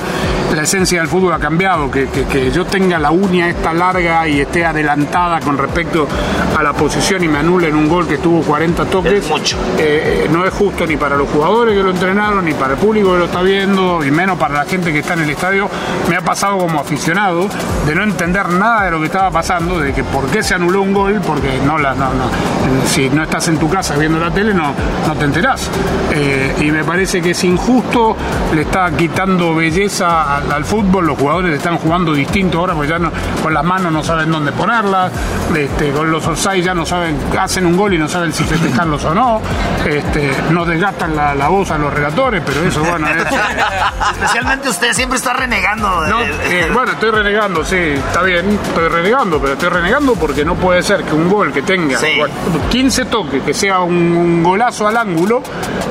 la 0.55 0.63
esencia 0.63 1.01
del 1.01 1.09
fútbol 1.09 1.33
ha 1.33 1.39
cambiado. 1.39 1.91
Que, 1.91 2.09
que- 2.09 2.25
que 2.25 2.51
yo 2.51 2.65
tenga 2.67 2.99
la 2.99 3.11
uña 3.11 3.49
esta 3.49 3.73
larga 3.73 4.27
y 4.29 4.41
esté 4.41 4.65
adelantada 4.65 5.41
con 5.41 5.57
respecto 5.57 6.07
a 6.57 6.63
la 6.63 6.73
posición 6.73 7.23
y 7.25 7.29
me 7.29 7.39
anulen 7.39 7.75
un 7.75 7.89
gol 7.89 8.07
que 8.07 8.19
tuvo 8.19 8.43
40 8.43 8.85
toques. 8.87 9.13
eh, 9.79 10.29
no 10.31 10.45
es 10.45 10.53
justo 10.53 10.87
ni 10.87 10.97
para 10.97 11.17
los 11.17 11.29
jugadores 11.29 11.75
que 11.77 11.83
lo 11.83 11.91
entrenaron, 11.91 12.45
ni 12.45 12.53
para 12.55 12.75
el 12.75 12.79
público 12.79 13.13
que 13.13 13.19
lo 13.19 13.25
está 13.27 13.43
viendo, 13.43 14.05
y 14.05 14.11
menos 14.11 14.39
para 14.39 14.55
la 14.55 14.65
gente 14.65 14.93
que 14.93 14.99
está 15.01 15.15
en 15.15 15.21
el 15.21 15.31
estadio. 15.31 15.69
Me 16.09 16.17
ha 16.17 16.21
pasado 16.21 16.59
como 16.59 16.81
aficionado 16.81 17.49
de 17.87 17.95
no 17.95 18.03
entender 18.03 18.49
nada 18.51 18.85
de 18.85 18.91
lo 18.91 18.99
que 19.01 19.07
estaba 19.07 19.31
pasando, 19.31 19.79
de 19.79 19.93
que 19.93 20.05
por 20.05 20.27
qué 20.27 20.43
se 20.43 20.55
anuló 20.55 20.83
un 20.83 20.93
gol, 20.93 21.21
porque 21.27 21.59
no 21.65 21.79
la, 21.79 21.95
no, 21.95 22.07
no. 22.15 22.29
Si 22.87 23.09
no 23.09 23.23
estás 23.23 23.49
en 23.49 23.59
tu 23.59 23.69
casa 23.71 23.97
viendo 23.97 24.19
la 24.19 24.31
tele, 24.31 24.53
no, 24.55 24.73
no 25.07 25.15
te 25.15 25.25
enterás. 25.25 25.69
Eh, 26.13 26.55
y 26.61 26.71
me 26.71 26.85
parece 26.85 27.21
que 27.23 27.31
es 27.31 27.45
injusto, 27.45 28.17
le 28.55 28.63
está 28.63 28.87
quitando 28.99 29.55
belleza 29.55 30.37
al, 30.37 30.51
al 30.53 30.65
fútbol, 30.65 31.07
los 31.07 31.19
jugadores 31.19 31.55
están 31.57 31.79
jugando 31.79 32.12
distinto 32.12 32.59
ahora, 32.59 32.75
porque 32.75 32.91
ya 32.91 32.99
no, 32.99 33.11
con 33.43 33.55
las 33.55 33.65
manos 33.65 33.93
no 33.93 34.03
saben 34.03 34.31
dónde 34.31 34.53
ponerlas, 34.53 35.12
este, 35.57 35.91
con 35.93 36.11
los 36.11 36.27
offside 36.27 36.62
ya 36.62 36.75
no 36.75 36.85
saben, 36.85 37.16
hacen 37.39 37.65
un 37.65 37.77
gol 37.77 37.95
y 37.95 37.99
no 37.99 38.09
saben 38.09 38.33
si 38.33 38.43
festejarlos 38.45 39.05
o 39.05 39.15
no, 39.15 39.41
este, 39.87 40.31
nos 40.51 40.66
desgastan 40.66 41.15
la, 41.15 41.35
la 41.35 41.49
voz 41.49 41.70
a 41.70 41.79
los 41.79 41.93
relatores, 41.95 42.43
pero 42.45 42.62
eso, 42.65 42.81
bueno, 42.83 43.07
es, 43.09 43.23
Especialmente 44.12 44.69
usted 44.69 44.93
siempre 44.93 45.16
está 45.16 45.33
renegando. 45.33 46.03
de- 46.03 46.11
no, 46.11 46.23
eh, 46.23 46.69
bueno, 46.73 46.93
estoy 46.93 47.11
renegando, 47.11 47.65
sí, 47.65 47.77
está 47.77 48.23
bien, 48.23 48.59
estoy 48.62 48.89
renegando, 48.89 49.39
pero 49.41 49.53
estoy 49.53 49.69
renegando 49.69 50.15
porque 50.15 50.45
no 50.45 50.55
puede 50.57 50.83
ser 50.83 51.05
que 51.05 51.15
un 51.15 51.29
gol 51.31 51.53
que 51.53 51.62
tenga 51.62 51.99
Sí. 51.99 52.20
15 52.70 53.05
toques, 53.07 53.43
que 53.43 53.55
sea 53.55 53.81
un, 53.81 53.95
un 53.95 54.43
golazo 54.43 54.89
al 54.89 54.97
ángulo, 54.97 55.43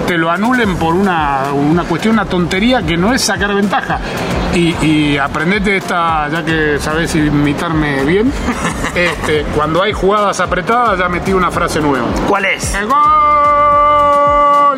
te 0.06 0.18
lo 0.18 0.30
anulen 0.30 0.76
por 0.76 0.94
una, 0.94 1.44
una 1.54 1.84
cuestión, 1.84 2.14
una 2.16 2.26
tontería 2.26 2.82
que 2.82 2.97
no 2.98 3.14
es 3.14 3.22
sacar 3.22 3.54
ventaja. 3.54 4.00
Y, 4.54 4.76
y 4.86 5.18
aprendete 5.18 5.78
esta, 5.78 6.28
ya 6.30 6.44
que 6.44 6.78
sabes 6.80 7.14
imitarme 7.16 8.04
bien, 8.04 8.32
este, 8.96 9.44
cuando 9.56 9.84
hay 9.84 9.94
jugadas 9.94 10.40
apretadas 10.40 11.00
ya 11.00 11.08
metí 11.10 11.34
una 11.34 11.52
frase 11.52 11.80
nueva. 11.80 12.08
¿Cuál 12.28 12.46
es? 12.46 12.74
¡El 12.76 12.88
gol! 12.88 13.47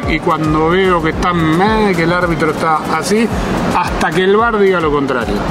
Y 0.08 0.20
cuando 0.20 0.70
veo 0.70 1.02
que 1.02 1.10
está 1.10 1.34
meh, 1.34 1.94
que 1.96 2.04
el 2.04 2.14
árbitro 2.14 2.52
está 2.52 2.80
así, 2.98 3.28
hasta 3.78 4.10
que 4.12 4.24
el 4.24 4.36
bar 4.38 4.58
diga 4.58 4.80
lo 4.80 4.92
contrario. 4.92 5.36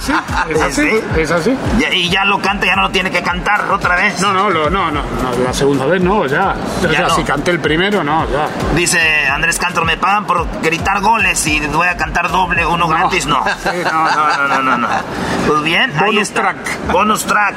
Sí, 0.00 0.12
es 0.50 0.60
así, 0.60 0.82
Sí. 0.88 1.00
es 1.16 1.30
así. 1.30 1.56
Y 1.92 2.10
ya 2.10 2.24
lo 2.24 2.38
canta, 2.40 2.66
ya 2.66 2.76
no 2.76 2.82
lo 2.82 2.90
tiene 2.90 3.10
que 3.10 3.22
cantar 3.22 3.70
otra 3.70 3.96
vez. 3.96 4.20
No, 4.20 4.32
no, 4.32 4.50
lo- 4.50 4.68
no, 4.70 4.90
no, 4.90 5.00
no, 5.02 5.44
la 5.44 5.52
segunda 5.52 5.86
vez 5.86 6.02
no, 6.02 6.26
ya. 6.26 6.54
Ya, 6.90 7.02
no. 7.02 7.10
si 7.10 7.22
canté 7.24 7.50
el 7.52 7.58
primero, 7.60 8.04
no, 8.04 8.28
ya. 8.30 8.48
Dice 8.76 9.26
Andrés 9.28 9.58
Cantor, 9.58 9.84
me 9.86 9.96
pagan 9.96 10.26
por 10.26 10.46
gritar 10.62 11.00
goles 11.00 11.44
y 11.46 11.60
voy 11.68 11.88
a 11.88 11.96
cantar 11.96 12.30
doble, 12.30 12.64
uno 12.66 12.86
gratis, 12.86 13.26
no. 13.26 13.42
Sí, 13.62 13.70
no, 13.84 14.04
no, 14.10 14.36
no, 14.36 14.48
no, 14.48 14.62
no, 14.62 14.78
no. 14.78 14.88
Pues 15.46 15.62
bien, 15.62 15.90
ahí 15.98 16.06
Bonus 16.06 16.22
está. 16.28 16.40
track. 16.42 16.92
Bonus 16.92 17.24
track. 17.24 17.54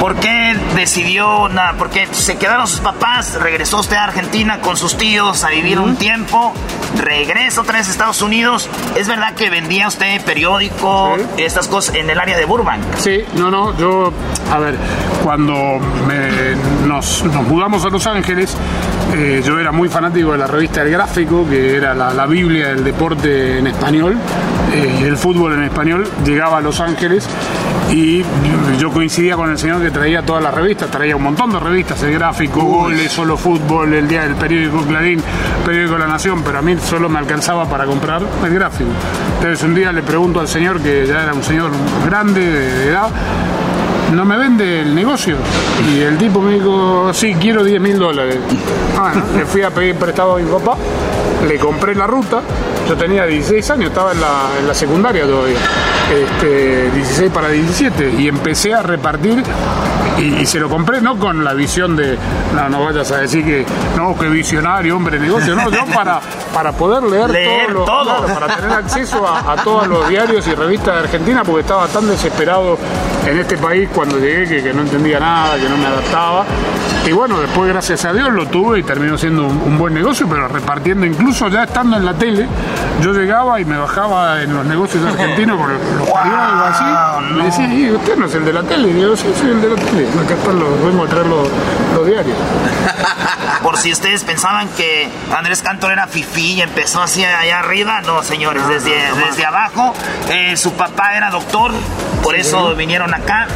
¿Por 0.00 0.16
qué 0.16 0.54
decidió, 0.74 1.48
nada, 1.48 1.74
porque 1.78 2.06
se 2.12 2.36
quedaron 2.36 2.66
sus 2.66 2.80
papás, 2.80 3.34
regresó 3.40 3.78
usted 3.80 3.96
a 3.96 4.04
Argentina 4.04 4.60
con 4.60 4.76
sus 4.76 4.96
tíos 4.98 5.44
a 5.44 5.48
vivir 5.48 5.78
un 5.78 5.96
tiempo, 5.96 6.52
regresa 7.02 7.62
otra 7.62 7.78
vez 7.78 7.88
a 7.88 7.90
Estados 7.92 8.20
Unidos? 8.20 8.68
¿Es 8.96 9.08
verdad 9.08 9.34
que 9.34 9.48
vendía 9.48 9.88
usted 9.88 10.20
periódico, 10.24 11.16
estas 11.38 11.68
cosas 11.68 11.94
en 11.94 12.10
el 12.10 12.18
área 12.20 12.36
de 12.36 12.44
Burbank? 12.44 12.82
Sí, 12.98 13.24
no, 13.34 13.50
no, 13.50 13.76
yo 13.78 14.12
A 14.52 14.58
ver, 14.58 14.76
cuando 15.22 15.54
me- 16.06 16.54
nos, 16.86 17.24
nos 17.24 17.42
mudamos 17.46 17.84
a 17.84 17.88
Los 17.88 18.06
Ángeles, 18.06 18.54
eh, 19.14 19.42
yo 19.44 19.58
era 19.58 19.72
muy 19.72 19.88
fanático 19.88 20.32
de 20.32 20.38
la 20.38 20.46
revista 20.46 20.82
El 20.82 20.90
Gráfico, 20.90 21.46
que 21.48 21.76
era 21.76 21.94
la, 21.94 22.12
la 22.12 22.26
Biblia 22.26 22.68
del 22.68 22.84
deporte 22.84 23.58
en 23.58 23.66
español 23.66 24.16
eh, 24.74 25.04
el 25.06 25.16
fútbol 25.16 25.54
en 25.54 25.64
español. 25.64 26.06
Llegaba 26.24 26.58
a 26.58 26.60
Los 26.60 26.80
Ángeles 26.80 27.28
y 27.92 28.24
yo 28.78 28.90
coincidía 28.90 29.36
con 29.36 29.50
el 29.50 29.58
señor 29.58 29.80
que 29.82 29.90
traía 29.90 30.22
todas 30.22 30.42
las 30.42 30.52
revistas, 30.52 30.90
traía 30.90 31.14
un 31.14 31.22
montón 31.22 31.52
de 31.52 31.60
revistas, 31.60 32.02
El 32.02 32.14
Gráfico, 32.14 32.60
Goles, 32.60 33.12
Solo 33.12 33.36
Fútbol, 33.36 33.94
el 33.94 34.08
día 34.08 34.22
del 34.22 34.34
periódico 34.34 34.82
Clarín, 34.82 35.22
periódico 35.64 35.96
La 35.98 36.08
Nación, 36.08 36.42
pero 36.42 36.58
a 36.58 36.62
mí 36.62 36.76
solo 36.78 37.08
me 37.08 37.18
alcanzaba 37.18 37.66
para 37.66 37.84
comprar 37.84 38.22
El 38.44 38.54
Gráfico. 38.54 38.90
Entonces 39.36 39.62
un 39.62 39.74
día 39.74 39.92
le 39.92 40.02
pregunto 40.02 40.40
al 40.40 40.48
señor, 40.48 40.80
que 40.80 41.06
ya 41.06 41.22
era 41.22 41.34
un 41.34 41.44
señor 41.44 41.70
grande 42.04 42.40
de, 42.40 42.78
de 42.78 42.88
edad, 42.88 43.10
¿no 44.14 44.24
me 44.24 44.36
vende 44.36 44.80
el 44.80 44.94
negocio? 44.94 45.36
Y 45.92 46.00
el 46.00 46.16
tipo 46.18 46.40
me 46.40 46.54
dijo, 46.54 47.12
sí, 47.12 47.34
quiero 47.40 47.64
10 47.64 47.80
mil 47.80 47.98
dólares. 47.98 48.38
Bueno, 48.98 49.22
le 49.36 49.44
fui 49.44 49.62
a 49.62 49.70
pedir 49.70 49.96
prestado 49.96 50.36
a 50.36 50.38
mi 50.38 50.50
papá, 50.50 50.76
le 51.46 51.58
compré 51.58 51.94
la 51.94 52.06
ruta, 52.06 52.40
yo 52.88 52.96
tenía 52.96 53.26
16 53.26 53.70
años, 53.70 53.88
estaba 53.88 54.12
en 54.12 54.20
la, 54.20 54.50
en 54.60 54.68
la 54.68 54.74
secundaria 54.74 55.24
todavía, 55.26 55.58
este, 56.12 56.90
16 56.90 57.30
para 57.32 57.48
17, 57.48 58.14
y 58.18 58.28
empecé 58.28 58.74
a 58.74 58.82
repartir 58.82 59.42
y, 60.18 60.22
y 60.42 60.46
se 60.46 60.60
lo 60.60 60.68
compré 60.68 61.00
no 61.00 61.18
con 61.18 61.42
la 61.42 61.54
visión 61.54 61.96
de, 61.96 62.16
no, 62.54 62.68
no 62.68 62.84
vayas 62.84 63.10
a 63.10 63.18
decir 63.18 63.44
que, 63.44 63.64
no, 63.96 64.16
que 64.16 64.28
visionario, 64.28 64.96
hombre, 64.96 65.18
negocio, 65.18 65.54
no, 65.56 65.70
yo 65.70 65.84
para, 65.86 66.20
para 66.52 66.72
poder 66.72 67.02
leer, 67.02 67.30
Leer 67.30 67.66
todo, 67.72 67.74
lo- 67.80 67.84
todo. 67.84 68.04
claro, 68.26 68.40
para 68.40 68.56
tener 68.56 68.72
acceso 68.72 69.26
a, 69.26 69.52
a 69.52 69.56
todos 69.56 69.86
los 69.88 70.08
diarios 70.08 70.46
y 70.46 70.54
revistas 70.54 70.94
de 70.94 71.00
Argentina, 71.00 71.42
porque 71.44 71.62
estaba 71.62 71.86
tan 71.88 72.06
desesperado 72.06 72.78
en 73.26 73.38
este 73.38 73.56
país 73.56 73.88
cuando 73.94 74.18
llegué 74.18 74.46
que, 74.46 74.62
que 74.62 74.72
no 74.74 74.82
entendía 74.82 75.18
nada, 75.18 75.56
que 75.56 75.68
no 75.68 75.76
me 75.78 75.86
adaptaba. 75.86 76.44
Y 77.06 77.12
bueno, 77.12 77.38
después 77.40 77.68
gracias 77.68 78.04
a 78.06 78.12
Dios 78.14 78.32
lo 78.32 78.46
tuve 78.46 78.78
y 78.78 78.82
terminó 78.82 79.18
siendo 79.18 79.44
un, 79.44 79.60
un 79.66 79.76
buen 79.78 79.92
negocio, 79.92 80.26
pero 80.28 80.48
repartiendo, 80.48 81.04
incluso 81.04 81.48
ya 81.48 81.64
estando 81.64 81.96
en 81.98 82.04
la 82.06 82.14
tele, 82.14 82.46
yo 83.02 83.12
llegaba 83.12 83.60
y 83.60 83.64
me 83.66 83.76
bajaba 83.76 84.42
en 84.42 84.54
los 84.54 84.64
negocios 84.64 85.04
argentinos 85.04 85.58
por 85.60 85.72
los 85.98 86.08
periódicos 86.08 86.62
así, 86.70 86.84
me 87.34 87.44
decía, 87.44 87.66
"Y 87.74 87.90
usted 87.92 88.16
no 88.16 88.26
es 88.26 88.34
el 88.34 88.44
de 88.44 88.52
la 88.52 88.62
tele, 88.62 88.88
y 88.90 89.00
yo 89.00 89.16
sí 89.16 89.26
soy 89.38 89.50
el 89.50 89.60
de 89.62 89.68
la 89.70 89.76
tele, 89.76 90.08
acá 90.24 90.34
están 90.34 90.58
los, 90.58 90.84
vengo 90.84 91.04
a 91.04 91.08
traer 91.08 91.26
los, 91.26 91.48
los 91.94 92.06
diarios. 92.06 92.36
Por 93.62 93.78
si 93.78 93.92
ustedes 93.92 94.24
pensaban 94.24 94.68
que 94.70 95.08
Andrés 95.36 95.62
Cantor 95.62 95.92
era 95.92 96.06
fifí 96.06 96.52
y 96.54 96.62
empezó 96.62 97.02
así 97.02 97.24
allá 97.24 97.60
arriba, 97.60 98.00
no 98.02 98.22
señores, 98.22 98.66
desde, 98.68 98.94
desde 99.26 99.44
abajo. 99.46 99.94
Eh, 100.28 100.56
su 100.56 100.72
papá 100.74 101.16
era 101.16 101.30
doctor, 101.30 101.72
por 102.22 102.34
eso 102.34 102.74
vinieron 102.74 103.14
acá. 103.14 103.46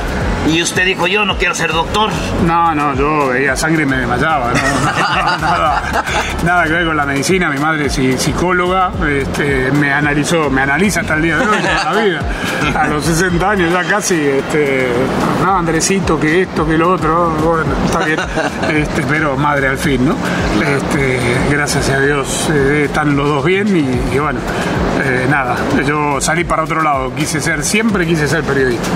Y 0.49 0.63
usted 0.63 0.85
dijo, 0.87 1.07
yo 1.07 1.25
no 1.27 1.37
quiero 1.37 1.55
ser 1.55 1.73
doctor. 1.73 2.11
No, 2.47 2.75
no, 2.75 2.95
yo 2.95 3.29
veía 3.29 3.55
sangre 3.55 3.83
y 3.83 3.87
me 3.87 3.99
desmayaba. 3.99 4.53
no, 4.53 5.39
nada, 5.41 5.83
nada 6.45 6.65
que 6.65 6.71
ver 6.73 6.87
con 6.87 6.97
la 6.97 7.05
medicina. 7.05 7.51
Mi 7.51 7.59
madre 7.59 7.87
es 7.87 7.99
psi- 7.99 8.17
psicóloga, 8.17 8.91
este, 9.09 9.71
me 9.73 9.93
analizó, 9.93 10.49
me 10.49 10.63
analiza 10.63 11.01
hasta 11.01 11.15
el 11.17 11.23
día 11.23 11.37
de 11.39 11.47
hoy, 11.47 11.59
toda 11.59 11.85
la 11.95 12.03
vida. 12.03 12.21
A 12.75 12.87
los 12.89 13.05
60 13.05 13.51
años 13.51 13.73
ya 13.73 13.85
casi, 13.85 14.15
este, 14.15 14.89
no, 15.43 15.59
Andresito, 15.59 16.19
que 16.19 16.43
esto, 16.43 16.67
que 16.67 16.79
lo 16.79 16.93
otro, 16.93 17.31
bueno, 17.45 17.73
está 17.85 17.99
bien. 18.05 18.19
Este, 18.75 19.03
pero 19.03 19.37
madre 19.37 19.69
al 19.69 19.79
fin, 19.79 20.07
¿no? 20.09 20.17
Este, 20.65 21.21
gracias 21.51 21.91
a 21.91 22.01
Dios 22.01 22.49
eh, 22.53 22.85
están 22.87 23.15
los 23.17 23.29
dos 23.29 23.45
bien 23.45 23.69
y, 23.77 24.15
y 24.15 24.19
bueno, 24.19 24.41
eh, 25.05 25.27
nada, 25.29 25.57
yo 25.87 26.21
salí 26.21 26.45
para 26.45 26.63
otro 26.65 26.83
lado, 26.83 27.15
quise 27.15 27.41
ser, 27.41 27.63
siempre 27.65 28.07
quise 28.07 28.27
ser 28.27 28.43
periodista. 28.45 28.89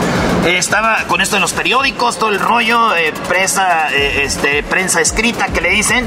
Estaba 0.47 0.97
con 1.07 1.21
esto 1.21 1.39
los 1.43 1.53
periódicos, 1.55 2.21
todo 2.21 2.31
el 2.31 2.39
rollo, 2.39 2.95
eh, 2.95 3.13
eh, 3.13 4.23
este, 4.23 4.63
prensa 4.63 5.01
escrita 5.01 5.49
que 5.49 5.61
le 5.61 5.71
dicen. 5.71 6.07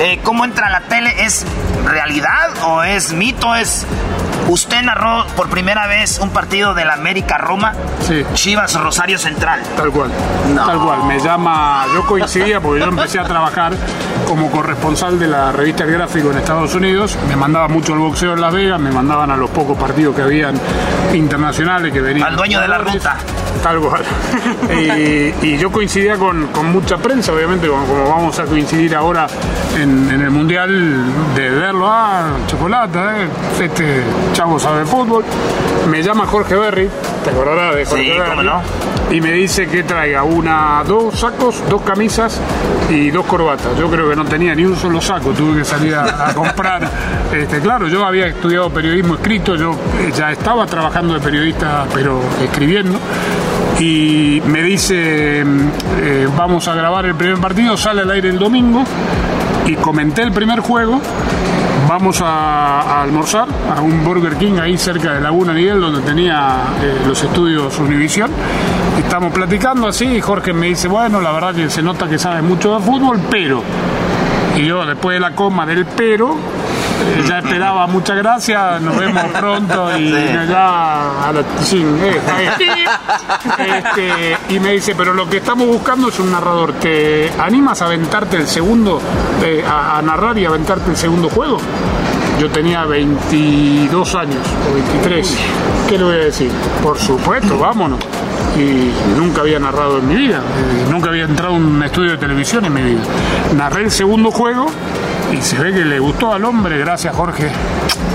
Eh, 0.00 0.18
¿Cómo 0.24 0.44
entra 0.44 0.68
la 0.70 0.80
tele? 0.80 1.24
¿Es 1.24 1.46
realidad 1.84 2.50
o 2.64 2.82
es 2.82 3.12
mito? 3.12 3.54
¿Es 3.54 3.86
Usted 4.52 4.82
narró 4.82 5.24
por 5.34 5.48
primera 5.48 5.86
vez 5.86 6.18
un 6.18 6.28
partido 6.28 6.74
de 6.74 6.84
la 6.84 6.92
América 6.92 7.38
Roma, 7.38 7.72
Chivas 8.34 8.78
Rosario 8.78 9.16
Central. 9.18 9.62
Tal 9.78 9.90
cual. 9.90 10.10
Tal 10.54 10.78
cual. 10.78 11.04
Me 11.04 11.18
llama. 11.18 11.86
Yo 11.94 12.04
coincidía 12.06 12.60
porque 12.60 12.80
yo 12.80 12.88
empecé 12.88 13.18
a 13.18 13.24
trabajar 13.24 13.72
como 14.28 14.50
corresponsal 14.50 15.18
de 15.18 15.28
la 15.28 15.52
revista 15.52 15.84
El 15.84 15.92
Gráfico 15.92 16.30
en 16.32 16.36
Estados 16.36 16.74
Unidos. 16.74 17.16
Me 17.28 17.36
mandaba 17.36 17.66
mucho 17.68 17.94
el 17.94 18.00
boxeo 18.00 18.34
en 18.34 18.42
Las 18.42 18.52
Vegas, 18.52 18.78
me 18.78 18.90
mandaban 18.90 19.30
a 19.30 19.38
los 19.38 19.48
pocos 19.48 19.78
partidos 19.78 20.14
que 20.14 20.20
habían 20.20 20.60
internacionales 21.14 21.90
que 21.90 22.02
venían. 22.02 22.28
Al 22.28 22.36
dueño 22.36 22.60
de 22.60 22.68
la 22.68 22.76
ruta. 22.76 23.16
Tal 23.62 23.78
cual. 23.78 24.02
y, 24.76 25.46
y 25.46 25.56
yo 25.56 25.70
coincidía 25.70 26.16
con, 26.16 26.48
con 26.48 26.70
mucha 26.72 26.98
prensa, 26.98 27.32
obviamente, 27.32 27.68
como, 27.68 27.86
como 27.86 28.08
vamos 28.08 28.38
a 28.38 28.44
coincidir 28.44 28.94
ahora 28.94 29.26
en, 29.78 30.10
en 30.10 30.20
el 30.20 30.30
Mundial, 30.30 31.34
de 31.34 31.50
verlo, 31.50 31.86
ah, 31.88 32.32
chocolate, 32.48 32.98
eh, 32.98 33.28
este 33.60 34.02
chavo 34.42 34.58
sabe 34.58 34.84
fútbol. 34.84 35.24
Me 35.88 36.02
llama 36.02 36.26
Jorge 36.26 36.56
Berry, 36.56 36.88
te 37.22 37.30
acordarás 37.30 37.76
de 37.76 37.84
Jorge 37.84 38.04
Sí, 38.04 38.10
Berry. 38.10 38.30
cómo 38.30 38.42
no. 38.42 38.60
Y 39.10 39.20
me 39.20 39.32
dice 39.32 39.66
que 39.68 39.82
traiga 39.84 40.22
una, 40.24 40.82
dos 40.86 41.18
sacos, 41.18 41.62
dos 41.68 41.82
camisas 41.82 42.40
y 42.90 43.10
dos 43.10 43.24
corbatas. 43.26 43.76
Yo 43.78 43.88
creo 43.88 44.08
que 44.08 44.16
no 44.16 44.24
tenía 44.24 44.54
ni 44.54 44.64
un 44.64 44.76
solo 44.76 45.00
saco, 45.00 45.30
tuve 45.30 45.58
que 45.58 45.64
salir 45.64 45.94
a, 45.94 46.28
a 46.30 46.34
comprar. 46.34 46.90
Este, 47.32 47.60
claro, 47.60 47.88
yo 47.88 48.04
había 48.04 48.26
estudiado 48.26 48.68
periodismo 48.68 49.14
escrito, 49.14 49.56
yo 49.56 49.70
eh, 49.98 50.12
ya 50.14 50.32
estaba 50.32 50.66
trabajando 50.66 51.14
de 51.14 51.20
periodista, 51.20 51.86
pero 51.94 52.20
escribiendo. 52.44 52.98
Y 53.80 54.42
me 54.44 54.62
dice, 54.62 55.42
mm, 55.42 55.68
eh, 56.02 56.28
vamos 56.36 56.68
a 56.68 56.74
grabar 56.74 57.06
el 57.06 57.14
primer 57.14 57.38
partido, 57.38 57.74
sale 57.78 58.02
al 58.02 58.10
aire 58.10 58.28
el 58.28 58.38
domingo. 58.38 58.84
Y 59.64 59.76
comenté 59.76 60.20
el 60.20 60.32
primer 60.32 60.60
juego 60.60 61.00
Vamos 61.94 62.22
a, 62.24 63.02
almorzar 63.02 63.46
a 63.76 63.82
un 63.82 64.02
Burger 64.02 64.38
King 64.38 64.54
ahí 64.58 64.78
cerca 64.78 65.12
de 65.12 65.20
Laguna 65.20 65.52
Niguel, 65.52 65.78
donde 65.78 66.00
tenía 66.00 66.62
eh, 66.80 67.02
los 67.06 67.22
estudios 67.22 67.78
Univisión. 67.78 68.30
Estamos 68.96 69.30
platicando 69.30 69.86
así 69.88 70.06
y 70.06 70.20
Jorge 70.22 70.54
me 70.54 70.68
dice, 70.68 70.88
bueno, 70.88 71.20
la 71.20 71.32
verdad 71.32 71.54
que 71.54 71.68
se 71.68 71.82
nota 71.82 72.08
que 72.08 72.18
sabe 72.18 72.40
mucho 72.40 72.78
de 72.78 72.80
fútbol, 72.82 73.20
pero... 73.30 73.62
Y 74.56 74.64
yo 74.64 74.86
después 74.86 75.16
de 75.16 75.20
la 75.20 75.32
coma 75.32 75.66
del 75.66 75.84
pero, 75.84 76.34
ya 77.28 77.38
esperaba 77.38 77.86
muchas 77.86 78.16
gracias, 78.16 78.80
nos 78.80 78.96
vemos 78.96 79.24
pronto 79.38 79.98
y 79.98 80.10
ya 80.48 81.28
a 81.28 81.32
la 81.32 81.42
sí. 81.62 81.84
Este, 83.58 84.36
y 84.54 84.60
me 84.60 84.72
dice, 84.72 84.94
pero 84.96 85.14
lo 85.14 85.28
que 85.28 85.38
estamos 85.38 85.66
buscando 85.66 86.08
es 86.08 86.18
un 86.18 86.30
narrador. 86.30 86.72
¿Te 86.74 87.30
animas 87.38 87.80
a 87.82 87.86
aventarte 87.86 88.36
el 88.36 88.46
segundo, 88.46 89.00
eh, 89.42 89.64
a, 89.68 89.98
a 89.98 90.02
narrar 90.02 90.36
y 90.38 90.44
aventarte 90.44 90.90
el 90.90 90.96
segundo 90.96 91.28
juego? 91.28 91.58
Yo 92.40 92.50
tenía 92.50 92.84
22 92.84 94.14
años 94.14 94.44
o 94.70 94.74
23. 94.74 95.36
¿Qué 95.88 95.98
le 95.98 96.04
voy 96.04 96.14
a 96.14 96.18
decir? 96.24 96.50
Por 96.82 96.98
supuesto, 96.98 97.58
vámonos. 97.58 98.00
Y 98.58 98.90
nunca 99.18 99.42
había 99.42 99.58
narrado 99.58 99.98
en 99.98 100.08
mi 100.08 100.16
vida. 100.16 100.38
eh, 100.38 100.86
Nunca 100.90 101.10
había 101.10 101.24
entrado 101.24 101.54
a 101.54 101.56
un 101.56 101.82
estudio 101.82 102.12
de 102.12 102.18
televisión 102.18 102.64
en 102.64 102.72
mi 102.74 102.82
vida. 102.82 103.00
Narré 103.56 103.84
el 103.84 103.90
segundo 103.90 104.30
juego 104.30 104.66
y 105.32 105.40
se 105.42 105.58
ve 105.58 105.72
que 105.72 105.84
le 105.84 105.98
gustó 105.98 106.32
al 106.32 106.44
hombre. 106.44 106.78
Gracias, 106.78 107.14
Jorge. 107.14 107.48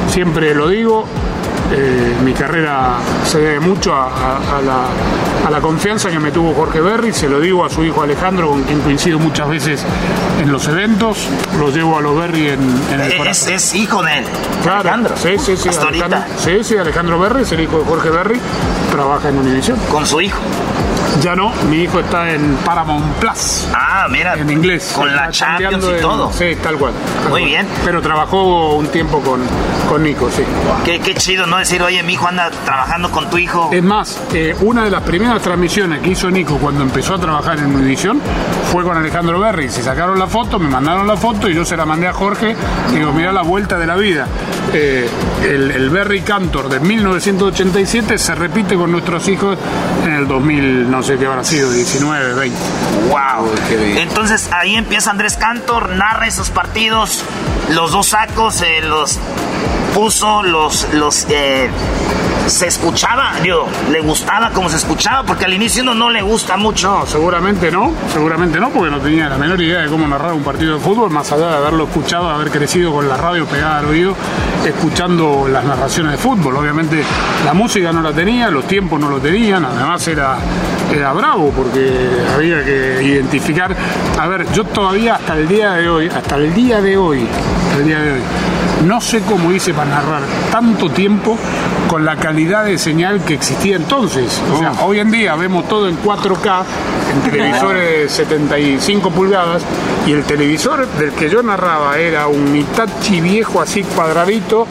Siempre 0.09 0.53
lo 0.55 0.69
digo. 0.69 1.05
Eh, 1.69 2.15
mi 2.23 2.31
carrera 2.31 2.93
se 3.25 3.39
debe 3.39 3.59
mucho 3.59 3.93
a, 3.93 4.05
a- 4.05 4.57
a 4.57 4.61
la, 4.61 4.85
a 5.45 5.51
la 5.51 5.59
confianza 5.59 6.09
que 6.09 6.17
me 6.17 6.31
tuvo 6.31 6.53
Jorge 6.53 6.79
Berry, 6.79 7.11
se 7.11 7.27
lo 7.27 7.41
digo 7.41 7.65
a 7.65 7.69
su 7.69 7.83
hijo 7.83 8.01
Alejandro, 8.03 8.47
con 8.51 8.63
quien 8.63 8.79
coincido 8.79 9.19
muchas 9.19 9.49
veces 9.49 9.83
en 10.41 10.49
los 10.49 10.65
eventos, 10.69 11.27
lo 11.59 11.69
llevo 11.69 11.97
a 11.97 12.01
los 12.01 12.15
Berry 12.17 12.47
en, 12.51 12.59
en 12.93 13.01
el 13.01 13.11
Es, 13.11 13.17
corazón. 13.17 13.53
es 13.53 13.73
hijo 13.75 14.01
de 14.01 14.19
él. 14.19 14.23
Claro, 14.63 14.79
Alejandro. 14.79 15.15
sí, 15.17 15.37
sí, 15.37 15.57
sí, 15.57 15.67
Alejandro, 15.67 16.19
sí, 16.37 16.63
sí, 16.63 16.77
Alejandro 16.77 17.19
Berry 17.19 17.41
es 17.41 17.51
el 17.51 17.59
hijo 17.59 17.79
de 17.79 17.83
Jorge 17.83 18.09
Berry, 18.11 18.39
trabaja 18.89 19.27
en 19.27 19.37
Univision. 19.39 19.77
Con 19.91 20.05
su 20.07 20.21
hijo. 20.21 20.39
Ya 21.21 21.35
no, 21.35 21.51
mi 21.69 21.77
hijo 21.83 21.99
está 21.99 22.31
en 22.31 22.55
Paramount 22.63 23.05
Plus. 23.15 23.67
Ah, 23.73 24.07
mira. 24.09 24.35
En 24.35 24.49
inglés. 24.49 24.93
Con 24.95 25.13
la 25.15 25.29
Champions 25.31 25.83
y 25.83 25.93
en- 25.95 26.01
todo. 26.01 26.31
Sí, 26.31 26.55
tal 26.61 26.77
cual. 26.77 26.93
tal 27.21 27.29
Muy 27.31 27.41
cual. 27.41 27.43
bien. 27.45 27.67
Pero 27.83 28.01
trabajó 28.01 28.75
un 28.75 28.87
tiempo 28.87 29.19
con, 29.21 29.41
con 29.89 30.03
Nico, 30.03 30.29
sí. 30.29 30.43
Qué, 30.85 30.99
qué 30.99 31.15
chido, 31.15 31.47
¿no? 31.47 31.57
Decir, 31.57 31.81
oye, 31.81 32.03
mi 32.03 32.13
hijo 32.13 32.27
anda 32.27 32.51
trabajando 32.65 33.09
con 33.09 33.29
tu 33.29 33.37
hijo. 33.37 33.69
Es 33.71 33.83
más, 33.83 34.21
eh, 34.33 34.55
una 34.61 34.83
de 34.83 34.91
las 34.91 35.01
primeras 35.03 35.41
transmisiones 35.41 36.01
que 36.01 36.09
hizo 36.11 36.29
Nico 36.29 36.57
cuando 36.57 36.83
empezó 36.83 37.15
a 37.15 37.19
trabajar 37.19 37.57
en 37.57 37.75
Univision 37.75 38.21
fue 38.71 38.83
con 38.83 38.95
Alejandro 38.97 39.39
Berry. 39.39 39.69
Se 39.69 39.81
sacaron 39.81 40.19
la 40.19 40.27
foto, 40.27 40.59
me 40.59 40.69
mandaron 40.69 41.07
la 41.07 41.17
foto 41.17 41.49
y 41.49 41.55
yo 41.55 41.65
se 41.65 41.75
la 41.75 41.85
mandé 41.85 42.07
a 42.07 42.13
Jorge. 42.13 42.55
Digo, 42.93 43.11
mira 43.11 43.31
la 43.31 43.41
vuelta 43.41 43.77
de 43.79 43.87
la 43.87 43.95
vida. 43.95 44.27
Eh, 44.73 45.09
el, 45.43 45.71
el 45.71 45.89
Berry 45.89 46.21
Cantor 46.21 46.67
de 46.69 46.79
1987 46.79 48.17
se 48.17 48.35
repite 48.35 48.75
con 48.75 48.91
nuestros 48.91 49.27
hijos 49.29 49.57
en 50.05 50.13
el 50.13 50.27
2000, 50.27 50.91
no 50.91 51.01
sé 51.07 51.17
qué 51.17 51.25
habrá 51.25 51.43
sido, 51.45 51.71
19, 51.71 52.33
20. 52.33 52.59
¡Wow! 53.09 53.49
Entonces 53.97 54.49
ahí 54.51 54.75
empieza 54.75 55.09
Andrés 55.09 55.37
Cantor, 55.37 55.91
narra 55.91 56.27
esos 56.27 56.49
partidos, 56.49 57.23
los 57.69 57.93
dos 57.93 58.07
sacos, 58.07 58.61
eh, 58.61 58.81
los 58.81 59.17
puso, 59.93 60.43
los, 60.43 60.85
los, 60.93 61.25
eh, 61.29 61.69
se 62.47 62.67
escuchaba, 62.67 63.31
digo, 63.41 63.67
le 63.89 64.01
gustaba 64.01 64.49
como 64.51 64.69
se 64.69 64.77
escuchaba, 64.77 65.23
porque 65.23 65.45
al 65.45 65.53
inicio 65.53 65.81
uno 65.81 65.93
no 65.93 66.09
le 66.09 66.21
gusta 66.21 66.57
mucho. 66.57 66.89
No, 66.89 67.05
seguramente 67.05 67.71
no, 67.71 67.93
seguramente 68.11 68.59
no, 68.59 68.69
porque 68.69 68.91
no 68.91 68.99
tenía 68.99 69.29
la 69.29 69.37
menor 69.37 69.61
idea 69.61 69.79
de 69.79 69.87
cómo 69.87 70.07
narrar 70.07 70.33
un 70.33 70.43
partido 70.43 70.75
de 70.75 70.79
fútbol, 70.81 71.09
más 71.09 71.31
allá 71.31 71.47
de 71.47 71.55
haberlo 71.55 71.85
escuchado, 71.85 72.29
haber 72.29 72.49
crecido 72.49 72.91
con 72.91 73.07
la 73.07 73.15
radio 73.15 73.45
pegada 73.45 73.79
al 73.79 73.85
oído, 73.85 74.13
escuchando 74.65 75.47
las 75.47 75.63
narraciones 75.63 76.13
de 76.13 76.17
fútbol. 76.17 76.57
Obviamente 76.57 77.01
la 77.45 77.53
música 77.53 77.93
no 77.93 78.01
la 78.01 78.11
tenía, 78.11 78.49
los 78.49 78.67
tiempos 78.67 78.99
no 78.99 79.09
lo 79.09 79.19
tenían, 79.19 79.63
además 79.63 80.05
era, 80.07 80.37
era 80.91 81.13
bravo, 81.13 81.51
porque 81.55 82.09
había 82.33 82.63
que 82.63 83.03
identificar. 83.03 83.75
A 84.19 84.27
ver, 84.27 84.45
yo 84.53 84.63
todavía 84.63 85.15
hasta 85.15 85.35
el 85.35 85.47
día 85.47 85.73
de 85.73 85.89
hoy, 85.89 86.07
hasta 86.07 86.35
el 86.35 86.53
día 86.53 86.81
de 86.81 86.97
hoy, 86.97 87.27
hasta 87.65 87.77
el 87.77 87.85
día 87.85 87.99
de 87.99 88.11
hoy, 88.13 88.21
no 88.85 89.01
sé 89.01 89.21
cómo 89.21 89.51
hice 89.51 89.73
para 89.73 89.89
narrar 89.89 90.21
tanto 90.51 90.89
tiempo 90.89 91.37
con 91.87 92.05
la 92.05 92.15
calidad 92.15 92.65
de 92.65 92.77
señal 92.77 93.23
que 93.23 93.33
existía 93.33 93.75
entonces. 93.75 94.41
O 94.53 94.59
sea, 94.59 94.71
hoy 94.83 94.99
en 94.99 95.11
día 95.11 95.35
vemos 95.35 95.67
todo 95.67 95.87
en 95.87 95.97
4K, 96.01 96.63
en 97.13 97.31
televisores 97.31 98.01
de 98.03 98.09
75 98.09 99.09
pulgadas, 99.11 99.63
y 100.05 100.11
el 100.11 100.23
televisor 100.23 100.87
del 100.87 101.11
que 101.11 101.29
yo 101.29 101.41
narraba 101.41 101.97
era 101.97 102.27
un 102.27 102.55
Hitachi 102.55 103.21
viejo 103.21 103.61
así 103.61 103.83
cuadradito, 103.83 104.67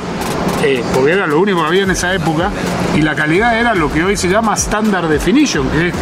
eh, 0.65 0.83
porque 0.95 1.13
era 1.13 1.27
lo 1.27 1.41
único 1.41 1.61
que 1.63 1.67
había 1.69 1.83
en 1.85 1.91
esa 1.91 2.13
época, 2.15 2.51
y 2.95 3.03
la 3.03 3.15
calidad 3.15 3.59
era 3.59 3.75
lo 3.75 3.93
que 3.93 4.03
hoy 4.05 4.17
se 4.17 4.29
llama 4.29 4.55
Standard 4.55 5.09
Definition, 5.09 5.69
que 5.71 5.89
es 5.89 5.95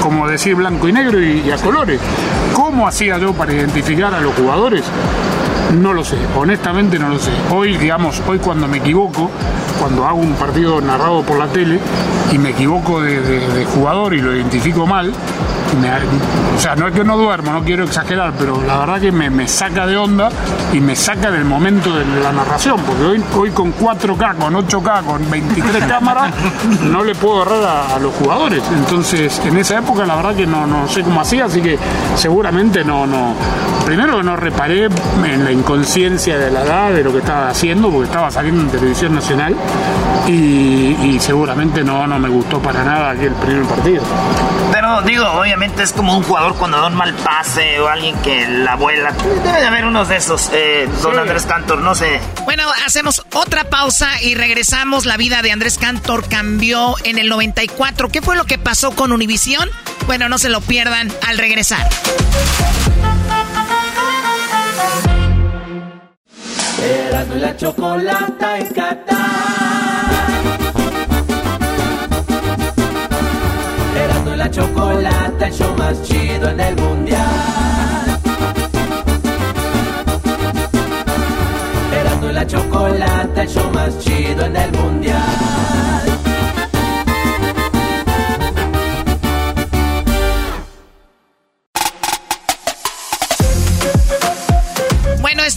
como 0.00 0.28
decir 0.28 0.54
blanco 0.54 0.88
y 0.88 0.92
negro 0.92 1.20
y, 1.22 1.42
y 1.46 1.50
a 1.50 1.56
colores. 1.56 2.00
¿Cómo 2.54 2.86
hacía 2.86 3.18
yo 3.18 3.32
para 3.32 3.52
identificar 3.52 4.14
a 4.14 4.20
los 4.20 4.34
jugadores? 4.34 4.84
No 5.80 5.92
lo 5.92 6.04
sé, 6.04 6.16
honestamente 6.36 6.98
no 6.98 7.08
lo 7.08 7.18
sé. 7.18 7.30
Hoy, 7.50 7.76
digamos, 7.78 8.22
hoy 8.28 8.38
cuando 8.38 8.68
me 8.68 8.78
equivoco, 8.78 9.30
cuando 9.80 10.06
hago 10.06 10.18
un 10.18 10.34
partido 10.34 10.80
narrado 10.80 11.22
por 11.22 11.38
la 11.38 11.46
tele 11.48 11.78
y 12.32 12.38
me 12.38 12.50
equivoco 12.50 13.00
de, 13.00 13.20
de- 13.20 13.48
de 13.48 13.64
jugador 13.64 14.14
y 14.14 14.20
lo 14.20 14.34
identifico 14.36 14.86
mal, 14.86 15.12
me- 15.76 15.90
o 16.56 16.60
sea, 16.60 16.74
no 16.76 16.88
es 16.88 16.94
que 16.94 17.04
no 17.04 17.16
duermo, 17.16 17.52
no 17.52 17.62
quiero 17.64 17.84
exagerar, 17.84 18.32
pero 18.38 18.60
la 18.66 18.78
verdad 18.78 19.00
que 19.00 19.12
me, 19.12 19.30
me 19.30 19.46
saca 19.48 19.86
de 19.86 19.96
onda 19.96 20.28
y 20.72 20.80
me 20.80 20.94
saca 20.96 21.30
del 21.30 21.44
momento 21.44 21.94
de 21.96 22.04
la 22.22 22.32
narración, 22.32 22.80
porque 22.86 23.02
hoy, 23.04 23.24
hoy 23.36 23.50
con 23.50 23.72
4K, 23.74 24.36
con 24.36 24.54
8K, 24.54 25.04
con 25.04 25.30
23 25.30 25.84
cámaras, 25.88 26.32
no 26.82 27.02
le 27.04 27.14
puedo 27.14 27.42
errar 27.42 27.62
a, 27.64 27.96
a 27.96 27.98
los 27.98 28.14
jugadores. 28.14 28.62
Entonces, 28.74 29.40
en 29.44 29.56
esa 29.58 29.78
época 29.78 30.04
la 30.06 30.16
verdad 30.16 30.34
que 30.34 30.46
no, 30.46 30.66
no 30.66 30.88
sé 30.88 31.02
cómo 31.02 31.20
hacía, 31.20 31.46
así 31.46 31.60
que 31.60 31.78
seguramente 32.16 32.84
no, 32.84 33.06
no. 33.06 33.34
Primero 33.84 34.22
no 34.22 34.34
reparé 34.36 34.86
en 35.24 35.44
la 35.44 35.52
inconsciencia 35.52 36.38
de 36.38 36.50
la 36.50 36.62
edad 36.62 36.90
de 36.90 37.04
lo 37.04 37.12
que 37.12 37.18
estaba 37.18 37.48
haciendo, 37.50 37.90
porque 37.90 38.06
estaba 38.06 38.30
saliendo 38.30 38.62
en 38.62 38.68
televisión 38.70 39.14
nacional 39.14 39.54
y, 40.26 40.96
y 41.02 41.18
seguramente 41.20 41.84
no, 41.84 42.06
no 42.06 42.18
me 42.18 42.28
gustó 42.30 42.58
para 42.60 42.82
nada 42.82 43.10
aquel 43.10 43.32
primer 43.32 43.64
partido. 43.64 44.02
Pero 44.72 45.02
digo, 45.02 45.26
obviamente 45.38 45.63
es 45.64 45.92
como 45.92 46.16
un 46.16 46.22
jugador 46.22 46.54
cuando 46.56 46.78
da 46.78 46.88
un 46.88 46.94
mal 46.94 47.14
pase 47.14 47.80
o 47.80 47.88
alguien 47.88 48.16
que 48.22 48.46
la 48.48 48.76
vuela. 48.76 49.12
Debe 49.12 49.60
de 49.60 49.66
haber 49.66 49.84
unos 49.84 50.08
de 50.08 50.16
esos, 50.16 50.50
eh, 50.52 50.88
don 51.02 51.18
Andrés 51.18 51.46
Cantor, 51.46 51.78
no 51.78 51.94
sé. 51.94 52.20
Bueno, 52.44 52.64
hacemos 52.86 53.24
otra 53.32 53.64
pausa 53.64 54.20
y 54.22 54.34
regresamos. 54.34 55.06
La 55.06 55.16
vida 55.16 55.42
de 55.42 55.52
Andrés 55.52 55.78
Cantor 55.78 56.28
cambió 56.28 56.94
en 57.04 57.18
el 57.18 57.28
94. 57.28 58.08
¿Qué 58.10 58.20
fue 58.20 58.36
lo 58.36 58.44
que 58.44 58.58
pasó 58.58 58.92
con 58.92 59.12
Univisión? 59.12 59.70
Bueno, 60.06 60.28
no 60.28 60.38
se 60.38 60.50
lo 60.50 60.60
pierdan 60.60 61.10
al 61.26 61.38
regresar. 61.38 61.88
Erasmo 66.82 67.36
y 67.36 67.38
la 67.38 67.56
chocolata 67.56 68.58
en 68.58 68.74
Qatar. 68.74 69.83
Chocolata, 74.54 75.48
el 75.48 75.52
show 75.52 75.74
más 75.76 76.00
chido 76.02 76.48
en 76.48 76.60
el 76.60 76.76
mundial. 76.76 77.20
Erasmo 81.92 82.30
y 82.30 82.32
la 82.32 82.46
chocolata, 82.46 83.42
el 83.42 83.48
show 83.48 83.68
más 83.72 83.98
chido 83.98 84.44
en 84.44 84.56
el 84.56 84.70
mundial. 84.70 86.13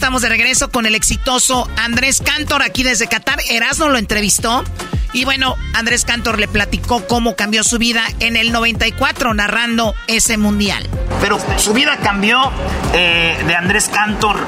Estamos 0.08 0.22
de 0.22 0.30
regreso 0.30 0.70
con 0.70 0.86
el 0.86 0.94
exitoso 0.94 1.68
Andrés 1.76 2.22
Cantor 2.24 2.62
aquí 2.62 2.82
desde 2.82 3.08
Qatar. 3.08 3.40
Erasmo 3.50 3.90
lo 3.90 3.98
entrevistó. 3.98 4.64
Y 5.12 5.26
bueno, 5.26 5.54
Andrés 5.74 6.06
Cantor 6.06 6.38
le 6.38 6.48
platicó 6.48 7.06
cómo 7.06 7.36
cambió 7.36 7.62
su 7.62 7.76
vida 7.76 8.04
en 8.18 8.36
el 8.36 8.50
94 8.50 9.34
narrando 9.34 9.94
ese 10.06 10.38
mundial. 10.38 10.88
Pero 11.20 11.38
su 11.58 11.74
vida 11.74 11.98
cambió 11.98 12.50
eh, 12.94 13.36
de 13.46 13.54
Andrés 13.54 13.90
Cantor 13.92 14.38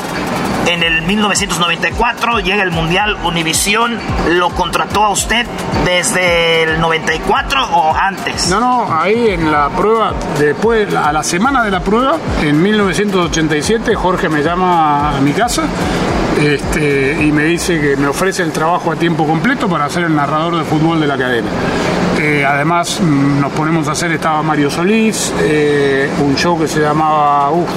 en 0.66 0.82
el 0.82 1.02
1994. 1.02 2.40
Llega 2.40 2.62
el 2.62 2.70
Mundial 2.70 3.16
Univisión. 3.24 3.98
¿Lo 4.30 4.50
contrató 4.50 5.04
a 5.04 5.10
usted 5.10 5.46
desde 5.84 6.62
el 6.64 6.80
94 6.80 7.68
o 7.72 7.94
antes? 7.94 8.48
No, 8.48 8.60
no, 8.60 8.88
ahí 8.92 9.28
en 9.28 9.50
la 9.50 9.68
prueba, 9.70 10.14
después, 10.38 10.94
a 10.94 11.12
la 11.12 11.22
semana 11.22 11.64
de 11.64 11.70
la 11.70 11.80
prueba, 11.80 12.16
en 12.42 12.62
1987, 12.62 13.94
Jorge 13.94 14.28
me 14.28 14.42
llama 14.42 15.16
a 15.16 15.20
mi 15.20 15.32
casa 15.32 15.62
este, 16.40 17.22
y 17.22 17.32
me 17.32 17.44
dice 17.44 17.80
que 17.80 17.96
me 17.96 18.06
ofrece 18.06 18.42
el 18.42 18.52
trabajo 18.52 18.92
a 18.92 18.96
tiempo 18.96 19.26
completo 19.26 19.68
para 19.68 19.88
ser 19.90 20.04
el 20.04 20.14
narrador 20.14 20.56
de 20.56 20.64
fútbol 20.64 21.00
de 21.00 21.06
la 21.06 21.18
cadena. 21.18 21.48
Eh, 22.18 22.44
además, 22.46 23.00
mm, 23.00 23.40
nos 23.40 23.52
ponemos 23.52 23.88
a 23.88 23.92
hacer, 23.92 24.12
estaba 24.12 24.42
Mario 24.42 24.70
Solís, 24.70 25.32
eh, 25.40 26.10
un 26.22 26.36
show 26.36 26.58
que 26.58 26.68
se 26.68 26.80
llamaba 26.80 27.50
uf, 27.50 27.68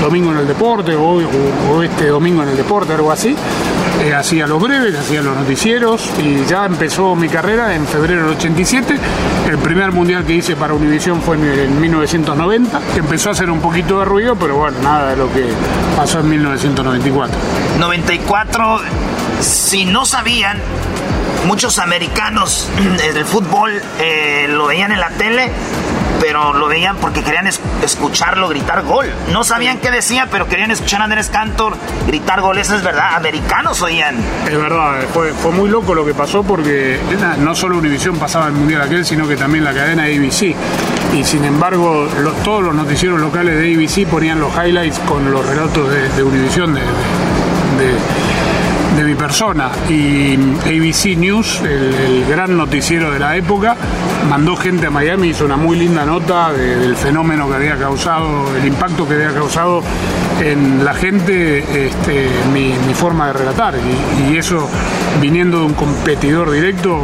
Domingo 0.00 0.32
en 0.32 0.38
el 0.38 0.48
Deporte, 0.48 0.94
o 0.94 1.82
este 1.82 2.08
Domingo 2.08 2.23
en 2.26 2.48
el 2.48 2.56
Deporte, 2.56 2.92
algo 2.94 3.12
así. 3.12 3.36
Eh, 4.02 4.14
hacía 4.14 4.46
los 4.46 4.60
breves, 4.60 4.94
hacía 4.94 5.22
los 5.22 5.36
noticieros 5.36 6.10
y 6.22 6.44
ya 6.48 6.64
empezó 6.64 7.14
mi 7.14 7.28
carrera 7.28 7.74
en 7.74 7.86
febrero 7.86 8.22
del 8.22 8.36
87. 8.36 8.96
El 9.48 9.58
primer 9.58 9.92
mundial 9.92 10.24
que 10.24 10.34
hice 10.34 10.56
para 10.56 10.74
Univisión 10.74 11.20
fue 11.20 11.36
en, 11.36 11.44
en 11.44 11.80
1990, 11.80 12.80
que 12.92 13.00
empezó 13.00 13.28
a 13.28 13.32
hacer 13.32 13.50
un 13.50 13.60
poquito 13.60 13.98
de 13.98 14.04
ruido, 14.06 14.36
pero 14.36 14.56
bueno, 14.56 14.78
nada 14.82 15.10
de 15.10 15.16
lo 15.16 15.32
que 15.32 15.46
pasó 15.96 16.20
en 16.20 16.30
1994. 16.30 17.36
94, 17.78 18.80
si 19.40 19.84
no 19.84 20.04
sabían, 20.06 20.58
muchos 21.46 21.78
americanos 21.78 22.68
del 23.14 23.24
fútbol 23.24 23.80
eh, 24.00 24.46
lo 24.48 24.66
veían 24.66 24.92
en 24.92 25.00
la 25.00 25.10
tele, 25.10 25.50
pero 26.20 26.52
lo 26.54 26.66
veían 26.68 26.96
porque 26.96 27.22
querían 27.22 27.46
es- 27.46 27.60
escucharlo 27.82 28.48
gritar 28.48 28.82
gol. 28.82 29.06
No 29.32 29.44
sabían 29.44 29.78
qué 29.78 29.90
decía, 29.90 30.28
pero 30.30 30.48
querían 30.48 30.70
escuchar 30.70 31.00
a 31.00 31.04
Andrés 31.04 31.28
Cantor 31.30 31.74
gritar 32.06 32.40
gol. 32.40 32.58
Eso 32.58 32.76
es 32.76 32.82
verdad, 32.82 33.14
americanos 33.16 33.82
oían. 33.82 34.16
Es 34.46 34.56
verdad, 34.56 35.00
fue, 35.12 35.32
fue 35.32 35.52
muy 35.52 35.68
loco 35.68 35.94
lo 35.94 36.04
que 36.04 36.14
pasó 36.14 36.42
porque 36.42 36.98
na- 37.20 37.36
no 37.36 37.54
solo 37.54 37.78
Univisión 37.78 38.16
pasaba 38.18 38.46
el 38.46 38.52
mundial 38.52 38.82
aquel, 38.82 39.04
sino 39.04 39.26
que 39.28 39.36
también 39.36 39.64
la 39.64 39.72
cadena 39.74 40.04
ABC. 40.04 40.54
Y 41.12 41.24
sin 41.24 41.44
embargo, 41.44 42.08
todos 42.44 42.62
los 42.62 42.74
noticieros 42.74 43.20
locales 43.20 43.56
de 43.58 43.72
ABC 43.74 44.06
ponían 44.08 44.40
los 44.40 44.52
highlights 44.54 44.98
con 45.00 45.30
los 45.30 45.44
relatos 45.46 45.90
de, 45.90 46.08
de 46.08 46.22
Univisión 46.22 46.74
de, 46.74 46.80
de- 46.80 46.86
de- 47.92 47.98
de 48.96 49.04
mi 49.04 49.14
persona. 49.16 49.70
Y 49.88 50.34
ABC 50.34 51.16
News, 51.16 51.60
el, 51.62 51.94
el 51.94 52.24
gran 52.28 52.56
noticiero 52.56 53.10
de 53.10 53.18
la 53.18 53.36
época, 53.36 53.76
mandó 54.28 54.56
gente 54.56 54.86
a 54.86 54.90
Miami, 54.90 55.28
hizo 55.28 55.44
una 55.44 55.56
muy 55.56 55.76
linda 55.76 56.04
nota 56.04 56.52
de- 56.52 56.76
del 56.76 56.96
fenómeno 56.96 57.48
que 57.48 57.54
había 57.56 57.76
causado, 57.76 58.54
el 58.56 58.66
impacto 58.66 59.06
que 59.06 59.14
había 59.14 59.32
causado 59.32 59.82
en 60.40 60.84
la 60.84 60.94
gente 60.94 61.86
este, 61.86 62.28
mi, 62.52 62.74
mi 62.86 62.94
forma 62.94 63.28
de 63.28 63.32
relatar. 63.34 63.74
Y, 63.76 64.32
y 64.32 64.36
eso, 64.38 64.68
viniendo 65.20 65.60
de 65.60 65.64
un 65.66 65.74
competidor 65.74 66.50
directo, 66.50 66.98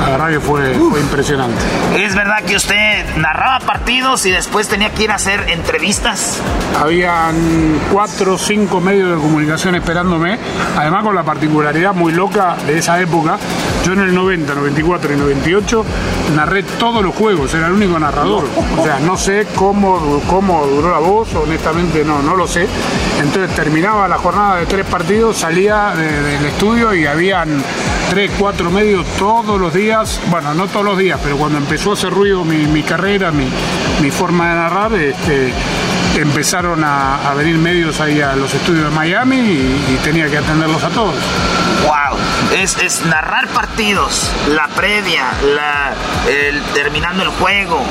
la 0.00 0.10
verdad 0.10 0.28
que 0.30 0.40
fue, 0.40 0.74
fue 0.74 1.00
impresionante. 1.00 1.56
¿Es 1.96 2.14
verdad 2.14 2.42
que 2.44 2.56
usted 2.56 3.04
narraba 3.16 3.58
partidos 3.60 4.24
y 4.26 4.30
después 4.30 4.66
tenía 4.68 4.90
que 4.94 5.04
ir 5.04 5.10
a 5.10 5.16
hacer 5.16 5.44
entrevistas? 5.50 6.40
Habían 6.80 7.34
cuatro 7.92 8.34
o 8.34 8.38
cinco 8.38 8.80
medios 8.80 9.10
de 9.10 9.16
comunicación 9.22 9.74
esperándome, 9.74 10.38
además 10.78 11.04
con 11.04 11.14
la 11.14 11.22
particularidad 11.22 11.92
muy 11.94 12.12
loca 12.12 12.56
de 12.66 12.78
esa 12.78 12.98
época. 13.00 13.38
Yo 13.84 13.92
en 13.92 14.00
el 14.00 14.14
90, 14.14 14.54
94 14.54 15.12
y 15.12 15.16
98 15.16 15.84
todos 16.62 17.02
los 17.02 17.14
juegos, 17.14 17.52
era 17.54 17.66
el 17.66 17.72
único 17.72 17.98
narrador. 17.98 18.44
O 18.78 18.84
sea, 18.84 18.98
no 19.00 19.16
sé 19.16 19.46
cómo, 19.54 20.20
cómo 20.28 20.66
duró 20.66 20.90
la 20.90 20.98
voz, 20.98 21.34
honestamente 21.34 22.04
no, 22.04 22.22
no 22.22 22.34
lo 22.36 22.46
sé. 22.46 22.66
Entonces 23.20 23.54
terminaba 23.54 24.08
la 24.08 24.18
jornada 24.18 24.56
de 24.56 24.66
tres 24.66 24.86
partidos, 24.86 25.36
salía 25.38 25.92
de- 25.96 26.22
del 26.22 26.46
estudio 26.46 26.94
y 26.94 27.06
habían 27.06 27.62
tres, 28.08 28.30
cuatro 28.38 28.70
medios 28.70 29.04
todos 29.18 29.60
los 29.60 29.72
días, 29.74 30.20
bueno, 30.30 30.54
no 30.54 30.66
todos 30.68 30.84
los 30.84 30.98
días, 30.98 31.18
pero 31.22 31.36
cuando 31.36 31.58
empezó 31.58 31.90
a 31.90 31.94
hacer 31.94 32.10
ruido 32.12 32.44
mi, 32.44 32.66
mi 32.66 32.82
carrera, 32.82 33.30
mi, 33.30 33.48
mi 34.00 34.10
forma 34.10 34.48
de 34.50 34.54
narrar, 34.56 34.94
este, 34.94 35.52
empezaron 36.16 36.82
a, 36.82 37.30
a 37.30 37.34
venir 37.34 37.56
medios 37.58 38.00
ahí 38.00 38.20
a 38.20 38.34
los 38.34 38.52
estudios 38.52 38.84
de 38.84 38.90
Miami 38.90 39.36
y, 39.36 39.94
y 39.94 39.98
tenía 40.02 40.28
que 40.28 40.38
atenderlos 40.38 40.82
a 40.82 40.88
todos. 40.88 41.14
Wow, 41.86 42.18
es, 42.52 42.76
es 42.78 43.04
narrar 43.06 43.48
partidos, 43.48 44.30
la 44.48 44.68
previa, 44.68 45.32
la, 45.42 45.94
el, 46.28 46.62
terminando 46.74 47.22
el 47.22 47.30
juego, 47.30 47.82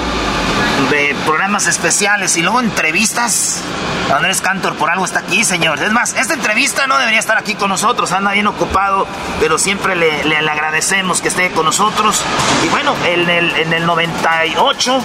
de 0.89 1.15
programas 1.25 1.67
especiales 1.67 2.37
y 2.37 2.41
luego 2.41 2.61
entrevistas. 2.61 3.61
Andrés 4.13 4.41
Cantor 4.41 4.75
por 4.75 4.89
algo 4.89 5.05
está 5.05 5.19
aquí, 5.19 5.43
señor. 5.43 5.81
Es 5.81 5.91
más, 5.91 6.15
esta 6.15 6.33
entrevista 6.33 6.87
no 6.87 6.97
debería 6.97 7.19
estar 7.19 7.37
aquí 7.37 7.55
con 7.55 7.69
nosotros, 7.69 8.11
anda 8.11 8.31
bien 8.31 8.47
ocupado, 8.47 9.07
pero 9.39 9.57
siempre 9.59 9.95
le, 9.95 10.23
le, 10.23 10.37
agradecemos 10.37 11.21
que 11.21 11.27
esté 11.27 11.51
con 11.51 11.65
nosotros. 11.65 12.23
Y 12.65 12.69
bueno, 12.69 12.95
en 13.05 13.29
el, 13.29 13.55
en 13.55 13.73
el 13.73 13.85
98 13.85 15.03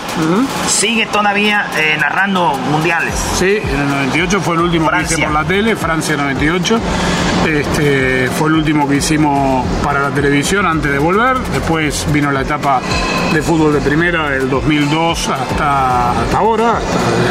sigue 0.69 1.07
todavía 1.07 1.69
eh, 1.77 1.97
narrando 2.01 2.57
mundiales. 2.71 3.15
Sí, 3.39 3.59
en 3.63 3.81
el 3.81 3.89
98 3.89 4.41
fue 4.41 4.55
el 4.55 4.63
último 4.63 4.91
que 4.91 5.03
hice 5.03 5.19
por 5.19 5.33
la 5.33 5.45
tele, 5.45 5.77
Francia 5.77 6.17
98. 6.17 6.81
Este, 7.47 8.31
fue 8.31 8.49
el 8.49 8.55
último 8.55 8.89
que 8.89 8.97
hicimos 8.97 9.67
para 9.83 10.01
la 10.01 10.11
televisión 10.11 10.65
antes 10.65 10.91
de 10.91 10.99
volver. 10.99 11.39
Después 11.39 12.07
vino 12.11 12.31
la 12.31 12.41
etapa 12.41 12.81
de 13.33 13.43
fútbol 13.43 13.75
de 13.75 13.81
primera 13.81 14.31
del 14.31 14.49
2002 14.49 15.29
hasta, 15.29 15.64
hasta 15.65 16.39
ahora, 16.39 16.79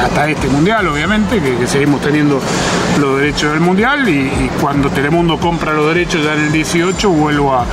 hasta, 0.03 0.29
este 0.29 0.47
mundial, 0.47 0.87
obviamente, 0.87 1.41
que, 1.41 1.67
seguimos 1.67 2.01
teniendo 2.01 2.41
los 2.99 3.19
derechos 3.19 3.51
del 3.51 3.59
mundial. 3.59 4.07
Y, 4.07 4.49
cuando 4.59 4.89
Telemundo 4.89 5.37
compra 5.37 5.73
los 5.73 5.87
derechos 5.87 6.23
ya 6.23 6.33
en 6.33 6.41
el 6.41 6.51
18, 6.51 7.09
vuelvo 7.09 7.53
a, 7.53 7.65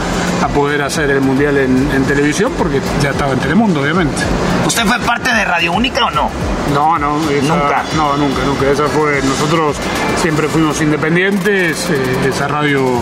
poder 0.49 0.83
hacer 0.83 1.11
el 1.11 1.21
mundial 1.21 1.57
en, 1.57 2.05
televisión 2.05 2.53
porque 2.59 2.81
ya 3.03 3.11
estaba 3.11 3.33
en 3.33 3.39
Telemundo, 3.39 3.83
obviamente. 3.83 4.17
¿Usted 4.67 4.85
fue 4.85 4.99
parte 5.01 5.33
de 5.33 5.45
Radio 5.45 5.73
Única 5.73 6.07
o 6.07 6.11
no? 6.11 6.31
No, 6.75 6.99
no, 6.99 7.19
nunca. 7.19 7.85
No, 7.97 8.17
nunca, 8.17 8.43
nunca. 8.45 8.71
Esa 8.71 8.87
fue, 8.87 9.21
nosotros 9.23 9.77
siempre 10.21 10.49
fuimos 10.49 10.81
independientes. 10.81 11.89
Eh, 11.91 12.29
esa 12.29 12.49
radio 12.49 13.01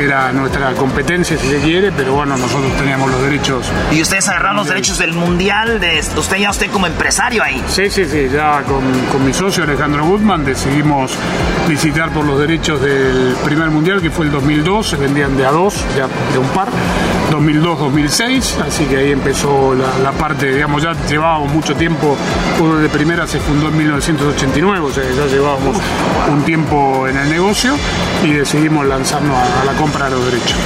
era 0.00 0.32
nuestra 0.32 0.72
competencia, 0.72 1.36
si 1.38 1.48
se 1.48 1.60
quiere, 1.60 1.92
pero 1.92 2.14
bueno, 2.14 2.36
nosotros 2.36 2.72
teníamos 2.76 3.10
los 3.10 3.22
derechos. 3.22 3.66
¿Y 3.92 4.02
ustedes 4.02 4.28
agarraron 4.28 4.56
los 4.56 4.68
derechos 4.68 4.98
del 4.98 5.12
Mundial? 5.12 5.80
De, 5.80 6.00
¿Usted 6.16 6.36
ya 6.36 6.50
usted 6.50 6.70
como 6.70 6.86
empresario 6.86 7.42
ahí? 7.42 7.62
Sí, 7.68 7.90
sí, 7.90 8.04
sí, 8.04 8.28
ya 8.32 8.62
con, 8.62 8.82
con 9.12 9.24
mi 9.24 9.32
socio 9.32 9.64
Alejandro 9.64 10.04
Guzmán 10.04 10.44
decidimos 10.44 11.12
visitar 11.68 12.10
por 12.10 12.24
los 12.24 12.38
derechos 12.38 12.80
del 12.80 13.36
primer 13.44 13.70
Mundial, 13.70 14.00
que 14.00 14.10
fue 14.10 14.26
el 14.26 14.32
2002, 14.32 14.88
se 14.88 14.96
vendían 14.96 15.36
de 15.36 15.46
a 15.46 15.50
dos, 15.50 15.84
ya 15.96 16.08
de 16.32 16.38
un 16.38 16.48
par, 16.48 16.68
Yeah. 16.74 17.13
2002-2006, 17.34 18.60
así 18.66 18.84
que 18.84 18.96
ahí 18.96 19.12
empezó 19.12 19.74
la, 19.74 20.12
parte, 20.12 20.52
digamos, 20.52 20.82
ya 20.82 20.92
llevábamos 21.08 21.52
mucho 21.52 21.74
tiempo, 21.74 22.16
uno 22.60 22.76
de 22.76 22.88
primera 22.88 23.26
se 23.26 23.40
fundó 23.40 23.68
en 23.68 23.76
1989, 23.78 24.86
o 24.86 24.92
sea, 24.92 25.04
ya 25.04 25.26
llevábamos 25.26 25.76
un 26.30 26.42
tiempo 26.44 27.08
en 27.08 27.16
el 27.16 27.28
negocio 27.28 27.74
y 28.22 28.32
decidimos 28.32 28.86
lanzarnos 28.86 29.36
a, 29.36 29.64
la 29.64 29.72
compra 29.72 30.06
de 30.06 30.10
los 30.12 30.24
derechos. 30.24 30.56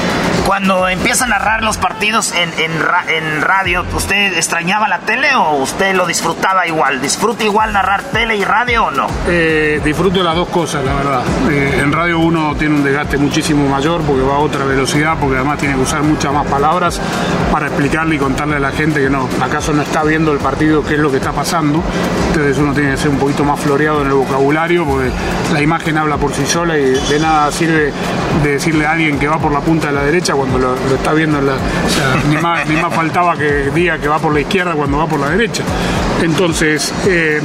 Cuando 0.47 0.89
empieza 0.89 1.27
a 1.27 1.29
narrar 1.29 1.63
los 1.63 1.77
partidos 1.77 2.33
en, 2.33 2.51
en, 2.59 3.43
radio, 3.43 3.85
¿usted 3.95 4.35
extrañaba 4.35 4.89
la 4.89 5.01
tele 5.01 5.35
o 5.35 5.57
usted 5.57 5.95
lo 5.95 6.07
disfrutaba 6.07 6.67
igual? 6.67 7.03
¿Disfruta 7.03 7.45
igual 7.45 7.75
narrar 7.75 8.03
tele 8.05 8.37
y 8.37 8.45
radio 8.45 8.87
o 8.87 8.91
no? 8.91 9.09
Eh, 9.27 9.81
disfruto 9.85 10.23
las 10.23 10.35
dos 10.35 10.49
cosas, 10.49 10.83
la 10.85 10.95
verdad. 10.95 11.23
Eh, 11.51 11.81
en 11.83 11.93
radio 11.93 12.19
uno 12.19 12.55
tiene 12.57 12.77
un 12.77 12.85
desgaste 12.85 13.19
muchísimo 13.19 13.69
mayor 13.69 14.01
porque 14.03 14.23
va 14.23 14.37
a 14.37 14.39
otra 14.39 14.65
velocidad, 14.65 15.19
porque 15.21 15.37
además 15.37 15.59
tiene 15.59 15.75
que 15.75 15.83
usar 15.83 16.03
muchas 16.03 16.33
más 16.33 16.47
palabras 16.59 17.01
para 17.53 17.69
explicarle 17.69 18.17
y 18.17 18.19
contarle 18.19 18.57
a 18.57 18.59
la 18.59 18.73
gente 18.73 19.01
que 19.01 19.09
no, 19.09 19.29
acaso 19.41 19.73
no 19.73 19.83
está 19.83 20.03
viendo 20.03 20.33
el 20.33 20.39
partido, 20.39 20.83
qué 20.83 20.95
es 20.95 21.01
lo 21.01 21.09
que 21.09 21.19
está 21.19 21.31
pasando. 21.31 21.81
Entonces 22.29 22.59
uno 22.59 22.75
tiene 22.75 22.91
que 22.91 22.97
ser 22.97 23.11
un 23.11 23.19
poquito 23.19 23.45
más 23.45 23.61
floreado 23.61 24.01
en 24.01 24.09
el 24.09 24.15
vocabulario 24.15 24.85
porque 24.85 25.11
la 25.53 25.63
imagen 25.63 25.97
habla 25.99 26.17
por 26.17 26.35
sí 26.35 26.45
sola 26.45 26.77
y 26.77 26.91
de 26.91 27.21
nada 27.21 27.53
sirve 27.53 27.93
de 28.43 28.51
decirle 28.51 28.87
a 28.87 28.93
alguien 28.93 29.21
que 29.21 29.29
va 29.29 29.39
por 29.39 29.53
la 29.53 29.61
punta 29.61 29.87
de 29.87 29.93
la 29.93 30.03
derecha 30.03 30.35
cuando 30.35 30.59
lo, 30.59 30.75
está 30.75 31.13
viendo 31.13 31.39
en 31.39 31.47
la. 31.47 31.55
ni, 32.29 32.37
más, 32.39 32.69
ni, 32.69 32.75
más, 32.75 32.93
faltaba 32.93 33.37
que 33.37 33.71
diga 33.73 33.99
que 33.99 34.09
va 34.09 34.19
por 34.19 34.35
la 34.35 34.41
izquierda 34.41 34.73
cuando 34.73 34.99
va 34.99 35.07
por 35.07 35.21
la 35.21 35.31
derecha. 35.31 35.63
Entonces, 36.23 36.93
eh, 37.07 37.41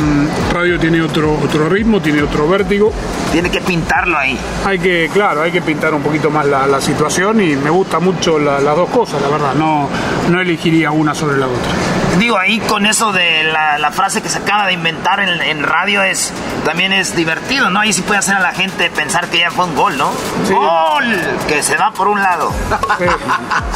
radio 0.52 0.80
tiene 0.80 1.02
otro, 1.02 1.34
otro 1.34 1.70
ritmo, 1.70 2.02
tiene 2.02 2.24
otro 2.24 2.48
vértigo. 2.48 2.91
Tiene 3.32 3.50
que 3.50 3.62
pintarlo 3.62 4.18
ahí. 4.18 4.38
Hay 4.66 4.80
que, 4.80 5.10
claro, 5.14 5.44
hay 5.44 5.52
que 5.52 5.62
pintar 5.62 5.94
un 5.94 6.02
poquito 6.02 6.30
más 6.30 6.45
la, 6.45 6.82
situación 6.82 7.41
y 7.41 7.56
me 7.56 7.70
gusta 7.70 8.00
mucho 8.00 8.40
las 8.40 8.64
dos 8.64 8.90
cosas, 8.90 9.22
la 9.22 9.30
verdad. 9.30 9.54
No, 9.54 9.88
no 10.30 10.41
elegiría 10.41 10.91
una 10.91 11.14
sobre 11.14 11.38
la 11.38 11.48
otra. 11.48 12.03
Digo, 12.19 12.38
ahí 12.38 12.60
con 12.60 12.85
eso 12.85 13.11
de 13.11 13.44
la, 13.44 13.91
frase 13.91 14.22
que 14.22 14.30
se 14.30 14.40
acaba 14.40 14.68
de 14.68 14.73
inventar 14.73 15.19
en, 15.19 15.64
radio 15.64 16.03
es 16.03 16.34
también 16.65 16.94
es 16.94 17.15
divertido, 17.15 17.69
¿no? 17.69 17.80
Ahí 17.80 17.94
sí 17.94 18.02
puede 18.02 18.19
hacer 18.19 18.35
a 18.35 18.40
la 18.40 18.53
gente 18.53 18.90
pensar 18.90 19.27
que 19.27 19.40
ya 19.40 19.52
fue 19.52 19.65
un 19.65 19.76
gol, 19.76 19.98
¿no? 19.98 20.11
¡Gol! 20.49 21.06
Que 21.48 21.61
se 21.61 21.77
va 21.77 21.91
por 21.91 22.07
un 22.07 22.22
lado. 22.22 22.52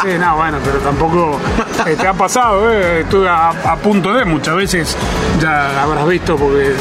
Sí, 0.04 0.10
no, 0.20 0.36
bueno, 0.36 0.60
pero 0.64 0.78
tampoco 0.80 1.40
eh, 1.86 1.96
te 2.00 2.08
ha 2.08 2.14
pasado, 2.14 2.72
¿eh? 2.72 3.02
Estuve 3.02 3.28
a, 3.28 3.52
punto 3.82 4.14
de 4.14 4.26
muchas 4.26 4.56
veces, 4.56 4.98
ya 5.40 5.82
habrás 5.82 6.08
visto, 6.08 6.36
porque 6.36 6.74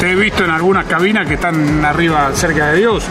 te 0.00 0.10
he 0.10 0.14
visto 0.14 0.44
en 0.44 0.50
algunas 0.50 0.86
cabinas 0.86 1.26
que 1.26 1.34
están 1.34 1.84
arriba 1.84 2.30
cerca 2.34 2.68
de 2.68 2.78
Dios 2.78 3.04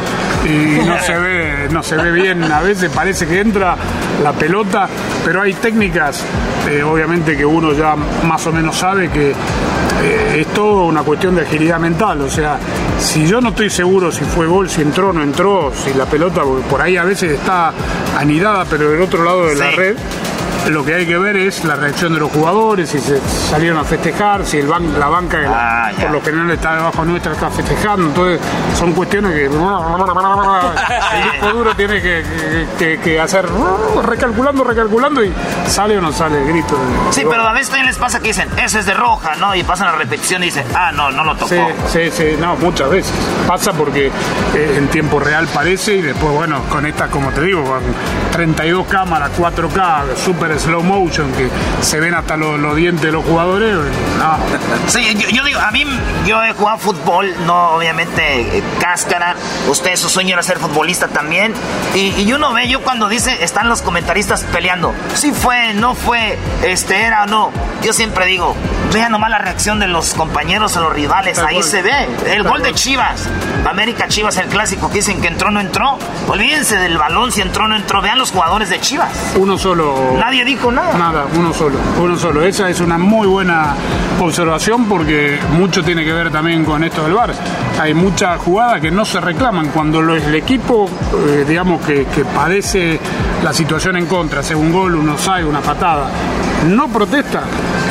y 0.45 0.85
no 0.85 0.99
se 0.99 1.17
ve, 1.17 1.67
no 1.71 1.83
se 1.83 1.95
ve 1.97 2.11
bien, 2.11 2.43
a 2.51 2.61
veces 2.61 2.91
parece 2.91 3.27
que 3.27 3.39
entra 3.39 3.75
la 4.23 4.33
pelota, 4.33 4.87
pero 5.25 5.41
hay 5.41 5.53
técnicas, 5.53 6.23
eh, 6.67 6.83
obviamente 6.83 7.35
que 7.35 7.45
uno 7.45 7.73
ya 7.73 7.86
más 7.95 8.45
o 8.47 8.51
menos 8.51 8.77
sabe 8.77 9.09
que 9.09 9.31
eh, 9.31 10.41
es 10.41 10.47
todo 10.47 10.85
una 10.85 11.03
cuestión 11.03 11.35
de 11.35 11.41
agilidad 11.41 11.79
mental. 11.79 12.21
O 12.21 12.29
sea, 12.29 12.59
si 12.99 13.25
yo 13.25 13.41
no 13.41 13.49
estoy 13.49 13.69
seguro 13.69 14.11
si 14.11 14.23
fue 14.23 14.47
gol, 14.47 14.69
si 14.69 14.81
entró 14.81 15.09
o 15.09 15.13
no 15.13 15.23
entró, 15.23 15.71
si 15.73 15.93
la 15.93 16.05
pelota 16.05 16.41
por 16.69 16.81
ahí 16.81 16.97
a 16.97 17.03
veces 17.03 17.31
está 17.31 17.73
anidada, 18.17 18.65
pero 18.69 18.91
del 18.91 19.01
otro 19.01 19.23
lado 19.23 19.47
de 19.47 19.55
la 19.55 19.71
red, 19.71 19.95
lo 20.71 20.83
que 20.83 20.95
hay 20.95 21.05
que 21.05 21.17
ver 21.17 21.35
es 21.37 21.63
la 21.63 21.75
reacción 21.75 22.13
de 22.13 22.19
los 22.19 22.31
jugadores, 22.31 22.89
si 22.89 22.99
se 22.99 23.19
salieron 23.49 23.77
a 23.79 23.83
festejar, 23.83 24.45
si 24.45 24.57
el 24.57 24.67
la 24.67 25.07
banca 25.07 25.39
ah, 25.47 25.91
por 25.99 26.11
lo 26.11 26.21
general 26.21 26.51
está 26.51 26.75
debajo 26.75 27.05
nuestra 27.05 27.31
está 27.33 27.49
festejando. 27.49 28.07
Entonces 28.07 28.39
son 28.77 28.93
cuestiones 28.93 29.33
que 29.33 29.45
el 29.45 29.51
disco 31.31 31.49
duro 31.53 31.75
tiene 31.75 32.01
que, 32.01 33.19
hacer 33.19 33.45
recalculando, 34.03 34.63
recalculando 34.63 35.23
y 35.23 35.33
sale 35.67 35.97
o 35.97 36.01
no 36.01 36.11
sale 36.11 36.41
el 36.41 36.47
grito. 36.49 36.77
Sí, 37.11 37.23
pero 37.27 37.47
a 37.47 37.53
veces 37.53 37.69
también 37.69 37.87
les 37.87 37.97
pasa 37.97 38.19
que 38.19 38.27
dicen, 38.29 38.49
ese 38.57 38.79
es 38.79 38.85
de 38.85 38.93
roja, 38.93 39.35
¿no? 39.35 39.55
Y 39.55 39.63
pasan 39.63 39.87
la 39.87 39.95
repetición 39.95 40.43
y 40.43 40.47
dicen, 40.47 40.65
ah, 40.75 40.91
no, 40.91 41.11
no 41.11 41.23
lo 41.23 41.35
tocó. 41.35 41.47
Sí, 41.47 41.61
sí, 41.91 42.11
sí, 42.11 42.35
no, 42.39 42.55
muchas 42.57 42.89
veces. 42.89 43.13
Pasa 43.47 43.73
porque 43.73 44.07
eh, 44.07 44.75
en 44.77 44.87
tiempo 44.89 45.19
real 45.19 45.47
parece 45.53 45.95
y 45.95 46.01
después, 46.01 46.33
bueno, 46.33 46.61
con 46.69 46.85
esta, 46.85 47.07
como 47.07 47.29
te 47.31 47.41
digo, 47.41 47.63
con 47.63 47.81
32 48.31 48.87
cámaras, 48.87 49.31
4K, 49.37 50.15
slow 50.59 50.83
motion 50.83 51.31
que 51.33 51.49
se 51.81 51.99
ven 51.99 52.13
hasta 52.13 52.37
los, 52.37 52.75
dientes 52.75 53.03
de 53.03 53.11
los 53.11 53.25
jugadores. 53.25 53.75
No. 54.17 54.37
Sí, 54.87 55.15
yo, 55.15 55.43
digo, 55.43 55.59
a 55.59 55.71
mí 55.71 55.85
yo 56.25 56.41
he 56.43 56.53
jugado 56.53 56.77
fútbol, 56.77 57.33
no 57.45 57.71
obviamente 57.71 58.57
eh, 58.57 58.63
cáscara. 58.79 59.35
Usted 59.67 59.95
su 59.95 60.07
sueño 60.07 60.33
era 60.33 60.43
ser 60.43 60.59
futbolista 60.59 61.07
también. 61.07 61.53
Y, 61.93 62.13
y, 62.21 62.33
uno 62.33 62.53
ve, 62.53 62.69
yo 62.69 62.81
cuando 62.81 63.09
dice, 63.09 63.43
están 63.43 63.67
los 63.67 63.81
comentaristas 63.81 64.43
peleando. 64.45 64.93
Si 65.13 65.31
fue, 65.31 65.73
no 65.73 65.93
fue, 65.93 66.37
este 66.63 67.01
era 67.01 67.23
o 67.23 67.27
no. 67.27 67.51
Yo 67.83 67.93
siempre 67.93 68.25
digo, 68.25 68.55
vean 68.93 69.11
nomás 69.11 69.29
la 69.29 69.37
reacción 69.37 69.79
de 69.79 69.87
los 69.87 70.13
compañeros 70.13 70.75
o 70.77 70.81
los 70.81 70.93
rivales. 70.93 71.39
Ahí 71.39 71.61
se 71.63 71.81
ve. 71.81 72.07
El 72.27 72.43
gol 72.43 72.63
de 72.63 72.73
Chivas. 72.73 73.27
América 73.65 74.07
Chivas, 74.07 74.37
el 74.37 74.47
clásico 74.47 74.89
que 74.89 74.95
dicen 74.95 75.21
que 75.21 75.27
entró 75.27 75.51
no 75.51 75.59
entró. 75.59 75.97
Olvídense 76.27 76.77
del 76.77 76.97
balón 76.97 77.31
si 77.31 77.41
entró 77.41 77.67
no 77.67 77.75
entró. 77.75 78.01
Vean 78.01 78.17
los 78.17 78.31
jugadores 78.31 78.69
de 78.69 78.79
Chivas. 78.79 79.09
Uno 79.35 79.57
solo. 79.57 80.15
Nadie 80.17 80.43
dijo 80.47 80.71
nada. 80.71 80.97
Nada, 80.97 81.25
uno 81.35 81.53
solo, 81.53 81.75
uno 82.01 82.17
solo. 82.17 82.41
Esa 82.41 82.69
es 82.69 82.79
una 82.79 82.97
muy 82.97 83.27
buena 83.27 83.75
observación 84.19 84.85
porque 84.85 85.37
mucho 85.51 85.83
tiene 85.83 86.05
que 86.05 86.13
ver 86.13 86.31
también 86.31 86.63
con 86.63 86.83
esto 86.83 87.03
del 87.03 87.13
bar. 87.13 87.33
Hay 87.79 87.93
muchas 87.93 88.39
jugadas 88.39 88.81
que 88.81 88.89
no 88.89 89.03
se 89.05 89.19
reclaman 89.19 89.67
cuando 89.67 90.01
lo, 90.01 90.15
el 90.15 90.33
equipo, 90.33 90.89
eh, 91.27 91.45
digamos, 91.47 91.85
que, 91.85 92.05
padece 92.33 92.99
la 93.43 93.53
situación 93.53 93.97
en 93.97 94.05
contra, 94.05 94.41
sea 94.41 94.57
un 94.57 94.71
gol, 94.71 94.95
un 94.95 95.09
offside, 95.09 95.43
una 95.43 95.61
patada, 95.61 96.09
no 96.67 96.87
protesta, 96.87 97.41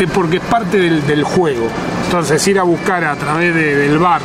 es 0.01 0.11
porque 0.11 0.39
es 0.39 0.43
parte 0.43 0.79
del, 0.79 1.23
juego. 1.25 1.69
Entonces 2.07 2.47
ir 2.49 2.59
a 2.59 2.63
buscar 2.63 3.05
a 3.05 3.17
través 3.17 3.55
del 3.55 3.99
bar 3.99 4.23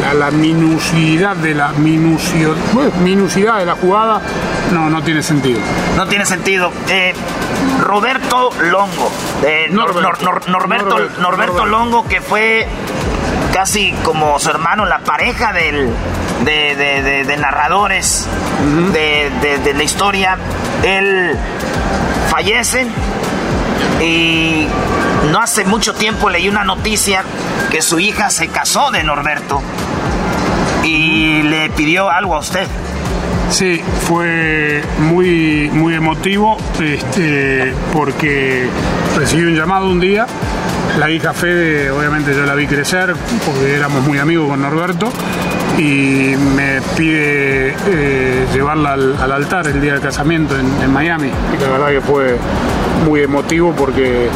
la, 0.00 0.14
la, 0.14 0.30
minucidad 0.30 1.36
de 1.36 1.54
la 1.54 1.72
minucio, 1.72 2.54
minucidad 3.02 3.58
de 3.58 3.66
la 3.66 3.74
jugada 3.74 4.20
no, 4.72 4.88
no 4.88 5.02
tiene 5.02 5.22
sentido. 5.22 5.60
No 5.96 6.06
tiene 6.06 6.24
sentido. 6.24 6.70
Eh, 6.88 7.12
Roberto 7.82 8.50
Longo. 8.60 9.12
Norberto, 9.70 10.98
Norberto, 11.18 11.66
Longo, 11.66 12.06
que 12.06 12.20
fue 12.20 12.66
casi 13.52 13.92
como 14.04 14.38
su 14.38 14.50
hermano, 14.50 14.86
la 14.86 15.00
pareja 15.00 15.52
del, 15.52 15.90
de, 16.44 17.36
narradores 17.38 18.28
de, 18.92 19.74
la 19.74 19.82
historia. 19.82 20.38
Él 20.82 21.36
fallece 22.30 22.86
y 24.00 24.66
no 25.30 25.40
hace 25.40 25.64
mucho 25.64 25.94
tiempo 25.94 26.30
leí 26.30 26.48
una 26.48 26.64
noticia 26.64 27.24
que 27.70 27.82
su 27.82 27.98
hija 27.98 28.30
se 28.30 28.48
casó 28.48 28.90
de 28.90 29.02
Norberto 29.02 29.60
y 30.82 31.42
le 31.42 31.70
pidió 31.70 32.10
algo 32.10 32.36
a 32.36 32.38
usted 32.38 32.66
Sí, 33.52 33.82
fue 34.08 34.82
muy, 34.98 35.68
muy 35.74 35.94
emotivo 35.94 36.56
este, 36.80 37.74
porque 37.92 38.66
recibí 39.14 39.42
un 39.44 39.54
llamado 39.54 39.90
un 39.90 40.00
día. 40.00 40.26
La 40.98 41.10
hija 41.10 41.34
Fede, 41.34 41.90
obviamente 41.90 42.34
yo 42.34 42.46
la 42.46 42.54
vi 42.54 42.66
crecer 42.66 43.14
porque 43.44 43.74
éramos 43.74 44.02
muy 44.04 44.18
amigos 44.18 44.48
con 44.48 44.62
Norberto 44.62 45.12
y 45.78 46.34
me 46.56 46.80
pide 46.96 47.74
eh, 47.88 48.46
llevarla 48.54 48.94
al, 48.94 49.16
al 49.20 49.32
altar 49.32 49.66
el 49.66 49.82
día 49.82 49.92
del 49.92 50.00
casamiento 50.00 50.56
en, 50.58 50.90
Miami. 50.90 51.28
Y 51.28 51.62
la 51.62 51.68
verdad 51.68 51.88
que 51.88 52.00
fue 52.00 52.38
muy 53.04 53.20
emotivo 53.20 53.74
porque 53.76 54.28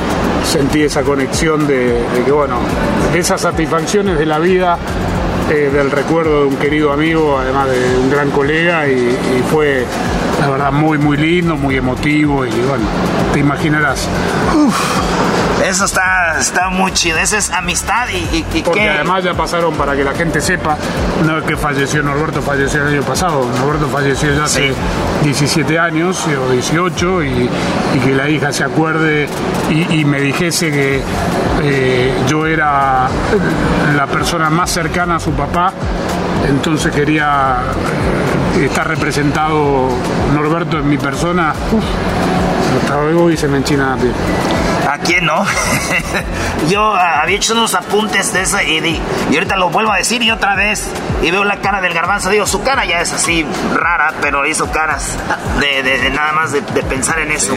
sentí 0.45 0.83
esa 0.83 1.03
conexión 1.03 1.67
de, 1.67 2.03
que, 2.23 2.33
bueno, 2.33 2.59
esas 3.15 3.41
satisfacciones 3.41 4.19
de 4.19 4.27
la 4.27 4.39
vida 4.39 4.77
del 5.55 5.91
recuerdo 5.91 6.41
de 6.41 6.47
un 6.47 6.57
querido 6.57 6.93
amigo, 6.93 7.39
además 7.39 7.69
de 7.71 7.99
un 7.99 8.11
gran 8.11 8.31
colega, 8.31 8.89
y, 8.89 9.17
fue 9.51 9.85
la 10.41 10.51
verdad 10.51 10.73
muy, 10.73 10.99
muy 10.99 11.17
lindo, 11.17 11.57
muy 11.57 11.77
emotivo, 11.77 12.45
y 12.45 12.51
bueno, 12.51 12.85
te 13.33 13.41
imaginarás. 13.41 14.09
Eso 15.65 15.85
está, 15.87 16.37
está 16.39 16.69
muy 16.69 16.93
chido. 16.93 17.19
Esa 17.19 17.39
es 17.39 17.51
amistad 17.51 18.09
y, 18.09 18.17
y, 18.37 18.47
y 18.55 18.63
Porque 18.63 18.81
qué- 18.81 18.89
además 18.91 19.25
ya 19.25 19.35
pasaron 19.35 19.75
para 19.75 19.97
que 19.97 20.05
la 20.05 20.13
gente 20.13 20.41
sepa, 20.41 20.77
no 21.25 21.39
es 21.39 21.45
que 21.45 21.57
falleció 21.57 22.03
Norberto, 22.03 22.43
falleció 22.43 22.83
el 22.83 22.95
año 22.95 23.03
pasado, 23.03 23.45
Norberto 23.59 23.89
falleció 23.89 24.35
ya 24.35 24.45
hace 24.45 24.75
17 25.25 25.79
años 25.79 26.25
o 26.27 26.51
18 26.53 27.23
y, 27.25 27.51
y 27.95 27.99
que 28.01 28.15
la 28.15 28.29
hija 28.29 28.53
se 28.53 28.65
acuerde 28.65 29.29
y, 29.71 30.01
y 30.01 30.05
me 30.05 30.21
dijese 30.21 30.71
que 30.71 31.03
eh, 31.63 32.13
yo 32.29 32.47
era 32.47 33.09
la 33.97 34.07
persona 34.07 34.51
más 34.51 34.71
cercana 34.71 35.17
a 35.17 35.21
su 35.21 35.33
papá, 35.33 35.73
entonces 36.49 36.93
quería 36.95 37.57
eh, 38.59 38.67
estar 38.67 38.87
representado 38.87 39.89
Norberto 40.35 40.79
en 40.79 40.89
mi 40.89 40.99
persona. 40.99 41.55
Uf, 41.73 41.85
hasta 42.83 43.01
luego 43.01 43.31
y 43.31 43.37
se 43.39 43.49
me 43.49 43.57
enchina 43.57 43.91
la 43.91 43.97
piel. 43.97 44.13
¿A 44.89 44.99
quién 44.99 45.27
no? 45.27 45.45
Yo 46.69 46.95
ah, 46.95 47.21
había 47.23 47.37
hecho 47.37 47.55
unos 47.55 47.75
apuntes 47.75 48.33
de 48.33 48.43
eso 48.43 48.61
y, 48.61 48.81
di- 48.81 49.01
y 49.31 49.35
ahorita 49.35 49.57
lo 49.57 49.69
vuelvo 49.71 49.91
a 49.93 49.97
decir 49.97 50.23
y 50.23 50.31
otra 50.31 50.55
vez. 50.55 50.89
Y 51.23 51.31
veo 51.33 51.45
la 51.45 51.57
cara 51.57 51.81
del 51.81 51.93
garbanzo. 51.93 52.31
Digo, 52.31 52.47
su 52.47 52.63
cara 52.63 52.85
ya 52.85 53.01
es 53.01 53.13
así 53.13 53.45
rara, 53.75 54.13
pero 54.21 54.47
hizo 54.47 54.71
caras 54.71 55.17
de, 55.59 55.83
de- 55.83 56.11
nada 56.11 56.33
más 56.33 56.53
de, 56.53 56.61
de 56.61 56.83
pensar 56.85 57.19
en 57.19 57.33
eso. 57.33 57.57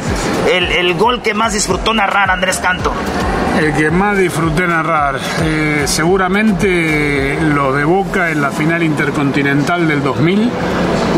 El, 0.52 0.72
el 0.72 0.96
gol 0.96 1.22
que 1.22 1.34
más 1.36 1.54
disfrutó 1.54 1.94
narrar 1.94 2.32
Andrés 2.32 2.58
Canto. 2.58 2.94
El 3.60 3.74
que 3.74 3.92
más 3.92 4.18
disfruté 4.18 4.66
narrar, 4.66 5.20
eh, 5.44 5.84
seguramente 5.86 7.38
lo 7.42 7.74
de 7.74 7.84
Boca 7.84 8.32
en 8.32 8.42
la 8.42 8.52
final 8.52 8.82
intercontinental 8.82 9.86
del 9.86 10.02
2000. 10.02 10.50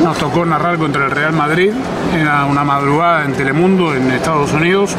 Nos 0.03 0.17
tocó 0.17 0.43
narrar 0.43 0.79
contra 0.79 1.05
el 1.05 1.11
Real 1.11 1.33
Madrid. 1.33 1.71
Era 2.19 2.45
una 2.45 2.63
madrugada 2.63 3.25
en 3.25 3.33
Telemundo, 3.33 3.93
en 3.93 4.09
Estados 4.09 4.53
Unidos. 4.53 4.95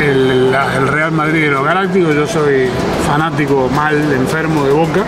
El 0.00 0.52
Real 0.88 1.12
Madrid 1.12 1.42
de 1.42 1.50
los 1.52 1.64
Galácticos. 1.64 2.16
Yo 2.16 2.26
soy 2.26 2.68
fanático 3.06 3.70
mal, 3.72 3.94
enfermo 4.12 4.64
de 4.64 4.72
Boca. 4.72 5.04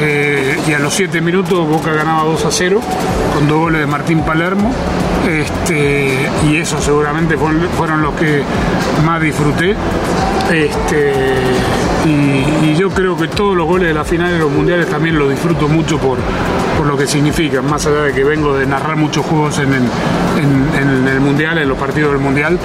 Eh, 0.00 0.47
y 0.66 0.72
a 0.72 0.78
los 0.78 0.94
7 0.94 1.20
minutos 1.20 1.66
Boca 1.68 1.92
ganaba 1.92 2.24
2 2.24 2.44
a 2.44 2.50
0 2.50 2.80
con 3.34 3.48
dos 3.48 3.58
goles 3.58 3.80
de 3.80 3.86
Martín 3.86 4.20
Palermo. 4.22 4.72
Este, 5.28 6.28
y 6.48 6.56
eso 6.56 6.80
seguramente 6.80 7.36
fueron, 7.36 8.02
los 8.02 8.14
que 8.14 8.42
más 9.04 9.20
disfruté. 9.20 9.74
Este, 10.50 11.12
y, 12.06 12.74
yo 12.76 12.90
creo 12.90 13.16
que 13.16 13.28
todos 13.28 13.56
los 13.56 13.66
goles 13.66 13.88
de 13.88 13.94
la 13.94 14.04
final 14.04 14.32
de 14.32 14.38
los 14.38 14.50
mundiales 14.50 14.86
también 14.88 15.18
los 15.18 15.28
disfruto 15.30 15.68
mucho 15.68 15.98
por, 15.98 16.16
por 16.78 16.86
lo 16.86 16.96
que 16.96 17.06
significan, 17.06 17.68
más 17.68 17.84
allá 17.86 18.02
de 18.04 18.12
que 18.12 18.24
vengo 18.24 18.56
de 18.56 18.64
narrar 18.66 18.96
muchos 18.96 19.26
juegos 19.26 19.58
en 19.58 19.74
el, 19.74 19.82
en- 19.82 21.08
el 21.08 21.20
mundial, 21.20 21.58
en 21.58 21.68
los 21.68 21.76
partidos 21.76 22.12
del 22.12 22.20
mundial, 22.20 22.58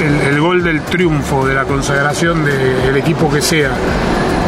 el, 0.00 0.34
el 0.34 0.40
gol 0.40 0.62
del 0.62 0.82
triunfo, 0.82 1.46
de 1.46 1.54
la 1.54 1.64
consagración 1.64 2.44
del 2.44 2.96
equipo 2.96 3.30
que 3.30 3.40
sea. 3.40 3.70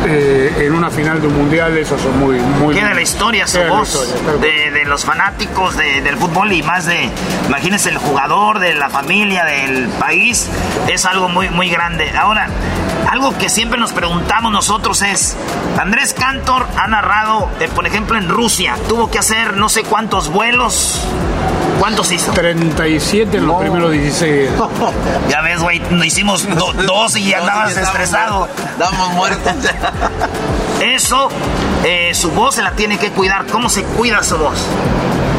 Eh, 0.09 0.64
en 0.66 0.74
una 0.74 0.90
final 0.90 1.20
de 1.20 1.26
un 1.28 1.36
mundial, 1.36 1.76
esos 1.76 2.01
son 2.01 2.18
muy, 2.18 2.39
muy 2.40 2.74
Queda 2.74 2.94
la 2.94 3.02
historia, 3.02 3.47
su 3.47 3.59
voz 3.68 3.89
historia, 3.94 4.32
de, 4.40 4.70
de 4.70 4.85
los 4.85 5.05
fanáticos 5.05 5.76
de- 5.76 6.01
del 6.01 6.16
fútbol 6.16 6.52
y 6.52 6.62
más 6.62 6.86
de, 6.86 7.10
imagínense, 7.47 7.90
el 7.90 7.98
jugador, 7.98 8.59
de 8.59 8.74
la 8.74 8.89
familia, 8.90 9.44
del 9.44 9.89
país, 10.01 10.48
es 10.89 11.05
algo 11.05 11.28
muy, 11.28 11.48
muy 11.51 11.68
grande. 11.68 12.10
Ahora, 12.16 12.48
algo 13.10 13.36
que 13.39 13.48
siempre 13.48 13.78
nos 13.78 13.93
preguntamos 13.93 14.51
nosotros 14.52 15.02
es, 15.02 15.36
Andrés 15.78 16.14
Cantor 16.14 16.66
ha 16.76 16.89
narrado, 16.89 17.48
eh, 17.60 17.68
por 17.74 17.86
ejemplo, 17.86 18.16
en 18.18 18.28
Rusia, 18.28 18.76
tuvo 18.89 19.10
que 19.10 19.18
hacer 19.18 19.56
no 19.56 19.68
sé 19.68 19.82
cuántos 19.82 20.28
vuelos. 20.28 21.01
¿Cuántos 21.78 22.10
hizo? 22.12 22.32
37 22.32 23.38
en 23.38 23.46
los 23.46 23.60
primeros 23.60 23.92
16. 23.92 24.50
Ya 25.30 25.40
ves, 25.42 25.60
güey, 25.60 25.80
hicimos 26.05 26.46
do- 26.48 26.72
dos 26.86 27.16
y 27.16 27.32
andabas 27.34 27.76
estresado. 27.76 28.48
Estamos 28.70 29.12
muertos. 29.12 29.52
Eso, 30.82 31.28
eh, 31.84 32.10
su 32.14 32.30
voz 32.30 32.55
se 32.55 32.62
la 32.62 32.72
tiene 32.72 32.98
que 32.98 33.10
cuidar. 33.10 33.46
¿Cómo 33.46 33.68
se 33.68 33.82
cuida 33.84 34.22
su 34.22 34.36
voz? 34.38 34.59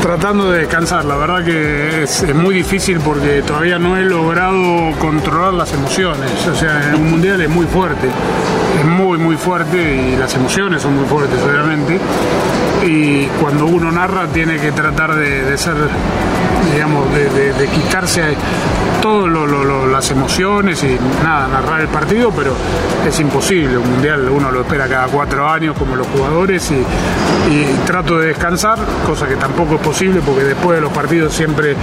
Tratando 0.01 0.49
de 0.51 0.59
descansar, 0.59 1.03
la 1.03 1.15
verdad 1.17 1.43
que 1.43 2.03
es, 2.03 2.21
es 2.23 2.33
muy 2.35 2.55
difícil 2.55 2.99
porque 3.01 3.41
todavía 3.41 3.77
no 3.79 3.97
he 3.97 4.03
logrado 4.05 4.57
controlar 4.97 5.53
las 5.53 5.73
emociones. 5.73 6.31
O 6.47 6.55
sea, 6.55 6.89
en 6.89 6.95
un 6.95 7.11
mundial 7.11 7.41
es 7.41 7.49
muy 7.49 7.65
fuerte, 7.65 8.07
es 8.79 8.85
muy, 8.85 9.17
muy 9.17 9.35
fuerte 9.35 9.77
y 9.77 10.15
las 10.15 10.33
emociones 10.35 10.81
son 10.83 10.95
muy 10.95 11.05
fuertes, 11.05 11.37
obviamente. 11.43 11.99
Y 12.85 13.25
cuando 13.41 13.65
uno 13.65 13.91
narra 13.91 14.27
tiene 14.27 14.57
que 14.57 14.71
tratar 14.71 15.15
de, 15.15 15.57
ser, 15.57 15.75
digamos, 16.73 17.13
de, 17.13 17.53
de- 17.53 17.67
quitarse 17.67 18.35
todas 19.01 19.29
las 19.91 20.11
emociones 20.11 20.83
y 20.83 20.97
nada, 21.23 21.47
narrar 21.47 21.81
el 21.81 21.87
partido, 21.87 22.31
pero 22.31 22.53
es 23.07 23.19
imposible. 23.19 23.77
Un 23.77 23.89
mundial 23.91 24.27
uno 24.29 24.51
lo 24.51 24.61
espera 24.61 24.87
cada 24.87 25.07
cuatro 25.07 25.47
años 25.49 25.75
como 25.77 25.95
los 25.95 26.07
jugadores 26.07 26.71
y, 26.71 26.83
trato 27.85 28.19
de 28.19 28.27
descansar, 28.27 28.77
cosa 29.05 29.27
que 29.27 29.35
tampoco 29.35 29.75
es 29.75 29.81
posible 29.81 30.21
porque 30.25 30.43
después 30.43 30.75
de 30.77 30.81
los 30.81 30.91
partidos 30.91 31.33
siempre 31.33 31.75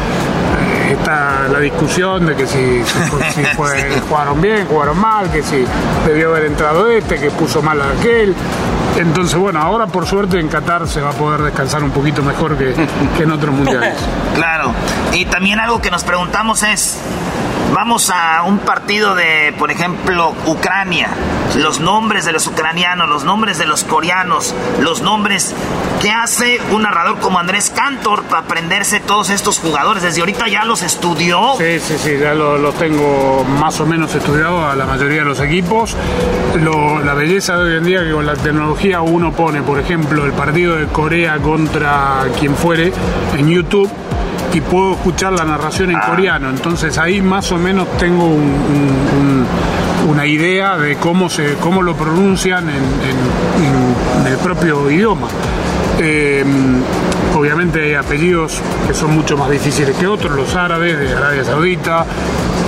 está 1.07 1.47
la 1.49 1.61
discusión 1.61 2.27
de 2.27 2.35
que 2.35 2.47
si, 2.49 2.83
si- 2.85 3.33
si 3.35 3.45
fue- 3.57 4.01
jugaron 4.09 4.41
bien, 4.41 4.67
jugaron 4.67 4.99
mal, 4.99 5.31
que 5.31 5.41
si 5.43 5.65
debió 6.05 6.31
haber 6.31 6.47
entrado 6.47 6.89
este, 6.91 7.19
que 7.21 7.31
puso 7.31 7.63
mal 7.63 7.81
a 7.81 7.91
aquel. 7.91 8.35
Entonces, 8.97 9.39
bueno, 9.39 9.61
ahora 9.61 9.87
por 9.87 10.05
suerte 10.07 10.41
en 10.41 10.49
Qatar 10.49 10.89
se 10.89 11.01
va 11.01 11.11
a 11.11 11.13
poder 11.13 11.43
descansar 11.43 11.85
un 11.85 11.91
poquito 11.91 12.23
mejor 12.23 12.57
que, 12.57 12.75
que 13.17 13.23
en 13.23 13.31
otros 13.31 13.55
mundiales. 13.55 13.95
Claro. 14.35 14.73
Y 15.15 15.25
también 15.27 15.61
algo 15.61 15.81
que 15.81 15.91
nos 15.91 16.05
preguntamos 16.05 16.63
es, 16.63 16.99
vamos 17.77 18.09
a 18.09 18.43
un 18.45 18.61
partido 18.61 19.15
de, 19.15 19.55
por 19.59 19.71
ejemplo, 19.71 20.33
Ucrania, 20.47 21.11
los 21.59 21.79
nombres 21.79 22.25
de 22.25 22.33
los 22.33 22.47
ucranianos, 22.47 23.07
los 23.07 23.25
nombres 23.25 23.59
de 23.59 23.67
los 23.67 23.85
coreanos, 23.85 24.55
los 24.81 25.03
nombres 25.03 25.55
que 26.01 26.11
hace 26.11 26.59
un 26.73 26.83
narrador 26.85 27.19
como 27.19 27.39
Andrés 27.39 27.69
Cantor 27.69 28.23
para 28.25 28.45
aprenderse 28.45 28.99
todos 29.01 29.29
estos 29.29 29.59
jugadores. 29.59 30.03
Desde 30.03 30.21
ahorita 30.21 30.49
ya 30.49 30.65
los 30.65 30.81
estudió. 30.83 31.53
Sí, 31.59 31.79
sí, 31.79 31.97
sí, 32.03 32.17
ya 32.19 32.33
lo- 32.33 32.57
los 32.57 32.75
tengo 32.77 33.45
más 33.61 33.79
o 33.81 33.85
menos 33.87 34.15
estudiados 34.15 34.73
a 34.73 34.75
la 34.75 34.87
mayoría 34.87 35.19
de 35.19 35.27
los 35.27 35.41
equipos. 35.41 35.95
La 37.05 37.13
belleza 37.13 37.57
de 37.59 37.65
hoy 37.73 37.77
en 37.77 37.85
día 37.85 38.03
que 38.05 38.13
con 38.13 38.25
la 38.25 38.37
tecnología 38.37 39.03
uno 39.03 39.33
pone, 39.33 39.61
por 39.63 39.79
ejemplo, 39.79 40.25
el 40.25 40.33
partido 40.33 40.77
de 40.77 40.87
Corea 40.87 41.37
contra 41.41 42.25
quien 42.39 42.55
fuere 42.57 42.91
en 43.37 43.49
YouTube 43.51 43.91
y 44.57 44.61
puedo 44.63 44.93
escuchar 44.93 45.33
la 45.35 45.45
narración 45.45 45.91
en 45.91 45.99
coreano. 46.01 46.49
Entonces 46.51 46.97
ahí 46.99 47.21
más 47.21 47.51
o 47.53 47.59
menos 47.59 47.87
tengo 47.99 48.25
un- 48.25 48.33
un- 48.43 49.47
un- 50.07 50.11
una 50.11 50.25
idea 50.27 50.77
de 50.79 50.97
cómo, 50.97 51.29
se, 51.29 51.55
cómo 51.55 51.83
lo 51.83 51.95
pronuncian 51.95 52.69
en, 52.69 52.77
en- 52.77 53.65
en- 53.65 54.21
en 54.27 54.33
el 54.33 54.39
propio 54.39 54.91
idioma. 54.91 55.29
Eh, 55.99 56.45
obviamente 57.37 57.81
hay 57.83 57.95
apellidos 57.95 58.61
que 58.87 58.95
son 58.95 59.13
mucho 59.15 59.37
más 59.37 59.51
difíciles 59.51 59.97
que 59.97 60.07
otros, 60.07 60.35
los 60.35 60.55
árabes 60.55 60.99
de 60.99 61.15
Arabia 61.15 61.45
Saudita, 61.45 62.05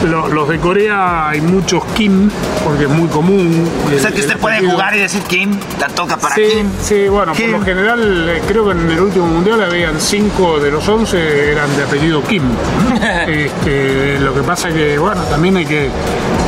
lo- 0.09 0.29
los 0.29 0.49
de 0.49 0.59
Corea 0.59 1.29
hay 1.29 1.41
muchos 1.41 1.83
Kim, 1.97 2.31
porque 2.65 2.85
es 2.85 2.91
muy 2.91 3.09
común. 3.09 3.69
O 3.87 3.99
sea 3.99 4.09
el- 4.09 4.15
que 4.15 4.21
usted 4.21 4.37
puede 4.39 4.57
apellido. 4.57 4.75
jugar 4.75 4.97
y 4.97 4.99
decir 5.01 5.23
Kim, 5.23 5.59
la 5.81 5.89
toca 5.89 6.17
para 6.17 6.35
Sí, 6.35 6.43
Kim. 6.57 6.67
sí, 6.83 7.09
bueno, 7.09 7.33
por 7.33 7.49
lo 7.49 7.61
general 7.63 8.29
eh, 8.29 8.43
creo 8.47 8.65
que 8.67 8.73
en 8.73 8.91
el 8.91 9.01
último 9.01 9.27
mundial 9.27 9.63
habían 9.63 10.01
cinco 10.01 10.61
de 10.61 10.71
los 10.71 10.87
11 10.89 11.53
eran 11.53 11.75
de 11.77 11.83
apellido 11.85 12.23
Kim. 12.23 12.43
Este, 13.29 14.19
lo 14.21 14.35
que 14.35 14.43
pasa 14.43 14.69
que, 14.71 14.99
bueno, 14.99 15.23
también 15.25 15.57
hay 15.57 15.67
que, 15.67 15.89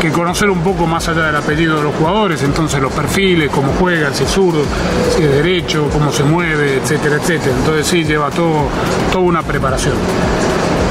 que 0.01 0.11
conocer 0.11 0.49
un 0.51 0.61
poco 0.63 0.87
más 0.87 1.09
allá 1.09 1.27
del 1.27 1.37
apellido 1.37 1.77
de 1.77 1.83
los 1.85 1.95
jugadores, 1.95 2.43
entonces 2.43 2.81
los 2.81 2.93
perfiles, 2.93 3.51
cómo 3.51 3.73
juegan, 3.79 4.15
si 4.15 4.25
es 4.25 4.31
zurdo, 4.31 4.63
si 5.17 5.23
es 5.23 5.31
derecho, 5.31 5.89
cómo 5.93 6.11
se 6.13 6.23
mueve, 6.25 6.77
etcétera, 6.83 7.17
etcétera. 7.17 7.55
Entonces 7.59 7.87
sí, 7.87 8.05
lleva 8.11 8.31
todo, 8.31 8.69
toda 9.13 9.25
una 9.25 9.43
preparación. 9.43 9.95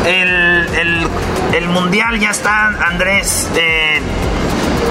El, 0.06 0.68
el- 0.76 1.08
el 1.54 1.68
mundial 1.68 2.20
ya 2.20 2.30
está, 2.32 2.68
Andrés. 2.88 3.50
eh, 3.58 3.89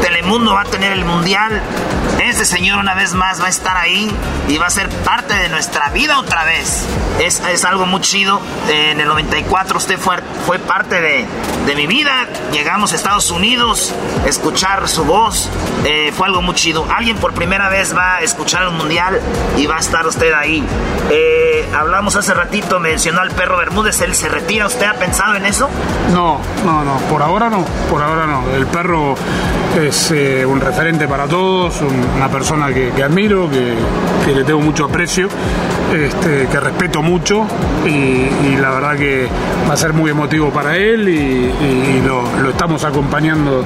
Telemundo 0.03 0.55
va 0.55 0.62
a 0.62 0.65
tener 0.65 0.93
el 0.93 1.05
mundial. 1.05 1.61
Este 2.20 2.45
señor 2.45 2.79
una 2.79 2.95
vez 2.95 3.15
más 3.15 3.41
va 3.41 3.47
a 3.47 3.49
estar 3.49 3.77
ahí 3.77 4.11
y 4.49 4.59
va 4.59 4.66
a 4.66 4.70
ser 4.70 4.89
parte 4.89 5.35
de 5.35 5.49
nuestra 5.49 5.89
vida 5.91 6.19
otra 6.19 6.45
vez. 6.45 6.85
Es, 7.20 7.65
algo 7.65 7.87
muy 7.87 8.01
chido. 8.01 8.41
En 8.69 9.01
el 9.01 9.09
94 9.09 9.79
usted 9.79 9.99
fue, 9.99 10.16
fue 10.47 10.59
parte 10.59 11.01
de, 11.01 11.27
de 11.66 11.75
mi 11.77 11.87
vida. 11.87 12.27
Llegamos 12.53 12.93
a 12.93 12.97
Estados 12.97 13.31
Unidos, 13.31 13.95
escuchar 14.27 14.89
su 14.89 15.05
voz. 15.05 15.49
eh, 15.85 16.12
fue 16.16 16.27
algo 16.27 16.43
muy 16.43 16.55
chido. 16.55 16.87
Alguien 16.95 17.16
por 17.16 17.35
primera 17.35 17.69
vez 17.69 17.97
va 17.97 18.16
a 18.16 18.20
escuchar 18.20 18.62
el 18.65 18.70
mundial 18.70 19.20
y 19.57 19.66
va 19.66 19.77
a 19.77 19.81
estar 19.81 20.07
usted 20.07 20.33
ahí. 20.33 20.65
Eh, 21.11 21.69
hablamos 21.77 22.16
hace 22.16 22.35
ratito, 22.35 22.79
mencionó 22.81 23.20
al 23.20 23.31
perro 23.31 23.57
Bermúdez. 23.57 24.01
¿Él 24.01 24.15
se 24.15 24.29
retira? 24.29 24.66
¿Usted 24.66 24.87
ha 24.87 24.95
pensado 24.95 25.35
en 25.37 25.47
eso? 25.47 25.69
No, 26.12 26.41
no, 26.65 26.85
no, 26.85 26.97
por 27.11 27.23
ahora 27.23 27.49
no, 27.49 27.65
por 27.91 28.03
ahora 28.03 28.27
no. 28.27 28.49
El 28.55 28.66
perro 28.66 29.15
es 29.89 30.10
eh, 30.10 30.44
un 30.47 30.60
referente 30.60 31.06
para 31.09 31.27
todos, 31.27 31.81
un- 31.81 32.05
una 32.16 32.28
persona 32.28 32.69
que, 32.73 32.90
admiro, 33.02 33.48
que, 33.51 33.74
le 34.35 34.44
tengo 34.44 34.60
mucho 34.60 34.85
aprecio, 34.85 35.27
este, 35.93 36.47
que 36.48 36.60
respeto 36.60 37.02
mucho 37.02 37.47
y, 37.86 38.56
la 38.60 38.70
verdad 38.70 38.97
que 38.97 39.27
va 39.69 39.73
a 39.73 39.77
ser 39.77 39.93
muy 39.94 40.10
emotivo 40.10 40.51
para 40.51 40.77
él 40.77 41.09
y, 41.09 42.02
lo, 42.06 42.51
estamos 42.51 42.85
acompañando 42.85 43.65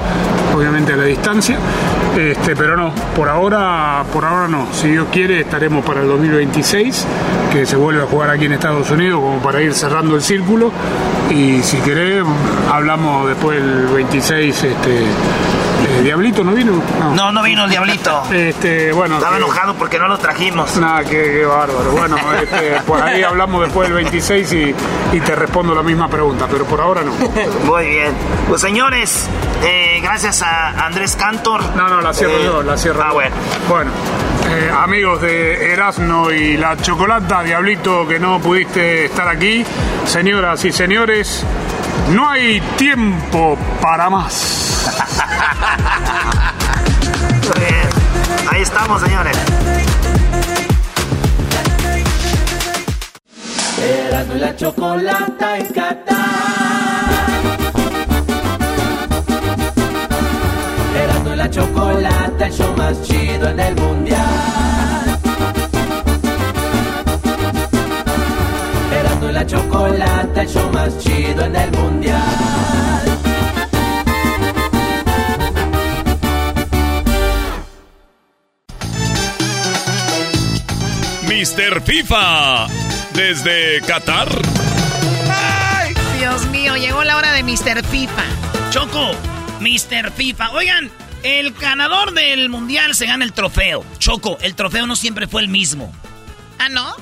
obviamente 0.55 0.93
a 0.93 0.97
la 0.97 1.03
distancia, 1.05 1.57
este, 2.17 2.55
pero 2.55 2.77
no, 2.77 2.91
por 3.15 3.27
ahora, 3.29 4.03
por 4.13 4.23
ahora 4.23 4.47
no. 4.47 4.67
Si 4.73 4.87
Dios 4.89 5.07
quiere 5.11 5.41
estaremos 5.41 5.83
para 5.83 6.01
el 6.01 6.07
2026, 6.07 7.05
que 7.51 7.65
se 7.65 7.75
vuelve 7.75 8.03
a 8.03 8.05
jugar 8.05 8.29
aquí 8.29 8.45
en 8.45 8.53
Estados 8.53 8.89
Unidos 8.91 9.19
como 9.19 9.39
para 9.39 9.61
ir 9.61 9.73
cerrando 9.73 10.15
el 10.15 10.21
círculo 10.21 10.71
y 11.29 11.61
si 11.63 11.77
querés 11.77 12.23
hablamos 12.71 13.27
después 13.27 13.59
del 13.61 13.87
26 13.87 14.63
este 14.63 14.99
eh, 15.87 16.01
Diablito 16.03 16.43
no 16.43 16.51
vino 16.53 16.73
No, 17.15 17.31
no 17.31 17.43
vino 17.43 17.63
el 17.65 17.69
Diablito. 17.69 18.23
este 18.31 18.91
bueno 18.93 19.15
Estaba 19.15 19.37
que- 19.37 19.43
enojado 19.43 19.73
porque 19.75 19.99
no 19.99 20.07
lo 20.07 20.17
trajimos. 20.17 20.75
Nada, 20.77 21.03
qué, 21.03 21.09
qué 21.39 21.45
bárbaro. 21.45 21.91
Bueno, 21.91 22.17
este, 22.41 22.81
por 22.85 23.01
ahí 23.01 23.23
hablamos 23.23 23.61
después 23.63 23.87
del 23.89 23.95
26 23.95 24.53
y, 24.53 24.75
y 25.13 25.19
te 25.19 25.35
respondo 25.35 25.73
la 25.75 25.83
misma 25.83 26.07
pregunta, 26.07 26.47
pero 26.49 26.65
por 26.65 26.79
ahora 26.81 27.01
no. 27.03 27.11
Muy 27.65 27.87
bien. 27.87 28.11
Pues 28.47 28.61
señores, 28.61 29.27
eh, 29.63 29.99
gracias 30.01 30.41
a 30.41 30.85
Andrés 30.85 31.15
Cantor. 31.15 31.61
No, 31.75 31.87
no, 31.87 32.01
la 32.01 32.13
cierro 32.13 32.33
Eh, 32.37 32.43
yo, 32.43 32.63
la 32.63 32.77
cierro 32.77 33.01
Ah, 33.03 33.07
yo. 33.09 33.13
bueno. 33.15 33.35
Bueno, 33.69 33.91
eh, 34.49 34.71
amigos 34.77 35.21
de 35.21 35.71
Erasmo 35.73 36.31
y 36.31 36.57
la 36.57 36.77
Chocolata, 36.77 37.41
Diablito, 37.43 38.07
que 38.07 38.19
no 38.19 38.39
pudiste 38.39 39.05
estar 39.05 39.27
aquí, 39.27 39.63
señoras 40.05 40.63
y 40.65 40.71
señores, 40.71 41.45
no 42.11 42.29
hay 42.29 42.59
tiempo 42.77 43.57
para 43.81 44.09
más. 44.09 44.72
Bien. 47.57 47.89
Ahí 48.51 48.61
estamos, 48.61 49.01
señores. 49.01 49.37
Erasmo 53.81 54.33
la 54.35 54.55
chocolata 54.55 55.57
en 55.57 55.65
Qatar. 55.73 56.23
Erasmo 60.95 61.33
y 61.33 61.35
la 61.35 61.49
chocolata, 61.49 62.45
el 62.47 62.53
show 62.53 62.77
más 62.77 63.01
chido 63.01 63.49
en 63.49 63.59
el 63.59 63.75
mundial. 63.75 65.19
Erasmo 68.91 69.29
y 69.29 69.31
la 69.31 69.45
chocolata, 69.45 70.41
el 70.41 70.47
show 70.47 70.71
más 70.71 70.97
chido 70.99 71.45
en 71.45 71.55
el 71.55 71.71
mundial. 71.71 73.12
Mr. 81.43 81.81
FIFA, 81.81 82.67
desde 83.15 83.81
Qatar. 83.81 84.29
Dios 86.17 86.45
mío, 86.47 86.77
llegó 86.77 87.03
la 87.03 87.17
hora 87.17 87.33
de 87.33 87.43
Mr. 87.43 87.85
FIFA. 87.85 88.23
Choco, 88.69 89.11
Mr. 89.59 90.09
FIFA. 90.13 90.51
Oigan, 90.51 90.89
el 91.21 91.51
ganador 91.51 92.13
del 92.13 92.47
mundial 92.47 92.95
se 92.95 93.07
gana 93.07 93.25
el 93.25 93.33
trofeo. 93.33 93.83
Choco, 93.97 94.37
el 94.41 94.55
trofeo 94.55 94.87
no 94.87 94.95
siempre 94.95 95.27
fue 95.27 95.41
el 95.41 95.49
mismo. 95.49 95.93
¿Ah, 96.59 96.69
no? 96.69 96.95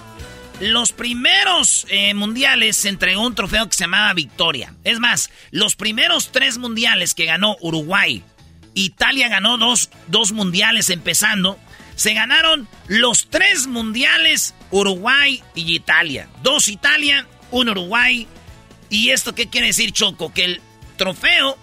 Los 0.59 0.91
primeros 0.91 1.85
eh, 1.89 2.15
mundiales 2.15 2.77
se 2.77 2.89
entregó 2.89 3.21
un 3.21 3.35
trofeo 3.35 3.67
que 3.67 3.77
se 3.77 3.83
llamaba 3.83 4.11
Victoria. 4.15 4.73
Es 4.83 4.99
más, 4.99 5.29
los 5.51 5.75
primeros 5.75 6.31
tres 6.31 6.57
mundiales 6.57 7.13
que 7.13 7.25
ganó 7.25 7.57
Uruguay, 7.61 8.23
Italia 8.73 9.29
ganó 9.29 9.59
dos, 9.59 9.91
dos 10.07 10.31
mundiales 10.31 10.89
empezando. 10.89 11.59
Se 12.01 12.15
ganaron 12.15 12.67
los 12.87 13.29
tres 13.29 13.67
mundiales 13.67 14.55
Uruguay 14.71 15.43
y 15.53 15.75
Italia. 15.75 16.27
Dos 16.41 16.67
Italia, 16.67 17.27
un 17.51 17.69
Uruguay. 17.69 18.27
¿Y 18.89 19.11
esto 19.11 19.35
qué 19.35 19.49
quiere 19.49 19.67
decir, 19.67 19.91
Choco? 19.91 20.33
Que 20.33 20.45
el 20.45 20.61
trofeo, 20.97 21.59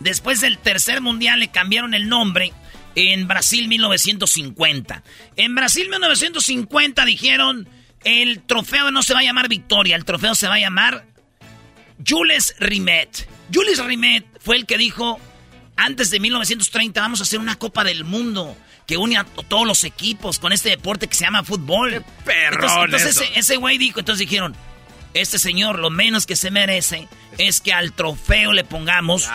después 0.00 0.42
del 0.42 0.58
tercer 0.58 1.00
mundial, 1.00 1.40
le 1.40 1.48
cambiaron 1.48 1.94
el 1.94 2.10
nombre 2.10 2.52
en 2.94 3.26
Brasil 3.26 3.68
1950. 3.68 5.02
En 5.36 5.54
Brasil 5.54 5.88
1950 5.88 7.06
dijeron, 7.06 7.66
el 8.04 8.42
trofeo 8.42 8.90
no 8.90 9.02
se 9.02 9.14
va 9.14 9.20
a 9.20 9.24
llamar 9.24 9.48
Victoria, 9.48 9.96
el 9.96 10.04
trofeo 10.04 10.34
se 10.34 10.46
va 10.46 10.56
a 10.56 10.60
llamar 10.60 11.06
Jules 12.06 12.54
Rimet. 12.58 13.26
Jules 13.50 13.82
Rimet 13.82 14.26
fue 14.40 14.56
el 14.56 14.66
que 14.66 14.76
dijo, 14.76 15.18
antes 15.74 16.10
de 16.10 16.20
1930 16.20 17.00
vamos 17.00 17.20
a 17.20 17.22
hacer 17.22 17.38
una 17.38 17.56
Copa 17.56 17.82
del 17.82 18.04
Mundo 18.04 18.54
que 18.88 18.96
une 18.96 19.16
a 19.18 19.22
to- 19.24 19.44
todos 19.44 19.66
los 19.66 19.84
equipos 19.84 20.40
con 20.40 20.52
este 20.52 20.70
deporte 20.70 21.06
que 21.06 21.14
se 21.14 21.24
llama 21.24 21.44
fútbol. 21.44 22.04
perrón 22.24 22.54
entonces, 22.64 22.84
entonces 22.86 23.10
eso. 23.10 23.22
ese, 23.22 23.38
ese 23.38 23.56
güey 23.56 23.78
dijo, 23.78 24.00
entonces 24.00 24.18
dijeron, 24.28 24.56
este 25.14 25.38
señor 25.38 25.78
lo 25.78 25.90
menos 25.90 26.26
que 26.26 26.34
se 26.36 26.50
merece 26.50 27.06
es 27.38 27.60
que 27.60 27.72
al 27.72 27.92
trofeo 27.92 28.52
le 28.52 28.64
pongamos 28.64 29.26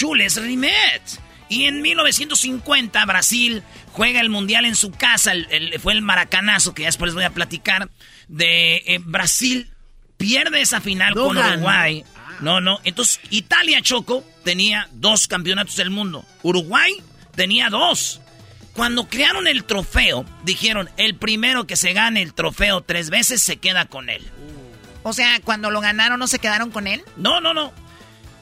Jules 0.00 0.36
Rimet. 0.42 1.02
Y 1.48 1.66
en 1.66 1.80
1950 1.80 3.04
Brasil 3.06 3.62
juega 3.92 4.20
el 4.20 4.30
mundial 4.30 4.64
en 4.64 4.74
su 4.74 4.90
casa, 4.90 5.30
el- 5.32 5.46
el- 5.50 5.78
fue 5.78 5.92
el 5.92 6.02
maracanazo 6.02 6.74
que 6.74 6.82
ya 6.82 6.88
después 6.88 7.08
les 7.10 7.14
voy 7.14 7.24
a 7.24 7.30
platicar 7.30 7.88
de 8.28 8.76
eh, 8.86 9.00
Brasil 9.04 9.70
pierde 10.16 10.60
esa 10.62 10.80
final 10.80 11.14
No 11.14 11.26
con. 11.28 11.36
Uruguay. 11.38 12.02
No, 12.40 12.60
no. 12.60 12.80
Entonces 12.84 13.20
Italia 13.30 13.80
Choco 13.82 14.24
tenía 14.44 14.88
dos 14.92 15.28
campeonatos 15.28 15.76
del 15.76 15.90
mundo. 15.90 16.24
Uruguay 16.42 16.94
tenía 17.34 17.68
dos. 17.70 18.20
Cuando 18.76 19.08
crearon 19.08 19.46
el 19.46 19.64
trofeo, 19.64 20.26
dijeron, 20.44 20.90
el 20.98 21.16
primero 21.16 21.66
que 21.66 21.76
se 21.76 21.94
gane 21.94 22.20
el 22.20 22.34
trofeo 22.34 22.82
tres 22.82 23.08
veces 23.08 23.42
se 23.42 23.56
queda 23.56 23.86
con 23.86 24.10
él. 24.10 24.22
O 25.02 25.14
sea, 25.14 25.40
cuando 25.42 25.70
lo 25.70 25.80
ganaron, 25.80 26.18
¿no 26.18 26.26
se 26.26 26.38
quedaron 26.38 26.70
con 26.70 26.86
él? 26.86 27.02
No, 27.16 27.40
no, 27.40 27.54
no. 27.54 27.72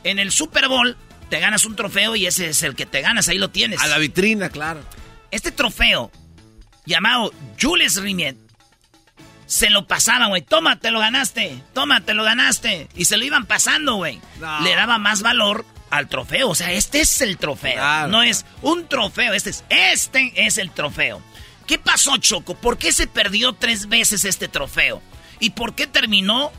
En 0.03 0.19
el 0.19 0.33
Super 0.33 0.67
Bowl 0.67 0.97
te 1.31 1.39
ganas 1.39 1.65
un 1.65 1.77
trofeo 1.77 2.17
y 2.17 2.27
ese 2.27 2.49
es 2.49 2.65
el 2.65 2.75
que 2.75 2.85
te 2.85 3.01
ganas, 3.01 3.29
ahí 3.29 3.39
lo 3.39 3.51
tienes. 3.51 3.81
A 3.81 3.87
la 3.87 3.99
vitrina, 3.99 4.51
claro. 4.51 4.81
Este 5.31 5.53
trofeo, 5.53 6.11
llamado 6.85 7.33
Jules 7.61 8.03
Rimet, 8.03 8.37
se 9.47 9.71
lo 9.71 9.87
pasaban, 9.87 10.31
güey. 10.31 10.43
Toma, 10.43 10.81
te 10.81 10.91
lo 10.91 10.99
ganaste. 10.99 11.63
Toma, 11.75 12.01
te 12.01 12.13
lo 12.13 12.25
ganaste. 12.25 12.89
Y 12.97 13.05
se 13.05 13.17
lo 13.19 13.25
iban 13.25 13.47
pasando, 13.47 13.95
güey. 13.97 14.21
No. 14.41 14.63
Le 14.63 14.75
daba 14.75 14.99
más 14.99 15.23
valor 15.23 15.65
al 15.97 16.09
trofeo. 16.09 16.49
O 16.51 16.55
sea, 16.55 16.73
este 16.73 17.01
es 17.01 17.21
el 17.21 17.37
trofeo. 17.39 17.75
Claro, 17.75 18.09
no 18.09 18.23
es 18.23 18.45
un 18.63 18.87
trofeo. 18.89 19.33
Este 19.33 19.51
es, 19.51 19.65
este 19.69 20.33
es 20.37 20.59
el 20.59 20.71
trofeo. 20.71 21.23
¿Qué 21.67 21.79
pasó, 21.79 22.17
Choco? 22.19 22.55
¿Por 22.55 22.79
qué 22.79 22.93
se 22.93 23.07
perdió 23.07 23.53
tres 23.53 23.89
veces 23.89 24.25
este 24.25 24.49
trofeo? 24.49 25.01
¿Y 25.41 25.51
por 25.51 25.75
qué 25.75 25.87
terminó 25.87 26.53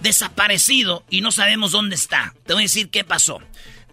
desaparecido 0.00 1.04
y 1.10 1.20
no 1.22 1.32
sabemos 1.32 1.72
dónde 1.72 1.96
está? 1.96 2.34
Te 2.46 2.52
voy 2.52 2.62
a 2.62 2.64
decir 2.64 2.90
qué 2.90 3.04
pasó. 3.04 3.40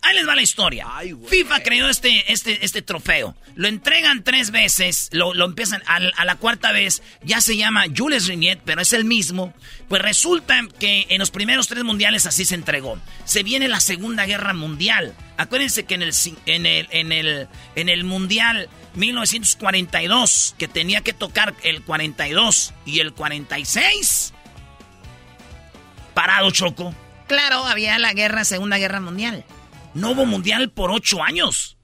Ahí 0.04 0.16
les 0.16 0.28
va 0.28 0.36
la 0.36 0.42
historia. 0.42 0.88
FIFA 1.28 1.62
creó 1.62 1.88
este, 1.88 2.32
este, 2.32 2.66
este 2.66 2.82
trofeo. 2.82 3.36
Lo 3.54 3.68
entregan 3.68 4.24
tres 4.24 4.50
veces, 4.50 5.10
lo, 5.12 5.36
lo 5.36 5.46
empiezan 5.46 5.84
a, 5.86 5.98
a 5.98 6.26
la 6.26 6.36
cuarta 6.36 6.72
vez. 6.72 7.04
Ya 7.22 7.40
se 7.40 7.56
llama 7.56 7.86
Jules 7.96 8.28
Rimet, 8.28 8.62
pero 8.66 8.82
es 8.82 8.94
el 8.94 9.06
mismo. 9.06 9.54
Pues 9.90 10.02
resulta 10.02 10.60
que 10.80 11.06
en 11.10 11.20
los 11.20 11.30
primeros 11.30 11.68
tres 11.68 11.84
mundiales 11.84 12.26
así 12.26 12.46
se 12.46 12.56
entregó. 12.56 13.00
Se 13.26 13.44
viene 13.44 13.68
la 13.68 13.80
Segunda 13.80 14.26
Guerra 14.26 14.54
Mundial. 14.54 15.14
Acuérdense 15.38 15.84
que 15.84 15.94
en 15.94 16.02
el, 16.02 16.14
en 16.48 16.66
el, 16.66 16.88
en 16.92 17.12
el, 17.12 17.48
en 17.76 17.90
el 17.90 18.04
Mundial 18.04 18.70
1942, 18.96 20.56
que 20.58 20.68
tenía 20.68 21.02
que 21.02 21.14
tocar 21.14 21.54
el 21.64 21.84
42 21.84 22.74
y 22.86 23.00
el 23.02 23.14
46, 23.14 24.34
parado 26.14 26.50
Choco. 26.52 26.94
Claro, 27.28 27.66
había 27.66 27.98
la 28.00 28.14
guerra, 28.14 28.44
Segunda 28.46 28.78
Guerra 28.78 29.00
Mundial. 29.00 29.46
No 29.94 30.12
hubo 30.12 30.26
mundial 30.26 30.70
por 30.70 30.92
ocho 30.92 31.24
años. 31.24 31.78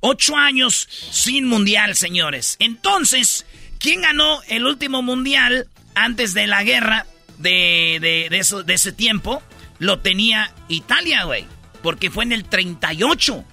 Ocho 0.00 0.36
años 0.36 0.88
sin 1.10 1.46
mundial, 1.46 1.94
señores. 1.96 2.56
Entonces, 2.58 3.46
¿quién 3.78 4.02
ganó 4.02 4.40
el 4.48 4.66
último 4.66 5.00
mundial 5.02 5.68
antes 5.94 6.34
de 6.34 6.46
la 6.48 6.64
guerra 6.64 7.06
de, 7.38 7.98
de, 8.00 8.26
de 8.30 8.38
eso- 8.38 8.62
de 8.64 8.74
ese 8.74 8.92
tiempo? 8.92 9.42
Lo 9.78 10.00
tenía 10.00 10.52
Italia, 10.68 11.24
güey. 11.24 11.46
Porque 11.82 12.10
fue 12.10 12.24
en 12.24 12.32
el 12.32 12.44
38. 12.44 13.44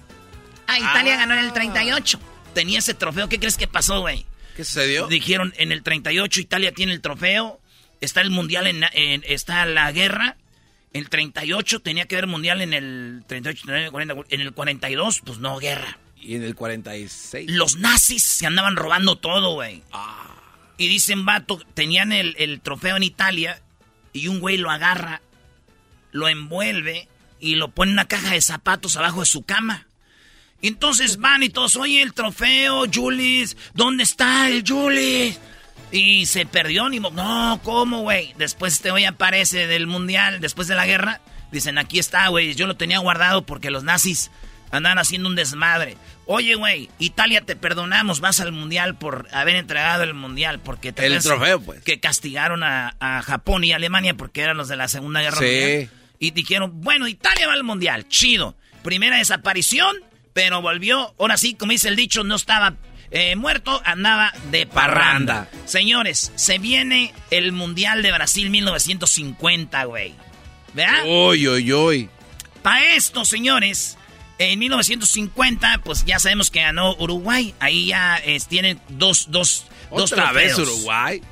Ah, 0.66 0.78
Italia 0.78 1.16
ganó 1.16 1.34
en 1.34 1.44
el 1.44 1.52
38. 1.52 2.20
Tenía 2.54 2.78
ese 2.80 2.94
trofeo. 2.94 3.28
¿Qué 3.28 3.38
crees 3.38 3.56
que 3.56 3.66
pasó, 3.68 4.00
güey? 4.00 4.26
¿Qué 4.56 4.64
sucedió? 4.64 5.06
Dijeron, 5.06 5.54
en 5.56 5.72
el 5.72 5.82
38 5.82 6.40
Italia 6.40 6.72
tiene 6.72 6.92
el 6.92 7.00
trofeo. 7.00 7.60
Está 8.00 8.20
el 8.22 8.30
mundial, 8.30 8.66
en, 8.66 8.84
en- 8.92 9.22
está 9.26 9.64
la 9.66 9.90
guerra. 9.92 10.36
El 10.92 11.08
38 11.08 11.80
tenía 11.80 12.06
que 12.06 12.16
haber 12.16 12.26
mundial 12.26 12.60
en 12.62 12.72
el 12.72 13.22
38, 13.26 13.62
39, 13.64 13.90
40, 13.90 14.14
en 14.28 14.40
el 14.40 14.52
42, 14.52 15.22
pues 15.24 15.38
no, 15.38 15.58
guerra. 15.58 15.98
Y 16.20 16.34
en 16.34 16.42
el 16.42 16.54
46. 16.54 17.50
Los 17.50 17.76
nazis 17.76 18.22
se 18.22 18.46
andaban 18.46 18.76
robando 18.76 19.16
todo, 19.16 19.54
güey. 19.54 19.82
Y 20.76 20.88
dicen, 20.88 21.24
vato, 21.24 21.62
tenían 21.74 22.12
el, 22.12 22.34
el 22.38 22.60
trofeo 22.60 22.96
en 22.96 23.04
Italia 23.04 23.62
y 24.12 24.28
un 24.28 24.40
güey 24.40 24.56
lo 24.56 24.70
agarra, 24.70 25.22
lo 26.10 26.28
envuelve 26.28 27.08
y 27.38 27.54
lo 27.54 27.68
pone 27.70 27.90
en 27.90 27.94
una 27.94 28.08
caja 28.08 28.32
de 28.32 28.40
zapatos 28.40 28.96
abajo 28.96 29.20
de 29.20 29.26
su 29.26 29.42
cama. 29.42 29.86
Entonces 30.62 31.18
van 31.18 31.42
y 31.42 31.48
todos, 31.48 31.76
oye, 31.76 32.02
el 32.02 32.12
trofeo, 32.12 32.84
Julis, 32.92 33.56
¿dónde 33.74 34.02
está 34.02 34.48
el 34.48 34.64
Julis? 34.66 35.38
Y 35.92 36.26
se 36.26 36.46
perdió, 36.46 36.88
ni 36.88 37.00
mo- 37.00 37.10
No, 37.10 37.60
¿cómo, 37.64 38.02
güey? 38.02 38.32
Después 38.38 38.74
este 38.74 38.90
güey 38.90 39.04
aparece 39.06 39.66
del 39.66 39.86
mundial, 39.86 40.40
después 40.40 40.68
de 40.68 40.74
la 40.76 40.86
guerra. 40.86 41.20
Dicen, 41.50 41.78
aquí 41.78 41.98
está, 41.98 42.28
güey. 42.28 42.54
Yo 42.54 42.66
lo 42.68 42.76
tenía 42.76 42.98
guardado 43.00 43.44
porque 43.44 43.70
los 43.70 43.82
nazis 43.82 44.30
andaban 44.70 44.98
haciendo 44.98 45.28
un 45.28 45.34
desmadre. 45.34 45.96
Oye, 46.26 46.54
güey, 46.54 46.88
Italia 47.00 47.40
te 47.40 47.56
perdonamos, 47.56 48.20
vas 48.20 48.38
al 48.38 48.52
mundial 48.52 48.96
por 48.96 49.26
haber 49.32 49.56
entregado 49.56 50.04
el 50.04 50.14
mundial. 50.14 50.60
porque 50.60 50.92
te 50.92 51.06
El 51.06 51.20
trofeo, 51.20 51.60
pues. 51.60 51.82
Que 51.82 51.98
castigaron 51.98 52.62
a, 52.62 52.94
a 53.00 53.20
Japón 53.22 53.64
y 53.64 53.72
Alemania 53.72 54.14
porque 54.14 54.42
eran 54.42 54.56
los 54.56 54.68
de 54.68 54.76
la 54.76 54.86
Segunda 54.86 55.22
Guerra 55.22 55.38
Sí. 55.38 55.44
Mundial. 55.44 55.90
Y 56.20 56.30
dijeron, 56.30 56.70
bueno, 56.82 57.08
Italia 57.08 57.48
va 57.48 57.54
al 57.54 57.64
mundial, 57.64 58.06
chido. 58.06 58.54
Primera 58.84 59.16
desaparición, 59.16 59.96
pero 60.34 60.62
volvió. 60.62 61.14
Ahora 61.18 61.36
sí, 61.36 61.54
como 61.54 61.72
dice 61.72 61.88
el 61.88 61.96
dicho, 61.96 62.22
no 62.22 62.36
estaba 62.36 62.76
eh, 63.10 63.36
muerto, 63.36 63.80
andaba 63.84 64.32
de 64.50 64.66
parranda. 64.66 65.48
Señores, 65.66 66.32
se 66.36 66.58
viene 66.58 67.12
el 67.30 67.52
mundial 67.52 68.02
de 68.02 68.12
Brasil 68.12 68.50
1950, 68.50 69.84
güey. 69.84 70.14
¿Verdad? 70.74 71.04
Uy, 71.06 71.48
uy, 71.48 71.72
uy. 71.72 72.08
Para 72.62 72.94
esto, 72.94 73.24
señores, 73.24 73.96
en 74.38 74.58
1950, 74.58 75.80
pues 75.84 76.04
ya 76.04 76.18
sabemos 76.18 76.50
que 76.50 76.60
ganó 76.60 76.94
Uruguay. 76.96 77.54
Ahí 77.58 77.86
ya 77.86 78.16
es, 78.18 78.46
tienen 78.46 78.80
dos, 78.88 79.26
dos, 79.30 79.64
dos 79.90 80.12
¿Otra 80.12 80.32
vez 80.32 80.54
trofeos. 80.54 80.76
Uruguay? 80.78 81.22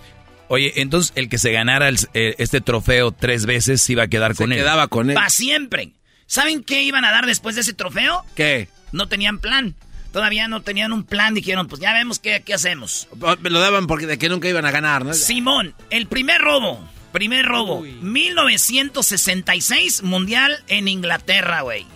Oye, 0.48 0.72
entonces 0.80 1.12
el 1.14 1.28
que 1.28 1.36
se 1.38 1.52
ganara 1.52 1.88
el- 1.88 1.98
eh, 2.14 2.34
este 2.38 2.60
trofeo 2.60 3.12
tres 3.12 3.44
veces 3.46 3.82
se 3.82 3.92
iba 3.92 4.04
a 4.04 4.08
quedar 4.08 4.34
con 4.34 4.50
él. 4.52 4.58
quedaba 4.58 4.88
con 4.88 5.10
él. 5.10 5.14
Para 5.14 5.28
siempre. 5.30 5.92
¿Saben 6.26 6.62
qué 6.64 6.82
iban 6.82 7.04
a 7.04 7.10
dar 7.10 7.26
después 7.26 7.54
de 7.54 7.60
ese 7.62 7.72
trofeo? 7.74 8.24
¿Qué? 8.34 8.68
No 8.92 9.08
tenían 9.08 9.38
plan. 9.38 9.74
Todavía 10.12 10.48
no 10.48 10.62
tenían 10.62 10.92
un 10.92 11.04
plan. 11.04 11.34
Dijeron, 11.34 11.68
pues 11.68 11.80
ya 11.80 11.92
vemos 11.92 12.18
qué, 12.18 12.42
qué 12.44 12.54
hacemos. 12.54 13.06
Me 13.40 13.50
lo 13.50 13.60
daban 13.60 13.86
porque 13.86 14.06
de 14.06 14.18
que 14.18 14.28
nunca 14.28 14.48
iban 14.48 14.64
a 14.64 14.70
ganar, 14.70 15.04
¿no? 15.04 15.14
Simón, 15.14 15.74
el 15.90 16.06
primer 16.06 16.40
robo. 16.40 16.88
Primer 17.12 17.44
robo. 17.46 17.82
1966, 17.82 20.02
Mundial 20.02 20.62
en 20.68 20.88
Inglaterra, 20.88 21.60
güey. 21.62 21.86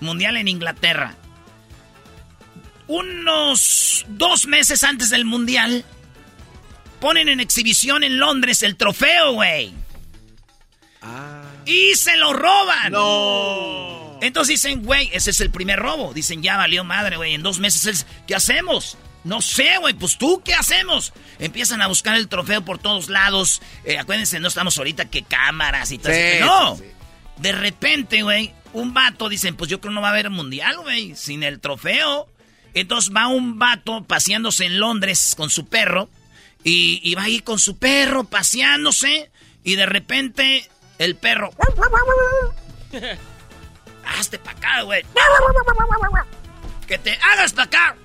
Mundial 0.00 0.36
en 0.36 0.48
Inglaterra. 0.48 1.14
Unos 2.86 4.04
dos 4.08 4.46
meses 4.46 4.84
antes 4.84 5.10
del 5.10 5.24
Mundial, 5.24 5.84
ponen 7.00 7.28
en 7.28 7.40
exhibición 7.40 8.04
en 8.04 8.18
Londres 8.18 8.62
el 8.62 8.76
trofeo, 8.76 9.32
güey. 9.32 9.72
Y 11.66 11.94
se 11.94 12.16
lo 12.16 12.32
roban. 12.32 12.92
No. 12.92 14.01
Entonces 14.22 14.62
dicen, 14.62 14.84
güey, 14.84 15.10
ese 15.12 15.30
es 15.32 15.40
el 15.40 15.50
primer 15.50 15.78
robo. 15.80 16.14
Dicen, 16.14 16.42
ya 16.42 16.56
valió 16.56 16.84
madre, 16.84 17.16
güey. 17.16 17.34
En 17.34 17.42
dos 17.42 17.58
meses, 17.58 17.86
es- 17.86 18.06
¿qué 18.26 18.34
hacemos? 18.36 18.96
No 19.24 19.42
sé, 19.42 19.78
güey. 19.80 19.94
Pues 19.94 20.16
tú, 20.16 20.40
¿qué 20.44 20.54
hacemos? 20.54 21.12
Empiezan 21.40 21.82
a 21.82 21.88
buscar 21.88 22.16
el 22.16 22.28
trofeo 22.28 22.64
por 22.64 22.78
todos 22.78 23.08
lados. 23.08 23.60
Eh, 23.84 23.98
acuérdense, 23.98 24.38
no 24.40 24.46
estamos 24.48 24.78
ahorita 24.78 25.06
que 25.10 25.22
cámaras 25.24 25.90
y 25.92 25.98
todo 25.98 26.12
Sí, 26.12 26.18
eso. 26.20 26.46
No. 26.46 26.76
sí. 26.76 26.84
De 27.38 27.50
repente, 27.52 28.22
güey, 28.22 28.52
un 28.72 28.94
vato, 28.94 29.28
dicen, 29.28 29.56
pues 29.56 29.68
yo 29.68 29.80
creo 29.80 29.92
no 29.92 30.00
va 30.00 30.08
a 30.08 30.10
haber 30.12 30.30
mundial, 30.30 30.78
güey, 30.78 31.16
sin 31.16 31.42
el 31.42 31.58
trofeo. 31.60 32.28
Entonces 32.74 33.12
va 33.14 33.26
un 33.26 33.58
vato 33.58 34.04
paseándose 34.04 34.66
en 34.66 34.78
Londres 34.78 35.34
con 35.36 35.50
su 35.50 35.66
perro. 35.66 36.08
Y, 36.64 37.00
y 37.02 37.16
va 37.16 37.24
ahí 37.24 37.40
con 37.40 37.58
su 37.58 37.76
perro 37.76 38.22
paseándose. 38.24 39.30
Y 39.64 39.74
de 39.74 39.86
repente 39.86 40.68
el 40.98 41.16
perro... 41.16 41.50
Hazte 44.04 44.38
para 44.38 44.58
acá, 44.58 44.82
güey. 44.82 45.04
Que 46.86 46.98
te 46.98 47.18
hagas 47.32 47.52
para 47.52 47.64
acá. 47.64 47.96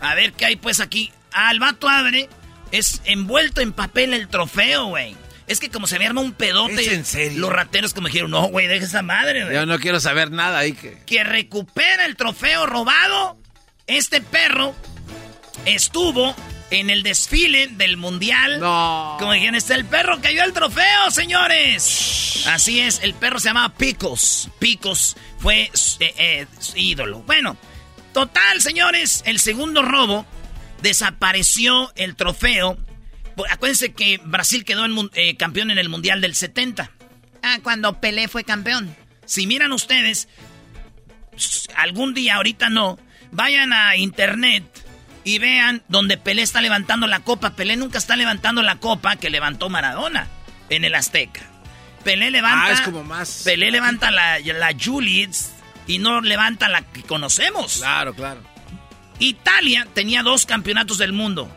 A 0.00 0.14
ver 0.14 0.32
qué 0.32 0.46
hay 0.46 0.56
pues 0.56 0.80
aquí. 0.80 1.12
Ah, 1.32 1.50
el 1.50 1.60
vato 1.60 1.88
abre. 1.88 2.28
Es 2.70 3.00
envuelto 3.04 3.60
en 3.60 3.72
papel 3.72 4.12
el 4.14 4.28
trofeo, 4.28 4.86
güey. 4.86 5.16
Es 5.46 5.60
que 5.60 5.70
como 5.70 5.86
se 5.86 5.98
me 5.98 6.06
arma 6.06 6.20
un 6.20 6.32
pedote. 6.32 6.82
¿Es 6.82 6.88
en 6.88 7.04
serio? 7.04 7.40
Los 7.40 7.50
rateros 7.50 7.94
como 7.94 8.08
dijeron, 8.08 8.30
no, 8.30 8.48
güey, 8.48 8.66
deja 8.66 8.84
esa 8.84 9.00
madre, 9.00 9.44
güey 9.44 9.54
Yo 9.54 9.64
no 9.64 9.78
quiero 9.78 9.98
saber 9.98 10.30
nada 10.30 10.58
ahí 10.58 10.74
que... 10.74 10.98
que 11.06 11.24
recupera 11.24 12.04
el 12.04 12.16
trofeo 12.16 12.66
robado. 12.66 13.38
Este 13.86 14.20
perro 14.20 14.74
estuvo 15.64 16.36
en 16.70 16.90
el 16.90 17.02
desfile 17.02 17.68
del 17.68 17.96
mundial. 17.96 18.60
No. 18.60 19.16
Como 19.18 19.32
dijeron, 19.32 19.54
está 19.54 19.74
el 19.74 19.84
perro 19.84 20.20
cayó 20.20 20.44
el 20.44 20.52
trofeo, 20.52 21.10
señores. 21.10 22.44
Así 22.46 22.80
es, 22.80 23.00
el 23.02 23.14
perro 23.14 23.38
se 23.38 23.48
llamaba 23.48 23.74
Picos. 23.74 24.48
Picos 24.58 25.16
fue 25.38 25.70
eh, 26.00 26.14
eh, 26.18 26.46
ídolo. 26.76 27.22
Bueno, 27.22 27.56
total, 28.12 28.60
señores, 28.60 29.22
el 29.26 29.38
segundo 29.38 29.82
robo 29.82 30.26
desapareció 30.82 31.92
el 31.96 32.16
trofeo. 32.16 32.76
Pues, 33.36 33.52
Acuérdense 33.52 33.92
que 33.92 34.20
Brasil 34.24 34.64
quedó 34.64 34.84
en 34.84 35.10
eh, 35.14 35.36
campeón 35.36 35.70
en 35.70 35.78
el 35.78 35.88
mundial 35.88 36.20
del 36.20 36.34
70. 36.34 36.90
Ah, 37.42 37.58
cuando 37.62 38.00
Pelé 38.00 38.28
fue 38.28 38.44
campeón. 38.44 38.94
Si 39.24 39.46
miran 39.46 39.72
ustedes, 39.72 40.28
algún 41.76 42.14
día, 42.14 42.36
ahorita 42.36 42.70
no, 42.70 42.98
vayan 43.30 43.72
a 43.72 43.96
internet 43.96 44.64
y 45.28 45.38
vean 45.38 45.82
donde 45.88 46.16
Pelé 46.16 46.42
está 46.42 46.60
levantando 46.60 47.06
la 47.06 47.20
copa. 47.20 47.50
Pelé 47.50 47.76
nunca 47.76 47.98
está 47.98 48.16
levantando 48.16 48.62
la 48.62 48.76
copa 48.76 49.16
que 49.16 49.30
levantó 49.30 49.68
Maradona 49.68 50.26
en 50.70 50.84
el 50.84 50.94
Azteca. 50.94 51.42
Pelé 52.04 52.30
levanta. 52.30 52.66
Ah, 52.66 52.72
es 52.72 52.80
como 52.80 53.04
más- 53.04 53.42
Pelé 53.44 53.70
levanta 53.70 54.10
la, 54.10 54.38
la 54.38 54.70
Juliets 54.78 55.52
y 55.86 55.98
no 55.98 56.20
levanta 56.20 56.68
la 56.68 56.82
que 56.82 57.02
conocemos. 57.02 57.78
Claro, 57.78 58.14
claro. 58.14 58.40
Italia 59.18 59.86
tenía 59.94 60.22
dos 60.22 60.46
campeonatos 60.46 60.98
del 60.98 61.12
mundo. 61.12 61.54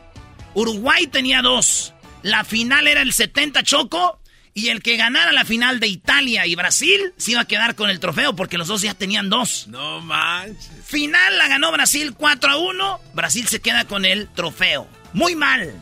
Uruguay 0.53 1.07
tenía 1.07 1.41
dos. 1.41 1.93
La 2.23 2.43
final 2.43 2.87
era 2.87 3.01
el 3.01 3.13
70 3.13 3.63
Choco. 3.63 4.20
Y 4.53 4.67
el 4.69 4.81
que 4.81 4.97
ganara 4.97 5.31
la 5.31 5.45
final 5.45 5.79
de 5.79 5.87
Italia 5.87 6.45
y 6.45 6.55
Brasil 6.55 7.13
se 7.17 7.31
iba 7.31 7.41
a 7.41 7.45
quedar 7.45 7.75
con 7.75 7.89
el 7.89 7.99
trofeo 7.99 8.35
porque 8.35 8.57
los 8.57 8.67
dos 8.67 8.81
ya 8.81 8.93
tenían 8.93 9.29
dos. 9.29 9.67
No 9.67 10.01
manches. 10.01 10.69
Final 10.85 11.37
la 11.37 11.47
ganó 11.47 11.71
Brasil 11.71 12.13
4 12.17 12.51
a 12.51 12.57
1. 12.57 12.99
Brasil 13.13 13.47
se 13.47 13.61
queda 13.61 13.85
con 13.85 14.03
el 14.03 14.27
trofeo. 14.29 14.87
Muy 15.13 15.35
mal 15.35 15.73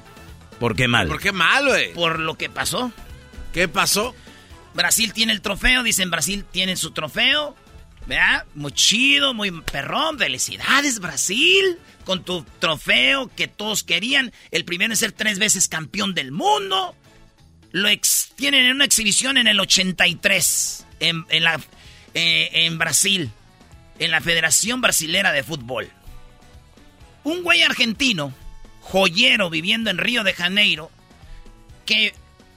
¿Por 0.59 0.75
qué 0.75 0.87
mal? 0.87 1.07
¿Por 1.07 1.19
qué 1.21 1.31
mal, 1.31 1.65
güey? 1.67 1.93
por 1.93 2.19
lo 2.19 2.37
que 2.37 2.49
pasó. 2.49 2.91
¿Qué 3.53 3.67
pasó? 3.67 4.13
Brasil 4.73 5.13
tiene 5.13 5.31
el 5.33 5.41
trofeo, 5.41 5.83
dicen 5.83 6.11
Brasil 6.11 6.45
tiene 6.51 6.75
su 6.75 6.91
trofeo. 6.91 7.55
¿Verdad? 8.05 8.45
Muy 8.55 8.71
chido, 8.71 9.33
muy 9.33 9.51
perrón. 9.61 10.17
Felicidades, 10.17 10.99
Brasil. 10.99 11.77
Con 12.05 12.23
tu 12.23 12.43
trofeo 12.59 13.29
que 13.35 13.47
todos 13.47 13.83
querían. 13.83 14.31
El 14.51 14.65
primero 14.65 14.93
en 14.93 14.97
ser 14.97 15.11
tres 15.11 15.37
veces 15.39 15.67
campeón 15.67 16.13
del 16.15 16.31
mundo. 16.31 16.95
Lo 17.71 17.87
ex- 17.87 18.31
tienen 18.35 18.65
en 18.65 18.71
una 18.75 18.85
exhibición 18.85 19.37
en 19.37 19.47
el 19.47 19.59
83. 19.59 20.85
En, 20.99 21.25
en 21.29 21.43
la, 21.43 21.59
eh, 22.13 22.49
en 22.53 22.77
Brasil. 22.77 23.31
En 23.99 24.11
la 24.11 24.21
Federación 24.21 24.81
Brasilera 24.81 25.31
de 25.31 25.43
Fútbol. 25.43 25.89
Un 27.23 27.43
güey 27.43 27.61
argentino, 27.63 28.33
joyero 28.81 29.49
viviendo 29.49 29.89
en 29.89 29.97
Río 29.97 30.23
de 30.23 30.33
Janeiro, 30.33 30.89
que 31.85 32.13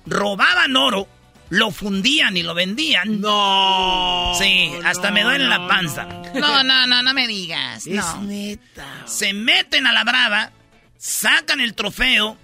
robaban 0.07 0.77
oro, 0.77 1.09
lo 1.51 1.71
fundían 1.73 2.37
y 2.37 2.43
lo 2.43 2.55
vendían. 2.55 3.21
No. 3.21 4.33
Sí, 4.39 4.71
hasta 4.85 5.11
me 5.11 5.23
duele 5.25 5.47
la 5.49 5.67
panza. 5.67 6.05
No, 6.35 6.63
no, 6.63 6.87
no, 6.87 7.03
no 7.03 7.13
me 7.15 7.27
digas. 7.27 7.87
No. 7.87 8.23
neta. 8.23 8.87
Se 9.07 9.33
meten 9.33 9.87
a 9.87 9.93
la 9.93 10.05
brava, 10.05 10.53
sacan 10.97 11.61
el 11.61 11.75
trofeo 11.75 12.39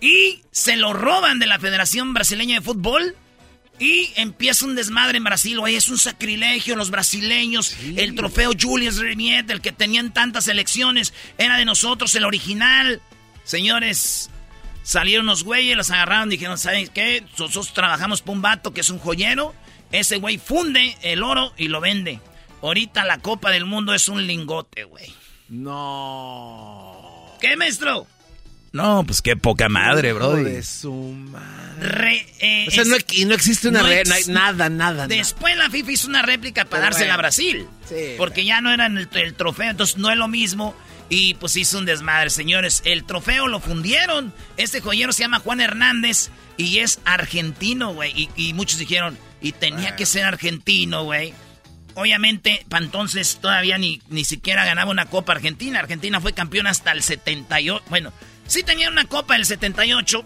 y 0.00 0.42
se 0.50 0.76
lo 0.76 0.92
roban 0.92 1.38
de 1.38 1.46
la 1.46 1.58
Federación 1.58 2.14
Brasileña 2.14 2.56
de 2.56 2.64
Fútbol. 2.64 3.16
Y 3.78 4.10
empieza 4.16 4.64
un 4.64 4.74
desmadre 4.74 5.18
en 5.18 5.24
Brasil. 5.24 5.58
Oye, 5.58 5.76
es 5.76 5.90
un 5.90 5.98
sacrilegio 5.98 6.76
los 6.76 6.90
brasileños. 6.90 7.76
El 7.96 8.14
trofeo 8.14 8.52
Julius 8.58 8.96
Remiet, 8.96 9.50
el 9.50 9.60
que 9.60 9.70
tenían 9.70 10.14
tantas 10.14 10.48
elecciones, 10.48 11.12
era 11.36 11.58
de 11.58 11.66
nosotros, 11.66 12.14
el 12.14 12.24
original. 12.24 13.02
Señores, 13.44 14.30
salieron 14.82 15.26
los 15.26 15.44
güeyes, 15.44 15.76
los 15.76 15.90
agarraron, 15.90 16.30
dijeron, 16.30 16.56
¿saben 16.56 16.88
qué? 16.88 17.22
Nosotros 17.32 17.74
trabajamos 17.74 18.22
para 18.22 18.32
un 18.32 18.40
vato 18.40 18.72
que 18.72 18.80
es 18.80 18.88
un 18.88 18.98
joyero. 18.98 19.54
Ese 19.92 20.16
güey 20.16 20.38
funde 20.38 20.96
el 21.02 21.22
oro 21.22 21.52
y 21.58 21.68
lo 21.68 21.82
vende. 21.82 22.18
Ahorita 22.62 23.04
la 23.04 23.18
Copa 23.18 23.50
del 23.50 23.66
Mundo 23.66 23.92
es 23.92 24.08
un 24.08 24.26
lingote, 24.26 24.84
güey. 24.84 25.12
No. 25.50 27.36
¿Qué, 27.42 27.56
maestro? 27.56 28.06
No, 28.76 29.04
pues 29.04 29.22
qué 29.22 29.36
poca 29.36 29.68
madre, 29.68 30.12
bro. 30.12 30.34
De 30.36 30.62
su 30.62 30.92
madre. 30.92 31.88
Re- 31.88 32.26
eh, 32.40 32.64
O 32.68 32.70
sea, 32.70 32.82
es- 32.82 32.88
no, 32.88 32.96
y 33.12 33.24
no 33.24 33.34
existe 33.34 33.68
una 33.68 33.82
no 33.82 33.88
ex- 33.88 34.28
nada, 34.28 34.68
nada. 34.68 35.06
Después 35.08 35.56
la 35.56 35.68
FIFA 35.70 35.92
hizo 35.92 36.08
una 36.08 36.22
réplica 36.22 36.64
para 36.64 36.82
Pero 36.82 36.82
dársela 36.84 37.14
a. 37.14 37.16
Brasil. 37.18 37.66
Sí, 37.88 38.14
porque 38.16 38.44
ya 38.44 38.60
no 38.60 38.72
eran 38.72 38.96
el, 38.98 39.08
el 39.12 39.34
trofeo, 39.34 39.70
entonces 39.70 39.96
no 39.98 40.10
es 40.10 40.16
lo 40.16 40.28
mismo. 40.28 40.74
Y 41.08 41.34
pues 41.34 41.54
hizo 41.56 41.78
un 41.78 41.84
desmadre, 41.84 42.30
señores. 42.30 42.82
El 42.84 43.04
trofeo 43.04 43.46
lo 43.46 43.60
fundieron. 43.60 44.32
Este 44.56 44.80
joyero 44.80 45.12
se 45.12 45.22
llama 45.22 45.38
Juan 45.38 45.60
Hernández 45.60 46.30
y 46.56 46.78
es 46.78 46.98
argentino, 47.04 47.94
güey. 47.94 48.12
Y, 48.36 48.48
y 48.48 48.52
muchos 48.54 48.78
dijeron, 48.78 49.16
y 49.40 49.52
tenía 49.52 49.94
que 49.94 50.04
ser 50.04 50.24
argentino, 50.24 51.04
güey. 51.04 51.32
Obviamente, 51.94 52.66
para 52.68 52.84
entonces 52.84 53.38
todavía 53.40 53.78
ni, 53.78 54.02
ni 54.08 54.24
siquiera 54.24 54.64
ganaba 54.64 54.90
una 54.90 55.06
Copa 55.06 55.32
Argentina. 55.32 55.78
Argentina 55.78 56.20
fue 56.20 56.32
campeón 56.32 56.66
hasta 56.66 56.92
el 56.92 57.02
78. 57.02 57.84
Bueno, 57.88 58.12
sí 58.46 58.62
tenía 58.62 58.88
una 58.88 59.06
Copa 59.06 59.34
del 59.34 59.44
78. 59.44 60.24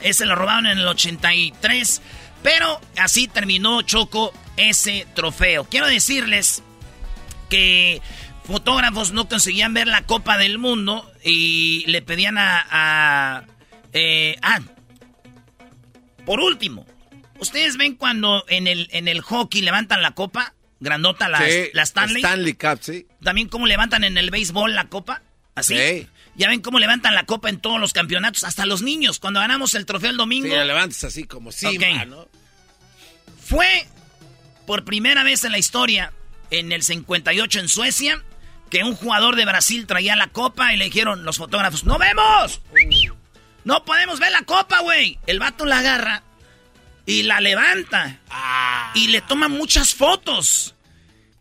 Ese 0.00 0.26
lo 0.26 0.34
robaron 0.34 0.66
en 0.66 0.78
el 0.78 0.86
83. 0.86 2.02
Pero 2.42 2.80
así 2.98 3.26
terminó 3.26 3.82
Choco 3.82 4.32
ese 4.56 5.06
trofeo. 5.14 5.64
Quiero 5.64 5.86
decirles 5.86 6.62
que 7.48 8.02
fotógrafos 8.44 9.12
no 9.12 9.28
conseguían 9.28 9.74
ver 9.74 9.86
la 9.86 10.02
Copa 10.02 10.36
del 10.36 10.58
Mundo 10.58 11.10
y 11.24 11.84
le 11.86 12.02
pedían 12.02 12.38
a... 12.38 12.66
a 12.70 13.44
eh, 13.92 14.36
ah, 14.42 14.60
por 16.26 16.40
último, 16.40 16.86
¿ustedes 17.38 17.76
ven 17.76 17.96
cuando 17.96 18.44
en 18.48 18.66
el, 18.66 18.88
en 18.92 19.08
el 19.08 19.20
hockey 19.20 19.62
levantan 19.62 20.02
la 20.02 20.12
copa? 20.12 20.54
Grandota 20.80 21.28
la, 21.28 21.38
Sí, 21.38 21.70
la 21.72 21.82
Stanley. 21.82 22.22
Stanley 22.22 22.54
Cup, 22.54 22.78
sí. 22.80 23.06
También 23.22 23.48
cómo 23.48 23.66
levantan 23.66 24.04
en 24.04 24.18
el 24.18 24.30
béisbol 24.30 24.74
la 24.74 24.88
copa. 24.88 25.22
Así. 25.54 25.76
Sí. 25.76 26.08
Ya 26.36 26.48
ven 26.48 26.60
cómo 26.60 26.78
levantan 26.78 27.14
la 27.14 27.26
copa 27.26 27.48
en 27.48 27.60
todos 27.60 27.80
los 27.80 27.92
campeonatos, 27.92 28.42
hasta 28.44 28.66
los 28.66 28.82
niños. 28.82 29.18
Cuando 29.20 29.40
ganamos 29.40 29.74
el 29.74 29.86
trofeo 29.86 30.10
el 30.10 30.16
domingo. 30.16 30.46
Sí, 30.48 30.52
la 30.54 30.64
levantas 30.64 31.04
así 31.04 31.24
como 31.24 31.52
Simba, 31.52 31.86
Ok. 32.02 32.06
¿no? 32.08 32.28
Fue 33.44 33.86
por 34.66 34.84
primera 34.84 35.22
vez 35.22 35.44
en 35.44 35.52
la 35.52 35.58
historia, 35.58 36.12
en 36.50 36.72
el 36.72 36.82
58 36.82 37.60
en 37.60 37.68
Suecia, 37.68 38.22
que 38.70 38.82
un 38.82 38.96
jugador 38.96 39.36
de 39.36 39.44
Brasil 39.44 39.86
traía 39.86 40.16
la 40.16 40.28
copa 40.28 40.72
y 40.72 40.76
le 40.76 40.86
dijeron 40.86 41.24
los 41.24 41.36
fotógrafos, 41.36 41.84
¡No 41.84 41.98
vemos! 41.98 42.60
No 43.64 43.84
podemos 43.84 44.18
ver 44.18 44.32
la 44.32 44.42
copa, 44.42 44.80
güey. 44.80 45.18
El 45.26 45.38
vato 45.38 45.64
la 45.64 45.78
agarra 45.78 46.22
y 47.06 47.22
la 47.22 47.40
levanta. 47.40 48.18
Y 48.94 49.08
le 49.08 49.20
toma 49.20 49.48
muchas 49.48 49.94
fotos. 49.94 50.74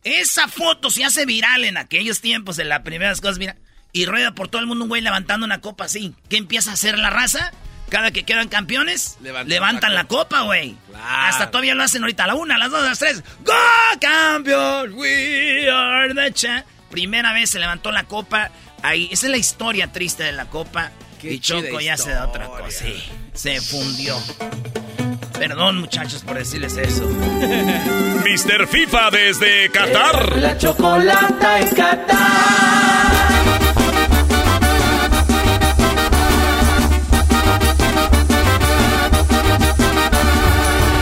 Esa 0.03 0.47
foto 0.47 0.89
se 0.89 1.03
hace 1.03 1.25
viral 1.25 1.63
en 1.65 1.77
aquellos 1.77 2.21
tiempos, 2.21 2.59
en 2.59 2.69
las 2.69 2.81
primeras 2.81 3.19
cosas, 3.21 3.39
mira. 3.39 3.55
Y 3.93 4.05
rueda 4.07 4.33
por 4.33 4.47
todo 4.47 4.59
el 4.59 4.67
mundo 4.67 4.85
un 4.85 4.89
güey 4.89 5.01
levantando 5.01 5.45
una 5.45 5.61
copa 5.61 5.85
así. 5.85 6.13
¿Qué 6.27 6.37
empieza 6.37 6.71
a 6.71 6.73
hacer 6.73 6.97
la 6.97 7.11
raza? 7.11 7.51
Cada 7.89 8.09
que 8.09 8.23
quedan 8.23 8.47
campeones, 8.49 9.17
Levantan 9.21 9.49
levantan 9.49 9.93
la 9.93 10.05
copa, 10.05 10.41
güey. 10.41 10.75
Claro. 10.89 11.05
Hasta 11.05 11.51
todavía 11.51 11.75
lo 11.75 11.83
hacen 11.83 12.01
ahorita 12.01 12.23
a 12.23 12.27
la 12.27 12.35
una, 12.35 12.55
a 12.55 12.57
las 12.57 12.71
dos, 12.71 12.81
a 12.81 12.89
las 12.89 12.97
tres. 12.99 13.23
¡Go, 13.45 13.53
campeón! 14.01 14.93
We 14.95 15.69
are 15.69 16.13
the 16.15 16.33
cha-". 16.33 16.65
Primera 16.89 17.33
vez 17.33 17.51
se 17.51 17.59
levantó 17.59 17.91
la 17.91 18.05
copa. 18.05 18.49
Ahí, 18.81 19.09
esa 19.11 19.27
es 19.27 19.31
la 19.31 19.37
historia 19.37 19.91
triste 19.91 20.23
de 20.23 20.31
la 20.31 20.45
copa. 20.45 20.91
Qué 21.21 21.33
y 21.33 21.39
Choco 21.39 21.79
ya 21.79 21.95
se 21.95 22.09
da 22.09 22.27
otra 22.27 22.47
cosa. 22.47 22.69
Sí, 22.71 23.03
se 23.33 23.61
fundió. 23.61 24.17
Perdón, 25.47 25.81
muchachos, 25.81 26.21
por 26.21 26.37
decirles 26.37 26.77
eso. 26.77 27.03
Mr. 27.09 28.65
FIFA 28.65 29.11
desde 29.11 29.69
Qatar. 29.71 30.37
La 30.37 30.57
chocolata 30.57 31.59
en 31.59 31.67
Qatar. 31.67 32.17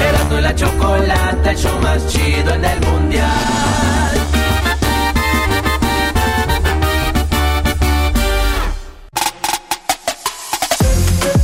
Erasmo 0.09 0.39
y 0.39 0.41
la 0.41 0.55
chocolata, 0.55 1.51
el 1.51 1.57
show 1.57 1.79
más 1.81 2.07
chido 2.07 2.55
en 2.55 2.65
el 2.65 2.79
mundial. 2.81 3.90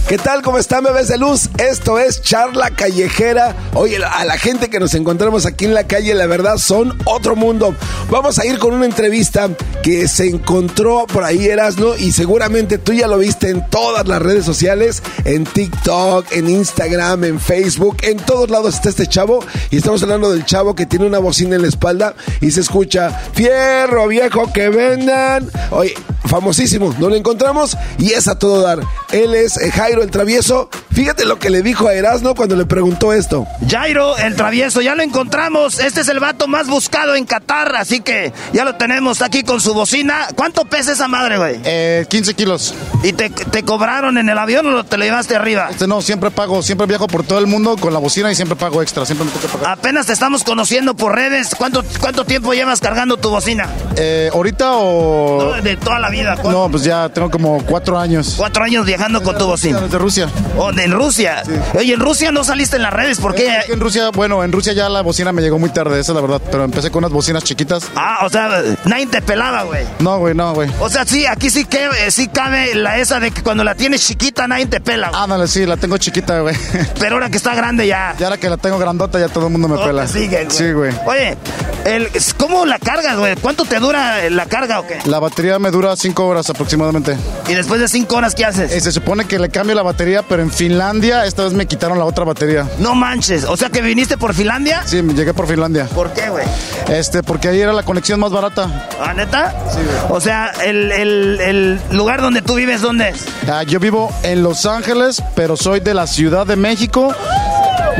¿Qué 0.07 0.17
tal? 0.17 0.41
¿Cómo 0.41 0.57
están, 0.57 0.85
bebés 0.85 1.09
de 1.09 1.17
luz? 1.17 1.49
Esto 1.57 1.99
es 1.99 2.21
Charla 2.21 2.69
Callejera. 2.69 3.53
Oye, 3.73 3.97
a 3.97 4.23
la 4.23 4.37
gente 4.37 4.69
que 4.69 4.79
nos 4.79 4.93
encontramos 4.93 5.45
aquí 5.45 5.65
en 5.65 5.73
la 5.73 5.85
calle, 5.85 6.13
la 6.13 6.27
verdad, 6.27 6.55
son 6.59 6.97
otro 7.03 7.35
mundo. 7.35 7.75
Vamos 8.09 8.39
a 8.39 8.45
ir 8.45 8.57
con 8.57 8.73
una 8.73 8.85
entrevista 8.85 9.49
que 9.83 10.07
se 10.07 10.27
encontró 10.27 11.07
por 11.07 11.25
ahí, 11.25 11.47
Erasno, 11.47 11.97
y 11.97 12.13
seguramente 12.13 12.77
tú 12.77 12.93
ya 12.93 13.07
lo 13.07 13.17
viste 13.17 13.49
en 13.49 13.69
todas 13.69 14.07
las 14.07 14.21
redes 14.21 14.45
sociales, 14.45 15.03
en 15.25 15.43
TikTok, 15.43 16.31
en 16.31 16.47
Instagram, 16.47 17.25
en 17.25 17.41
Facebook, 17.41 17.97
en 18.03 18.15
todos 18.15 18.49
lados 18.49 18.75
está 18.75 18.87
este 18.87 19.07
chavo. 19.07 19.43
Y 19.71 19.77
estamos 19.77 20.01
hablando 20.03 20.31
del 20.31 20.45
chavo 20.45 20.73
que 20.73 20.85
tiene 20.85 21.05
una 21.05 21.19
bocina 21.19 21.57
en 21.57 21.63
la 21.63 21.67
espalda 21.67 22.15
y 22.39 22.51
se 22.51 22.61
escucha, 22.61 23.09
fierro 23.33 24.07
viejo 24.07 24.53
que 24.53 24.69
vendan. 24.69 25.51
Oye, 25.71 25.95
famosísimo, 26.27 26.93
no 26.99 27.09
lo 27.09 27.15
encontramos 27.15 27.77
y 27.97 28.11
es 28.13 28.27
a 28.27 28.37
todo 28.37 28.61
dar. 28.61 28.79
Él 29.11 29.35
es 29.35 29.57
eh, 29.57 29.71
Jairo 29.71 30.03
el 30.03 30.11
Travieso. 30.11 30.69
Fíjate 30.91 31.25
lo 31.25 31.37
que 31.37 31.49
le 31.49 31.61
dijo 31.61 31.87
a 31.87 31.93
Erasno 31.93 32.33
cuando 32.33 32.55
le 32.55 32.65
preguntó 32.65 33.13
esto. 33.13 33.45
Jairo, 33.69 34.17
el 34.17 34.35
travieso, 34.35 34.81
ya 34.81 34.95
lo 34.95 35.03
encontramos. 35.03 35.79
Este 35.79 36.01
es 36.01 36.07
el 36.07 36.19
vato 36.19 36.47
más 36.47 36.67
buscado 36.67 37.13
en 37.13 37.25
Qatar, 37.25 37.75
así 37.75 38.01
que 38.01 38.33
ya 38.51 38.65
lo 38.65 38.75
tenemos 38.77 39.21
aquí 39.21 39.43
con 39.43 39.61
su 39.61 39.75
bocina. 39.75 40.27
¿Cuánto 40.35 40.65
pesa 40.65 40.93
esa 40.93 41.07
madre, 41.07 41.37
güey? 41.37 41.59
Eh, 41.63 42.05
15 42.09 42.33
kilos. 42.33 42.73
¿Y 43.03 43.13
te, 43.13 43.29
te 43.29 43.61
cobraron 43.63 44.17
en 44.17 44.27
el 44.27 44.37
avión 44.39 44.73
o 44.73 44.83
te 44.83 44.97
lo 44.97 45.03
llevaste 45.05 45.35
arriba? 45.35 45.67
Este 45.69 45.85
no, 45.87 46.01
siempre 46.01 46.31
pago, 46.31 46.63
siempre 46.63 46.87
viajo 46.87 47.07
por 47.07 47.23
todo 47.23 47.37
el 47.37 47.45
mundo 47.45 47.77
con 47.77 47.93
la 47.93 47.99
bocina 47.99 48.31
y 48.31 48.35
siempre 48.35 48.55
pago 48.55 48.81
extra, 48.81 49.05
siempre 49.05 49.25
me 49.25 49.31
toca 49.31 49.47
pagar. 49.53 49.77
Apenas 49.77 50.07
te 50.07 50.13
estamos 50.13 50.43
conociendo 50.43 50.95
por 50.95 51.13
redes. 51.13 51.53
¿Cuánto, 51.55 51.83
cuánto 51.99 52.25
tiempo 52.25 52.53
llevas 52.53 52.79
cargando 52.79 53.17
tu 53.17 53.29
bocina? 53.29 53.69
Eh, 53.97 54.31
¿Ahorita 54.33 54.77
o...? 54.77 55.37
No, 55.43 55.61
de 55.61 55.77
toda 55.77 55.99
la 55.99 56.09
vida. 56.09 56.16
¿Cuánto? 56.23 56.51
No, 56.51 56.69
pues 56.69 56.83
ya 56.83 57.09
tengo 57.09 57.29
como 57.29 57.63
cuatro 57.65 57.97
años. 57.99 58.35
Cuatro 58.37 58.63
años 58.63 58.85
viajando 58.85 59.21
con 59.23 59.37
tu 59.37 59.45
bocina. 59.45 59.79
Desde 59.81 59.97
Rusia. 59.97 60.29
Oh, 60.57 60.71
de 60.71 60.83
en 60.83 60.91
Rusia. 60.91 61.43
Oye, 61.73 61.93
en 61.93 61.99
Rusia 61.99 62.31
no 62.31 62.43
saliste 62.43 62.77
en 62.77 62.83
las 62.83 62.93
redes, 62.93 63.19
¿por 63.19 63.35
qué? 63.35 63.59
En 63.69 63.79
Rusia, 63.79 64.09
bueno, 64.11 64.43
en 64.43 64.51
Rusia 64.51 64.73
ya 64.73 64.89
la 64.89 65.01
bocina 65.01 65.31
me 65.31 65.41
llegó 65.41 65.59
muy 65.59 65.69
tarde, 65.69 65.99
esa 65.99 66.11
es 66.11 66.15
la 66.15 66.21
verdad, 66.21 66.41
pero 66.49 66.63
empecé 66.63 66.89
con 66.91 66.99
unas 67.03 67.11
bocinas 67.11 67.43
chiquitas. 67.43 67.87
Ah, 67.95 68.19
o 68.25 68.29
sea, 68.29 68.61
nadie 68.85 69.07
te 69.07 69.21
pelaba, 69.21 69.63
güey. 69.63 69.85
No, 69.99 70.17
güey, 70.19 70.33
no, 70.33 70.53
güey. 70.53 70.69
O 70.79 70.89
sea, 70.89 71.05
sí, 71.05 71.25
aquí 71.25 71.49
sí, 71.49 71.65
que, 71.65 71.85
eh, 71.85 72.11
sí 72.11 72.27
cabe 72.29 72.73
la 72.75 72.97
esa 72.97 73.19
de 73.19 73.31
que 73.31 73.43
cuando 73.43 73.63
la 73.63 73.75
tienes 73.75 74.05
chiquita 74.05 74.47
nadie 74.47 74.65
te 74.67 74.79
pela. 74.79 75.09
güey. 75.09 75.21
Ándale, 75.21 75.47
sí, 75.47 75.65
la 75.65 75.77
tengo 75.77 75.97
chiquita, 75.97 76.39
güey. 76.39 76.55
Pero 76.99 77.15
ahora 77.15 77.29
que 77.29 77.37
está 77.37 77.53
grande 77.53 77.85
ya. 77.87 78.15
Ya 78.17 78.27
ahora 78.27 78.37
que 78.37 78.49
la 78.49 78.57
tengo 78.57 78.77
grandota 78.79 79.19
ya 79.19 79.27
todo 79.27 79.47
el 79.47 79.51
mundo 79.51 79.67
me 79.67 79.77
pela. 79.77 80.07
sigue, 80.07 80.45
güey. 80.45 80.51
Sí, 80.57 80.71
güey. 80.71 80.93
Oye, 81.05 81.37
el, 81.85 82.09
¿cómo 82.37 82.65
la 82.65 82.79
cargas, 82.79 83.17
güey? 83.17 83.35
¿Cuánto 83.35 83.65
te 83.65 83.79
dura 83.79 84.29
la 84.29 84.45
carga 84.45 84.79
o 84.79 84.87
qué? 84.87 84.99
La 85.05 85.19
batería 85.19 85.59
me 85.59 85.71
dura 85.71 85.95
cinco 85.97 86.25
horas 86.27 86.49
aproximadamente. 86.49 87.17
Y 87.47 87.53
después 87.55 87.79
de 87.81 87.87
cinco 87.87 88.15
horas, 88.17 88.35
¿qué 88.35 88.45
haces? 88.45 88.71
Eh, 88.71 88.79
se 88.79 88.91
supone 88.91 89.25
que 89.25 89.39
le 89.39 89.49
cambio 89.49 89.75
la 89.75 89.83
batería, 89.83 90.21
pero 90.23 90.41
en 90.41 90.51
Finlandia 90.51 91.25
esta 91.25 91.43
vez 91.43 91.53
me 91.53 91.65
quitaron 91.65 91.97
la 91.99 92.05
otra 92.05 92.23
batería. 92.25 92.67
No 92.79 92.95
manches. 92.95 93.43
O 93.45 93.57
sea, 93.57 93.69
que 93.69 93.81
viniste 93.81 94.17
por 94.17 94.33
Finlandia. 94.33 94.83
Sí, 94.85 95.01
llegué 95.01 95.33
por 95.33 95.47
Finlandia. 95.47 95.85
¿Por 95.85 96.11
qué, 96.13 96.29
güey? 96.29 96.45
Este, 96.89 97.23
porque 97.23 97.49
ahí 97.49 97.59
era 97.59 97.73
la 97.73 97.83
conexión 97.83 98.19
más 98.19 98.31
barata. 98.31 98.87
¿Ah, 99.01 99.13
neta? 99.13 99.53
Sí, 99.71 99.79
güey. 99.83 99.97
O 100.11 100.21
sea, 100.21 100.51
el, 100.63 100.91
el- 100.91 101.39
el 101.41 101.79
lugar 101.91 102.21
donde 102.21 102.41
tú 102.41 102.55
vives, 102.55 102.81
¿dónde 102.81 103.09
es? 103.09 103.25
Ah, 103.49 103.63
yo 103.63 103.79
vivo 103.79 104.11
en 104.23 104.43
Los 104.43 104.65
Ángeles, 104.65 105.21
pero 105.35 105.57
soy 105.57 105.79
de 105.79 105.93
la 105.93 106.07
Ciudad 106.07 106.45
de 106.45 106.55
México, 106.55 107.13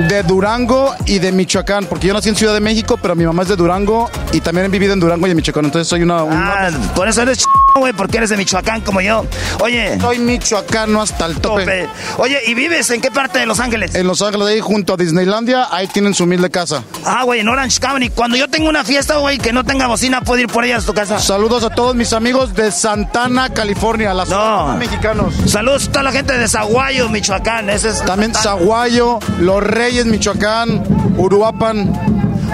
de 0.09 0.23
Durango 0.23 0.93
y 1.05 1.19
de 1.19 1.31
Michoacán, 1.31 1.85
porque 1.85 2.07
yo 2.07 2.13
nací 2.13 2.29
en 2.29 2.35
Ciudad 2.35 2.53
de 2.53 2.59
México, 2.59 2.97
pero 3.01 3.15
mi 3.15 3.25
mamá 3.25 3.43
es 3.43 3.49
de 3.49 3.55
Durango 3.55 4.09
y 4.31 4.41
también 4.41 4.65
he 4.65 4.69
vivido 4.69 4.93
en 4.93 4.99
Durango 4.99 5.25
y 5.27 5.31
en 5.31 5.37
Michoacán, 5.37 5.65
entonces 5.65 5.87
soy 5.87 6.03
una... 6.03 6.23
una- 6.23 6.67
Ah, 6.67 6.69
por 6.95 7.07
eso 7.07 7.21
eres 7.23 7.39
ch... 7.39 7.45
güey, 7.79 7.93
porque 7.93 8.17
eres 8.17 8.29
de 8.29 8.37
Michoacán 8.37 8.81
como 8.81 9.01
yo. 9.01 9.25
Oye. 9.61 9.99
Soy 9.99 10.19
michoacano 10.19 11.01
hasta 11.01 11.25
el 11.25 11.39
tope. 11.39 11.61
tope. 11.61 11.89
Oye, 12.17 12.39
¿y 12.47 12.53
vives 12.53 12.89
en 12.91 13.01
qué 13.01 13.11
parte 13.11 13.39
de 13.39 13.45
Los 13.45 13.59
Ángeles? 13.59 13.95
En 13.95 14.07
Los 14.07 14.21
Ángeles, 14.21 14.47
ahí 14.47 14.59
junto 14.59 14.93
a 14.93 14.97
Disneylandia, 14.97 15.67
ahí 15.71 15.87
tienen 15.87 16.13
su 16.13 16.23
humilde 16.23 16.49
casa. 16.49 16.83
Ah, 17.05 17.23
güey, 17.23 17.39
en 17.41 17.47
Orange 17.47 17.79
County. 17.79 18.09
Cuando 18.09 18.37
yo 18.37 18.47
tengo 18.49 18.69
una 18.69 18.83
fiesta, 18.83 19.17
güey, 19.17 19.37
que 19.37 19.53
no 19.53 19.63
tenga 19.63 19.87
bocina, 19.87 20.21
puedo 20.21 20.41
ir 20.41 20.47
por 20.47 20.63
ella 20.65 20.77
a 20.77 20.81
tu 20.81 20.93
casa. 20.93 21.19
Saludos 21.19 21.63
a 21.63 21.69
todos 21.69 21.95
mis 21.95 22.13
amigos 22.13 22.53
de 22.53 22.71
Santana, 22.71 23.49
California, 23.53 24.13
las 24.13 24.29
No. 24.29 24.75
mexicanos. 24.77 25.33
Saludos 25.47 25.87
a 25.87 25.91
toda 25.91 26.03
la 26.03 26.11
gente 26.11 26.37
de 26.37 26.47
Zaguayo, 26.47 27.09
Michoacán. 27.09 27.69
Ese 27.69 27.89
es 27.89 28.03
También 28.05 28.33
Zaguayo, 28.33 29.19
Los 29.39 29.63
Reyes, 29.63 30.05
Michoacán, 30.05 30.83
Uruapan. 31.17 31.91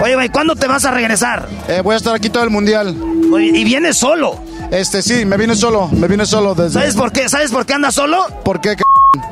Oye, 0.02 0.14
güey, 0.14 0.28
¿cuándo 0.28 0.56
te 0.56 0.66
vas 0.66 0.84
a 0.84 0.90
regresar? 0.90 1.48
Eh, 1.68 1.80
voy 1.82 1.94
a 1.94 1.96
estar 1.98 2.14
aquí 2.14 2.28
todo 2.30 2.42
el 2.44 2.50
mundial. 2.50 2.96
Oye, 3.32 3.46
y 3.54 3.64
vienes 3.64 3.96
solo. 3.96 4.40
Este, 4.74 5.02
sí, 5.02 5.24
me 5.24 5.36
vine 5.36 5.54
solo, 5.54 5.86
me 5.86 6.08
vine 6.08 6.26
solo 6.26 6.52
desde... 6.52 6.80
¿Sabes 6.80 6.96
por 6.96 7.12
qué? 7.12 7.28
¿Sabes 7.28 7.52
por 7.52 7.64
qué 7.64 7.74
andas 7.74 7.94
solo? 7.94 8.26
¿Por 8.44 8.60
qué? 8.60 8.74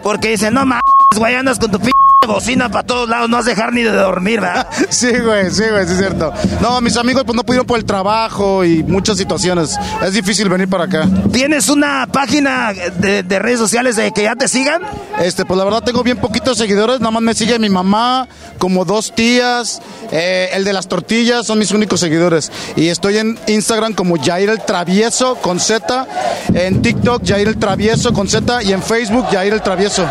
Porque 0.01 0.28
dice, 0.28 0.52
no 0.52 0.60
mames, 0.60 0.82
güey, 1.16 1.35
andas 1.35 1.59
con 1.59 1.73
tu 1.73 1.81
p 1.81 1.90
bocina 2.27 2.70
para 2.70 2.86
todos 2.86 3.09
lados, 3.09 3.28
no 3.28 3.36
vas 3.36 3.47
a 3.47 3.51
dejar 3.51 3.73
ni 3.73 3.82
de 3.82 3.90
dormir, 3.90 4.40
¿verdad? 4.40 4.66
Sí, 4.90 5.11
güey, 5.19 5.51
sí, 5.51 5.65
güey, 5.70 5.86
sí 5.86 5.93
es 5.93 5.99
cierto. 5.99 6.32
No, 6.61 6.81
mis 6.81 6.97
amigos 6.97 7.24
pues 7.24 7.35
no 7.36 7.44
pudieron 7.44 7.66
por 7.66 7.78
el 7.78 7.85
trabajo 7.85 8.65
y 8.65 8.82
muchas 8.82 9.16
situaciones. 9.16 9.77
Es 10.03 10.12
difícil 10.12 10.49
venir 10.49 10.69
para 10.69 10.85
acá. 10.85 11.09
¿Tienes 11.32 11.69
una 11.69 12.07
página 12.07 12.73
de, 12.73 13.23
de 13.23 13.39
redes 13.39 13.59
sociales 13.59 13.97
de 13.97 14.12
que 14.12 14.24
ya 14.24 14.36
te 14.36 14.49
sigan? 14.49 14.82
Este, 15.20 15.44
pues 15.44 15.59
la 15.59 15.65
verdad 15.65 15.82
tengo 15.82 16.03
bien 16.03 16.19
poquitos 16.19 16.59
seguidores, 16.59 17.01
nada 17.01 17.11
más 17.11 17.23
me 17.23 17.35
sigue 17.35 17.59
mi 17.59 17.69
mamá, 17.69 18.28
como 18.59 18.85
dos 18.85 19.12
tías, 19.15 19.81
eh, 20.11 20.51
el 20.53 20.65
de 20.65 20.73
las 20.73 20.89
tortillas 20.89 21.47
son 21.47 21.59
mis 21.59 21.70
únicos 21.73 22.01
seguidores. 22.01 22.51
Y 22.77 22.89
estoy 22.89 23.19
en 23.19 23.39
Instagram 23.47 23.94
como 23.94 24.16
Jair 24.23 24.51
el 24.51 24.61
Travieso 24.65 25.36
con 25.36 25.61
Z, 25.61 26.07
en 26.55 26.82
TikTok 26.82 27.23
Jair 27.27 27.49
el 27.49 27.59
Travieso 27.59 28.12
con 28.12 28.28
Z 28.28 28.62
y 28.62 28.73
en 28.73 28.82
Facebook 28.82 29.27
Jair 29.31 29.53
el 29.53 29.62
Travieso 29.62 30.07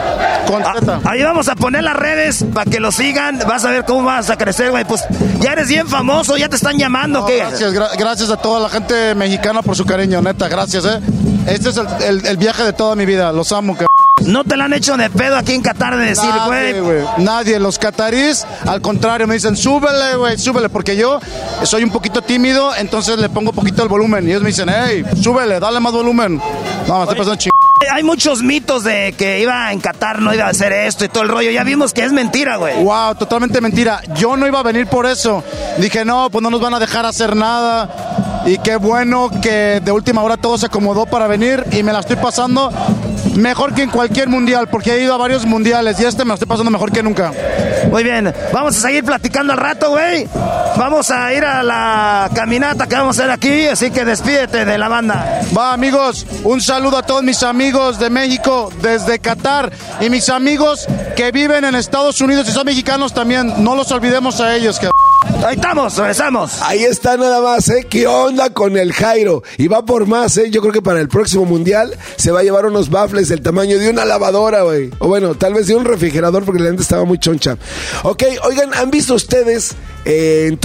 con 0.48 0.64
Z. 0.64 1.02
Ahí 1.06 1.24
vamos 1.24 1.48
a 1.48 1.56
poner 1.56 1.84
las 1.84 1.96
redes 2.02 2.46
para 2.54 2.70
que 2.70 2.80
lo 2.80 2.92
sigan. 2.92 3.40
Vas 3.48 3.64
a 3.66 3.72
ver 3.72 3.86
cómo 3.86 4.04
vas 4.04 4.30
a 4.30 4.38
crecer, 4.38 4.72
güey. 4.72 4.84
Pues 4.86 5.04
ya 5.40 5.54
eres 5.54 5.68
bien 5.68 5.88
famoso, 5.88 6.36
ya 6.38 6.50
te 6.50 6.56
están 6.56 6.78
llamando. 6.78 7.22
No, 7.22 7.26
¿qué? 7.26 7.38
gracias, 7.38 7.74
gra- 7.74 7.98
gracias 7.98 8.30
a 8.30 8.38
toda 8.38 8.60
la 8.60 8.70
gente 8.70 9.16
mexicana 9.16 9.62
por 9.62 9.76
su 9.76 9.86
cariño, 9.86 10.22
neta, 10.22 10.48
gracias, 10.48 10.86
eh. 10.86 11.00
Este 11.48 11.70
es 11.70 11.78
el, 11.78 11.88
el- 12.04 12.26
el 12.26 12.38
viaje 12.38 12.64
de 12.64 12.74
toda 12.74 12.96
mi 12.96 13.06
vida, 13.06 13.32
los 13.32 13.52
amo, 13.52 13.78
que 13.78 13.86
No 14.26 14.44
te 14.44 14.56
la 14.56 14.66
han 14.66 14.74
hecho 14.74 14.96
de 14.98 15.10
pedo 15.10 15.36
aquí 15.36 15.54
en 15.54 15.62
Qatar 15.64 15.98
de 15.98 16.06
decir, 16.06 16.30
güey. 16.46 16.74
Nadie, 16.74 16.82
güey. 16.82 17.02
Nadie. 17.18 17.60
Los 17.60 17.80
catarís, 17.80 18.46
al 18.68 18.80
contrario, 18.82 19.26
me 19.28 19.34
dicen, 19.34 19.56
súbele, 19.58 20.16
güey, 20.16 20.38
súbele, 20.38 20.70
porque 20.70 20.96
yo 20.96 21.20
soy 21.64 21.84
un 21.84 21.90
poquito 21.90 22.22
tímido, 22.22 22.76
entonces 22.76 23.18
le 23.18 23.30
pongo 23.30 23.52
poquito 23.52 23.82
el 23.82 23.90
volumen. 23.90 24.28
Y 24.28 24.32
ellos 24.32 24.44
me 24.44 24.50
dicen, 24.50 24.70
hey, 24.70 25.04
súbele, 25.22 25.60
dale 25.60 25.80
más 25.80 25.94
volumen. 25.94 26.40
No, 26.88 26.98
me 26.98 27.04
estoy 27.04 27.18
pasando. 27.18 27.51
Hay 27.94 28.04
muchos 28.04 28.42
mitos 28.42 28.86
de 28.86 29.14
que 29.18 29.42
iba 29.42 29.70
en 29.74 29.82
Qatar, 29.82 30.22
no 30.22 30.34
iba 30.34 30.46
a 30.46 30.50
hacer 30.50 30.72
esto 30.72 31.04
y 31.04 31.10
todo 31.10 31.24
el 31.24 31.30
rollo. 31.30 31.52
Ya 31.52 31.66
vimos 31.66 31.92
que 31.92 32.06
es 32.06 32.14
mentira, 32.14 32.56
güey. 32.56 32.82
Wow, 32.82 33.16
totalmente 33.16 33.60
mentira. 33.60 34.02
Yo 34.16 34.38
no 34.38 34.48
iba 34.48 34.62
a 34.62 34.64
venir 34.64 34.88
por 34.88 35.06
eso. 35.06 35.44
Dije, 35.78 36.06
no, 36.06 36.30
pues 36.30 36.42
no 36.42 36.50
nos 36.50 36.62
van 36.62 36.74
a 36.74 36.80
dejar 36.80 37.06
hacer 37.06 37.36
nada. 37.36 38.44
Y 38.46 38.60
qué 38.60 38.78
bueno 38.78 39.30
que 39.42 39.82
de 39.84 39.92
última 39.92 40.24
hora 40.24 40.38
todo 40.38 40.58
se 40.58 40.68
acomodó 40.68 41.06
para 41.06 41.28
venir 41.28 41.66
y 41.74 41.84
me 41.84 41.92
la 41.92 42.00
estoy 42.00 42.16
pasando 42.16 42.72
mejor 43.36 43.74
que 43.74 43.84
en 43.84 43.90
cualquier 43.90 44.30
mundial, 44.30 44.68
porque 44.70 44.94
he 44.94 45.04
ido 45.04 45.14
a 45.14 45.18
varios 45.18 45.46
mundiales 45.46 46.00
y 46.00 46.06
este 46.06 46.24
me 46.24 46.30
lo 46.30 46.34
estoy 46.36 46.48
pasando 46.48 46.72
mejor 46.72 46.92
que 46.92 47.04
nunca. 47.04 47.32
Muy 47.90 48.04
bien, 48.04 48.34
vamos 48.54 48.78
a 48.78 48.82
seguir 48.82 49.04
platicando 49.04 49.54
al 49.54 49.60
rato, 49.60 49.90
güey. 49.90 50.28
Vamos 50.78 51.12
a 51.12 51.34
ir 51.34 51.44
a 51.44 51.64
la 51.64 52.30
caminata 52.34 52.88
que 52.88 52.96
vamos 52.96 53.18
a 53.20 53.24
hacer 53.24 53.32
aquí, 53.32 53.68
así 53.68 53.92
que 53.92 54.06
despídete 54.06 54.66
de 54.66 54.78
la 54.78 54.88
banda. 54.88 55.42
Va, 55.56 55.74
amigos, 55.74 56.26
un 56.44 56.62
saludo 56.62 56.98
a 56.98 57.04
todos 57.04 57.24
mis 57.24 57.44
amigos 57.44 58.00
de 58.00 58.10
México, 58.10 58.72
desde 58.82 59.20
Qatar, 59.20 59.72
y 60.00 60.10
mis 60.10 60.30
amigos 60.30 60.88
que 61.16 61.32
viven 61.32 61.66
en 61.66 61.76
Estados 61.76 62.22
Unidos 62.22 62.48
y 62.48 62.52
son 62.52 62.66
mexicanos 62.66 63.14
también. 63.14 63.64
No 63.64 63.76
los 63.76 63.92
olvidemos 63.92 64.40
a 64.40 64.56
ellos. 64.56 64.80
Que... 64.80 64.91
Ahí 65.22 65.56
estamos, 65.56 65.98
regresamos. 65.98 66.62
Ahí 66.64 66.84
está 66.84 67.16
nada 67.16 67.42
más, 67.42 67.70
¿eh? 67.70 67.86
¿Qué 67.88 68.08
onda 68.08 68.50
con 68.50 68.76
el 68.76 68.92
Jairo? 68.92 69.44
Y 69.58 69.68
va 69.68 69.86
por 69.86 70.08
más, 70.08 70.36
¿eh? 70.38 70.50
Yo 70.50 70.62
creo 70.62 70.74
que 70.74 70.82
para 70.82 71.00
el 71.00 71.10
próximo 71.10 71.46
mundial 71.46 71.96
se 72.16 72.32
va 72.32 72.40
a 72.40 72.44
llevar 72.44 72.66
unos 72.66 72.90
baffles 72.90 73.30
del 73.30 73.42
tamaño 73.42 73.78
de 73.78 73.90
una 73.90 74.04
lavadora, 74.04 74.64
güey. 74.64 74.90
O 74.98 75.08
bueno, 75.08 75.36
tal 75.36 75.54
vez 75.54 75.68
de 75.68 75.76
un 75.76 75.86
refrigerador 75.86 76.44
porque 76.44 76.62
la 76.62 76.70
gente 76.70 76.82
estaba 76.82 77.06
muy 77.06 77.20
choncha. 77.20 77.58
Ok, 78.04 78.24
oigan, 78.44 78.74
¿han 78.74 78.90
visto 78.90 79.14
ustedes 79.14 79.76
en, 80.06 80.60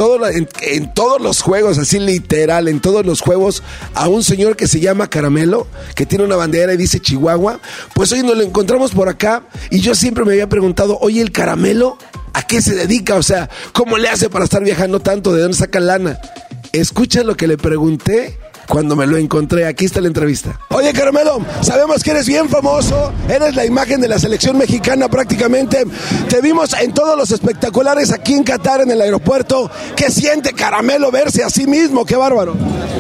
en 0.63 0.95
todos 0.95 1.21
los 1.21 1.43
juegos, 1.43 1.79
así 1.79 1.99
literal, 1.99 2.69
en 2.69 2.81
todos 2.81 3.05
los 3.05 3.21
juegos, 3.21 3.63
a 3.95 4.09
un 4.09 4.25
señor 4.25 4.57
que 4.57 4.67
se 4.67 4.81
llama 4.81 5.11
Caramelo, 5.11 5.67
que 5.95 6.07
tiene 6.07 6.25
una 6.25 6.37
bandera 6.37 6.73
y 6.73 6.77
dice 6.77 7.01
Chihuahua? 7.01 7.61
Pues 7.95 8.13
hoy 8.13 8.23
nos 8.23 8.37
lo 8.37 8.43
encontramos 8.43 8.93
por 8.93 9.09
acá 9.09 9.45
y 9.71 9.81
yo 9.81 9.95
siempre 9.95 10.25
me 10.25 10.33
había 10.33 10.49
preguntado, 10.49 10.99
oye, 11.01 11.21
el 11.21 11.33
Caramelo, 11.33 11.99
¿a 12.33 12.47
qué 12.47 12.63
se 12.63 12.75
dedica? 12.75 13.17
O 13.17 13.23
sea, 13.23 13.51
¿cómo 13.73 13.99
le 13.99 14.09
hace 14.09 14.31
para 14.31 14.45
estar 14.45 14.63
viajando 14.63 15.01
tanto? 15.01 15.33
¿De 15.33 15.43
dónde 15.43 15.57
saca 15.57 15.81
lana? 15.81 16.19
Escucha 16.73 17.23
lo 17.23 17.37
que 17.37 17.47
le 17.47 17.57
pregunté 17.57 18.39
cuando 18.69 18.97
me 18.97 19.07
lo 19.07 19.17
encontré. 19.17 19.67
Aquí 19.67 19.85
está 19.85 20.01
la 20.01 20.09
entrevista. 20.09 20.59
Oye, 20.71 20.93
Caramelo, 20.93 21.41
sabemos 21.63 22.03
que 22.03 22.11
eres 22.11 22.27
bien 22.27 22.49
famoso. 22.49 23.13
Eres 23.29 23.55
la 23.55 23.65
imagen 23.65 24.01
de 24.01 24.09
la 24.09 24.19
selección 24.19 24.59
mexicana 24.59 25.09
prácticamente. 25.09 25.85
Te 26.29 26.41
vimos 26.41 26.73
en 26.81 26.93
todos 26.93 27.17
los 27.17 27.31
espectaculares 27.31 28.13
aquí 28.13 28.35
en 28.35 28.45
Qatar, 28.45 28.81
en 28.81 28.91
el 28.91 29.01
aeropuerto. 29.01 29.71
¿Qué 29.95 30.11
siente 30.11 30.53
Caramelo 30.53 31.11
verse 31.11 31.43
a 31.45 31.51
sí 31.51 31.67
mismo? 31.67 32.05
¡Qué 32.05 32.17
bárbaro! 32.17 32.55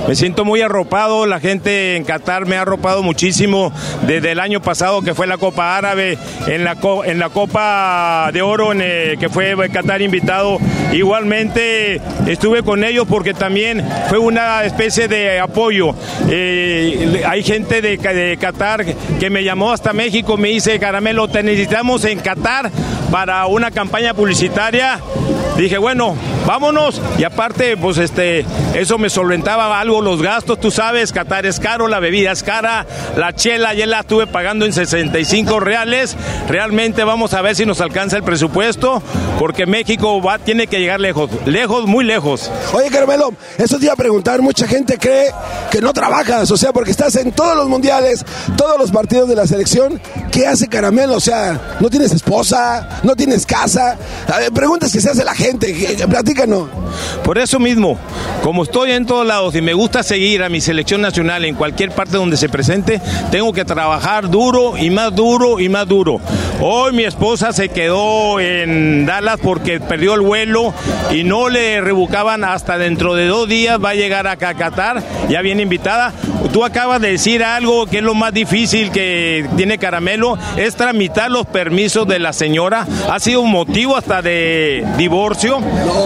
Me 0.06 0.14
siento 0.14 0.44
muy 0.44 0.60
arropado, 0.60 1.26
la 1.26 1.40
gente 1.40 1.96
en 1.96 2.04
Qatar 2.04 2.46
me 2.46 2.56
ha 2.56 2.62
arropado 2.62 3.02
muchísimo 3.02 3.72
desde 4.06 4.32
el 4.32 4.40
año 4.40 4.62
pasado 4.62 5.02
que 5.02 5.14
fue 5.14 5.26
la 5.26 5.36
Copa 5.36 5.76
Árabe, 5.76 6.16
en 6.46 6.62
la, 6.62 6.76
en 7.06 7.18
la 7.18 7.30
Copa 7.30 8.30
de 8.32 8.42
Oro 8.42 8.72
eh, 8.74 9.16
que 9.18 9.28
fue 9.28 9.56
Qatar 9.70 10.02
invitado. 10.02 10.58
Igualmente 10.92 12.00
estuve 12.26 12.62
con 12.62 12.84
ellos 12.84 13.06
porque 13.08 13.34
también 13.34 13.84
fue 14.08 14.18
una 14.18 14.64
especie 14.64 15.08
de 15.08 15.40
apoyo. 15.40 15.55
Eh, 16.28 17.22
hay 17.26 17.42
gente 17.42 17.80
de, 17.80 18.36
Qatar 18.38 18.84
que 18.84 19.30
me 19.30 19.42
llamó 19.42 19.72
hasta 19.72 19.94
México, 19.94 20.36
me 20.36 20.48
dice, 20.48 20.78
Caramelo, 20.78 21.28
te 21.28 21.42
necesitamos 21.42 22.04
en 22.04 22.18
Qatar 22.18 22.70
para 23.10 23.46
una 23.46 23.70
campaña 23.70 24.12
publicitaria. 24.12 25.00
Dije, 25.56 25.78
bueno, 25.78 26.14
vámonos. 26.44 27.00
Y 27.16 27.24
aparte, 27.24 27.78
pues 27.78 27.96
este, 27.96 28.44
eso 28.74 28.98
me 28.98 29.08
solventaba 29.08 29.80
algo 29.80 30.02
los 30.02 30.20
gastos. 30.20 30.60
Tú 30.60 30.70
sabes, 30.70 31.12
Qatar 31.12 31.46
es 31.46 31.58
caro, 31.58 31.88
la 31.88 32.00
bebida 32.00 32.32
es 32.32 32.42
cara, 32.42 32.84
la 33.16 33.34
chela 33.34 33.72
ya 33.72 33.86
la 33.86 34.00
estuve 34.00 34.26
pagando 34.26 34.66
en 34.66 34.74
65 34.74 35.58
reales. 35.60 36.16
Realmente 36.48 37.02
vamos 37.04 37.32
a 37.32 37.40
ver 37.40 37.56
si 37.56 37.64
nos 37.64 37.80
alcanza 37.80 38.18
el 38.18 38.24
presupuesto, 38.24 39.02
porque 39.38 39.64
México 39.64 40.20
tiene 40.44 40.66
que 40.66 40.80
llegar 40.80 41.00
lejos, 41.00 41.30
lejos, 41.46 41.86
muy 41.86 42.04
lejos. 42.04 42.50
Oye, 42.74 42.90
Caramelo, 42.90 43.32
eso 43.56 43.78
te 43.78 43.86
iba 43.86 43.94
a 43.94 43.96
preguntar. 43.96 44.42
Mucha 44.42 44.68
gente 44.68 44.98
cree 44.98 45.30
que 45.70 45.80
no 45.80 45.92
trabajas, 45.92 46.50
o 46.50 46.56
sea, 46.56 46.72
porque 46.72 46.90
estás 46.90 47.16
en 47.16 47.32
todos 47.32 47.56
los 47.56 47.68
mundiales, 47.68 48.24
todos 48.56 48.78
los 48.78 48.90
partidos 48.90 49.28
de 49.28 49.36
la 49.36 49.46
selección. 49.46 50.00
¿Qué 50.30 50.46
hace 50.46 50.68
Caramelo? 50.68 51.14
O 51.14 51.20
sea, 51.20 51.76
¿no 51.80 51.88
tienes 51.90 52.12
esposa? 52.12 53.00
¿No 53.02 53.16
tienes 53.16 53.46
casa? 53.46 53.96
Preguntas 54.54 54.92
que 54.92 55.00
se 55.00 55.10
hace 55.10 55.24
la 55.24 55.34
gente. 55.34 55.96
Platícanos. 56.08 56.68
Por 57.24 57.38
eso 57.38 57.58
mismo, 57.58 57.98
como 58.42 58.62
estoy 58.62 58.92
en 58.92 59.06
todos 59.06 59.26
lados 59.26 59.54
y 59.54 59.60
me 59.60 59.74
gusta 59.74 60.02
seguir 60.02 60.42
a 60.42 60.48
mi 60.48 60.60
selección 60.60 61.00
nacional 61.00 61.44
en 61.44 61.54
cualquier 61.54 61.90
parte 61.90 62.16
donde 62.16 62.36
se 62.36 62.48
presente, 62.48 63.00
tengo 63.30 63.52
que 63.52 63.64
trabajar 63.64 64.30
duro 64.30 64.76
y 64.76 64.90
más 64.90 65.14
duro 65.14 65.60
y 65.60 65.68
más 65.68 65.86
duro. 65.86 66.20
Hoy 66.60 66.92
mi 66.92 67.04
esposa 67.04 67.52
se 67.52 67.68
quedó 67.68 68.40
en 68.40 69.04
Dallas 69.06 69.38
porque 69.42 69.80
perdió 69.80 70.14
el 70.14 70.20
vuelo 70.20 70.72
y 71.12 71.24
no 71.24 71.48
le 71.48 71.80
rebucaban 71.80 72.44
hasta 72.44 72.78
dentro 72.78 73.14
de 73.14 73.26
dos 73.26 73.48
días 73.48 73.78
va 73.82 73.90
a 73.90 73.94
llegar 73.94 74.26
a 74.26 74.36
Qatar, 74.36 75.02
ya 75.36 75.42
viene 75.42 75.62
invitada. 75.62 76.14
Tú 76.50 76.64
acabas 76.64 76.98
de 77.02 77.10
decir 77.10 77.44
algo 77.44 77.84
que 77.84 77.98
es 77.98 78.02
lo 78.02 78.14
más 78.14 78.32
difícil 78.32 78.90
que 78.90 79.44
tiene 79.54 79.76
Caramelo, 79.76 80.38
es 80.56 80.74
tramitar 80.76 81.30
los 81.30 81.44
permisos 81.44 82.08
de 82.08 82.18
la 82.18 82.32
señora. 82.32 82.86
Ha 83.10 83.20
sido 83.20 83.42
un 83.42 83.50
motivo 83.50 83.98
hasta 83.98 84.22
de 84.22 84.82
divorcio 84.96 85.58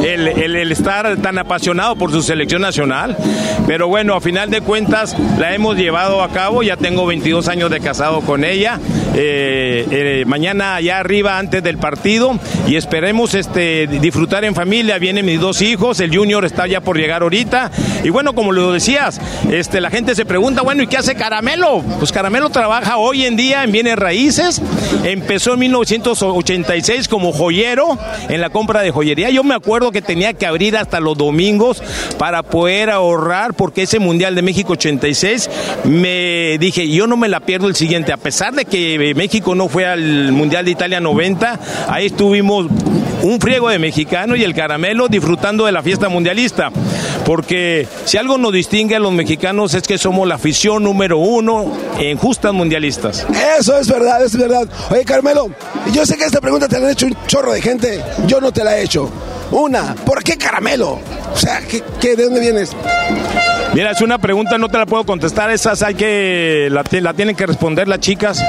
el, 0.04 0.26
el- 0.26 0.56
el 0.56 0.72
estar 0.72 1.16
tan 1.18 1.38
apasionado 1.38 1.94
por 1.94 2.10
su 2.10 2.22
selección 2.22 2.60
nacional. 2.62 3.16
Pero 3.68 3.86
bueno, 3.86 4.14
a 4.16 4.20
final 4.20 4.50
de 4.50 4.62
cuentas 4.62 5.16
la 5.38 5.54
hemos 5.54 5.76
llevado 5.76 6.24
a 6.24 6.30
cabo, 6.30 6.64
ya 6.64 6.76
tengo 6.76 7.06
22 7.06 7.46
años 7.46 7.70
de 7.70 7.78
casado 7.78 8.22
con 8.22 8.42
ella. 8.44 8.80
Eh, 9.14 9.86
eh, 9.90 10.24
mañana 10.26 10.74
allá 10.76 10.98
arriba 10.98 11.38
antes 11.38 11.62
del 11.62 11.78
partido 11.78 12.32
y 12.66 12.74
esperemos 12.76 13.34
este, 13.34 13.86
disfrutar 13.86 14.44
en 14.44 14.56
familia. 14.56 14.98
Vienen 14.98 15.24
mis 15.26 15.38
dos 15.40 15.62
hijos, 15.62 16.00
el 16.00 16.12
junior 16.16 16.44
está 16.44 16.66
ya 16.66 16.80
por 16.80 16.96
llegar 16.96 17.22
ahorita. 17.22 17.70
Y 18.02 18.08
bueno, 18.10 18.32
como 18.34 18.50
lo 18.52 18.72
decías, 18.72 19.19
este, 19.50 19.80
la 19.80 19.90
gente 19.90 20.14
se 20.14 20.24
pregunta, 20.24 20.62
bueno, 20.62 20.82
¿y 20.82 20.86
qué 20.86 20.96
hace 20.96 21.14
Caramelo? 21.14 21.82
Pues 21.98 22.12
Caramelo 22.12 22.50
trabaja 22.50 22.98
hoy 22.98 23.24
en 23.24 23.36
día 23.36 23.64
en 23.64 23.72
bienes 23.72 23.96
raíces. 23.96 24.60
Empezó 25.04 25.54
en 25.54 25.60
1986 25.60 27.08
como 27.08 27.32
joyero 27.32 27.98
en 28.28 28.40
la 28.40 28.50
compra 28.50 28.82
de 28.82 28.90
joyería. 28.90 29.30
Yo 29.30 29.42
me 29.44 29.54
acuerdo 29.54 29.92
que 29.92 30.02
tenía 30.02 30.34
que 30.34 30.46
abrir 30.46 30.76
hasta 30.76 31.00
los 31.00 31.16
domingos 31.16 31.82
para 32.18 32.42
poder 32.42 32.90
ahorrar 32.90 33.54
porque 33.54 33.82
ese 33.82 33.98
Mundial 33.98 34.34
de 34.34 34.42
México 34.42 34.72
86 34.72 35.50
me 35.84 36.56
dije, 36.58 36.88
yo 36.88 37.06
no 37.06 37.16
me 37.16 37.28
la 37.28 37.40
pierdo 37.40 37.68
el 37.68 37.76
siguiente. 37.76 38.12
A 38.12 38.16
pesar 38.16 38.54
de 38.54 38.64
que 38.64 39.14
México 39.14 39.54
no 39.54 39.68
fue 39.68 39.86
al 39.86 40.32
Mundial 40.32 40.64
de 40.64 40.70
Italia 40.70 41.00
90, 41.00 41.58
ahí 41.88 42.06
estuvimos 42.06 42.66
un 43.22 43.40
friego 43.40 43.68
de 43.68 43.78
mexicanos 43.78 44.38
y 44.38 44.44
el 44.44 44.54
caramelo 44.54 45.08
disfrutando 45.08 45.66
de 45.66 45.72
la 45.72 45.82
fiesta 45.82 46.08
mundialista. 46.08 46.70
Porque 47.30 47.86
si 48.06 48.16
algo 48.16 48.38
nos 48.38 48.52
distingue 48.52 48.96
a 48.96 48.98
los 48.98 49.12
mexicanos 49.12 49.74
es 49.74 49.84
que 49.84 49.98
somos 49.98 50.26
la 50.26 50.34
afición 50.34 50.82
número 50.82 51.18
uno 51.18 51.72
en 52.00 52.18
justas 52.18 52.52
mundialistas. 52.52 53.24
Eso 53.56 53.78
es 53.78 53.86
verdad, 53.86 54.24
es 54.24 54.36
verdad. 54.36 54.66
Oye, 54.90 55.04
Carmelo, 55.04 55.46
yo 55.92 56.04
sé 56.04 56.16
que 56.16 56.24
esta 56.24 56.40
pregunta 56.40 56.66
te 56.66 56.80
la 56.80 56.86
han 56.86 56.92
hecho 56.92 57.06
un 57.06 57.16
chorro 57.28 57.52
de 57.52 57.62
gente. 57.62 58.02
Yo 58.26 58.40
no 58.40 58.50
te 58.50 58.64
la 58.64 58.76
he 58.76 58.82
hecho. 58.82 59.08
Una, 59.52 59.94
¿por 59.94 60.24
qué 60.24 60.36
caramelo? 60.36 60.98
O 61.32 61.36
sea, 61.36 61.60
¿qué, 61.60 61.84
qué- 62.00 62.16
de 62.16 62.24
dónde 62.24 62.40
vienes? 62.40 62.72
Mira, 63.74 63.92
es 63.92 64.00
una 64.00 64.18
pregunta, 64.18 64.58
no 64.58 64.68
te 64.68 64.78
la 64.78 64.86
puedo 64.86 65.04
contestar. 65.06 65.52
Esas 65.52 65.82
hay 65.84 65.94
que. 65.94 66.66
La, 66.72 66.82
la 67.00 67.14
tienen 67.14 67.36
que 67.36 67.46
responder 67.46 67.86
las 67.86 68.00
chicas. 68.00 68.42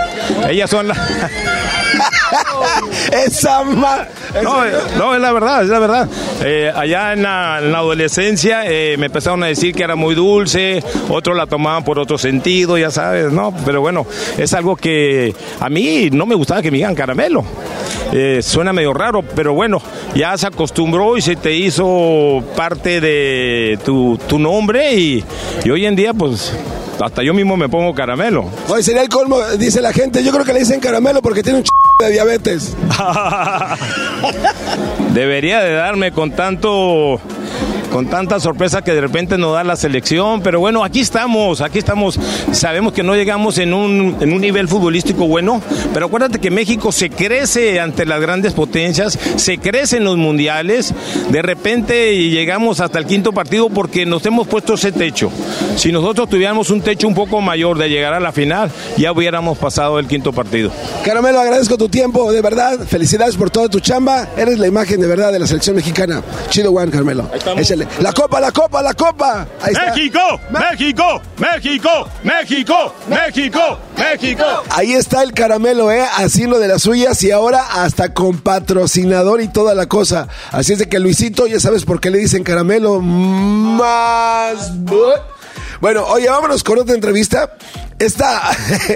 Ellas 0.49 0.71
son 0.71 0.87
las. 0.87 0.97
Esa 3.25 3.63
ma... 3.63 4.07
No, 4.43 4.65
eh, 4.65 4.71
no, 4.97 5.15
es 5.15 5.21
la 5.21 5.31
verdad, 5.31 5.63
es 5.63 5.69
la 5.69 5.79
verdad. 5.79 6.09
Eh, 6.43 6.71
allá 6.73 7.13
en 7.13 7.23
la, 7.23 7.59
en 7.61 7.71
la 7.71 7.79
adolescencia 7.79 8.63
eh, 8.65 8.95
me 8.97 9.07
empezaron 9.07 9.43
a 9.43 9.47
decir 9.47 9.73
que 9.73 9.83
era 9.83 9.95
muy 9.95 10.15
dulce, 10.15 10.83
otros 11.09 11.35
la 11.35 11.47
tomaban 11.47 11.83
por 11.83 11.99
otro 11.99 12.17
sentido, 12.17 12.77
ya 12.77 12.91
sabes, 12.91 13.31
¿no? 13.31 13.53
Pero 13.65 13.81
bueno, 13.81 14.05
es 14.37 14.53
algo 14.53 14.75
que 14.75 15.35
a 15.59 15.69
mí 15.69 16.09
no 16.11 16.25
me 16.25 16.35
gustaba 16.35 16.61
que 16.61 16.71
me 16.71 16.77
digan 16.77 16.95
caramelo. 16.95 17.43
Eh, 18.13 18.39
suena 18.41 18.73
medio 18.73 18.93
raro, 18.93 19.21
pero 19.23 19.53
bueno, 19.53 19.81
ya 20.15 20.37
se 20.37 20.47
acostumbró 20.47 21.17
y 21.17 21.21
se 21.21 21.35
te 21.35 21.53
hizo 21.53 22.43
parte 22.55 22.99
de 22.99 23.79
tu, 23.85 24.17
tu 24.27 24.37
nombre 24.37 24.93
y, 24.95 25.23
y 25.63 25.69
hoy 25.69 25.85
en 25.85 25.95
día 25.95 26.13
pues 26.13 26.53
hasta 26.99 27.23
yo 27.23 27.33
mismo 27.33 27.57
me 27.57 27.69
pongo 27.69 27.93
caramelo. 27.93 28.45
Oye, 28.69 28.83
sería 28.83 29.01
el 29.01 29.09
colmo, 29.09 29.39
dice 29.57 29.81
la 29.81 29.93
gente. 29.93 30.23
Yo 30.23 30.31
creo 30.31 30.45
que 30.45 30.53
le 30.53 30.59
dicen 30.59 30.79
caramelo 30.79 31.21
porque 31.21 31.41
tiene 31.41 31.59
un 31.59 31.63
ch 31.63 31.69
de 32.01 32.11
diabetes. 32.11 32.75
Debería 35.13 35.61
de 35.61 35.73
darme 35.73 36.11
con 36.11 36.31
tanto 36.31 37.21
con 37.91 38.07
tanta 38.07 38.39
sorpresa 38.39 38.81
que 38.81 38.93
de 38.93 39.01
repente 39.01 39.37
nos 39.37 39.53
da 39.53 39.63
la 39.63 39.75
selección, 39.75 40.41
pero 40.41 40.59
bueno, 40.59 40.83
aquí 40.83 41.01
estamos, 41.01 41.61
aquí 41.61 41.77
estamos. 41.77 42.17
Sabemos 42.51 42.93
que 42.93 43.03
no 43.03 43.15
llegamos 43.15 43.57
en 43.57 43.73
un, 43.73 44.17
en 44.19 44.33
un 44.33 44.41
nivel 44.41 44.67
futbolístico 44.67 45.27
bueno, 45.27 45.61
pero 45.93 46.05
acuérdate 46.05 46.39
que 46.39 46.49
México 46.49 46.91
se 46.91 47.09
crece 47.09 47.79
ante 47.79 48.05
las 48.05 48.21
grandes 48.21 48.53
potencias, 48.53 49.19
se 49.35 49.57
crece 49.57 49.97
en 49.97 50.05
los 50.05 50.17
mundiales, 50.17 50.93
de 51.29 51.41
repente 51.41 52.29
llegamos 52.29 52.79
hasta 52.79 52.97
el 52.97 53.05
quinto 53.05 53.33
partido 53.33 53.69
porque 53.69 54.05
nos 54.05 54.25
hemos 54.25 54.47
puesto 54.47 54.75
ese 54.75 54.91
techo. 54.91 55.29
Si 55.75 55.91
nosotros 55.91 56.29
tuviéramos 56.29 56.69
un 56.69 56.81
techo 56.81 57.07
un 57.07 57.13
poco 57.13 57.41
mayor 57.41 57.77
de 57.77 57.89
llegar 57.89 58.13
a 58.13 58.19
la 58.19 58.31
final, 58.31 58.71
ya 58.97 59.11
hubiéramos 59.11 59.57
pasado 59.57 59.99
el 59.99 60.07
quinto 60.07 60.31
partido. 60.31 60.71
Caramelo, 61.03 61.39
agradezco 61.39 61.77
tu 61.77 61.89
tiempo, 61.89 62.31
de 62.31 62.41
verdad. 62.41 62.79
Felicidades 62.87 63.35
por 63.35 63.49
toda 63.49 63.67
tu 63.67 63.79
chamba. 63.79 64.29
Eres 64.37 64.59
la 64.59 64.67
imagen 64.67 65.01
de 65.01 65.07
verdad 65.07 65.31
de 65.31 65.39
la 65.39 65.47
selección 65.47 65.75
mexicana. 65.75 66.23
Chido 66.49 66.71
Juan, 66.71 66.89
Carmelo. 66.89 67.29
Échale. 67.57 67.80
La 67.99 68.13
copa, 68.13 68.39
la 68.39 68.51
copa, 68.51 68.81
la 68.81 68.93
copa. 68.93 69.47
Ahí 69.61 69.73
está. 69.73 69.93
México, 69.93 70.19
México, 70.51 71.21
México, 71.37 72.09
México, 72.23 72.93
México, 73.07 73.79
México. 73.97 74.45
Ahí 74.69 74.93
está 74.93 75.23
el 75.23 75.33
caramelo, 75.33 75.91
¿eh? 75.91 76.05
Haciendo 76.17 76.59
de 76.59 76.67
las 76.67 76.81
suyas 76.83 77.21
y 77.23 77.31
ahora 77.31 77.83
hasta 77.83 78.13
con 78.13 78.39
patrocinador 78.39 79.41
y 79.41 79.47
toda 79.47 79.75
la 79.75 79.87
cosa. 79.87 80.27
Así 80.51 80.73
es 80.73 80.79
de 80.79 80.89
que 80.89 80.99
Luisito, 80.99 81.47
ya 81.47 81.59
sabes 81.59 81.85
por 81.85 81.99
qué 81.99 82.09
le 82.09 82.17
dicen 82.17 82.43
caramelo. 82.43 82.99
Más. 83.01 84.71
Bueno, 85.79 86.05
oye, 86.05 86.29
vámonos 86.29 86.63
con 86.63 86.79
otra 86.79 86.93
entrevista. 86.93 87.55
Esta, 87.99 88.41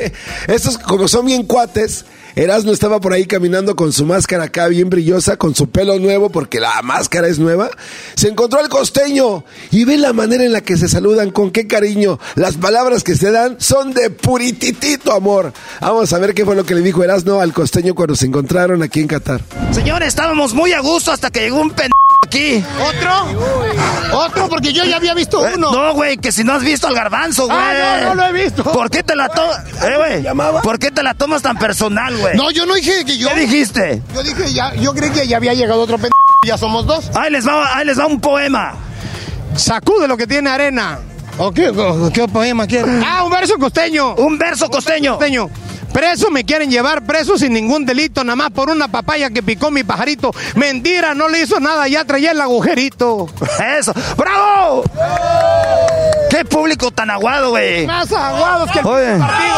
estos 0.47 0.77
como 0.77 1.07
son 1.07 1.25
bien 1.25 1.43
cuates, 1.43 2.05
Erasmo 2.35 2.73
estaba 2.73 2.99
por 2.99 3.13
ahí 3.13 3.25
caminando 3.25 3.77
con 3.77 3.93
su 3.93 4.05
máscara 4.05 4.45
acá 4.45 4.67
bien 4.67 4.89
brillosa, 4.89 5.37
con 5.37 5.55
su 5.55 5.69
pelo 5.69 5.99
nuevo, 5.99 6.29
porque 6.29 6.59
la 6.59 6.81
máscara 6.81 7.29
es 7.29 7.39
nueva. 7.39 7.69
Se 8.15 8.27
encontró 8.27 8.59
al 8.59 8.67
costeño 8.67 9.45
y 9.71 9.85
ve 9.85 9.97
la 9.97 10.11
manera 10.11 10.43
en 10.43 10.51
la 10.51 10.59
que 10.59 10.75
se 10.75 10.89
saludan, 10.89 11.31
con 11.31 11.51
qué 11.51 11.65
cariño. 11.65 12.19
Las 12.35 12.57
palabras 12.57 13.05
que 13.05 13.15
se 13.15 13.31
dan 13.31 13.55
son 13.59 13.93
de 13.93 14.09
purititito 14.09 15.13
amor. 15.13 15.53
Vamos 15.79 16.11
a 16.11 16.19
ver 16.19 16.33
qué 16.33 16.43
fue 16.43 16.57
lo 16.57 16.65
que 16.65 16.75
le 16.75 16.81
dijo 16.81 17.05
Erasmo 17.05 17.39
al 17.39 17.53
costeño 17.53 17.95
cuando 17.95 18.17
se 18.17 18.25
encontraron 18.25 18.83
aquí 18.83 18.99
en 18.99 19.07
Qatar. 19.07 19.41
Señores, 19.71 20.09
estábamos 20.09 20.53
muy 20.53 20.73
a 20.73 20.81
gusto 20.81 21.13
hasta 21.13 21.31
que 21.31 21.39
llegó 21.39 21.61
un 21.61 21.71
pen 21.71 21.89
aquí. 22.25 22.63
¿Otro? 22.79 24.19
¿Otro? 24.25 24.49
Porque 24.49 24.73
yo 24.73 24.83
ya 24.83 24.97
había 24.97 25.13
visto 25.13 25.45
Eh, 25.47 25.53
uno. 25.55 25.71
No, 25.71 25.93
güey, 25.93 26.17
que 26.17 26.31
si 26.31 26.43
no 26.43 26.53
has 26.53 26.63
visto 26.63 26.87
al 26.87 26.95
garbanzo, 26.95 27.45
güey. 27.47 27.57
Ah, 27.57 27.99
no, 28.03 28.09
no 28.09 28.15
lo 28.15 28.25
he 28.37 28.43
visto. 28.43 28.63
¿Por 28.63 28.89
qué 28.89 29.03
te 29.03 29.15
la 29.15 29.29
tomas? 29.29 29.59
Eh, 29.83 29.93
güey. 30.23 30.61
¿Por 30.61 30.79
qué 30.79 30.91
te 30.91 31.03
la 31.03 31.13
tomas 31.13 31.41
tan 31.41 31.57
personal, 31.57 32.15
güey? 32.17 32.35
No, 32.35 32.51
yo 32.51 32.65
no 32.65 32.73
dije 32.75 33.05
que 33.05 33.17
yo. 33.17 33.27
¿Qué 33.29 33.39
dijiste? 33.41 34.01
Yo 34.13 34.23
dije 34.23 34.53
ya, 34.53 34.73
yo 34.75 34.93
creí 34.93 35.11
que 35.11 35.27
ya 35.27 35.37
había 35.37 35.53
llegado 35.53 35.81
otro 35.81 35.97
pendejo. 35.97 36.13
Ya 36.45 36.57
somos 36.57 36.85
dos. 36.85 37.09
Ahí 37.15 37.31
les 37.31 37.47
va, 37.47 37.75
ahí 37.77 37.85
les 37.85 37.99
va 37.99 38.05
un 38.05 38.19
poema. 38.21 38.73
Sacude 39.55 40.07
lo 40.07 40.17
que 40.17 40.27
tiene 40.27 40.49
arena. 40.49 40.99
¿O 41.37 41.51
qué, 41.51 41.69
o 41.69 42.11
qué 42.13 42.27
poema 42.27 42.65
quiere? 42.65 43.01
Ah, 43.05 43.23
un 43.23 43.31
verso 43.31 43.55
costeño. 43.57 44.15
Un 44.15 44.37
verso 44.37 44.69
costeño. 44.69 45.17
costeño. 45.17 45.49
Preso 45.95 46.29
me 46.29 46.43
quieren 46.43 46.69
llevar 46.69 47.05
preso 47.05 47.37
sin 47.37 47.53
ningún 47.53 47.85
delito, 47.85 48.25
nada 48.25 48.35
más 48.35 48.51
por 48.51 48.69
una 48.69 48.89
papaya 48.89 49.29
que 49.29 49.41
picó 49.41 49.71
mi 49.71 49.85
pajarito. 49.85 50.35
Mentira, 50.55 51.13
no 51.13 51.29
le 51.29 51.39
hizo 51.39 51.61
nada, 51.61 51.87
ya 51.87 52.03
traía 52.03 52.31
el 52.31 52.41
agujerito. 52.41 53.29
Eso. 53.79 53.93
¡Bravo! 54.17 54.83
¡Qué 56.29 56.43
público 56.43 56.91
tan 56.91 57.11
aguado, 57.11 57.51
güey! 57.51 57.87
Más 57.87 58.11
aguados 58.11 58.69
que 58.71 58.79
el 58.79 58.85
Oye. 58.85 59.05
primer 59.05 59.25
partido. 59.25 59.55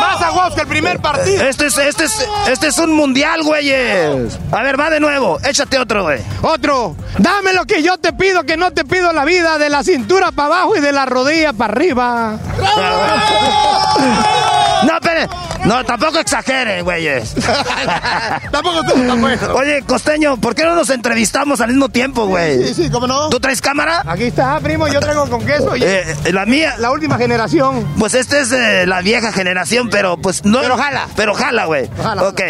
Más 0.00 0.22
aguados 0.22 0.54
que 0.54 0.60
el 0.62 0.66
primer 0.68 1.00
partido. 1.00 1.46
Este 1.46 1.66
es, 1.66 1.76
este 1.76 2.04
es, 2.04 2.28
este 2.48 2.68
es 2.68 2.78
un 2.78 2.94
mundial, 2.94 3.42
güeyes. 3.42 4.38
A 4.52 4.62
ver, 4.62 4.80
va 4.80 4.88
de 4.88 5.00
nuevo. 5.00 5.38
Échate 5.44 5.78
otro, 5.78 6.04
güey. 6.04 6.22
Otro, 6.40 6.96
dame 7.18 7.52
lo 7.52 7.66
que 7.66 7.82
yo 7.82 7.98
te 7.98 8.14
pido, 8.14 8.44
que 8.44 8.56
no 8.56 8.70
te 8.70 8.86
pido 8.86 9.12
la 9.12 9.26
vida, 9.26 9.58
de 9.58 9.68
la 9.68 9.84
cintura 9.84 10.32
para 10.32 10.46
abajo 10.46 10.76
y 10.76 10.80
de 10.80 10.92
la 10.92 11.04
rodilla 11.04 11.52
para 11.52 11.74
arriba. 11.74 12.38
No, 14.86 14.94
espere. 14.94 15.28
No, 15.64 15.84
tampoco 15.84 16.18
exageren, 16.18 16.84
güeyes. 16.84 17.34
Tampoco 18.50 18.82
bueno. 19.18 19.54
Oye, 19.54 19.82
costeño, 19.86 20.36
¿por 20.36 20.54
qué 20.54 20.64
no 20.64 20.74
nos 20.74 20.90
entrevistamos 20.90 21.60
al 21.60 21.68
mismo 21.68 21.88
tiempo, 21.88 22.26
güey? 22.26 22.68
Sí, 22.68 22.74
sí, 22.84 22.90
¿cómo 22.90 23.06
no? 23.06 23.28
¿Tú 23.30 23.40
traes 23.40 23.60
cámara? 23.60 24.02
Aquí 24.06 24.24
está, 24.24 24.58
primo, 24.60 24.86
yo 24.88 25.00
traigo 25.00 25.28
con 25.28 25.44
queso. 25.44 25.74
y- 25.76 25.82
Eh, 25.82 26.14
la 26.32 26.46
mía. 26.46 26.74
La 26.78 26.90
última 26.90 27.16
generación. 27.16 27.86
Pues 27.98 28.14
esta 28.14 28.38
es 28.40 28.52
eh, 28.52 28.86
la 28.86 29.00
vieja 29.00 29.32
generación, 29.32 29.88
pero 29.90 30.16
pues 30.16 30.44
no. 30.44 30.60
Pero 30.60 30.76
jala. 30.76 31.08
Pero 31.16 31.34
jala, 31.34 31.64
güey. 31.66 31.88
Jala, 32.02 32.22
Ok. 32.24 32.40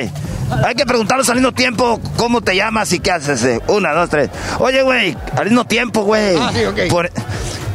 Hay 0.65 0.75
que 0.75 0.87
preguntarnos 0.87 1.29
al 1.29 1.37
mismo 1.37 1.53
tiempo 1.53 2.01
cómo 2.17 2.41
te 2.41 2.55
llamas 2.57 2.93
y 2.93 3.01
qué 3.01 3.11
haces. 3.13 3.43
eh. 3.45 3.61
Una, 3.69 3.93
dos, 3.93 4.09
tres. 4.11 4.31
Oye, 4.59 4.83
güey, 4.83 5.17
al 5.37 5.45
mismo 5.47 5.65
tiempo, 5.65 6.03
güey. 6.03 6.37
Ah, 6.39 6.51
sí, 6.55 6.65
ok. 6.65 6.79
Por- 6.89 7.11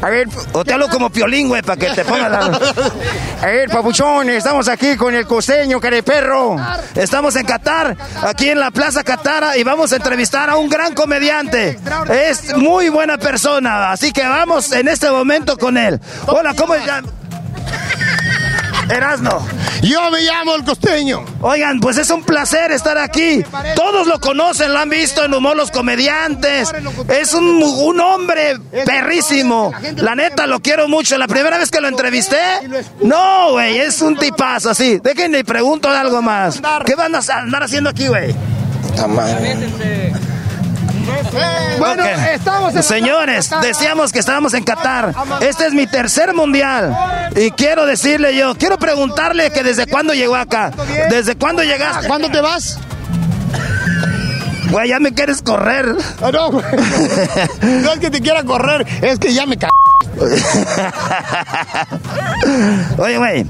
A 0.02 0.10
ver, 0.10 0.28
o 0.54 0.64
te 0.64 0.72
hablo 0.74 0.88
como 0.88 1.10
piolín, 1.10 1.50
güey, 1.50 1.62
para 1.62 1.76
que 1.78 1.90
te 1.94 2.06
pongas 2.06 2.32
la... 2.32 2.40
A 3.42 3.46
ver, 3.48 3.70
papuchón, 3.70 4.30
estamos 4.30 4.70
aquí 4.70 4.96
con 4.96 5.14
el 5.14 5.26
costeño, 5.28 5.80
perro. 6.04 6.56
Estamos 6.96 7.36
en 7.36 7.46
Qatar, 7.46 7.98
aquí 8.24 8.50
en 8.50 8.60
la 8.62 8.72
Plaza 8.72 9.04
Qatar, 9.04 9.58
y 9.58 9.64
vamos 9.64 9.92
a 9.92 9.98
entrevistar 9.98 10.50
a 10.50 10.56
un 10.56 10.70
gran 10.70 10.94
comediante. 10.94 11.78
Es 12.10 12.56
muy 12.56 12.88
buena 12.90 13.18
persona, 13.18 13.92
así 13.92 14.12
que 14.14 14.24
vamos 14.26 14.72
en 14.72 14.88
este 14.88 15.10
momento 15.12 15.58
con 15.58 15.78
él. 15.78 16.00
Hola, 16.28 16.54
¿cómo 16.54 16.76
se 16.76 16.86
llama? 16.86 17.08
Erasno. 18.90 19.46
Yo 19.82 20.10
me 20.12 20.22
llamo 20.22 20.56
el 20.56 20.64
costeño. 20.64 21.24
Oigan, 21.42 21.80
pues 21.80 21.98
es 21.98 22.10
un 22.10 22.24
placer 22.24 22.72
estar 22.72 22.98
aquí. 22.98 23.44
Todos 23.76 24.08
lo 24.08 24.20
conocen, 24.20 24.74
lo 24.74 24.80
han 24.80 24.90
visto 24.90 25.24
en 25.24 25.34
Humor 25.34 25.56
los 25.56 25.72
Comediantes. 25.72 26.72
Es 27.08 27.34
un, 27.34 27.62
un 27.64 28.00
hombre 28.00 28.58
perrísimo. 28.86 29.72
La 29.98 30.16
neta, 30.16 30.48
lo 30.48 30.60
quiero 30.60 30.88
mucho. 30.88 31.18
La 31.18 31.28
primera 31.28 31.58
vez 31.58 31.72
que 31.72 31.82
lo 31.82 31.88
entrevisté, 31.88 32.38
no, 33.02 33.52
güey, 33.52 33.78
es 33.80 34.02
un 34.02 34.18
tipazo 34.18 34.72
así. 34.72 35.00
Déjenme 35.02 35.40
y 35.40 35.44
pregunto 35.44 35.90
algo 35.90 36.22
más. 36.22 36.62
¿Qué 36.86 36.96
van 36.96 37.16
a 37.16 37.20
andar 37.20 37.64
haciendo 37.64 37.90
aquí, 37.90 38.08
güey? 38.08 38.36
Bueno, 41.78 42.04
estamos 42.06 42.76
en 42.76 42.84
Señores, 42.84 43.50
decíamos 43.62 44.12
que 44.12 44.20
estábamos 44.20 44.54
en 44.54 44.64
Qatar. 44.64 45.14
Este 45.42 45.68
es 45.68 45.74
mi 45.74 45.88
tercer 45.88 46.34
mundial. 46.34 46.96
Y 47.36 47.52
quiero 47.52 47.86
decirle 47.86 48.36
yo, 48.36 48.56
quiero 48.56 48.78
preguntarle 48.78 49.52
que 49.52 49.64
desde 49.64 49.88
cuándo 49.88 50.14
llegó 50.14 50.36
acá. 50.36 50.72
¿Desde 51.10 51.36
cuándo 51.36 51.64
llegaste? 51.64 52.08
¿Cuándo 52.08 52.30
te 52.30 52.42
vas? 52.42 52.80
Güey, 54.72 54.90
ya 54.90 55.00
me 55.00 55.14
quieres 55.14 55.42
correr. 55.42 55.96
Ah, 56.22 56.32
no, 56.32 56.52
güey. 56.52 56.66
No 57.62 57.94
es 57.94 58.00
que 58.00 58.10
te 58.12 58.22
quiera 58.22 58.44
correr, 58.44 58.86
es 59.02 59.18
que 59.18 59.34
ya 59.34 59.46
me 59.46 59.58
ca... 59.58 59.70
Oye, 62.98 63.18
güey. 63.18 63.46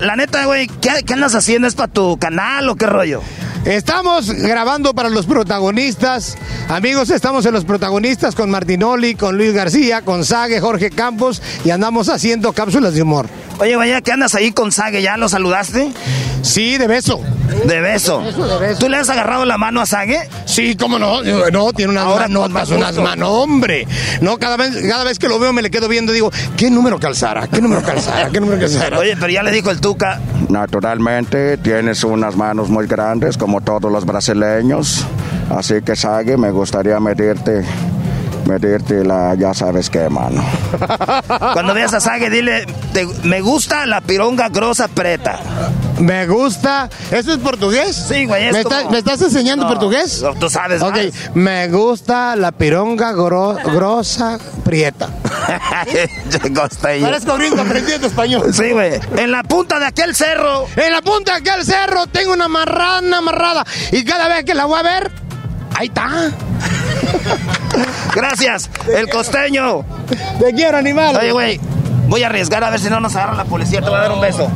La 0.00 0.16
neta, 0.16 0.44
güey, 0.44 0.66
¿qué, 0.66 0.90
qué 1.04 1.12
andas 1.14 1.34
haciendo? 1.34 1.66
¿Es 1.68 1.74
para 1.74 1.92
tu 1.92 2.18
canal 2.18 2.68
o 2.68 2.76
qué 2.76 2.86
rollo? 2.86 3.22
Estamos 3.66 4.30
grabando 4.30 4.94
para 4.94 5.08
los 5.08 5.26
protagonistas. 5.26 6.38
Amigos, 6.68 7.10
estamos 7.10 7.44
en 7.46 7.52
los 7.52 7.64
protagonistas 7.64 8.36
con 8.36 8.48
Martinoli, 8.48 9.16
con 9.16 9.36
Luis 9.36 9.52
García, 9.52 10.02
con 10.02 10.24
Sague, 10.24 10.60
Jorge 10.60 10.90
Campos 10.90 11.42
y 11.64 11.70
andamos 11.70 12.08
haciendo 12.08 12.52
cápsulas 12.52 12.94
de 12.94 13.02
humor. 13.02 13.26
Oye, 13.58 13.74
güey, 13.74 14.02
¿qué 14.02 14.12
andas 14.12 14.34
ahí 14.34 14.52
con 14.52 14.70
Sague? 14.70 15.00
¿Ya 15.00 15.16
lo 15.16 15.30
saludaste? 15.30 15.90
Sí, 16.42 16.76
de 16.76 16.86
beso. 16.86 17.20
De 17.64 17.80
beso. 17.80 18.20
de 18.20 18.58
beso. 18.58 18.78
¿Tú 18.78 18.88
le 18.88 18.98
has 18.98 19.08
agarrado 19.08 19.46
la 19.46 19.56
mano 19.56 19.80
a 19.80 19.86
Sague? 19.86 20.28
Sí, 20.44 20.76
cómo 20.76 20.98
no, 20.98 21.22
no, 21.22 21.72
tiene 21.72 21.92
unas 21.92 22.04
Ahora 22.04 22.28
manos, 22.28 22.48
no, 22.48 22.54
más 22.54 22.68
unas 22.70 22.96
manos, 22.96 23.28
hombre. 23.30 23.86
No, 24.20 24.36
cada 24.36 24.58
vez, 24.58 24.76
cada 24.86 25.04
vez 25.04 25.18
que 25.18 25.28
lo 25.28 25.38
veo 25.38 25.54
me 25.54 25.62
le 25.62 25.70
quedo 25.70 25.88
viendo 25.88 26.12
y 26.12 26.16
digo, 26.16 26.30
¿qué 26.56 26.70
número 26.70 27.00
calzara? 27.00 27.46
¿Qué 27.46 27.62
número 27.62 27.82
calzara? 27.82 28.28
¿Qué 28.28 28.40
número 28.40 28.60
calzara? 28.60 28.98
Oye, 28.98 29.16
pero 29.16 29.32
ya 29.32 29.42
le 29.42 29.50
dijo 29.52 29.70
el 29.70 29.80
Tuca. 29.80 30.20
Naturalmente 30.50 31.56
tienes 31.56 32.04
unas 32.04 32.36
manos 32.36 32.68
muy 32.68 32.86
grandes 32.86 33.38
como 33.38 33.62
todos 33.62 33.90
los 33.90 34.04
brasileños, 34.04 35.06
así 35.48 35.80
que 35.82 35.96
Sague 35.96 36.36
me 36.36 36.50
gustaría 36.50 37.00
medirte 37.00 37.64
medirte 38.46 39.04
la, 39.04 39.34
ya 39.34 39.52
sabes 39.54 39.90
qué, 39.90 40.08
mano. 40.08 40.42
Cuando 41.52 41.74
veas 41.74 41.92
a 41.94 42.00
Sage, 42.00 42.30
dile, 42.30 42.66
"Te- 42.92 43.06
me 43.24 43.40
gusta 43.40 43.86
la 43.86 44.00
pironga 44.00 44.48
grosa 44.48 44.88
preta. 44.88 45.38
Me 45.98 46.26
gusta. 46.26 46.88
¿Eso 47.10 47.32
es 47.32 47.38
portugués? 47.38 47.96
Sí, 48.08 48.26
güey. 48.26 48.46
es 48.46 48.52
¿Me, 48.52 48.62
como- 48.64 48.76
está- 48.76 48.90
me 48.90 48.98
estás 48.98 49.22
enseñando 49.22 49.64
No, 49.64 49.70
portugués? 49.70 50.20
no, 50.22 50.34
Tú 50.34 50.48
sabes. 50.50 50.82
Ok, 50.82 50.92
más. 50.94 51.04
me 51.34 51.68
gusta 51.68 52.36
la 52.36 52.52
pironga 52.52 53.12
gro- 53.12 53.58
grosa 53.72 54.38
prieta. 54.64 55.08
Parezco 56.82 57.36
gringo 57.36 57.62
aprendiendo 57.62 58.06
español. 58.06 58.52
Sí, 58.52 58.70
güey. 58.72 58.92
En 59.16 59.30
la 59.30 59.42
punta 59.42 59.78
de 59.78 59.86
aquel 59.86 60.14
cerro. 60.14 60.66
En 60.76 60.92
la 60.92 61.02
punta 61.02 61.32
de 61.32 61.38
aquel 61.38 61.64
cerro 61.64 62.06
tengo 62.06 62.32
una 62.32 62.48
marrana 62.48 63.18
amarrada 63.18 63.64
y 63.92 64.04
cada 64.04 64.28
vez 64.28 64.44
que 64.44 64.54
la 64.54 64.66
voy 64.66 64.78
a 64.78 64.82
ver, 64.82 65.10
ahí 65.74 65.86
está. 65.88 66.30
Gracias, 68.14 68.70
el 68.94 69.08
costeño. 69.08 69.84
Te 70.38 70.52
quiero, 70.54 70.78
animal. 70.78 71.16
Oye, 71.16 71.32
güey, 71.32 71.60
voy 72.08 72.22
a 72.22 72.26
arriesgar 72.26 72.64
a 72.64 72.70
ver 72.70 72.80
si 72.80 72.88
no 72.88 73.00
nos 73.00 73.14
agarra 73.16 73.34
la 73.34 73.44
policía. 73.44 73.80
Te 73.80 73.88
voy 73.88 73.98
a 73.98 74.02
dar 74.02 74.12
un 74.12 74.20
beso. 74.20 74.50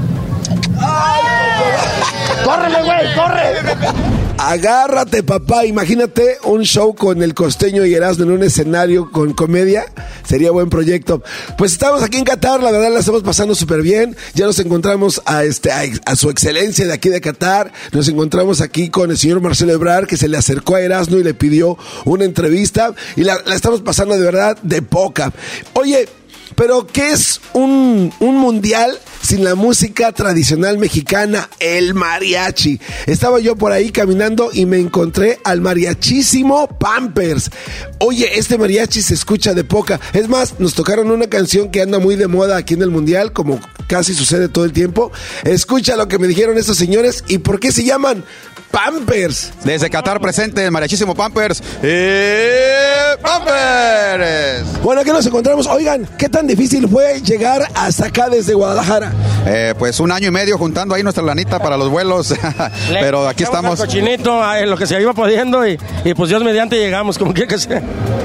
¡Córrele, 2.44 2.82
güey! 2.82 3.14
¡Corre! 3.14 4.19
Agárrate, 4.42 5.22
papá. 5.22 5.66
Imagínate 5.66 6.38
un 6.44 6.62
show 6.62 6.94
con 6.94 7.22
el 7.22 7.34
costeño 7.34 7.84
y 7.84 7.92
Erasmo 7.92 8.24
en 8.24 8.30
un 8.30 8.42
escenario 8.42 9.10
con 9.10 9.34
comedia. 9.34 9.84
Sería 10.26 10.50
buen 10.50 10.70
proyecto. 10.70 11.22
Pues 11.58 11.72
estamos 11.72 12.02
aquí 12.02 12.16
en 12.16 12.24
Qatar, 12.24 12.62
la 12.62 12.70
verdad 12.70 12.90
la 12.90 13.00
estamos 13.00 13.22
pasando 13.22 13.54
súper 13.54 13.82
bien. 13.82 14.16
Ya 14.32 14.46
nos 14.46 14.58
encontramos 14.58 15.20
a, 15.26 15.44
este, 15.44 15.70
a, 15.70 16.16
su 16.16 16.30
excelencia 16.30 16.86
de 16.86 16.92
aquí 16.94 17.10
de 17.10 17.20
Qatar. 17.20 17.70
Nos 17.92 18.08
encontramos 18.08 18.62
aquí 18.62 18.88
con 18.88 19.10
el 19.10 19.18
señor 19.18 19.42
Marcelo 19.42 19.72
Ebrard, 19.72 20.06
que 20.06 20.16
se 20.16 20.26
le 20.26 20.38
acercó 20.38 20.76
a 20.76 20.80
Erasmo 20.80 21.18
y 21.18 21.22
le 21.22 21.34
pidió 21.34 21.76
una 22.06 22.24
entrevista. 22.24 22.94
Y 23.16 23.24
la, 23.24 23.42
la 23.44 23.54
estamos 23.54 23.82
pasando 23.82 24.16
de 24.16 24.22
verdad 24.22 24.56
de 24.62 24.80
poca. 24.80 25.34
Oye, 25.74 26.08
pero 26.54 26.86
¿qué 26.86 27.12
es 27.12 27.40
un, 27.52 28.12
un 28.20 28.36
mundial 28.36 28.98
sin 29.22 29.44
la 29.44 29.54
música 29.54 30.12
tradicional 30.12 30.78
mexicana? 30.78 31.48
El 31.58 31.94
mariachi. 31.94 32.80
Estaba 33.06 33.40
yo 33.40 33.56
por 33.56 33.72
ahí 33.72 33.90
caminando 33.90 34.50
y 34.52 34.66
me 34.66 34.78
encontré 34.78 35.38
al 35.44 35.60
mariachísimo 35.60 36.66
Pampers. 36.78 37.50
Oye, 37.98 38.38
este 38.38 38.58
mariachi 38.58 39.02
se 39.02 39.14
escucha 39.14 39.54
de 39.54 39.64
poca. 39.64 40.00
Es 40.12 40.28
más, 40.28 40.58
nos 40.58 40.74
tocaron 40.74 41.10
una 41.10 41.28
canción 41.28 41.70
que 41.70 41.82
anda 41.82 41.98
muy 41.98 42.16
de 42.16 42.26
moda 42.26 42.56
aquí 42.56 42.74
en 42.74 42.82
el 42.82 42.90
mundial, 42.90 43.32
como 43.32 43.60
casi 43.86 44.14
sucede 44.14 44.48
todo 44.48 44.64
el 44.64 44.72
tiempo. 44.72 45.10
Escucha 45.44 45.96
lo 45.96 46.08
que 46.08 46.18
me 46.18 46.28
dijeron 46.28 46.58
estos 46.58 46.76
señores 46.76 47.24
y 47.28 47.38
por 47.38 47.60
qué 47.60 47.72
se 47.72 47.84
llaman 47.84 48.24
Pampers. 48.70 49.52
Desde 49.64 49.90
Qatar 49.90 50.20
presente 50.20 50.64
el 50.64 50.70
mariachísimo 50.70 51.14
Pampers. 51.14 51.62
¡Eh, 51.82 53.16
Pampers! 53.20 54.82
Bueno, 54.82 55.00
aquí 55.00 55.10
nos 55.10 55.26
encontramos. 55.26 55.66
Oigan, 55.66 56.06
¿qué 56.16 56.28
tan 56.28 56.46
difícil 56.46 56.88
fue 56.88 57.20
llegar 57.20 57.62
hasta 57.74 58.06
acá 58.06 58.28
desde 58.28 58.54
Guadalajara? 58.54 59.12
Eh, 59.46 59.74
pues 59.78 59.98
un 60.00 60.12
año 60.12 60.28
y 60.28 60.30
medio 60.30 60.56
juntando 60.56 60.94
ahí 60.94 61.02
nuestra 61.02 61.24
lanita 61.24 61.58
para 61.58 61.76
los 61.76 61.88
vuelos. 61.88 62.34
Pero 62.88 63.28
aquí 63.28 63.42
estamos. 63.42 63.80
Cochinito, 63.80 64.54
en 64.54 64.70
lo 64.70 64.76
que 64.76 64.86
se 64.86 65.00
iba 65.00 65.12
pudiendo 65.12 65.66
y, 65.66 65.78
y 66.04 66.14
pues 66.14 66.30
Dios 66.30 66.44
mediante 66.44 66.76
llegamos, 66.76 67.18
como 67.18 67.34
quiera 67.34 67.48
que 67.48 67.58
sea. 67.58 67.82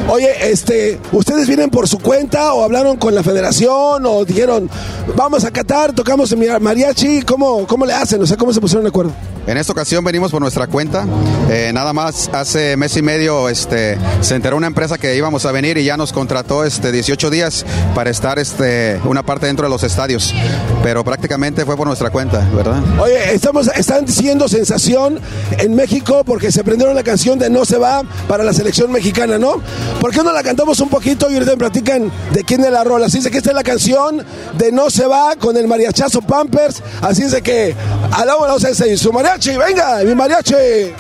Oye, 0.08 0.52
este, 0.52 1.00
¿ustedes 1.12 1.48
vienen 1.48 1.70
por 1.70 1.88
su 1.88 1.98
cuenta 1.98 2.54
o 2.54 2.64
hablaron 2.64 2.98
con 2.98 3.16
la 3.16 3.24
federación 3.24 4.06
o 4.06 4.24
dijeron, 4.24 4.70
vamos 5.16 5.44
a 5.44 5.52
Qatar, 5.52 5.94
tocamos 5.94 6.32
en 6.32 6.62
mariachi? 6.62 7.24
¿Cómo, 7.24 7.66
¿Cómo 7.66 7.86
le 7.86 7.94
hacen? 7.94 8.22
O 8.22 8.28
sea, 8.28 8.38
¿cómo 8.38 8.54
se 8.54 8.62
pusieron 8.62 8.84
de 8.84 8.90
acuerdo? 8.90 9.12
En 9.48 9.58
esta 9.58 9.74
ocasión 9.74 10.04
venimos 10.04 10.32
por 10.32 10.42
nuestra 10.42 10.66
cuenta. 10.66 11.06
Eh, 11.52 11.72
nada 11.72 11.94
más 11.94 12.30
hace 12.34 12.76
mes 12.78 12.98
y 12.98 13.04
medio 13.04 13.48
este, 13.48 13.98
se 14.22 14.34
enteró 14.34 14.58
una 14.58 14.66
empresa 14.66 14.98
que 14.98 15.16
íbamos 15.16 15.46
a 15.46 15.52
venir 15.52 15.78
y 15.78 15.84
ya 15.84 15.98
nos 15.98 16.12
contrató 16.12 16.64
este, 16.64 16.92
18 16.92 17.30
días 17.30 17.64
para 17.94 18.10
estar 18.10 18.40
este, 18.40 19.00
una 19.06 19.22
parte 19.22 19.46
dentro 19.46 19.68
de 19.68 19.70
los 19.70 19.84
estadios. 19.84 20.34
Pero 20.82 21.04
prácticamente 21.04 21.64
fue 21.64 21.78
por 21.78 21.86
nuestra 21.86 22.10
cuenta, 22.10 22.40
¿verdad? 22.56 22.82
Oye, 23.00 23.36
estamos, 23.36 23.68
están 23.76 24.08
siendo 24.08 24.48
sensación 24.48 25.20
en 25.60 25.76
México 25.76 26.24
porque 26.26 26.52
se 26.52 26.64
prendieron 26.64 26.96
la 26.96 27.04
canción 27.04 27.38
de 27.38 27.52
No 27.52 27.66
se 27.66 27.78
va 27.78 28.02
para 28.28 28.44
la 28.44 28.54
selección 28.54 28.92
mexicana, 28.92 29.38
¿no? 29.38 29.62
¿Por 30.02 30.12
qué 30.12 30.24
no 30.24 30.34
la 30.34 30.42
cantamos 30.42 30.80
un 30.80 30.90
poquito 30.90 31.30
y 31.30 31.36
ahorita 31.36 31.52
me 31.52 31.58
platican 31.58 32.12
de 32.34 32.44
quién 32.44 32.64
es 32.66 32.72
la 32.72 32.84
rola? 32.84 33.06
Así 33.06 33.20
es 33.20 33.28
que 33.28 33.38
esta 33.38 33.52
es 33.52 33.56
la 33.56 33.64
canción 33.64 34.26
de 34.58 34.72
No 34.72 34.90
se 34.90 35.06
va 35.06 35.36
con 35.36 35.56
el 35.56 35.68
mariachazo 35.68 36.24
Pampers. 36.24 36.82
Así 37.02 37.22
es 37.22 37.32
de 37.32 37.44
que, 37.44 37.76
alá, 38.12 38.36
vamos 38.36 38.64
a 38.66 38.70
decir, 38.70 38.98
su 38.98 39.14
mariachi, 39.14 39.35
venga, 39.38 40.02
mi 40.04 40.16
mariachi. 40.16 40.94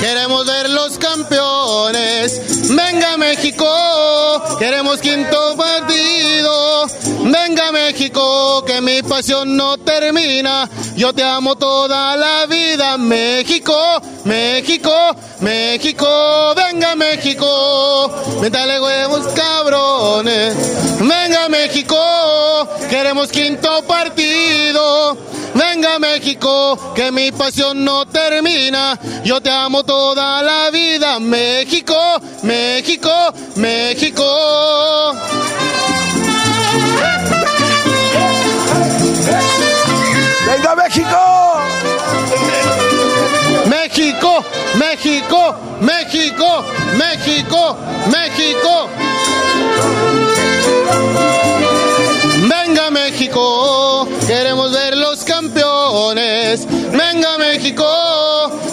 Queremos 0.00 0.46
ver 0.46 0.68
los 0.68 0.98
campeones. 0.98 2.42
Venga 2.68 3.16
México, 3.16 3.66
queremos 4.58 5.00
quinto 5.00 5.56
Pasión 9.08 9.56
no 9.56 9.76
termina. 9.78 10.68
Yo 10.96 11.12
te 11.12 11.22
amo 11.22 11.56
toda 11.56 12.16
la 12.16 12.46
vida. 12.46 12.96
México, 12.98 13.76
México, 14.24 14.90
México. 15.40 16.54
Venga 16.54 16.94
México, 16.96 18.10
métale 18.40 18.80
huevos 18.80 19.26
cabrones. 19.34 20.54
Venga 21.00 21.48
México, 21.48 21.96
queremos 22.88 23.30
quinto 23.30 23.82
partido. 23.82 25.16
Venga 25.54 26.00
México, 26.00 26.92
que 26.94 27.12
mi 27.12 27.30
pasión 27.30 27.84
no 27.84 28.06
termina. 28.06 28.98
Yo 29.24 29.40
te 29.40 29.50
amo 29.50 29.84
toda 29.84 30.42
la 30.42 30.70
vida. 30.70 31.20
México, 31.20 31.94
México, 32.42 33.10
México. 33.56 34.24
México, 45.04 45.54
México, 45.82 46.64
México, 46.96 47.76
México. 48.10 48.88
Venga 52.48 52.90
México, 52.90 54.08
queremos 54.26 54.72
ver 54.72 54.96
los 54.96 55.22
campeones. 55.24 56.66
Venga 56.90 57.36
México, 57.36 57.84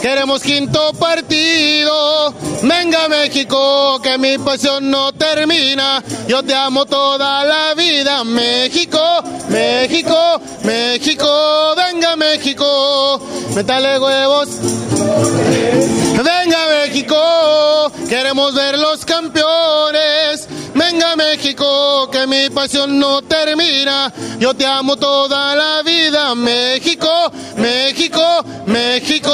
queremos 0.01 0.41
quinto 0.41 0.93
partido. 0.93 2.33
Venga 2.71 3.09
México, 3.09 3.99
que 4.01 4.17
mi 4.17 4.37
pasión 4.37 4.89
no 4.89 5.11
termina. 5.11 6.01
Yo 6.25 6.41
te 6.41 6.55
amo 6.55 6.85
toda 6.85 7.43
la 7.43 7.73
vida. 7.73 8.23
México, 8.23 8.99
México, 9.49 10.41
México. 10.63 11.75
Venga 11.75 12.15
México, 12.15 13.19
métale 13.53 13.99
huevos. 13.99 14.47
Venga 16.23 16.59
México, 16.69 17.91
queremos 18.07 18.53
ver 18.55 18.79
los 18.79 19.03
campeones. 19.03 20.47
Venga 20.73 21.17
México, 21.17 22.09
que 22.09 22.25
mi 22.25 22.49
pasión 22.51 22.97
no 22.97 23.21
termina. 23.21 24.13
Yo 24.39 24.53
te 24.53 24.65
amo 24.65 24.95
toda 24.95 25.55
la 25.57 25.81
vida. 25.83 26.33
México, 26.35 27.09
México, 27.57 28.21
México. 28.65 29.31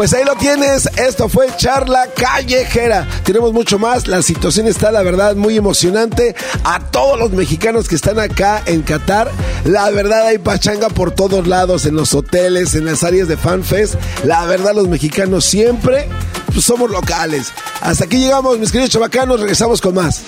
Pues 0.00 0.14
ahí 0.14 0.24
lo 0.24 0.34
tienes, 0.34 0.88
esto 0.96 1.28
fue 1.28 1.54
charla 1.58 2.08
callejera. 2.16 3.06
Tenemos 3.22 3.52
mucho 3.52 3.78
más, 3.78 4.08
la 4.08 4.22
situación 4.22 4.66
está 4.66 4.90
la 4.90 5.02
verdad 5.02 5.36
muy 5.36 5.58
emocionante. 5.58 6.34
A 6.64 6.80
todos 6.80 7.18
los 7.18 7.32
mexicanos 7.32 7.86
que 7.86 7.96
están 7.96 8.18
acá 8.18 8.62
en 8.64 8.80
Qatar, 8.80 9.30
la 9.66 9.90
verdad 9.90 10.28
hay 10.28 10.38
pachanga 10.38 10.88
por 10.88 11.10
todos 11.10 11.46
lados, 11.46 11.84
en 11.84 11.96
los 11.96 12.14
hoteles, 12.14 12.74
en 12.74 12.86
las 12.86 13.04
áreas 13.04 13.28
de 13.28 13.36
FanFest. 13.36 13.96
La 14.24 14.46
verdad 14.46 14.74
los 14.74 14.88
mexicanos 14.88 15.44
siempre 15.44 16.08
pues, 16.46 16.64
somos 16.64 16.90
locales. 16.90 17.52
Hasta 17.82 18.06
aquí 18.06 18.20
llegamos, 18.20 18.58
mis 18.58 18.72
queridos 18.72 18.92
chavacanos, 18.92 19.38
regresamos 19.38 19.82
con 19.82 19.96
más. 19.96 20.22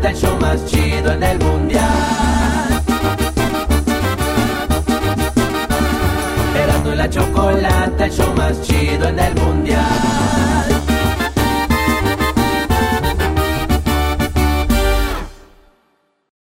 Chocolata, 0.00 0.10
el 0.10 0.16
show 0.16 0.40
más 0.40 0.64
chido 0.66 1.12
en 1.12 1.22
el 1.22 1.38
mundial. 1.38 2.82
Erasmo 6.56 6.92
y 6.92 6.96
la 6.96 7.10
chocolata, 7.10 8.04
el 8.04 8.12
show 8.12 8.34
más 8.34 8.62
chido 8.62 9.08
en 9.08 9.18
el 9.18 9.34
mundial. 9.34 9.86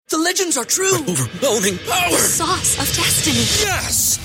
The 0.07 0.17
legends 0.17 0.57
are 0.57 0.65
true. 0.65 0.97
Overwhelming 1.07 1.77
power! 1.87 2.11
The 2.11 2.17
sauce 2.17 2.79
of 2.79 2.87
destiny. 2.95 3.45
Yes! 3.63 4.24